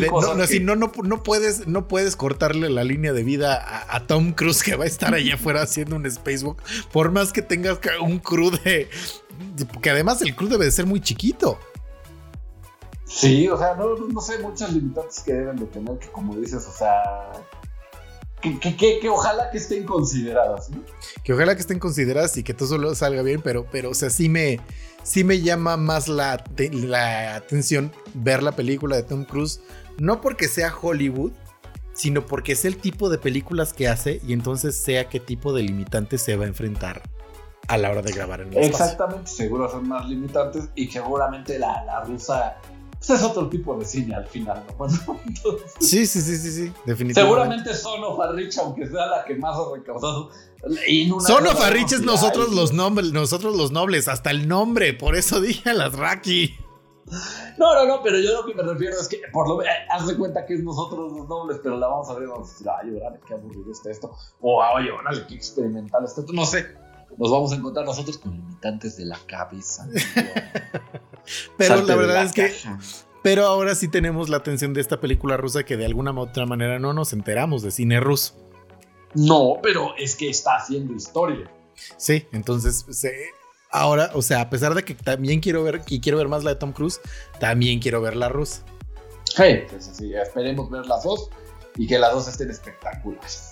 no, 0.61 0.75
no, 0.75 0.91
no, 1.03 1.23
puedes, 1.23 1.67
no 1.67 1.87
puedes 1.87 2.15
cortarle 2.15 2.69
la 2.69 2.83
línea 2.83 3.11
de 3.11 3.23
vida 3.23 3.85
a, 3.89 4.05
Tom 4.05 4.33
Cruise 4.33 4.61
que 4.61 4.75
va 4.75 4.83
a 4.83 4.87
estar 4.87 5.13
allá 5.13 5.33
afuera 5.33 5.63
haciendo 5.63 5.95
un 5.95 6.09
spacewalk, 6.09 6.61
por 6.91 7.11
más 7.11 7.33
que 7.33 7.41
tengas 7.41 7.79
un 8.01 8.19
crew 8.19 8.51
de... 8.51 8.87
Que 9.81 9.89
además 9.89 10.21
el 10.21 10.35
crew 10.35 10.47
debe 10.47 10.65
de 10.65 10.71
ser 10.71 10.85
muy 10.85 11.01
chiquito. 11.01 11.59
Sí, 13.05 13.47
o 13.49 13.57
sea, 13.57 13.73
no, 13.75 13.95
no 13.95 14.21
sé, 14.21 14.37
muchas 14.39 14.73
limitantes 14.73 15.21
que 15.21 15.33
deben 15.33 15.55
de 15.55 15.65
tener, 15.65 15.97
que 15.97 16.07
como 16.09 16.35
dices, 16.35 16.67
o 16.67 16.71
sea, 16.71 17.31
que, 18.41 19.09
ojalá 19.09 19.49
que 19.49 19.57
estén 19.57 19.85
consideradas, 19.85 20.69
¿no? 20.69 20.83
Que 21.23 21.33
ojalá 21.33 21.55
que 21.55 21.61
estén 21.61 21.79
consideradas 21.79 22.37
y 22.37 22.43
que 22.43 22.53
todo 22.53 22.67
solo 22.67 22.93
salga 22.93 23.23
bien, 23.23 23.41
pero, 23.41 23.65
pero 23.71 23.89
o 23.89 23.93
sea, 23.93 24.09
sí 24.09 24.29
me, 24.29 24.59
sí 25.07 25.23
me 25.23 25.39
llama 25.39 25.77
más 25.77 26.09
la, 26.09 26.43
la 26.71 27.35
atención 27.35 27.93
ver 28.13 28.43
la 28.43 28.51
película 28.51 28.97
de 28.97 29.03
Tom 29.03 29.23
Cruise, 29.23 29.61
no 29.97 30.19
porque 30.19 30.49
sea 30.49 30.73
Hollywood, 30.79 31.31
sino 31.93 32.25
porque 32.25 32.51
es 32.51 32.65
el 32.65 32.77
tipo 32.77 33.09
de 33.09 33.17
películas 33.17 33.73
que 33.73 33.87
hace 33.87 34.19
y 34.27 34.33
entonces 34.33 34.75
sea 34.75 35.07
qué 35.07 35.21
tipo 35.21 35.53
de 35.53 35.63
limitantes 35.63 36.21
se 36.21 36.35
va 36.35 36.43
a 36.43 36.47
enfrentar 36.47 37.01
a 37.69 37.77
la 37.77 37.89
hora 37.89 38.01
de 38.01 38.11
grabar 38.11 38.41
en 38.41 38.53
el 38.53 38.63
Exactamente, 38.65 39.31
seguro 39.31 39.69
son 39.71 39.87
más 39.87 40.07
limitantes 40.07 40.69
y 40.75 40.87
seguramente 40.87 41.57
la, 41.57 41.83
la 41.85 42.03
rusa 42.03 42.57
pues 42.97 43.09
es 43.11 43.23
otro 43.23 43.47
tipo 43.47 43.77
de 43.77 43.85
cine 43.85 44.15
al 44.15 44.25
final, 44.27 44.63
¿no? 44.77 44.87
sí, 45.79 46.05
sí, 46.05 46.21
sí, 46.21 46.37
sí, 46.37 46.51
sí, 46.51 46.73
definitivamente. 46.85 47.13
Seguramente 47.13 47.73
Son 47.73 48.03
of 48.03 48.19
a 48.19 48.31
Rich, 48.31 48.57
aunque 48.57 48.87
sea 48.87 49.05
la 49.05 49.23
que 49.25 49.35
más 49.35 49.55
ha 49.55 49.75
recaudado. 49.75 50.31
Son 51.19 51.47
of 51.47 51.61
a 51.61 51.71
nosotros 52.01 52.53
los 52.53 52.73
nobles, 52.73 53.11
nosotros 53.11 53.55
los 53.55 53.71
nobles, 53.71 54.07
hasta 54.07 54.31
el 54.31 54.47
nombre, 54.47 54.93
por 54.93 55.15
eso 55.15 55.39
dije 55.41 55.69
a 55.69 55.73
las 55.73 55.93
Raki. 55.93 56.55
No, 57.57 57.73
no, 57.73 57.85
no, 57.85 58.03
pero 58.03 58.19
yo 58.19 58.33
lo 58.33 58.45
que 58.45 58.53
me 58.53 58.63
refiero 58.63 58.99
es 58.99 59.07
que 59.07 59.21
por 59.31 59.47
lo 59.47 59.57
menos 59.57 59.73
haz 59.89 60.07
de 60.07 60.17
cuenta 60.17 60.45
que 60.45 60.55
es 60.55 60.63
nosotros 60.63 61.13
los 61.13 61.27
nobles, 61.27 61.59
pero 61.63 61.77
la 61.77 61.87
vamos 61.87 62.09
a 62.09 62.13
ver 62.15 62.23
y 62.23 62.25
vamos 62.25 62.49
a 62.49 62.51
decir, 62.51 62.67
ay, 62.69 62.95
órale, 62.95 63.19
qué 63.25 63.33
aburrido 63.33 63.71
está 63.71 63.89
esto. 63.89 64.13
O, 64.41 64.61
oye, 64.75 64.91
órale, 64.91 65.25
qué 65.27 65.35
experimental 65.35 66.03
está 66.03 66.21
esto. 66.21 66.33
No 66.33 66.45
sé, 66.45 66.67
nos 67.17 67.31
vamos 67.31 67.53
a 67.53 67.55
encontrar 67.55 67.85
nosotros 67.85 68.17
con 68.17 68.33
limitantes 68.33 68.97
de 68.97 69.05
la 69.05 69.17
cabeza. 69.25 69.87
Pero 71.57 71.83
la 71.83 71.95
verdad 71.95 72.23
es 72.23 72.33
que. 72.33 72.53
Pero 73.23 73.45
ahora 73.45 73.75
sí 73.75 73.87
tenemos 73.87 74.29
la 74.29 74.37
atención 74.37 74.73
de 74.73 74.81
esta 74.81 74.99
película 74.99 75.37
rusa 75.37 75.63
que 75.63 75.75
de 75.77 75.85
alguna 75.85 76.11
u 76.11 76.19
otra 76.19 76.45
manera 76.45 76.79
no 76.79 76.93
nos 76.93 77.13
enteramos 77.13 77.61
de 77.61 77.71
cine 77.71 77.99
ruso. 77.99 78.35
No, 79.17 79.57
pero 79.63 79.95
es 79.97 80.15
que 80.15 80.29
está 80.29 80.57
haciendo 80.57 80.93
historia. 80.93 81.49
Sí, 81.97 82.25
entonces 82.31 82.85
ahora, 83.71 84.11
o 84.13 84.21
sea, 84.21 84.41
a 84.41 84.49
pesar 84.49 84.75
de 84.75 84.83
que 84.83 84.93
también 84.93 85.39
quiero 85.39 85.63
ver 85.63 85.81
y 85.87 85.99
quiero 85.99 86.19
ver 86.19 86.27
más 86.27 86.43
la 86.43 86.51
de 86.51 86.57
Tom 86.57 86.71
Cruise, 86.71 87.01
también 87.39 87.79
quiero 87.79 87.99
ver 87.99 88.15
la 88.15 88.29
rusa. 88.29 88.63
Sí, 89.25 89.61
sí, 89.79 89.89
sí, 89.93 90.13
esperemos 90.13 90.69
ver 90.69 90.85
las 90.85 91.03
dos 91.03 91.29
y 91.75 91.87
que 91.87 91.97
las 91.97 92.13
dos 92.13 92.27
estén 92.27 92.51
espectaculares. 92.51 93.49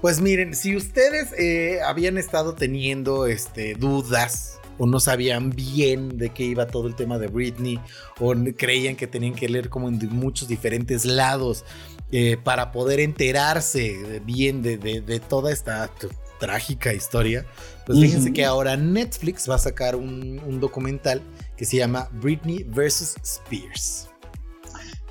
Pues 0.00 0.20
miren, 0.20 0.54
si 0.54 0.76
ustedes 0.76 1.32
eh, 1.36 1.80
habían 1.84 2.16
estado 2.16 2.54
teniendo 2.54 3.26
este, 3.26 3.74
dudas 3.74 4.59
o 4.80 4.86
no 4.86 4.98
sabían 4.98 5.50
bien 5.50 6.16
de 6.16 6.30
qué 6.30 6.42
iba 6.42 6.66
todo 6.66 6.88
el 6.88 6.96
tema 6.96 7.18
de 7.18 7.26
Britney, 7.26 7.78
o 8.18 8.32
creían 8.56 8.96
que 8.96 9.06
tenían 9.06 9.34
que 9.34 9.46
leer 9.46 9.68
como 9.68 9.88
en 9.88 9.98
muchos 10.08 10.48
diferentes 10.48 11.04
lados 11.04 11.66
eh, 12.12 12.38
para 12.42 12.72
poder 12.72 12.98
enterarse 12.98 14.22
bien 14.24 14.62
de, 14.62 15.20
toda 15.28 15.52
esta 15.52 15.90
trágica 16.38 16.94
historia, 16.94 17.44
pues 17.84 18.00
fíjense 18.00 18.32
que 18.32 18.46
ahora 18.46 18.74
Netflix 18.78 19.48
va 19.50 19.56
a 19.56 19.58
sacar 19.58 19.96
un, 19.96 20.40
un 20.46 20.60
documental 20.60 21.20
que 21.58 21.66
se 21.66 21.76
llama 21.76 22.08
Britney 22.12 22.64
vs. 22.64 23.16
Spears. 23.22 24.09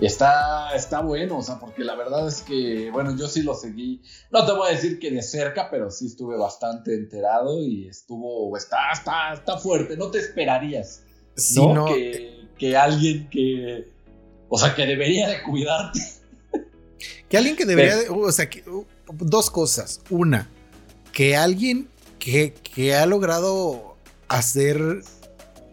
Y 0.02 0.06
está, 0.06 0.74
está 0.76 1.02
bueno, 1.02 1.40
o 1.40 1.42
sea, 1.44 1.60
porque 1.60 1.84
la 1.84 1.94
verdad 1.96 2.26
es 2.28 2.42
que, 2.42 2.90
bueno, 2.92 3.16
yo 3.18 3.28
sí 3.28 3.42
lo 3.42 3.54
seguí. 3.54 4.02
No 4.32 4.46
te 4.46 4.54
voy 4.54 4.70
a 4.70 4.72
decir 4.72 4.98
que 4.98 5.12
de 5.12 5.22
cerca, 5.22 5.70
pero 5.70 5.92
sí 5.92 6.06
estuve 6.08 6.38
bastante 6.38 6.94
enterado 6.94 7.62
y 7.62 7.88
estuvo, 7.90 8.56
está, 8.56 8.92
está, 8.94 9.34
está 9.34 9.58
fuerte. 9.58 9.98
No 9.98 10.10
te 10.10 10.20
esperarías, 10.20 11.02
Sí, 11.36 11.60
¿no? 11.60 11.74
no, 11.74 11.86
Que, 11.86 12.48
que 12.58 12.78
alguien 12.78 13.30
que, 13.30 13.90
o 14.48 14.58
sea, 14.58 14.74
que 14.74 14.86
debería 14.86 15.28
de 15.28 15.44
cuidarte. 15.44 16.00
Que 17.28 17.38
alguien 17.38 17.56
que 17.56 17.66
debería, 17.66 17.98
de- 17.98 18.10
o 18.10 18.32
sea, 18.32 18.50
que, 18.50 18.68
uh, 18.70 18.86
dos 19.10 19.52
cosas. 19.52 20.02
Una, 20.10 20.50
que 21.12 21.36
alguien 21.36 21.90
que, 22.20 22.54
que 22.54 22.96
ha 22.96 23.06
logrado 23.06 23.96
hacer 24.30 25.02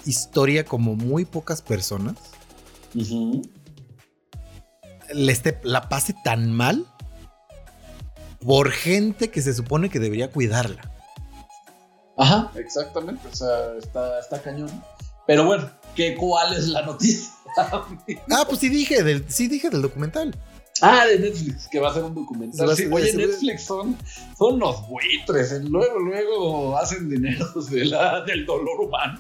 historia 0.05 0.65
como 0.65 0.95
muy 0.97 1.25
pocas 1.25 1.63
personas, 1.63 2.17
le 5.15 5.33
esté- 5.33 5.61
la 5.63 5.89
pase 5.89 6.15
tan 6.25 6.53
mal 6.53 6.87
por 8.41 8.71
gente 8.71 9.31
que 9.31 9.43
se 9.43 9.55
supone 9.55 9.89
que 9.91 9.99
debería 9.99 10.31
cuidarla. 10.31 10.91
Ajá, 12.19 12.51
exactamente, 12.55 13.27
o 13.31 13.35
sea, 13.35 13.75
está, 13.79 14.19
está 14.21 14.41
cañón. 14.41 14.71
Pero 15.27 15.45
bueno, 15.45 15.69
¿qué, 15.95 16.15
¿cuál 16.15 16.55
es 16.57 16.69
la 16.69 16.83
noticia? 16.83 17.31
Ah, 18.31 18.45
pues 18.47 18.61
sí 18.61 18.69
dije 18.69 19.03
del, 19.03 19.25
sí 19.29 19.49
dije 19.49 19.71
del 19.71 19.81
documental. 19.83 20.37
Ah, 20.83 21.07
de 21.07 21.19
Netflix, 21.19 21.69
que 21.69 21.81
va 21.81 21.91
a 21.91 21.95
ser 21.95 22.03
un 22.05 22.15
documental. 22.15 22.77
Sí, 22.77 22.87
oye, 22.93 23.15
Netflix 23.15 23.65
son, 23.65 23.97
son 24.39 24.59
los 24.59 24.87
buitres. 24.89 25.53
¿eh? 25.53 25.61
Luego, 25.63 25.99
luego 25.99 26.77
hacen 26.77 27.09
dinero 27.09 27.47
de 27.71 27.87
la, 27.87 28.23
del 28.25 28.45
dolor 28.45 28.79
humano. 28.83 29.19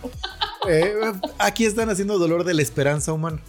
Eh, 0.68 0.94
aquí 1.38 1.64
están 1.64 1.88
haciendo 1.88 2.18
dolor 2.18 2.44
de 2.44 2.52
la 2.52 2.60
esperanza 2.60 3.14
humana. 3.14 3.40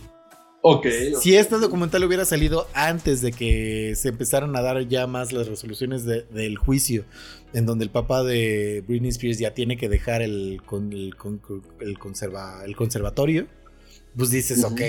Ok. 0.61 0.87
Si 1.21 1.35
este 1.35 1.57
documental 1.57 2.03
hubiera 2.03 2.25
salido 2.25 2.67
antes 2.73 3.21
de 3.21 3.31
que 3.31 3.93
se 3.95 4.09
empezaran 4.09 4.55
a 4.55 4.61
dar 4.61 4.87
ya 4.87 5.07
más 5.07 5.31
las 5.31 5.47
resoluciones 5.47 6.03
de- 6.03 6.23
del 6.23 6.57
juicio, 6.57 7.05
en 7.53 7.65
donde 7.65 7.85
el 7.85 7.91
papá 7.91 8.23
de 8.23 8.83
Britney 8.87 9.09
Spears 9.11 9.37
ya 9.39 9.53
tiene 9.53 9.77
que 9.77 9.87
dejar 9.87 10.21
el, 10.21 10.61
con- 10.65 10.91
el, 10.91 11.15
con- 11.15 11.41
el 11.79 11.97
conserva- 11.99 12.63
el 12.65 12.75
conservatorio, 12.75 13.47
pues 14.17 14.29
dices, 14.31 14.63
Ujú. 14.63 14.73
ok. 14.73 14.81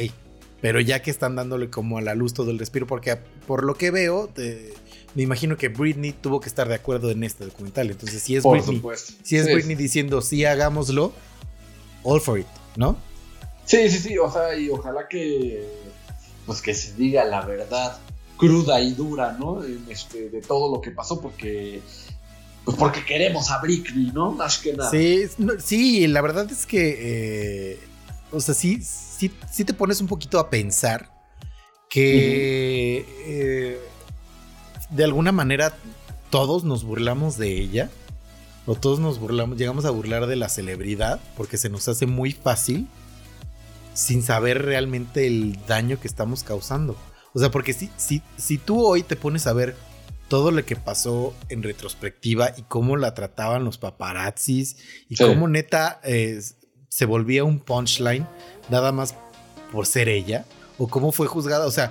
Pero 0.61 0.81
ya 0.81 1.03
que 1.03 1.11
están 1.12 1.36
dándole 1.36 1.70
como 1.70 1.99
a 1.99 2.01
la 2.01 2.16
luz 2.16 2.35
todo 2.35 2.51
el 2.51 2.59
respiro, 2.59 2.86
porque 2.89 3.16
por 3.47 3.62
lo 3.65 3.74
que 3.77 3.93
veo, 3.93 4.27
te- 4.28 4.73
me 5.15 5.23
imagino 5.23 5.57
que 5.57 5.69
Britney 5.69 6.12
tuvo 6.12 6.40
que 6.40 6.49
estar 6.49 6.66
de 6.69 6.74
acuerdo 6.74 7.11
en 7.12 7.23
este 7.23 7.45
documental. 7.45 7.90
Entonces, 7.90 8.20
si 8.23 8.35
es 8.35 8.43
Por 8.43 8.57
Britney, 8.59 8.77
supuesto. 8.77 9.12
si 9.23 9.36
es 9.36 9.47
Sí. 9.47 9.55
Britney 9.55 9.77
diciendo 9.77 10.20
sí 10.23 10.45
hagámoslo, 10.45 11.12
all 12.03 12.20
for 12.20 12.40
it, 12.40 12.47
¿no? 12.77 12.97
Sí, 13.69 13.90
sí, 13.90 13.99
sí, 13.99 14.19
o 14.19 14.32
sea, 14.32 14.57
y 14.57 14.70
ojalá 14.70 15.07
que, 15.09 15.62
pues 16.47 16.62
que 16.62 16.73
se 16.73 16.95
diga 16.95 17.23
la 17.27 17.43
verdad 17.43 17.99
cruda 18.39 18.81
y 18.81 18.93
dura, 18.93 19.36
¿no? 19.39 19.62
Este, 19.90 20.31
de 20.31 20.40
todo 20.40 20.74
lo 20.74 20.81
que 20.81 20.90
pasó, 20.90 21.20
porque, 21.20 21.82
pues 22.65 22.77
porque 22.78 23.05
queremos 23.05 23.51
a 23.51 23.59
Britney, 23.59 24.11
¿no? 24.15 24.32
Más 24.32 24.57
que 24.57 24.73
nada. 24.73 24.90
Sí, 24.90 25.24
no, 25.36 25.53
sí, 25.59 26.07
la 26.07 26.23
verdad 26.23 26.51
es 26.51 26.65
que, 26.65 27.73
eh, 27.73 27.78
o 28.32 28.40
sea, 28.40 28.55
sí, 28.55 28.81
sí, 28.81 29.31
sí 29.53 29.65
te 29.65 29.74
pones 29.74 30.01
un 30.01 30.07
poquito 30.07 30.39
a 30.39 30.49
pensar 30.49 31.11
que 31.90 33.05
eh, 33.27 33.81
de 34.89 35.05
alguna 35.05 35.32
manera 35.32 35.77
todos 36.31 36.65
nos 36.65 36.85
burlamos 36.85 37.36
de 37.36 37.53
ella, 37.53 37.90
o 38.65 38.77
todos 38.77 38.99
nos 38.99 39.19
burlamos, 39.19 39.59
llegamos 39.59 39.85
a 39.85 39.90
burlar 39.90 40.27
de 40.27 40.36
la 40.36 40.49
celebridad, 40.49 41.20
porque 41.36 41.59
se 41.59 41.69
nos 41.69 41.86
hace 41.89 42.07
muy 42.07 42.32
fácil 42.32 42.86
sin 43.99 44.23
saber 44.23 44.65
realmente 44.65 45.27
el 45.27 45.59
daño 45.66 45.99
que 45.99 46.07
estamos 46.07 46.45
causando. 46.45 46.97
O 47.35 47.41
sea, 47.41 47.51
porque 47.51 47.73
si, 47.73 47.91
si, 47.97 48.23
si 48.37 48.57
tú 48.57 48.87
hoy 48.87 49.03
te 49.03 49.16
pones 49.16 49.49
a 49.49 49.53
ver 49.53 49.75
todo 50.29 50.53
lo 50.53 50.65
que 50.65 50.77
pasó 50.77 51.35
en 51.49 51.65
retrospectiva 51.65 52.53
y 52.57 52.62
cómo 52.62 52.97
la 52.97 53.15
trataban 53.15 53.65
los 53.65 53.77
paparazzis 53.77 54.77
y 55.09 55.16
Sí. 55.16 55.25
cómo 55.25 55.49
neta 55.49 56.01
eh, 56.05 56.41
se 56.89 57.05
volvía 57.07 57.43
un 57.43 57.59
punchline 57.59 58.25
nada 58.69 58.93
más 58.93 59.16
por 59.73 59.85
ser 59.85 60.09
ella 60.09 60.45
o 60.79 60.87
cómo 60.87 61.11
fue 61.11 61.27
juzgada, 61.27 61.66
o 61.66 61.73
sea, 61.73 61.91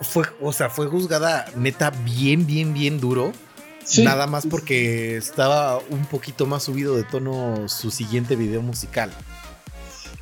fue, 0.00 0.24
o 0.40 0.52
sea, 0.52 0.68
fue 0.68 0.88
juzgada 0.88 1.46
neta 1.54 1.90
bien, 1.90 2.44
bien, 2.44 2.74
bien 2.74 2.98
duro. 2.98 3.32
Sí. 3.84 4.02
Nada 4.02 4.26
más 4.26 4.46
porque 4.46 5.16
estaba 5.16 5.78
un 5.90 6.06
poquito 6.06 6.44
más 6.46 6.64
subido 6.64 6.96
de 6.96 7.04
tono 7.04 7.68
su 7.68 7.92
siguiente 7.92 8.34
video 8.34 8.62
musical. 8.62 9.12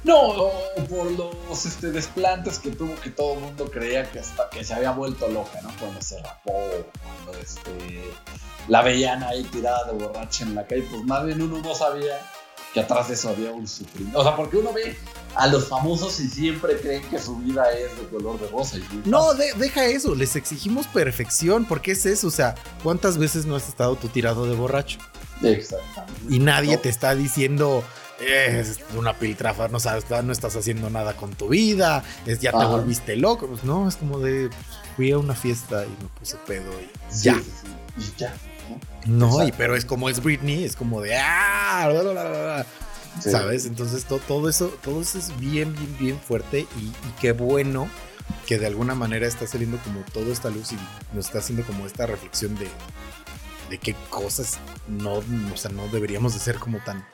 No, 0.05 0.49
por 0.89 1.11
los 1.13 1.67
este, 1.67 1.91
desplantes 1.91 2.59
que 2.59 2.71
tuvo 2.71 2.95
que 3.01 3.11
todo 3.11 3.35
el 3.35 3.41
mundo 3.41 3.71
creía 3.71 4.11
que 4.11 4.19
hasta 4.21 4.49
que 4.51 4.65
se 4.65 4.73
había 4.75 4.93
vuelto 4.93 5.29
loca, 5.29 5.61
¿no? 5.63 5.71
Cuando 5.79 6.01
se 6.01 6.19
rapó, 6.23 6.53
cuando 7.25 7.39
este, 7.43 8.03
la 8.69 8.83
veían 8.83 9.23
ahí 9.23 9.43
tirada 9.45 9.85
de 9.85 9.93
borracha 9.93 10.45
en 10.45 10.55
la 10.55 10.67
calle, 10.67 10.87
pues 10.91 11.03
más 11.05 11.25
bien 11.27 11.43
uno 11.43 11.59
no 11.59 11.75
sabía 11.75 12.19
que 12.73 12.81
atrás 12.81 13.09
de 13.09 13.15
eso 13.15 13.29
había 13.31 13.51
un 13.51 13.67
sufrimiento. 13.69 14.21
O 14.21 14.23
sea, 14.23 14.37
porque 14.37 14.57
uno 14.57 14.73
ve 14.73 14.97
a 15.35 15.47
los 15.49 15.69
famosos 15.69 16.19
y 16.21 16.29
siempre 16.29 16.81
creen 16.81 17.03
que 17.11 17.19
su 17.19 17.37
vida 17.37 17.71
es 17.73 17.95
de 17.99 18.07
color 18.09 18.41
de 18.41 18.49
rosa. 18.49 18.79
Y 18.79 19.03
No, 19.07 19.35
de- 19.35 19.53
deja 19.55 19.85
eso, 19.87 20.15
les 20.15 20.35
exigimos 20.37 20.87
perfección, 20.87 21.65
porque 21.67 21.93
es 21.93 22.07
eso, 22.07 22.29
o 22.29 22.31
sea, 22.31 22.55
¿cuántas 22.83 23.19
veces 23.19 23.45
no 23.45 23.57
has 23.57 23.69
estado 23.69 23.97
tú 23.97 24.09
tirado 24.09 24.47
de 24.47 24.55
borracho? 24.55 24.99
Exactamente. 25.43 26.23
Y 26.35 26.39
nadie 26.39 26.77
No. 26.77 26.81
te 26.81 26.89
está 26.89 27.15
diciendo, 27.15 27.83
"Eh, 27.83 28.00
es 28.21 28.79
una 28.97 29.15
piltrafa, 29.19 29.69
no 29.69 29.81
sabes, 29.81 30.05
no 30.25 30.33
estás 30.33 30.55
haciendo 30.57 30.91
nada 30.91 31.17
con 31.17 31.33
tu 31.33 31.49
vida, 31.49 32.05
es, 32.27 32.41
ya 32.41 32.51
te 32.53 32.59
Ajá. 32.59 32.67
volviste 32.67 33.17
loco. 33.17 33.47
Pues 33.47 33.65
no, 33.65 33.89
es 33.89 33.97
como 33.97 34.19
de, 34.19 34.51
fui 34.97 35.11
a 35.13 35.19
una 35.19 35.35
fiesta 35.35 35.85
y 35.85 35.89
me 36.03 36.09
puse 36.19 36.37
pedo 36.47 36.71
y 36.81 36.85
Sí, 37.15 37.25
ya. 37.25 37.35
sí, 37.37 37.45
sí, 37.63 38.07
y 38.17 38.21
ya. 38.21 38.35
No, 39.07 39.47
y, 39.47 39.53
pero 39.53 39.75
es 39.75 39.85
como 39.85 40.09
es 40.09 40.23
Britney, 40.23 40.65
es 40.65 40.77
como 40.77 41.01
de, 41.01 41.17
ah, 41.19 41.89
bla, 41.91 42.03
bla, 42.03 42.13
bla, 42.13 42.25
bla, 42.25 42.43
bla", 42.43 42.67
Sí. 43.21 43.31
¿sabes? 43.31 43.67
Entonces 43.67 44.05
to- 44.05 44.21
todo, 44.29 44.49
eso, 44.49 44.69
todo 44.85 45.01
eso 45.03 45.19
es 45.19 45.37
bien, 45.41 45.75
bien, 45.75 45.97
bien 45.99 46.21
fuerte 46.21 46.61
y, 46.79 46.85
y 46.85 46.95
qué 47.21 47.33
bueno 47.33 47.89
que 48.47 48.59
de 48.59 48.67
alguna 48.69 48.95
manera 48.95 49.27
está 49.27 49.47
saliendo 49.49 49.79
como 49.79 50.01
toda 50.13 50.33
esta 50.33 50.49
luz 50.51 50.71
y 50.73 50.77
nos 51.17 51.27
está 51.27 51.39
haciendo 51.39 51.65
como 51.65 51.87
esta 51.87 52.07
reflexión 52.07 52.55
de, 52.55 52.69
de 53.69 53.79
qué 53.79 53.97
cosas 54.11 54.59
no, 54.87 55.15
o 55.15 55.57
sea, 55.57 55.73
no 55.73 55.89
deberíamos 55.89 56.35
de 56.35 56.39
ser 56.41 56.57
como 56.61 56.79
tan, 56.85 57.05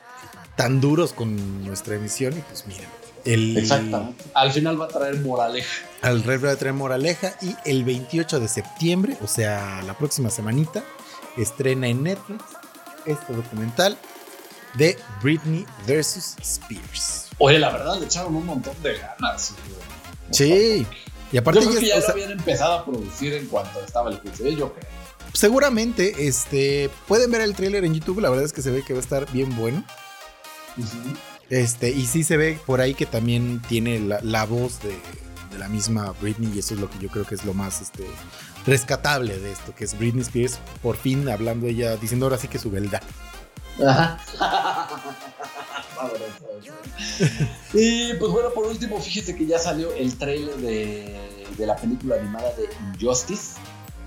tan 0.57 0.81
duros 0.81 1.13
con 1.13 1.63
nuestra 1.63 1.95
emisión 1.95 2.37
y 2.37 2.41
pues 2.41 2.65
mira. 2.67 2.83
El, 3.23 3.57
Exactamente. 3.57 4.23
Al 4.33 4.51
final 4.53 4.79
va 4.79 4.85
a 4.85 4.87
traer 4.89 5.19
moraleja. 5.19 5.85
al 6.01 6.23
Red 6.23 6.45
va 6.45 6.51
a 6.51 6.55
traer 6.55 6.73
moraleja 6.73 7.33
y 7.41 7.55
el 7.65 7.83
28 7.83 8.39
de 8.39 8.47
septiembre, 8.47 9.17
o 9.21 9.27
sea, 9.27 9.81
la 9.85 9.97
próxima 9.97 10.29
semanita, 10.29 10.83
estrena 11.37 11.87
en 11.87 12.03
Netflix 12.03 12.43
este 13.05 13.33
documental 13.33 13.97
de 14.75 14.97
Britney 15.21 15.65
versus 15.85 16.35
Spears. 16.41 17.27
Oye, 17.37 17.59
la 17.59 17.69
verdad 17.69 17.99
le 17.99 18.05
echaron 18.05 18.35
un 18.35 18.45
montón 18.45 18.75
de 18.81 18.97
ganas. 18.97 19.53
güey. 19.67 19.77
Sí. 20.31 20.85
Y 21.31 21.37
aparte 21.37 21.59
yo 21.61 21.67
creo 21.69 21.79
que 21.81 21.87
ya- 21.87 21.93
ya 21.95 21.99
o 21.99 22.01
sea, 22.01 22.09
lo 22.15 22.21
habían 22.23 22.31
empezado 22.39 22.73
a 22.73 22.85
producir 22.85 23.33
en 23.33 23.47
cuanto 23.47 23.79
estaba 23.81 24.09
el 24.09 24.19
juicio. 24.19 24.45
¿eh? 24.45 24.55
Yo 24.55 24.73
creo. 24.73 24.87
seguramente 25.33 26.27
este 26.27 26.89
pueden 27.07 27.29
ver 27.31 27.41
el 27.41 27.53
tráiler 27.55 27.83
en 27.85 27.93
YouTube, 27.93 28.21
la 28.21 28.29
verdad 28.29 28.45
es 28.45 28.53
que 28.53 28.61
se 28.61 28.71
ve 28.71 28.83
que 28.85 28.93
va 28.93 28.99
a 28.99 29.03
estar 29.03 29.29
bien 29.31 29.55
bueno. 29.57 29.83
Este, 31.49 31.89
y 31.91 32.05
sí 32.05 32.23
se 32.23 32.35
ve 32.37 32.59
por 32.65 32.81
ahí 32.81 32.93
que 32.93 33.05
también 33.05 33.61
tiene 33.69 33.99
la, 33.99 34.19
la 34.21 34.45
voz 34.45 34.81
de, 34.81 34.89
de 35.51 35.57
la 35.57 35.69
misma 35.69 36.13
Britney, 36.21 36.51
y 36.55 36.59
eso 36.59 36.73
es 36.73 36.79
lo 36.79 36.89
que 36.89 36.99
yo 36.99 37.07
creo 37.09 37.25
que 37.25 37.35
es 37.35 37.45
lo 37.45 37.53
más 37.53 37.81
este, 37.81 38.05
rescatable 38.65 39.37
de 39.39 39.51
esto, 39.53 39.73
que 39.73 39.85
es 39.85 39.97
Britney 39.97 40.21
Spears 40.23 40.59
por 40.83 40.97
fin 40.97 41.27
hablando 41.29 41.67
ella, 41.67 41.95
diciendo 41.95 42.25
ahora 42.25 42.37
sí 42.37 42.47
que 42.49 42.59
su 42.59 42.69
verdad. 42.69 43.01
Ajá. 43.85 44.19
y 47.73 48.13
pues 48.15 48.31
bueno, 48.31 48.49
por 48.53 48.65
último, 48.67 48.99
fíjese 48.99 49.35
que 49.35 49.45
ya 49.45 49.59
salió 49.59 49.93
el 49.93 50.17
trailer 50.17 50.55
de, 50.57 51.45
de 51.57 51.65
la 51.65 51.75
película 51.75 52.15
animada 52.15 52.51
de 52.55 52.67
Injustice. 52.93 53.53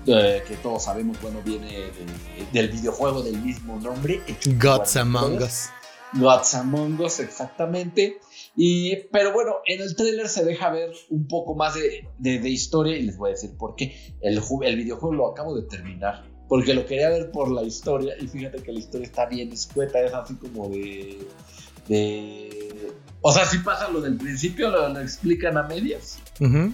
eh, 0.07 0.43
que 0.47 0.55
todos 0.57 0.83
sabemos, 0.85 1.19
bueno, 1.21 1.39
viene 1.45 1.67
de- 1.67 2.47
del 2.53 2.69
videojuego 2.69 3.21
del 3.21 3.37
mismo 3.39 3.79
nombre. 3.79 4.21
Gods 4.59 4.95
Among. 4.97 5.41
Us. 5.41 5.69
Gods 6.13 6.55
Among 6.55 6.99
Us, 6.99 7.19
exactamente. 7.19 8.19
Y, 8.55 8.95
pero 9.11 9.31
bueno, 9.33 9.55
en 9.65 9.81
el 9.81 9.95
tráiler 9.95 10.27
se 10.27 10.43
deja 10.43 10.69
ver 10.69 10.91
un 11.09 11.27
poco 11.27 11.55
más 11.55 11.73
de, 11.75 12.07
de- 12.17 12.39
de 12.39 12.49
historia 12.49 12.97
y 12.97 13.03
les 13.03 13.17
voy 13.17 13.29
a 13.29 13.33
decir 13.33 13.51
por 13.57 13.75
qué. 13.75 13.95
El, 14.21 14.41
el 14.63 14.75
videojuego 14.75 15.13
lo 15.15 15.31
acabo 15.31 15.55
de 15.55 15.63
terminar. 15.67 16.25
Porque 16.49 16.73
lo 16.73 16.85
quería 16.85 17.09
ver 17.09 17.31
por 17.31 17.49
la 17.49 17.63
historia 17.63 18.13
y 18.19 18.27
fíjate 18.27 18.61
que 18.61 18.73
la 18.73 18.79
historia 18.79 19.05
está 19.07 19.25
bien 19.25 19.53
escueta, 19.53 20.01
es 20.01 20.13
así 20.13 20.35
como 20.35 20.67
de... 20.67 21.25
de 21.87 22.91
o 23.21 23.31
sea, 23.31 23.45
si 23.45 23.59
pasa 23.59 23.87
lo 23.89 24.01
del 24.01 24.17
principio, 24.17 24.69
lo, 24.69 24.89
lo 24.89 24.99
explican 24.99 25.57
a 25.57 25.63
medias. 25.63 26.17
Ujú. 26.39 26.73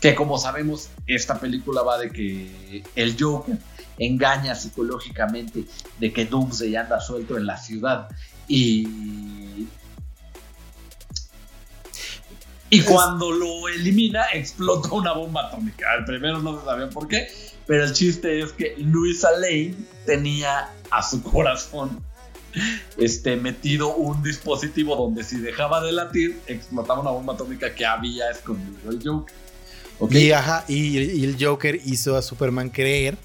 Que 0.00 0.14
como 0.14 0.36
sabemos, 0.36 0.90
esta 1.06 1.40
película 1.40 1.82
va 1.82 1.96
de 1.98 2.10
que 2.10 2.82
el 2.94 3.16
Joker 3.18 3.56
engaña 3.98 4.54
psicológicamente 4.54 5.64
de 5.98 6.12
que 6.12 6.26
Doomsday 6.26 6.76
anda 6.76 7.00
suelto 7.00 7.38
en 7.38 7.46
la 7.46 7.56
ciudad 7.56 8.08
y 8.48 9.06
y 12.68 12.82
cuando 12.82 13.30
lo 13.30 13.68
elimina 13.68 14.24
explota 14.32 14.92
una 14.92 15.12
bomba 15.12 15.46
atómica. 15.46 15.86
Al 15.92 16.04
primero 16.04 16.40
no 16.40 16.58
se 16.58 16.64
sabía 16.64 16.90
por 16.90 17.06
qué, 17.06 17.28
pero 17.66 17.84
el 17.84 17.92
chiste 17.92 18.40
es 18.40 18.52
que 18.52 18.74
Luisa 18.78 19.30
Lane 19.32 19.74
tenía 20.04 20.68
a 20.90 21.02
su 21.02 21.22
corazón 21.22 22.02
este, 22.96 23.36
metido 23.36 23.94
un 23.94 24.22
dispositivo 24.22 24.96
donde 24.96 25.22
si 25.22 25.38
dejaba 25.38 25.84
de 25.84 25.92
latir, 25.92 26.40
explotaba 26.46 27.00
una 27.00 27.10
bomba 27.10 27.34
atómica 27.34 27.74
que 27.74 27.86
había 27.86 28.30
escondido 28.30 28.90
el 28.90 29.00
Joker. 29.02 29.34
Y, 30.10 30.32
ajá, 30.32 30.64
y, 30.68 31.24
el 31.24 31.36
Joker 31.40 31.80
hizo 31.84 32.16
a 32.16 32.22
Superman 32.22 32.68
creer 32.70 33.16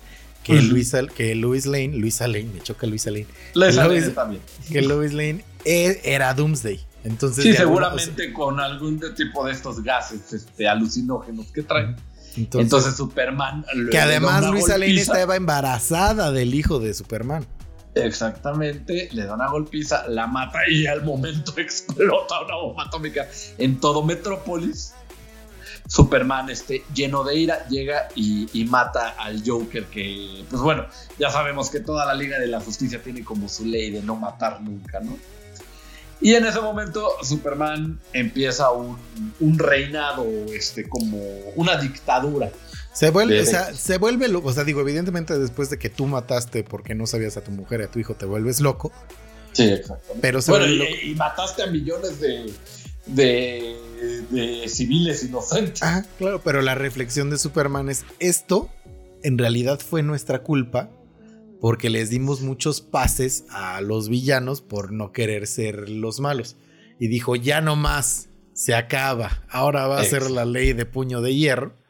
que, 0.43 0.61
Luisa, 0.61 1.05
que 1.07 1.35
Luis 1.35 1.65
Lane, 1.65 1.89
Luisa 1.89 2.27
Lane, 2.27 2.49
me 2.53 2.61
choca 2.61 2.87
Luisa 2.87 3.11
Lane. 3.11 3.27
Luisa 3.53 3.87
Lane 3.87 4.09
también. 4.09 4.41
Que 4.71 4.81
Luis 4.81 5.13
Lane 5.13 5.43
e, 5.65 6.01
era 6.03 6.33
Doomsday. 6.33 6.79
Entonces, 7.03 7.43
sí, 7.43 7.53
seguramente 7.53 8.31
con 8.31 8.59
algún 8.59 9.01
tipo 9.15 9.45
de 9.45 9.53
estos 9.53 9.81
gases 9.83 10.33
este, 10.33 10.67
alucinógenos 10.67 11.47
que 11.47 11.63
traen. 11.63 11.95
Entonces, 12.37 12.95
Superman. 12.95 13.65
Que 13.89 13.99
además 13.99 14.45
Luisa 14.47 14.77
Lane 14.77 15.01
estaba 15.01 15.35
embarazada 15.35 16.31
del 16.31 16.53
hijo 16.53 16.79
de 16.79 16.93
Superman. 16.93 17.45
Exactamente, 17.93 19.09
le 19.11 19.25
da 19.25 19.35
una 19.35 19.49
golpiza, 19.49 20.07
la 20.07 20.25
mata 20.25 20.59
y 20.69 20.87
al 20.87 21.03
momento 21.03 21.53
explota 21.57 22.41
una 22.45 22.55
bomba 22.55 22.83
atómica 22.83 23.27
en 23.57 23.79
todo 23.79 24.03
Metrópolis. 24.03 24.93
Superman, 25.87 26.49
este, 26.49 26.83
lleno 26.93 27.23
de 27.23 27.35
ira, 27.35 27.67
llega 27.67 28.07
y, 28.15 28.65
mata 28.69 29.09
al 29.17 29.43
Joker, 29.45 29.85
que, 29.85 30.45
pues 30.49 30.61
bueno, 30.61 30.85
ya 31.19 31.29
sabemos 31.29 31.69
que 31.69 31.79
toda 31.79 32.05
la 32.05 32.13
Liga 32.13 32.39
de 32.39 32.47
la 32.47 32.61
Justicia 32.61 33.01
tiene 33.03 33.23
como 33.23 33.49
su 33.49 33.65
ley 33.65 33.91
de 33.91 34.01
no 34.01 34.15
matar 34.15 34.61
nunca, 34.61 34.99
¿no? 34.99 35.17
Y 36.21 36.35
en 36.35 36.45
ese 36.45 36.61
momento 36.61 37.09
Superman 37.23 37.99
empieza 38.13 38.71
un, 38.71 38.97
un 39.39 39.57
reinado, 39.57 40.23
este, 40.53 40.87
como 40.87 41.17
una 41.55 41.77
dictadura 41.77 42.51
se 42.93 43.09
vuelve, 43.09 43.41
o 43.41 43.45
sea, 43.45 43.73
se 43.73 43.97
vuelve 43.97 44.27
loco. 44.27 44.49
O 44.49 44.53
sea, 44.53 44.63
digo, 44.63 44.81
evidentemente 44.81 45.37
después 45.39 45.69
de 45.69 45.79
que 45.79 45.89
tú 45.89 46.07
mataste 46.07 46.63
porque 46.63 46.93
no 46.93 47.07
sabías 47.07 47.37
a 47.37 47.41
tu 47.43 47.51
mujer 47.51 47.81
y 47.81 47.83
a 47.83 47.87
tu 47.87 47.99
hijo, 47.99 48.15
te 48.15 48.25
vuelves 48.25 48.59
loco. 48.59 48.91
Sí, 49.53 49.63
exactamente. 49.63 50.19
Pero 50.21 50.39
bueno, 50.47 50.65
y, 50.65 51.15
mataste 51.15 51.63
a 51.63 51.67
millones 51.67 52.19
de, 52.19 52.51
de, 53.05 53.75
de, 54.29 54.67
civiles 54.67 55.23
inocentes. 55.23 55.81
Ah, 55.83 56.05
claro, 56.17 56.41
pero 56.43 56.61
la 56.61 56.75
reflexión 56.75 57.29
de 57.29 57.37
Superman 57.37 57.89
es: 57.89 58.05
esto 58.19 58.69
en 59.23 59.37
realidad 59.37 59.79
fue 59.79 60.03
nuestra 60.03 60.43
culpa 60.43 60.89
porque 61.59 61.89
les 61.89 62.09
dimos 62.09 62.41
muchos 62.41 62.81
pases 62.81 63.45
a 63.49 63.81
los 63.81 64.09
villanos 64.09 64.61
por 64.61 64.91
no 64.91 65.11
querer 65.11 65.47
ser 65.47 65.89
los 65.89 66.19
malos. 66.19 66.57
Y 66.99 67.07
dijo: 67.07 67.35
ya 67.35 67.61
no 67.61 67.75
más, 67.75 68.29
se 68.53 68.75
acaba. 68.75 69.43
Ahora 69.49 69.87
va 69.87 69.99
a 69.99 70.05
ser 70.05 70.29
la 70.31 70.45
ley 70.45 70.73
de 70.73 70.85
puño 70.85 71.21
de 71.21 71.35
hierro 71.35 71.81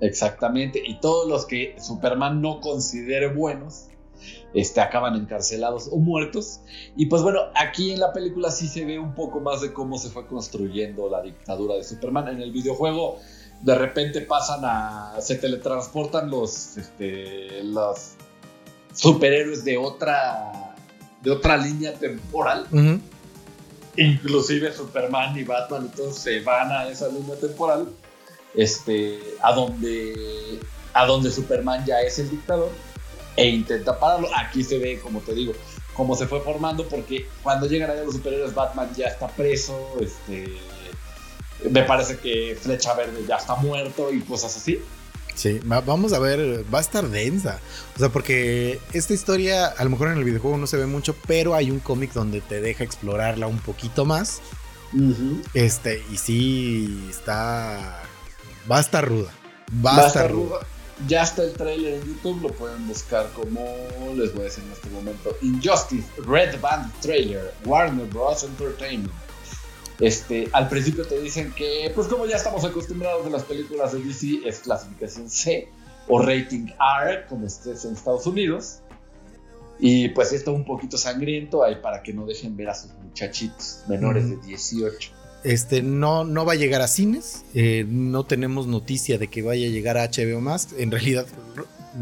Exactamente, 0.00 0.82
y 0.84 1.00
todos 1.00 1.28
los 1.28 1.46
que 1.46 1.74
Superman 1.78 2.42
no 2.42 2.60
considere 2.60 3.32
buenos, 3.32 3.88
este, 4.56 4.80
acaban 4.80 5.14
encarcelados 5.16 5.90
o 5.92 5.98
muertos. 5.98 6.60
Y 6.96 7.06
pues 7.06 7.20
bueno, 7.20 7.40
aquí 7.54 7.92
en 7.92 8.00
la 8.00 8.14
película 8.14 8.50
sí 8.50 8.68
se 8.68 8.86
ve 8.86 8.98
un 8.98 9.14
poco 9.14 9.38
más 9.38 9.60
de 9.60 9.74
cómo 9.74 9.98
se 9.98 10.08
fue 10.08 10.26
construyendo 10.26 11.10
la 11.10 11.20
dictadura 11.20 11.74
de 11.74 11.84
Superman. 11.84 12.28
En 12.28 12.40
el 12.40 12.52
videojuego 12.52 13.18
de 13.60 13.74
repente 13.74 14.22
pasan 14.22 14.60
a... 14.64 15.14
se 15.20 15.34
teletransportan 15.34 16.30
los, 16.30 16.78
este, 16.78 17.64
los 17.64 18.14
superhéroes 18.94 19.62
de 19.62 19.76
otra, 19.76 20.74
de 21.20 21.32
otra 21.32 21.58
línea 21.58 21.92
temporal. 21.92 22.66
Inclusive 23.98 24.72
Superman 24.72 25.36
y 25.36 25.44
Batman 25.44 25.90
entonces 25.90 26.22
se 26.22 26.40
van 26.40 26.72
a 26.72 26.88
esa 26.88 27.08
línea 27.08 27.36
temporal 27.36 27.88
este, 28.54 29.18
a, 29.42 29.52
donde, 29.52 30.60
a 30.94 31.04
donde 31.04 31.30
Superman 31.30 31.84
ya 31.84 32.00
es 32.00 32.18
el 32.18 32.30
dictador 32.30 32.70
e 33.36 33.48
intenta 33.48 33.98
pararlo. 33.98 34.28
Aquí 34.34 34.64
se 34.64 34.78
ve, 34.78 34.98
como 35.00 35.20
te 35.20 35.34
digo, 35.34 35.52
cómo 35.94 36.16
se 36.16 36.26
fue 36.26 36.40
formando, 36.40 36.88
porque 36.88 37.26
cuando 37.42 37.66
llegan 37.66 37.90
allá 37.90 38.04
los 38.04 38.14
superhéroes, 38.14 38.54
Batman 38.54 38.90
ya 38.96 39.06
está 39.08 39.28
preso, 39.28 39.96
este, 40.00 40.58
me 41.70 41.82
parece 41.84 42.18
que 42.18 42.56
Flecha 42.60 42.94
Verde 42.94 43.24
ya 43.26 43.36
está 43.36 43.54
muerto 43.56 44.12
y 44.12 44.20
cosas 44.20 44.56
así. 44.56 44.80
Sí, 45.34 45.60
vamos 45.64 46.14
a 46.14 46.18
ver, 46.18 46.64
va 46.72 46.78
a 46.78 46.80
estar 46.80 47.06
densa. 47.08 47.60
O 47.94 47.98
sea, 47.98 48.08
porque 48.08 48.80
esta 48.94 49.12
historia, 49.12 49.66
a 49.66 49.84
lo 49.84 49.90
mejor 49.90 50.08
en 50.08 50.16
el 50.16 50.24
videojuego 50.24 50.56
no 50.56 50.66
se 50.66 50.78
ve 50.78 50.86
mucho, 50.86 51.14
pero 51.26 51.54
hay 51.54 51.70
un 51.70 51.78
cómic 51.78 52.12
donde 52.14 52.40
te 52.40 52.62
deja 52.62 52.84
explorarla 52.84 53.46
un 53.46 53.58
poquito 53.58 54.06
más. 54.06 54.40
Este, 55.52 56.02
y 56.10 56.16
sí, 56.16 57.06
está 57.10 58.02
Va 58.70 58.78
a 58.78 58.80
estar 58.80 59.06
ruda. 59.06 59.30
Va, 59.84 59.96
a 59.96 60.06
estar 60.06 60.30
ruda. 60.30 60.60
Ya 61.06 61.22
está 61.22 61.44
el 61.44 61.52
trailer 61.52 61.94
en 61.94 62.04
YouTube, 62.06 62.40
lo 62.40 62.48
pueden 62.48 62.88
buscar 62.88 63.30
como 63.34 63.60
les 64.14 64.32
voy 64.32 64.42
a 64.42 64.44
decir 64.44 64.64
en 64.64 64.72
este 64.72 64.88
momento. 64.88 65.36
Injustice 65.42 66.06
Red 66.26 66.58
Band 66.60 66.90
Trailer, 67.00 67.52
Warner 67.66 68.06
Bros. 68.06 68.44
Entertainment. 68.44 69.12
Este, 70.00 70.48
al 70.52 70.68
principio 70.68 71.06
te 71.06 71.20
dicen 71.20 71.52
que, 71.52 71.90
pues 71.94 72.06
como 72.08 72.26
ya 72.26 72.36
estamos 72.36 72.64
acostumbrados 72.64 73.24
de 73.24 73.30
las 73.30 73.44
películas 73.44 73.92
de 73.92 74.02
DC, 74.02 74.46
es 74.46 74.60
clasificación 74.60 75.28
C 75.28 75.68
o 76.08 76.20
rating 76.20 76.68
R, 77.02 77.26
como 77.28 77.46
estés 77.46 77.84
en 77.84 77.92
Estados 77.92 78.26
Unidos. 78.26 78.80
Y 79.78 80.08
pues 80.10 80.32
esto 80.32 80.52
un 80.52 80.64
poquito 80.64 80.96
sangriento 80.96 81.62
ahí 81.62 81.76
para 81.76 82.02
que 82.02 82.12
no 82.14 82.24
dejen 82.24 82.56
ver 82.56 82.70
a 82.70 82.74
sus 82.74 82.92
muchachitos 82.94 83.82
menores 83.88 84.30
de 84.30 84.36
18. 84.36 85.15
Este 85.46 85.80
no, 85.80 86.24
no 86.24 86.44
va 86.44 86.54
a 86.54 86.56
llegar 86.56 86.82
a 86.82 86.88
cines. 86.88 87.44
Eh, 87.54 87.86
no 87.88 88.24
tenemos 88.24 88.66
noticia 88.66 89.16
de 89.16 89.28
que 89.28 89.42
vaya 89.42 89.68
a 89.68 89.70
llegar 89.70 89.96
a 89.96 90.10
HBO 90.10 90.40
Max. 90.40 90.70
En 90.76 90.90
realidad, 90.90 91.24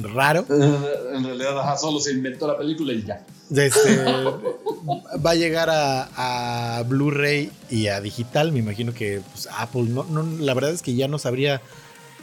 raro. 0.00 0.46
En 1.14 1.24
realidad, 1.24 1.78
solo 1.78 2.00
se 2.00 2.12
inventó 2.12 2.48
la 2.48 2.56
película 2.56 2.94
y 2.94 3.04
ya. 3.04 3.24
Este, 3.54 4.02
va 5.24 5.30
a 5.30 5.34
llegar 5.34 5.68
a, 5.70 6.82
Blu-ray 6.88 7.52
y 7.70 7.88
a 7.88 8.00
digital. 8.00 8.50
Me 8.50 8.60
imagino 8.60 8.94
que 8.94 9.20
pues, 9.32 9.46
Apple, 9.58 9.84
no, 9.84 10.04
no, 10.04 10.22
la 10.22 10.54
verdad 10.54 10.70
es 10.70 10.80
que 10.80 10.94
ya 10.94 11.06
no 11.06 11.18
sabría 11.18 11.60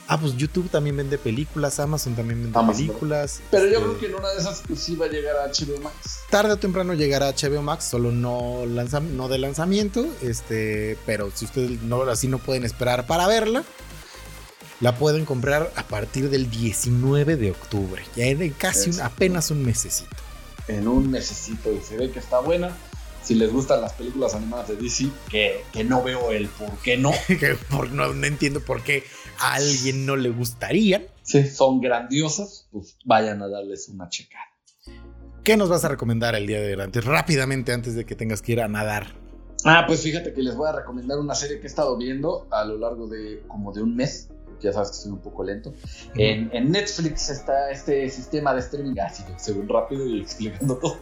Ah, 0.08 0.20
pues 0.20 0.36
YouTube 0.36 0.70
también 0.70 0.98
vende 0.98 1.18
películas, 1.18 1.80
Amazon 1.80 2.16
también 2.16 2.44
vende 2.44 2.74
películas. 2.74 3.42
Pero 3.50 3.66
yo 3.66 3.72
este 3.72 3.84
creo 3.84 4.00
que 4.00 4.06
en 4.08 4.16
una 4.16 4.30
de 4.30 4.40
esas 4.40 4.62
pues 4.68 4.80
sí 4.80 4.96
va 4.96 5.06
a 5.06 5.10
llegar 5.10 5.38
a 5.38 5.48
HBO 5.48 5.80
Max. 5.82 6.20
Tarde 6.30 6.54
o 6.54 6.58
temprano 6.58 6.94
llegará 6.94 7.30
a 7.30 7.34
HBO 7.34 7.62
Max, 7.62 7.86
solo 7.86 8.12
no, 8.12 8.66
lanza, 8.66 9.00
no 9.00 9.30
de 9.30 9.38
lanzamiento. 9.38 10.06
Este, 10.22 10.98
pero 11.06 11.32
si 11.34 11.46
ustedes 11.46 11.82
no, 11.84 12.04
así 12.04 12.28
no 12.28 12.40
pueden 12.40 12.66
esperar 12.66 13.08
para 13.08 13.28
verla, 13.28 13.64
la 14.82 14.98
pueden 14.98 15.26
comprar 15.26 15.72
a 15.76 15.84
partir 15.84 16.30
del 16.30 16.50
19 16.50 17.38
de 17.38 17.52
octubre. 17.52 18.04
Ya 18.16 18.26
en 18.26 18.50
casi 18.52 19.00
apenas 19.00 19.52
un 19.52 19.64
mesecito. 19.64 20.16
En 20.68 20.88
un 20.88 21.10
mesecito 21.10 21.72
y 21.72 21.80
se 21.82 21.98
ve 21.98 22.12
que 22.12 22.20
está 22.20 22.40
buena 22.40 22.76
si 23.24 23.36
les 23.36 23.52
gustan 23.52 23.82
las 23.82 23.94
películas 23.94 24.34
animadas 24.34 24.68
de 24.70 24.76
DC, 24.76 25.10
que, 25.30 25.64
no 25.86 26.04
veo 26.04 26.32
el 26.32 26.48
por 26.48 26.76
qué 26.80 26.98
no. 26.98 27.12
por, 27.70 27.92
no. 27.92 28.14
no. 28.14 28.28
entiendo 28.28 28.62
por 28.62 28.82
qué 28.82 29.04
a 29.42 29.54
alguien 29.56 30.06
no 30.06 30.16
le 30.16 30.30
gustaría. 30.30 31.08
Sí, 31.24 31.48
son 31.48 31.82
grandiosas, 31.82 32.68
pues 32.72 32.98
vayan 33.06 33.42
a 33.42 33.48
darles 33.48 33.90
una 33.90 34.10
checada. 34.10 34.46
¿Qué 35.44 35.58
nos 35.58 35.70
vas 35.70 35.84
a 35.84 35.88
recomendar 35.88 36.36
el 36.36 36.46
día 36.46 36.62
de 36.62 36.76
hoy? 36.76 36.82
Antes, 36.82 37.04
rápidamente, 37.04 37.74
antes 37.74 37.96
de 37.96 38.06
que 38.06 38.16
tengas 38.16 38.42
que 38.42 38.52
ir 38.52 38.62
a 38.62 38.68
nadar. 38.68 39.08
Ah, 39.66 39.86
pues 39.88 40.02
fíjate 40.02 40.34
que 40.34 40.42
les 40.42 40.56
voy 40.56 40.70
a 40.70 40.72
recomendar 40.72 41.18
una 41.20 41.36
serie 41.36 41.58
que 41.58 41.64
he 41.64 41.68
estado 41.68 41.98
viendo 41.98 42.48
a 42.52 42.64
lo 42.64 42.78
largo 42.78 43.08
de 43.08 43.44
como 43.48 43.72
de 43.72 43.82
un 43.82 43.96
mes. 43.96 44.30
Ya 44.62 44.72
sabes 44.72 44.90
que 44.90 44.98
soy 44.98 45.12
un 45.12 45.22
poco 45.22 45.44
lento. 45.44 45.74
en, 46.16 46.72
Netflix 46.72 47.30
está 47.30 47.72
este 47.72 48.08
sistema 48.10 48.54
de 48.54 48.60
streaming, 48.60 49.00
así 49.00 49.24
que 49.24 49.34
según 49.38 49.68
rápido 49.68 50.06
y 50.06 50.22
explicando 50.22 50.78
todo. 50.78 51.00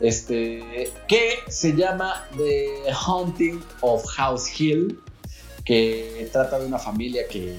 Este, 0.00 0.90
que 1.06 1.38
se 1.48 1.74
llama 1.74 2.26
The 2.36 2.90
Haunting 3.06 3.62
of 3.80 4.04
House 4.06 4.48
Hill, 4.58 5.00
que 5.64 6.28
trata 6.32 6.58
de 6.58 6.66
una 6.66 6.78
familia 6.78 7.28
que, 7.28 7.58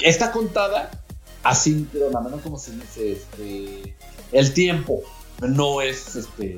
está 0.00 0.32
contada 0.32 0.90
asíncrona, 1.42 2.20
¿no? 2.20 2.40
Como 2.40 2.58
se 2.58 2.72
dice, 2.72 3.12
este, 3.12 3.96
el 4.32 4.54
tiempo 4.54 5.02
no 5.40 5.80
es, 5.80 6.16
este, 6.16 6.56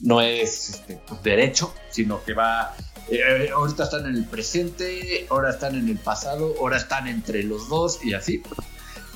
no 0.00 0.20
es 0.20 0.70
este, 0.70 1.00
pues, 1.06 1.22
derecho, 1.22 1.72
sino 1.90 2.22
que 2.24 2.34
va 2.34 2.74
eh, 3.08 3.50
ahorita 3.54 3.84
están 3.84 4.06
en 4.06 4.16
el 4.16 4.24
presente, 4.24 5.26
ahora 5.30 5.50
están 5.50 5.76
en 5.76 5.88
el 5.88 5.98
pasado, 5.98 6.54
ahora 6.58 6.76
están 6.76 7.06
entre 7.06 7.44
los 7.44 7.68
dos 7.68 8.04
y 8.04 8.14
así 8.14 8.42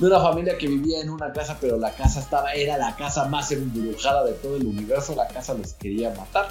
de 0.01 0.07
una 0.07 0.19
familia 0.19 0.57
que 0.57 0.67
vivía 0.67 0.99
en 0.99 1.09
una 1.09 1.31
casa, 1.31 1.57
pero 1.61 1.77
la 1.77 1.91
casa 1.91 2.21
estaba, 2.21 2.53
era 2.53 2.77
la 2.77 2.95
casa 2.95 3.25
más 3.25 3.51
embrujada 3.51 4.25
de 4.25 4.33
todo 4.33 4.57
el 4.57 4.65
universo, 4.65 5.13
la 5.15 5.27
casa 5.27 5.53
los 5.53 5.73
quería 5.73 6.11
matar. 6.15 6.49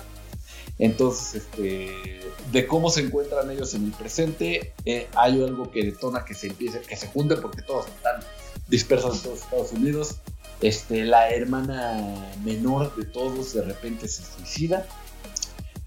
Entonces, 0.80 1.42
este, 1.42 2.20
de 2.50 2.66
cómo 2.66 2.88
se 2.88 3.02
encuentran 3.02 3.50
ellos 3.50 3.74
en 3.74 3.84
el 3.84 3.92
presente, 3.92 4.72
eh, 4.86 5.08
hay 5.14 5.44
algo 5.44 5.70
que 5.70 5.84
detona 5.84 6.24
que 6.24 6.32
se 6.32 6.46
empiece, 6.46 6.80
que 6.80 6.96
se 6.96 7.06
junten 7.08 7.38
porque 7.42 7.60
todos 7.60 7.86
están 7.86 8.22
dispersos 8.66 9.16
en 9.16 9.22
todos 9.22 9.40
Estados 9.40 9.72
Unidos. 9.72 10.16
Este, 10.62 11.04
la 11.04 11.30
hermana 11.30 12.32
menor 12.44 12.96
de 12.96 13.04
todos 13.04 13.52
de 13.52 13.62
repente 13.62 14.08
se 14.08 14.22
suicida, 14.22 14.86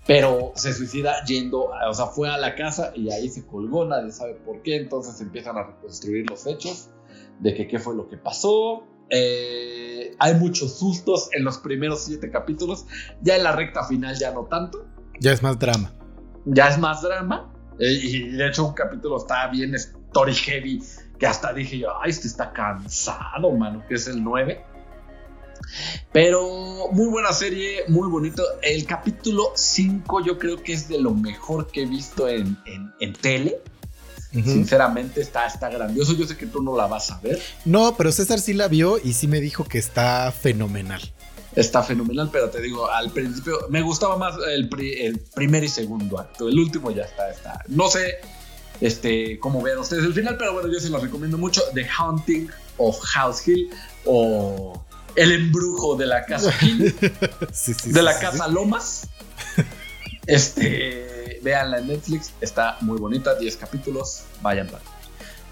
pero 0.05 0.53
se 0.55 0.73
suicida 0.73 1.23
yendo, 1.25 1.71
o 1.71 1.93
sea, 1.93 2.05
fue 2.07 2.29
a 2.29 2.37
la 2.37 2.53
casa 2.53 2.93
y 2.95 3.11
ahí 3.11 3.29
se 3.29 3.47
colgó, 3.47 3.85
nadie 3.85 4.11
sabe 4.11 4.35
por 4.35 4.61
qué, 4.61 4.75
entonces 4.75 5.19
empiezan 5.21 5.57
a 5.57 5.63
reconstruir 5.63 6.29
los 6.29 6.45
hechos 6.45 6.89
de 7.39 7.55
que 7.55 7.67
qué 7.67 7.79
fue 7.79 7.95
lo 7.95 8.07
que 8.07 8.17
pasó. 8.17 8.83
Eh, 9.09 9.92
hay 10.19 10.35
muchos 10.35 10.79
sustos 10.79 11.29
en 11.33 11.43
los 11.43 11.57
primeros 11.57 12.05
siete 12.05 12.29
capítulos, 12.29 12.85
ya 13.21 13.35
en 13.35 13.43
la 13.43 13.51
recta 13.53 13.85
final 13.85 14.17
ya 14.17 14.31
no 14.31 14.45
tanto. 14.45 14.85
Ya 15.19 15.31
es 15.31 15.41
más 15.41 15.59
drama. 15.59 15.91
Ya 16.45 16.69
es 16.69 16.77
más 16.77 17.01
drama. 17.01 17.51
Eh, 17.79 17.99
y 18.03 18.29
de 18.29 18.47
hecho 18.47 18.67
un 18.67 18.73
capítulo 18.73 19.17
está 19.17 19.47
bien 19.47 19.73
story 19.75 20.33
heavy 20.35 20.83
que 21.17 21.27
hasta 21.27 21.53
dije 21.53 21.79
yo, 21.79 21.89
ay, 22.01 22.11
este 22.11 22.27
está 22.27 22.51
cansado, 22.51 23.51
mano, 23.51 23.83
que 23.87 23.95
es 23.95 24.07
el 24.07 24.23
9. 24.23 24.63
Pero 26.11 26.91
muy 26.91 27.07
buena 27.07 27.31
serie, 27.31 27.83
muy 27.87 28.09
bonito. 28.09 28.43
El 28.61 28.85
capítulo 28.85 29.51
5 29.55 30.23
yo 30.23 30.37
creo 30.37 30.61
que 30.61 30.73
es 30.73 30.87
de 30.87 30.99
lo 30.99 31.11
mejor 31.11 31.67
que 31.67 31.83
he 31.83 31.85
visto 31.85 32.27
en, 32.27 32.57
en, 32.99 33.13
tele. 33.13 33.61
Sinceramente 34.33 35.21
está, 35.21 35.45
está 35.45 35.69
grandioso. 35.69 36.13
Yo 36.13 36.25
sé 36.25 36.35
que 36.35 36.47
tú 36.47 36.61
no 36.61 36.75
la 36.75 36.87
vas 36.87 37.11
a 37.11 37.19
ver. 37.19 37.39
No, 37.65 37.95
pero 37.95 38.11
César 38.11 38.39
sí 38.39 38.53
la 38.53 38.67
vio 38.67 38.97
y 39.03 39.13
sí 39.13 39.27
me 39.27 39.39
dijo 39.39 39.63
que 39.63 39.77
está 39.77 40.31
fenomenal. 40.31 41.01
Está 41.55 41.83
fenomenal, 41.83 42.29
pero 42.31 42.49
te 42.49 42.59
digo, 42.59 42.89
al 42.89 43.11
principio 43.11 43.59
me 43.69 43.83
gustaba 43.83 44.17
más 44.17 44.35
el, 44.51 44.69
el 44.97 45.19
primer 45.35 45.63
y 45.63 45.69
segundo 45.69 46.19
acto. 46.19 46.49
El 46.49 46.57
último 46.57 46.89
ya 46.89 47.03
está, 47.03 47.29
está. 47.29 47.59
No 47.67 47.89
sé 47.89 48.15
este, 48.81 49.39
como 49.39 49.61
vean 49.61 49.79
ustedes 49.79 50.03
el 50.03 50.13
final, 50.13 50.35
pero 50.37 50.53
bueno, 50.53 50.69
yo 50.71 50.79
se 50.79 50.89
los 50.89 51.01
recomiendo 51.01 51.37
mucho. 51.37 51.61
The 51.73 51.87
Haunting 51.87 52.49
of 52.77 52.99
House 52.99 53.47
Hill 53.47 53.69
o 54.05 54.83
El 55.15 55.31
embrujo 55.31 55.95
de 55.95 56.05
la 56.05 56.25
casa 56.25 56.53
Hill, 56.61 56.93
de 57.85 58.01
la 58.01 58.19
casa 58.19 58.47
Lomas. 58.47 59.07
Este, 60.25 61.12
veanla 61.43 61.79
en 61.79 61.87
Netflix, 61.87 62.31
está 62.41 62.77
muy 62.81 62.97
bonita, 62.97 63.35
10 63.35 63.57
capítulos, 63.57 64.23
vayan 64.41 64.67
para. 64.67 64.83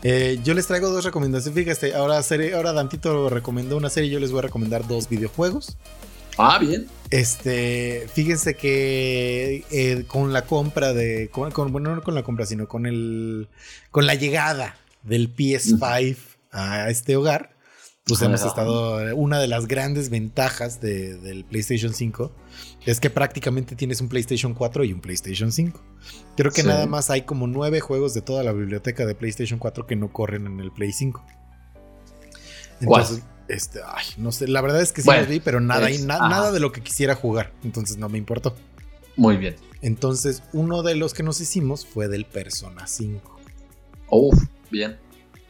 Eh, 0.04 0.40
yo 0.44 0.54
les 0.54 0.66
traigo 0.66 0.90
dos 0.90 1.04
recomendaciones. 1.04 1.64
Fíjate, 1.64 1.94
ahora, 1.94 2.22
ahora 2.56 2.74
Dantito 2.74 3.30
recomendó 3.30 3.78
una 3.78 3.90
serie, 3.90 4.10
yo 4.10 4.20
les 4.20 4.32
voy 4.32 4.40
a 4.40 4.44
recomendar 4.44 4.88
dos 4.88 5.08
videojuegos. 5.10 5.78
Ah, 6.38 6.58
bien. 6.60 6.88
Este, 7.10 8.08
fíjense 8.14 8.56
que 8.56 9.66
eh, 9.70 10.06
con 10.08 10.34
la 10.34 10.44
compra 10.44 10.94
de, 10.94 11.30
con, 11.30 11.72
bueno, 11.72 11.94
no 11.96 12.02
con 12.02 12.16
la 12.16 12.24
compra, 12.24 12.46
sino 12.46 12.68
con 12.68 12.86
el, 12.86 13.48
con 13.92 14.08
la 14.08 14.16
llegada 14.16 14.78
del 15.04 15.36
PS5 15.36 16.18
a 16.52 16.90
este 16.90 17.16
hogar, 17.16 17.52
pues 18.04 18.22
hemos 18.24 18.44
estado, 18.44 19.16
una 19.16 19.40
de 19.40 19.48
las 19.48 19.68
grandes 19.68 20.10
ventajas 20.10 20.82
del 20.82 21.46
PlayStation 21.46 21.94
5 21.94 22.32
es 22.86 23.00
que 23.00 23.10
prácticamente 23.10 23.76
tienes 23.76 24.02
un 24.02 24.10
PlayStation 24.10 24.54
4 24.54 24.84
y 24.86 24.94
un 24.94 25.02
PlayStation 25.02 25.52
5. 25.52 25.80
Creo 26.36 26.52
que 26.52 26.64
nada 26.64 26.88
más 26.88 27.10
hay 27.10 27.24
como 27.24 27.48
nueve 27.48 27.80
juegos 27.80 28.14
de 28.14 28.22
toda 28.22 28.44
la 28.44 28.54
biblioteca 28.54 29.06
de 29.06 29.14
PlayStation 29.14 29.60
4 29.60 29.86
que 29.86 29.96
no 29.96 30.12
corren 30.12 30.48
en 30.48 30.60
el 30.60 30.72
Play 30.72 30.92
5. 30.92 31.24
Entonces, 32.82 33.22
este, 33.48 33.80
ay, 33.86 34.06
no 34.18 34.32
sé, 34.32 34.48
la 34.48 34.62
verdad 34.62 34.82
es 34.82 34.92
que 34.92 35.04
sí 35.04 35.10
los 35.12 35.28
vi, 35.28 35.40
pero 35.40 35.62
nada, 35.62 35.88
nada 36.00 36.52
de 36.52 36.60
lo 36.60 36.72
que 36.72 36.82
quisiera 36.82 37.16
jugar, 37.16 37.52
entonces 37.64 37.98
no 37.98 38.10
me 38.10 38.18
importó. 38.18 38.56
Muy 39.16 39.38
bien. 39.38 39.56
Entonces, 39.82 40.42
uno 40.54 40.82
de 40.82 40.96
los 40.96 41.14
que 41.14 41.22
nos 41.22 41.40
hicimos 41.42 41.86
fue 41.86 42.08
del 42.08 42.26
Persona 42.26 42.88
5. 42.88 43.40
Oh, 44.10 44.32
bien. 44.72 44.98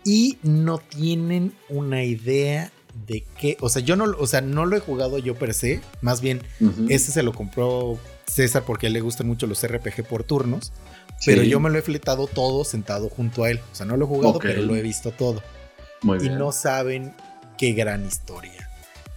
Y 0.04 0.38
no 0.44 0.80
tienen 0.80 1.54
una 1.70 2.04
idea 2.04 2.72
de 3.08 3.24
qué, 3.40 3.58
o 3.62 3.70
sea, 3.70 3.82
yo 3.82 3.96
no, 3.96 4.06
o 4.18 4.28
sea, 4.28 4.42
no 4.42 4.66
lo 4.66 4.76
he 4.76 4.80
jugado 4.80 5.18
yo 5.18 5.36
per 5.36 5.54
se, 5.54 5.82
más 6.02 6.22
bien 6.22 6.42
ese 6.90 7.12
se 7.12 7.24
lo 7.24 7.34
compró 7.34 7.98
César 8.28 8.64
porque 8.66 8.88
a 8.88 8.90
él 8.90 8.94
le 8.94 9.02
gustan 9.02 9.28
mucho 9.28 9.48
los 9.48 9.66
RPG 9.66 10.04
por 10.08 10.24
turnos, 10.24 10.72
pero 11.26 11.44
yo 11.44 11.60
me 11.60 11.70
lo 11.70 11.78
he 11.78 11.82
fletado 11.82 12.28
todo 12.28 12.64
sentado 12.66 13.10
junto 13.10 13.44
a 13.44 13.52
él, 13.52 13.60
o 13.72 13.76
sea, 13.76 13.86
no 13.86 13.96
lo 13.96 14.06
he 14.06 14.08
jugado, 14.08 14.40
pero 14.40 14.62
lo 14.62 14.76
he 14.76 14.82
visto 14.82 15.12
todo. 15.12 15.42
Muy 16.02 16.26
y 16.26 16.30
no 16.30 16.52
saben 16.52 17.14
qué 17.58 17.74
gran 17.74 18.06
historia, 18.06 18.70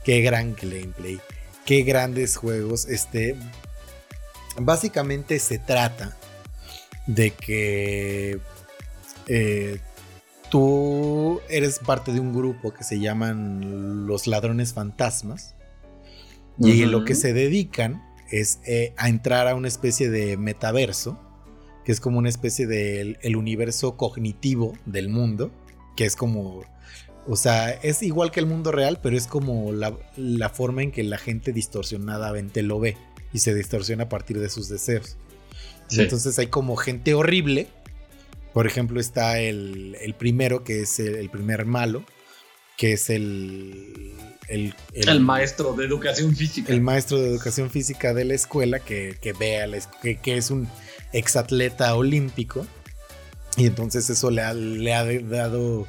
qué 0.05 0.21
gran 0.21 0.55
gameplay, 0.55 1.19
qué 1.65 1.83
grandes 1.83 2.37
juegos. 2.37 2.85
Este, 2.87 3.37
básicamente 4.59 5.39
se 5.39 5.59
trata 5.59 6.17
de 7.07 7.31
que 7.31 8.39
eh, 9.27 9.81
tú 10.55 11.41
eres 11.49 11.81
parte 11.81 12.13
de 12.13 12.21
un 12.21 12.33
grupo 12.33 12.73
que 12.73 12.85
se 12.85 13.01
llaman 13.01 14.07
los 14.07 14.29
ladrones 14.29 14.73
fantasmas 14.73 15.57
y 16.61 16.85
lo 16.85 17.05
que 17.05 17.17
se 17.17 17.33
dedican 17.33 18.01
es 18.31 18.61
eh, 18.65 18.95
a 18.97 19.09
entrar 19.09 19.49
a 19.49 19.57
una 19.57 19.67
especie 19.67 20.11
de 20.11 20.37
metaverso, 20.37 21.19
que 21.85 21.91
es 21.91 21.99
como 21.99 22.19
una 22.19 22.29
especie 22.29 22.69
del 22.69 23.19
el 23.23 23.35
universo 23.35 23.97
cognitivo 23.97 24.79
del 24.87 25.09
mundo, 25.09 25.51
que 25.97 26.05
es 26.05 26.15
como 26.15 26.63
o 27.27 27.35
sea, 27.35 27.71
es 27.71 28.05
igual 28.05 28.31
que 28.31 28.39
el 28.39 28.47
mundo 28.47 28.71
real, 28.71 29.01
pero 29.03 29.17
es 29.17 29.27
como 29.27 29.73
la, 29.73 30.49
forma 30.51 30.85
en 30.85 30.93
que 30.93 31.03
la 31.03 31.19
gente 31.19 31.53
distorsionadamente 31.53 32.63
lo 32.63 32.79
ve 32.79 32.97
y 33.33 33.41
se 33.41 33.57
distorsiona 33.57 34.05
a 34.05 34.09
partir 34.09 34.39
de 34.39 34.49
sus 34.49 34.69
deseos. 34.69 35.17
Entonces 35.91 36.39
hay 36.39 36.47
como 36.47 36.77
gente 36.77 37.13
horrible. 37.13 37.67
Por 38.55 38.67
ejemplo, 38.67 39.01
está 39.01 39.39
el, 39.41 40.15
primero, 40.19 40.65
que 40.65 40.81
es 40.81 40.99
el, 40.99 41.29
primer 41.29 41.67
malo, 41.67 42.05
que 42.79 42.95
es 42.95 43.11
el 43.11 44.15
el, 44.49 44.75
el, 44.93 45.21
maestro 45.21 45.75
de 45.75 45.85
educación 45.85 46.37
física. 46.37 46.73
El 46.73 46.81
maestro 46.81 47.19
de 47.19 47.29
educación 47.29 47.71
física 47.71 48.15
de 48.15 48.25
la 48.25 48.35
escuela 48.35 48.79
que, 48.79 49.17
que 49.21 49.33
vea 49.33 49.67
que, 50.03 50.19
que, 50.21 50.37
es 50.37 50.51
un 50.51 50.69
exatleta 51.13 51.95
olímpico. 51.95 52.67
Y 53.57 53.67
entonces 53.67 54.09
eso 54.11 54.31
le 54.31 54.55
le 54.55 54.95
ha 54.95 55.05
dado 55.05 55.87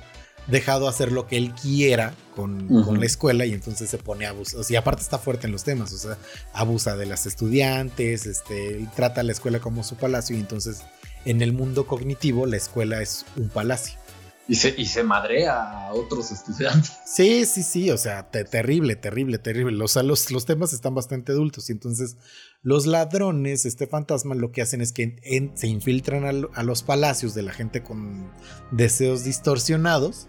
dejado 0.47 0.87
hacer 0.87 1.11
lo 1.11 1.27
que 1.27 1.37
él 1.37 1.53
quiera 1.53 2.13
con, 2.35 2.67
la 2.99 3.05
escuela 3.05 3.45
y 3.45 3.53
entonces 3.53 3.89
se 3.89 3.97
pone 3.97 4.25
a 4.25 4.29
abusar. 4.29 4.59
O 4.59 4.63
sea, 4.63 4.75
y 4.75 4.77
aparte 4.77 5.01
está 5.01 5.17
fuerte 5.17 5.47
en 5.47 5.53
los 5.53 5.63
temas, 5.63 5.93
o 5.93 5.97
sea, 5.97 6.17
abusa 6.53 6.95
de 6.95 7.05
las 7.05 7.25
estudiantes, 7.25 8.25
este, 8.25 8.87
trata 8.95 9.21
a 9.21 9.23
la 9.23 9.31
escuela 9.31 9.59
como 9.59 9.83
su 9.83 9.95
palacio 9.95 10.35
y 10.35 10.39
entonces 10.39 10.83
en 11.25 11.41
el 11.41 11.53
mundo 11.53 11.87
cognitivo 11.87 12.45
la 12.45 12.57
escuela 12.57 13.01
es 13.01 13.25
un 13.35 13.49
palacio. 13.49 13.99
Y 14.47 14.55
se, 14.55 14.75
y 14.77 14.85
se 14.85 15.03
madrea 15.03 15.87
a 15.87 15.93
otros 15.93 16.31
estudiantes. 16.31 16.93
Sí, 17.03 17.45
sí, 17.45 17.63
sí, 17.63 17.89
o 17.89 17.97
sea, 17.97 18.29
terrible, 18.29 18.95
terrible, 18.95 19.39
terrible. 19.39 19.83
O 19.83 19.87
sea, 19.87 20.03
los, 20.03 20.29
los 20.29 20.45
temas 20.45 20.71
están 20.71 20.93
bastante 20.93 21.31
adultos 21.31 21.69
y 21.69 21.73
entonces 21.73 22.17
los 22.61 22.85
ladrones, 22.85 23.65
este 23.65 23.87
fantasma, 23.87 24.35
lo 24.35 24.51
que 24.51 24.61
hacen 24.61 24.81
es 24.81 24.91
que 24.91 25.51
se 25.55 25.67
infiltran 25.67 26.49
a, 26.53 26.63
los 26.63 26.83
palacios 26.83 27.33
de 27.33 27.41
la 27.41 27.53
gente 27.53 27.81
con 27.81 28.29
deseos 28.69 29.23
distorsionados 29.23 30.27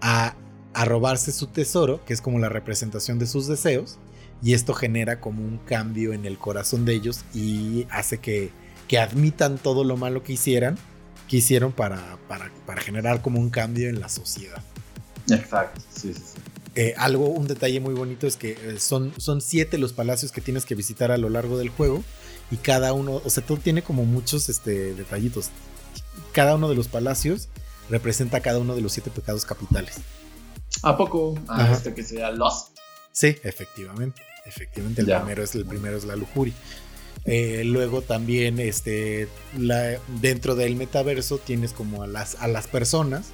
a, 0.00 0.34
a 0.72 0.84
robarse 0.86 1.32
su 1.32 1.48
tesoro, 1.48 2.02
que 2.06 2.14
es 2.14 2.22
como 2.22 2.38
la 2.38 2.48
representación 2.48 3.18
de 3.18 3.26
sus 3.26 3.46
deseos, 3.46 3.98
y 4.42 4.54
esto 4.54 4.72
genera 4.72 5.20
como 5.20 5.44
un 5.44 5.58
cambio 5.58 6.14
en 6.14 6.24
el 6.24 6.38
corazón 6.38 6.86
de 6.86 6.94
ellos 6.94 7.24
y 7.34 7.86
hace 7.90 8.18
que, 8.18 8.50
que 8.92 8.98
admitan 8.98 9.56
todo 9.56 9.84
lo 9.84 9.96
malo 9.96 10.22
que 10.22 10.34
hicieran 10.34 10.76
que 11.26 11.38
hicieron 11.38 11.72
para, 11.72 12.18
para, 12.28 12.78
generar 12.82 13.22
como 13.22 13.40
un 13.40 13.48
cambio 13.48 13.88
en 13.88 14.00
la 14.00 14.10
sociedad. 14.10 14.62
Exacto, 15.30 15.80
sí, 15.88 16.12
sí, 16.12 16.20
sí. 16.22 16.38
Eh, 16.74 16.92
algo, 16.98 17.28
un 17.28 17.46
detalle 17.46 17.80
muy 17.80 17.94
bonito 17.94 18.26
es 18.26 18.36
que 18.36 18.50
eh, 18.50 18.78
son, 18.78 19.14
son 19.16 19.40
siete 19.40 19.78
los 19.78 19.94
palacios 19.94 20.30
que 20.30 20.42
tienes 20.42 20.66
que 20.66 20.74
visitar 20.74 21.10
a 21.10 21.16
lo 21.16 21.30
largo 21.30 21.56
del 21.56 21.70
juego 21.70 22.04
y 22.50 22.56
cada 22.56 22.92
uno, 22.92 23.22
o 23.24 23.30
sea, 23.30 23.42
todo 23.42 23.56
tiene 23.56 23.82
como 23.82 24.04
muchos 24.04 24.50
este, 24.50 24.92
detallitos. 24.92 25.48
Cada 26.32 26.56
uno 26.56 26.68
de 26.68 26.74
los 26.74 26.88
palacios 26.88 27.48
representa 27.88 28.40
cada 28.40 28.58
uno 28.58 28.74
de 28.74 28.82
los 28.82 28.92
siete 28.92 29.10
pecados 29.10 29.46
capitales. 29.46 30.00
¿A 30.82 30.98
poco? 30.98 31.38
Ah, 31.48 31.70
este 31.72 31.94
que 31.94 32.04
sea 32.04 32.30
Lost. 32.30 32.76
Sí, 33.10 33.38
efectivamente. 33.42 34.20
Efectivamente, 34.44 35.00
el 35.00 35.06
primero, 35.06 35.42
es, 35.42 35.54
el 35.54 35.64
primero 35.64 35.96
es 35.96 36.04
la 36.04 36.14
lujuria. 36.16 36.52
Eh, 37.24 37.62
luego 37.64 38.02
también 38.02 38.58
este, 38.58 39.28
dentro 40.20 40.54
del 40.54 40.74
metaverso 40.74 41.38
tienes 41.38 41.72
como 41.72 42.02
a 42.02 42.06
las, 42.06 42.34
a 42.36 42.48
las 42.48 42.66
personas, 42.66 43.26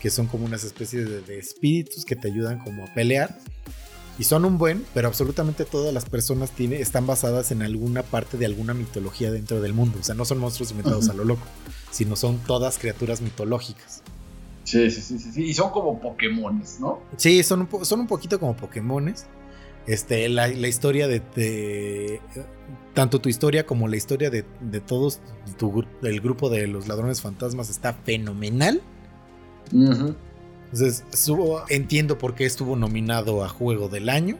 que 0.00 0.10
son 0.10 0.26
como 0.26 0.44
unas 0.44 0.64
especies 0.64 1.26
de, 1.26 1.38
espíritus 1.38 2.04
que 2.04 2.16
te 2.16 2.28
ayudan 2.28 2.58
como 2.58 2.84
a 2.84 2.94
pelear. 2.94 3.38
Y 4.18 4.24
son 4.24 4.44
un 4.44 4.58
buen, 4.58 4.84
pero 4.92 5.08
absolutamente 5.08 5.64
todas 5.64 5.94
las 5.94 6.04
personas 6.04 6.50
tiene, 6.50 6.80
están 6.80 7.06
basadas 7.06 7.50
en 7.50 7.62
alguna 7.62 8.02
parte 8.02 8.36
de 8.36 8.44
alguna 8.44 8.74
mitología 8.74 9.30
dentro 9.30 9.62
del 9.62 9.72
mundo. 9.72 9.98
O 10.00 10.02
sea, 10.02 10.14
no 10.14 10.26
son 10.26 10.38
monstruos 10.38 10.70
inventados 10.70 11.08
a 11.08 11.14
lo 11.14 11.24
loco, 11.24 11.46
sino 11.90 12.14
son 12.14 12.38
todas 12.38 12.78
criaturas 12.78 13.22
mitológicas. 13.22 14.02
Sí, 14.64 14.90
sí, 14.90 15.00
sí, 15.00 15.18
sí, 15.18 15.44
Y 15.44 15.54
son 15.54 15.70
como 15.70 15.98
Pokémones, 15.98 16.78
¿no? 16.78 17.00
Sí, 17.16 17.42
son 17.42 17.68
un, 17.72 17.84
son 17.84 18.00
un 18.00 18.06
poquito 18.06 18.38
como 18.38 18.54
Pokémones. 18.54 19.26
Este, 19.86 20.28
la, 20.28 20.48
la 20.48 20.68
historia 20.68 21.08
de, 21.08 21.20
de- 21.34 22.20
Tanto 22.94 23.20
tu 23.20 23.28
historia 23.30 23.64
como 23.66 23.88
la 23.88 23.96
historia 23.96 24.28
de, 24.30 24.44
de 24.60 24.80
todos 24.80 25.20
tu 25.58 25.84
el 26.02 26.20
grupo 26.20 26.50
de 26.50 26.66
los 26.66 26.88
ladrones 26.88 27.22
fantasmas 27.22 27.70
está 27.70 27.94
fenomenal. 27.94 28.82
Entonces, 29.72 31.04
estuvo- 31.12 31.62
entiendo 31.68 32.18
por 32.18 32.34
qué 32.34 32.44
estuvo 32.46 32.76
nominado 32.76 33.44
a 33.44 33.48
Juego 33.48 33.88
del 33.88 34.08
Año. 34.08 34.38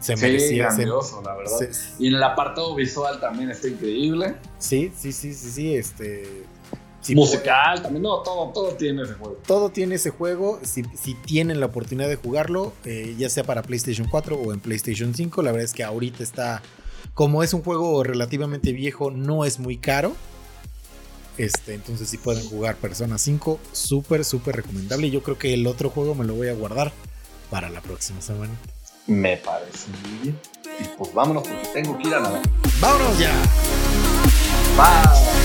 Se 0.00 0.16
Sí, 0.16 0.22
merecía. 0.22 0.70
se- 0.70 0.76
grandioso, 0.76 1.22
la 1.24 1.34
verdad. 1.36 1.58
se- 1.58 1.70
Y 2.02 2.08
en 2.08 2.14
el 2.14 2.22
apartado 2.22 2.74
visual 2.74 3.20
también 3.20 3.50
está 3.50 3.68
increíble. 3.68 4.36
sí, 4.58 4.92
sí, 4.96 5.12
sí, 5.12 5.34
sí, 5.34 5.50
sí. 5.50 5.74
Este. 5.74 6.44
Sí, 7.00 7.14
Musical 7.14 7.82
también. 7.82 8.02
No, 8.02 8.18
todo, 8.20 8.50
todo 8.52 8.74
tiene 8.74 9.02
ese 9.02 9.14
juego. 9.14 9.38
todo 9.46 9.70
tiene 9.70 9.94
ese 9.96 10.10
juego. 10.10 10.60
Si, 10.62 10.82
si 11.00 11.14
tienen 11.14 11.60
la 11.60 11.66
oportunidad 11.66 12.08
de 12.08 12.16
jugarlo, 12.16 12.72
eh, 12.84 13.14
ya 13.18 13.28
sea 13.28 13.44
para 13.44 13.62
PlayStation 13.62 14.08
4 14.08 14.36
o 14.36 14.52
en 14.52 14.60
PlayStation 14.60 15.14
5, 15.14 15.42
la 15.42 15.52
verdad 15.52 15.64
es 15.64 15.72
que 15.72 15.84
ahorita 15.84 16.22
está. 16.22 16.62
Como 17.14 17.42
es 17.42 17.52
un 17.54 17.62
juego 17.62 18.02
relativamente 18.02 18.72
viejo, 18.72 19.10
no 19.10 19.44
es 19.44 19.58
muy 19.58 19.76
caro. 19.76 20.14
Este, 21.38 21.74
entonces, 21.74 22.08
si 22.08 22.18
pueden 22.18 22.46
jugar 22.48 22.76
Persona 22.76 23.16
5, 23.16 23.58
súper, 23.72 24.24
súper 24.24 24.56
recomendable. 24.56 25.10
Yo 25.10 25.22
creo 25.22 25.38
que 25.38 25.54
el 25.54 25.66
otro 25.66 25.90
juego 25.90 26.14
me 26.14 26.24
lo 26.24 26.34
voy 26.34 26.48
a 26.48 26.52
guardar 26.52 26.92
para 27.50 27.70
la 27.70 27.80
próxima 27.80 28.20
semana. 28.20 28.52
Me 29.06 29.36
parece 29.38 29.88
muy 30.02 30.18
bien. 30.22 30.40
Y 30.78 30.84
pues 30.96 31.12
vámonos 31.12 31.42
porque 31.42 31.68
tengo 31.72 31.98
que 31.98 32.08
ir 32.08 32.14
a 32.14 32.20
nadar. 32.20 32.42
¡Vámonos 32.80 33.18
ya! 33.18 33.32
Bye. 34.76 35.39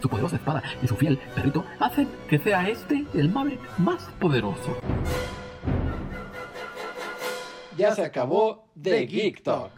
Su 0.00 0.08
poderosa 0.08 0.36
espada 0.36 0.62
y 0.82 0.86
su 0.86 0.96
fiel 0.96 1.18
perrito 1.34 1.64
hacen 1.80 2.08
que 2.28 2.38
sea 2.38 2.68
este 2.68 3.04
el 3.14 3.28
Maverick 3.30 3.60
más 3.78 4.02
poderoso. 4.20 4.76
Ya 7.76 7.94
se 7.94 8.04
acabó 8.04 8.68
The 8.80 9.06
Geek 9.06 9.42
Talk. 9.42 9.70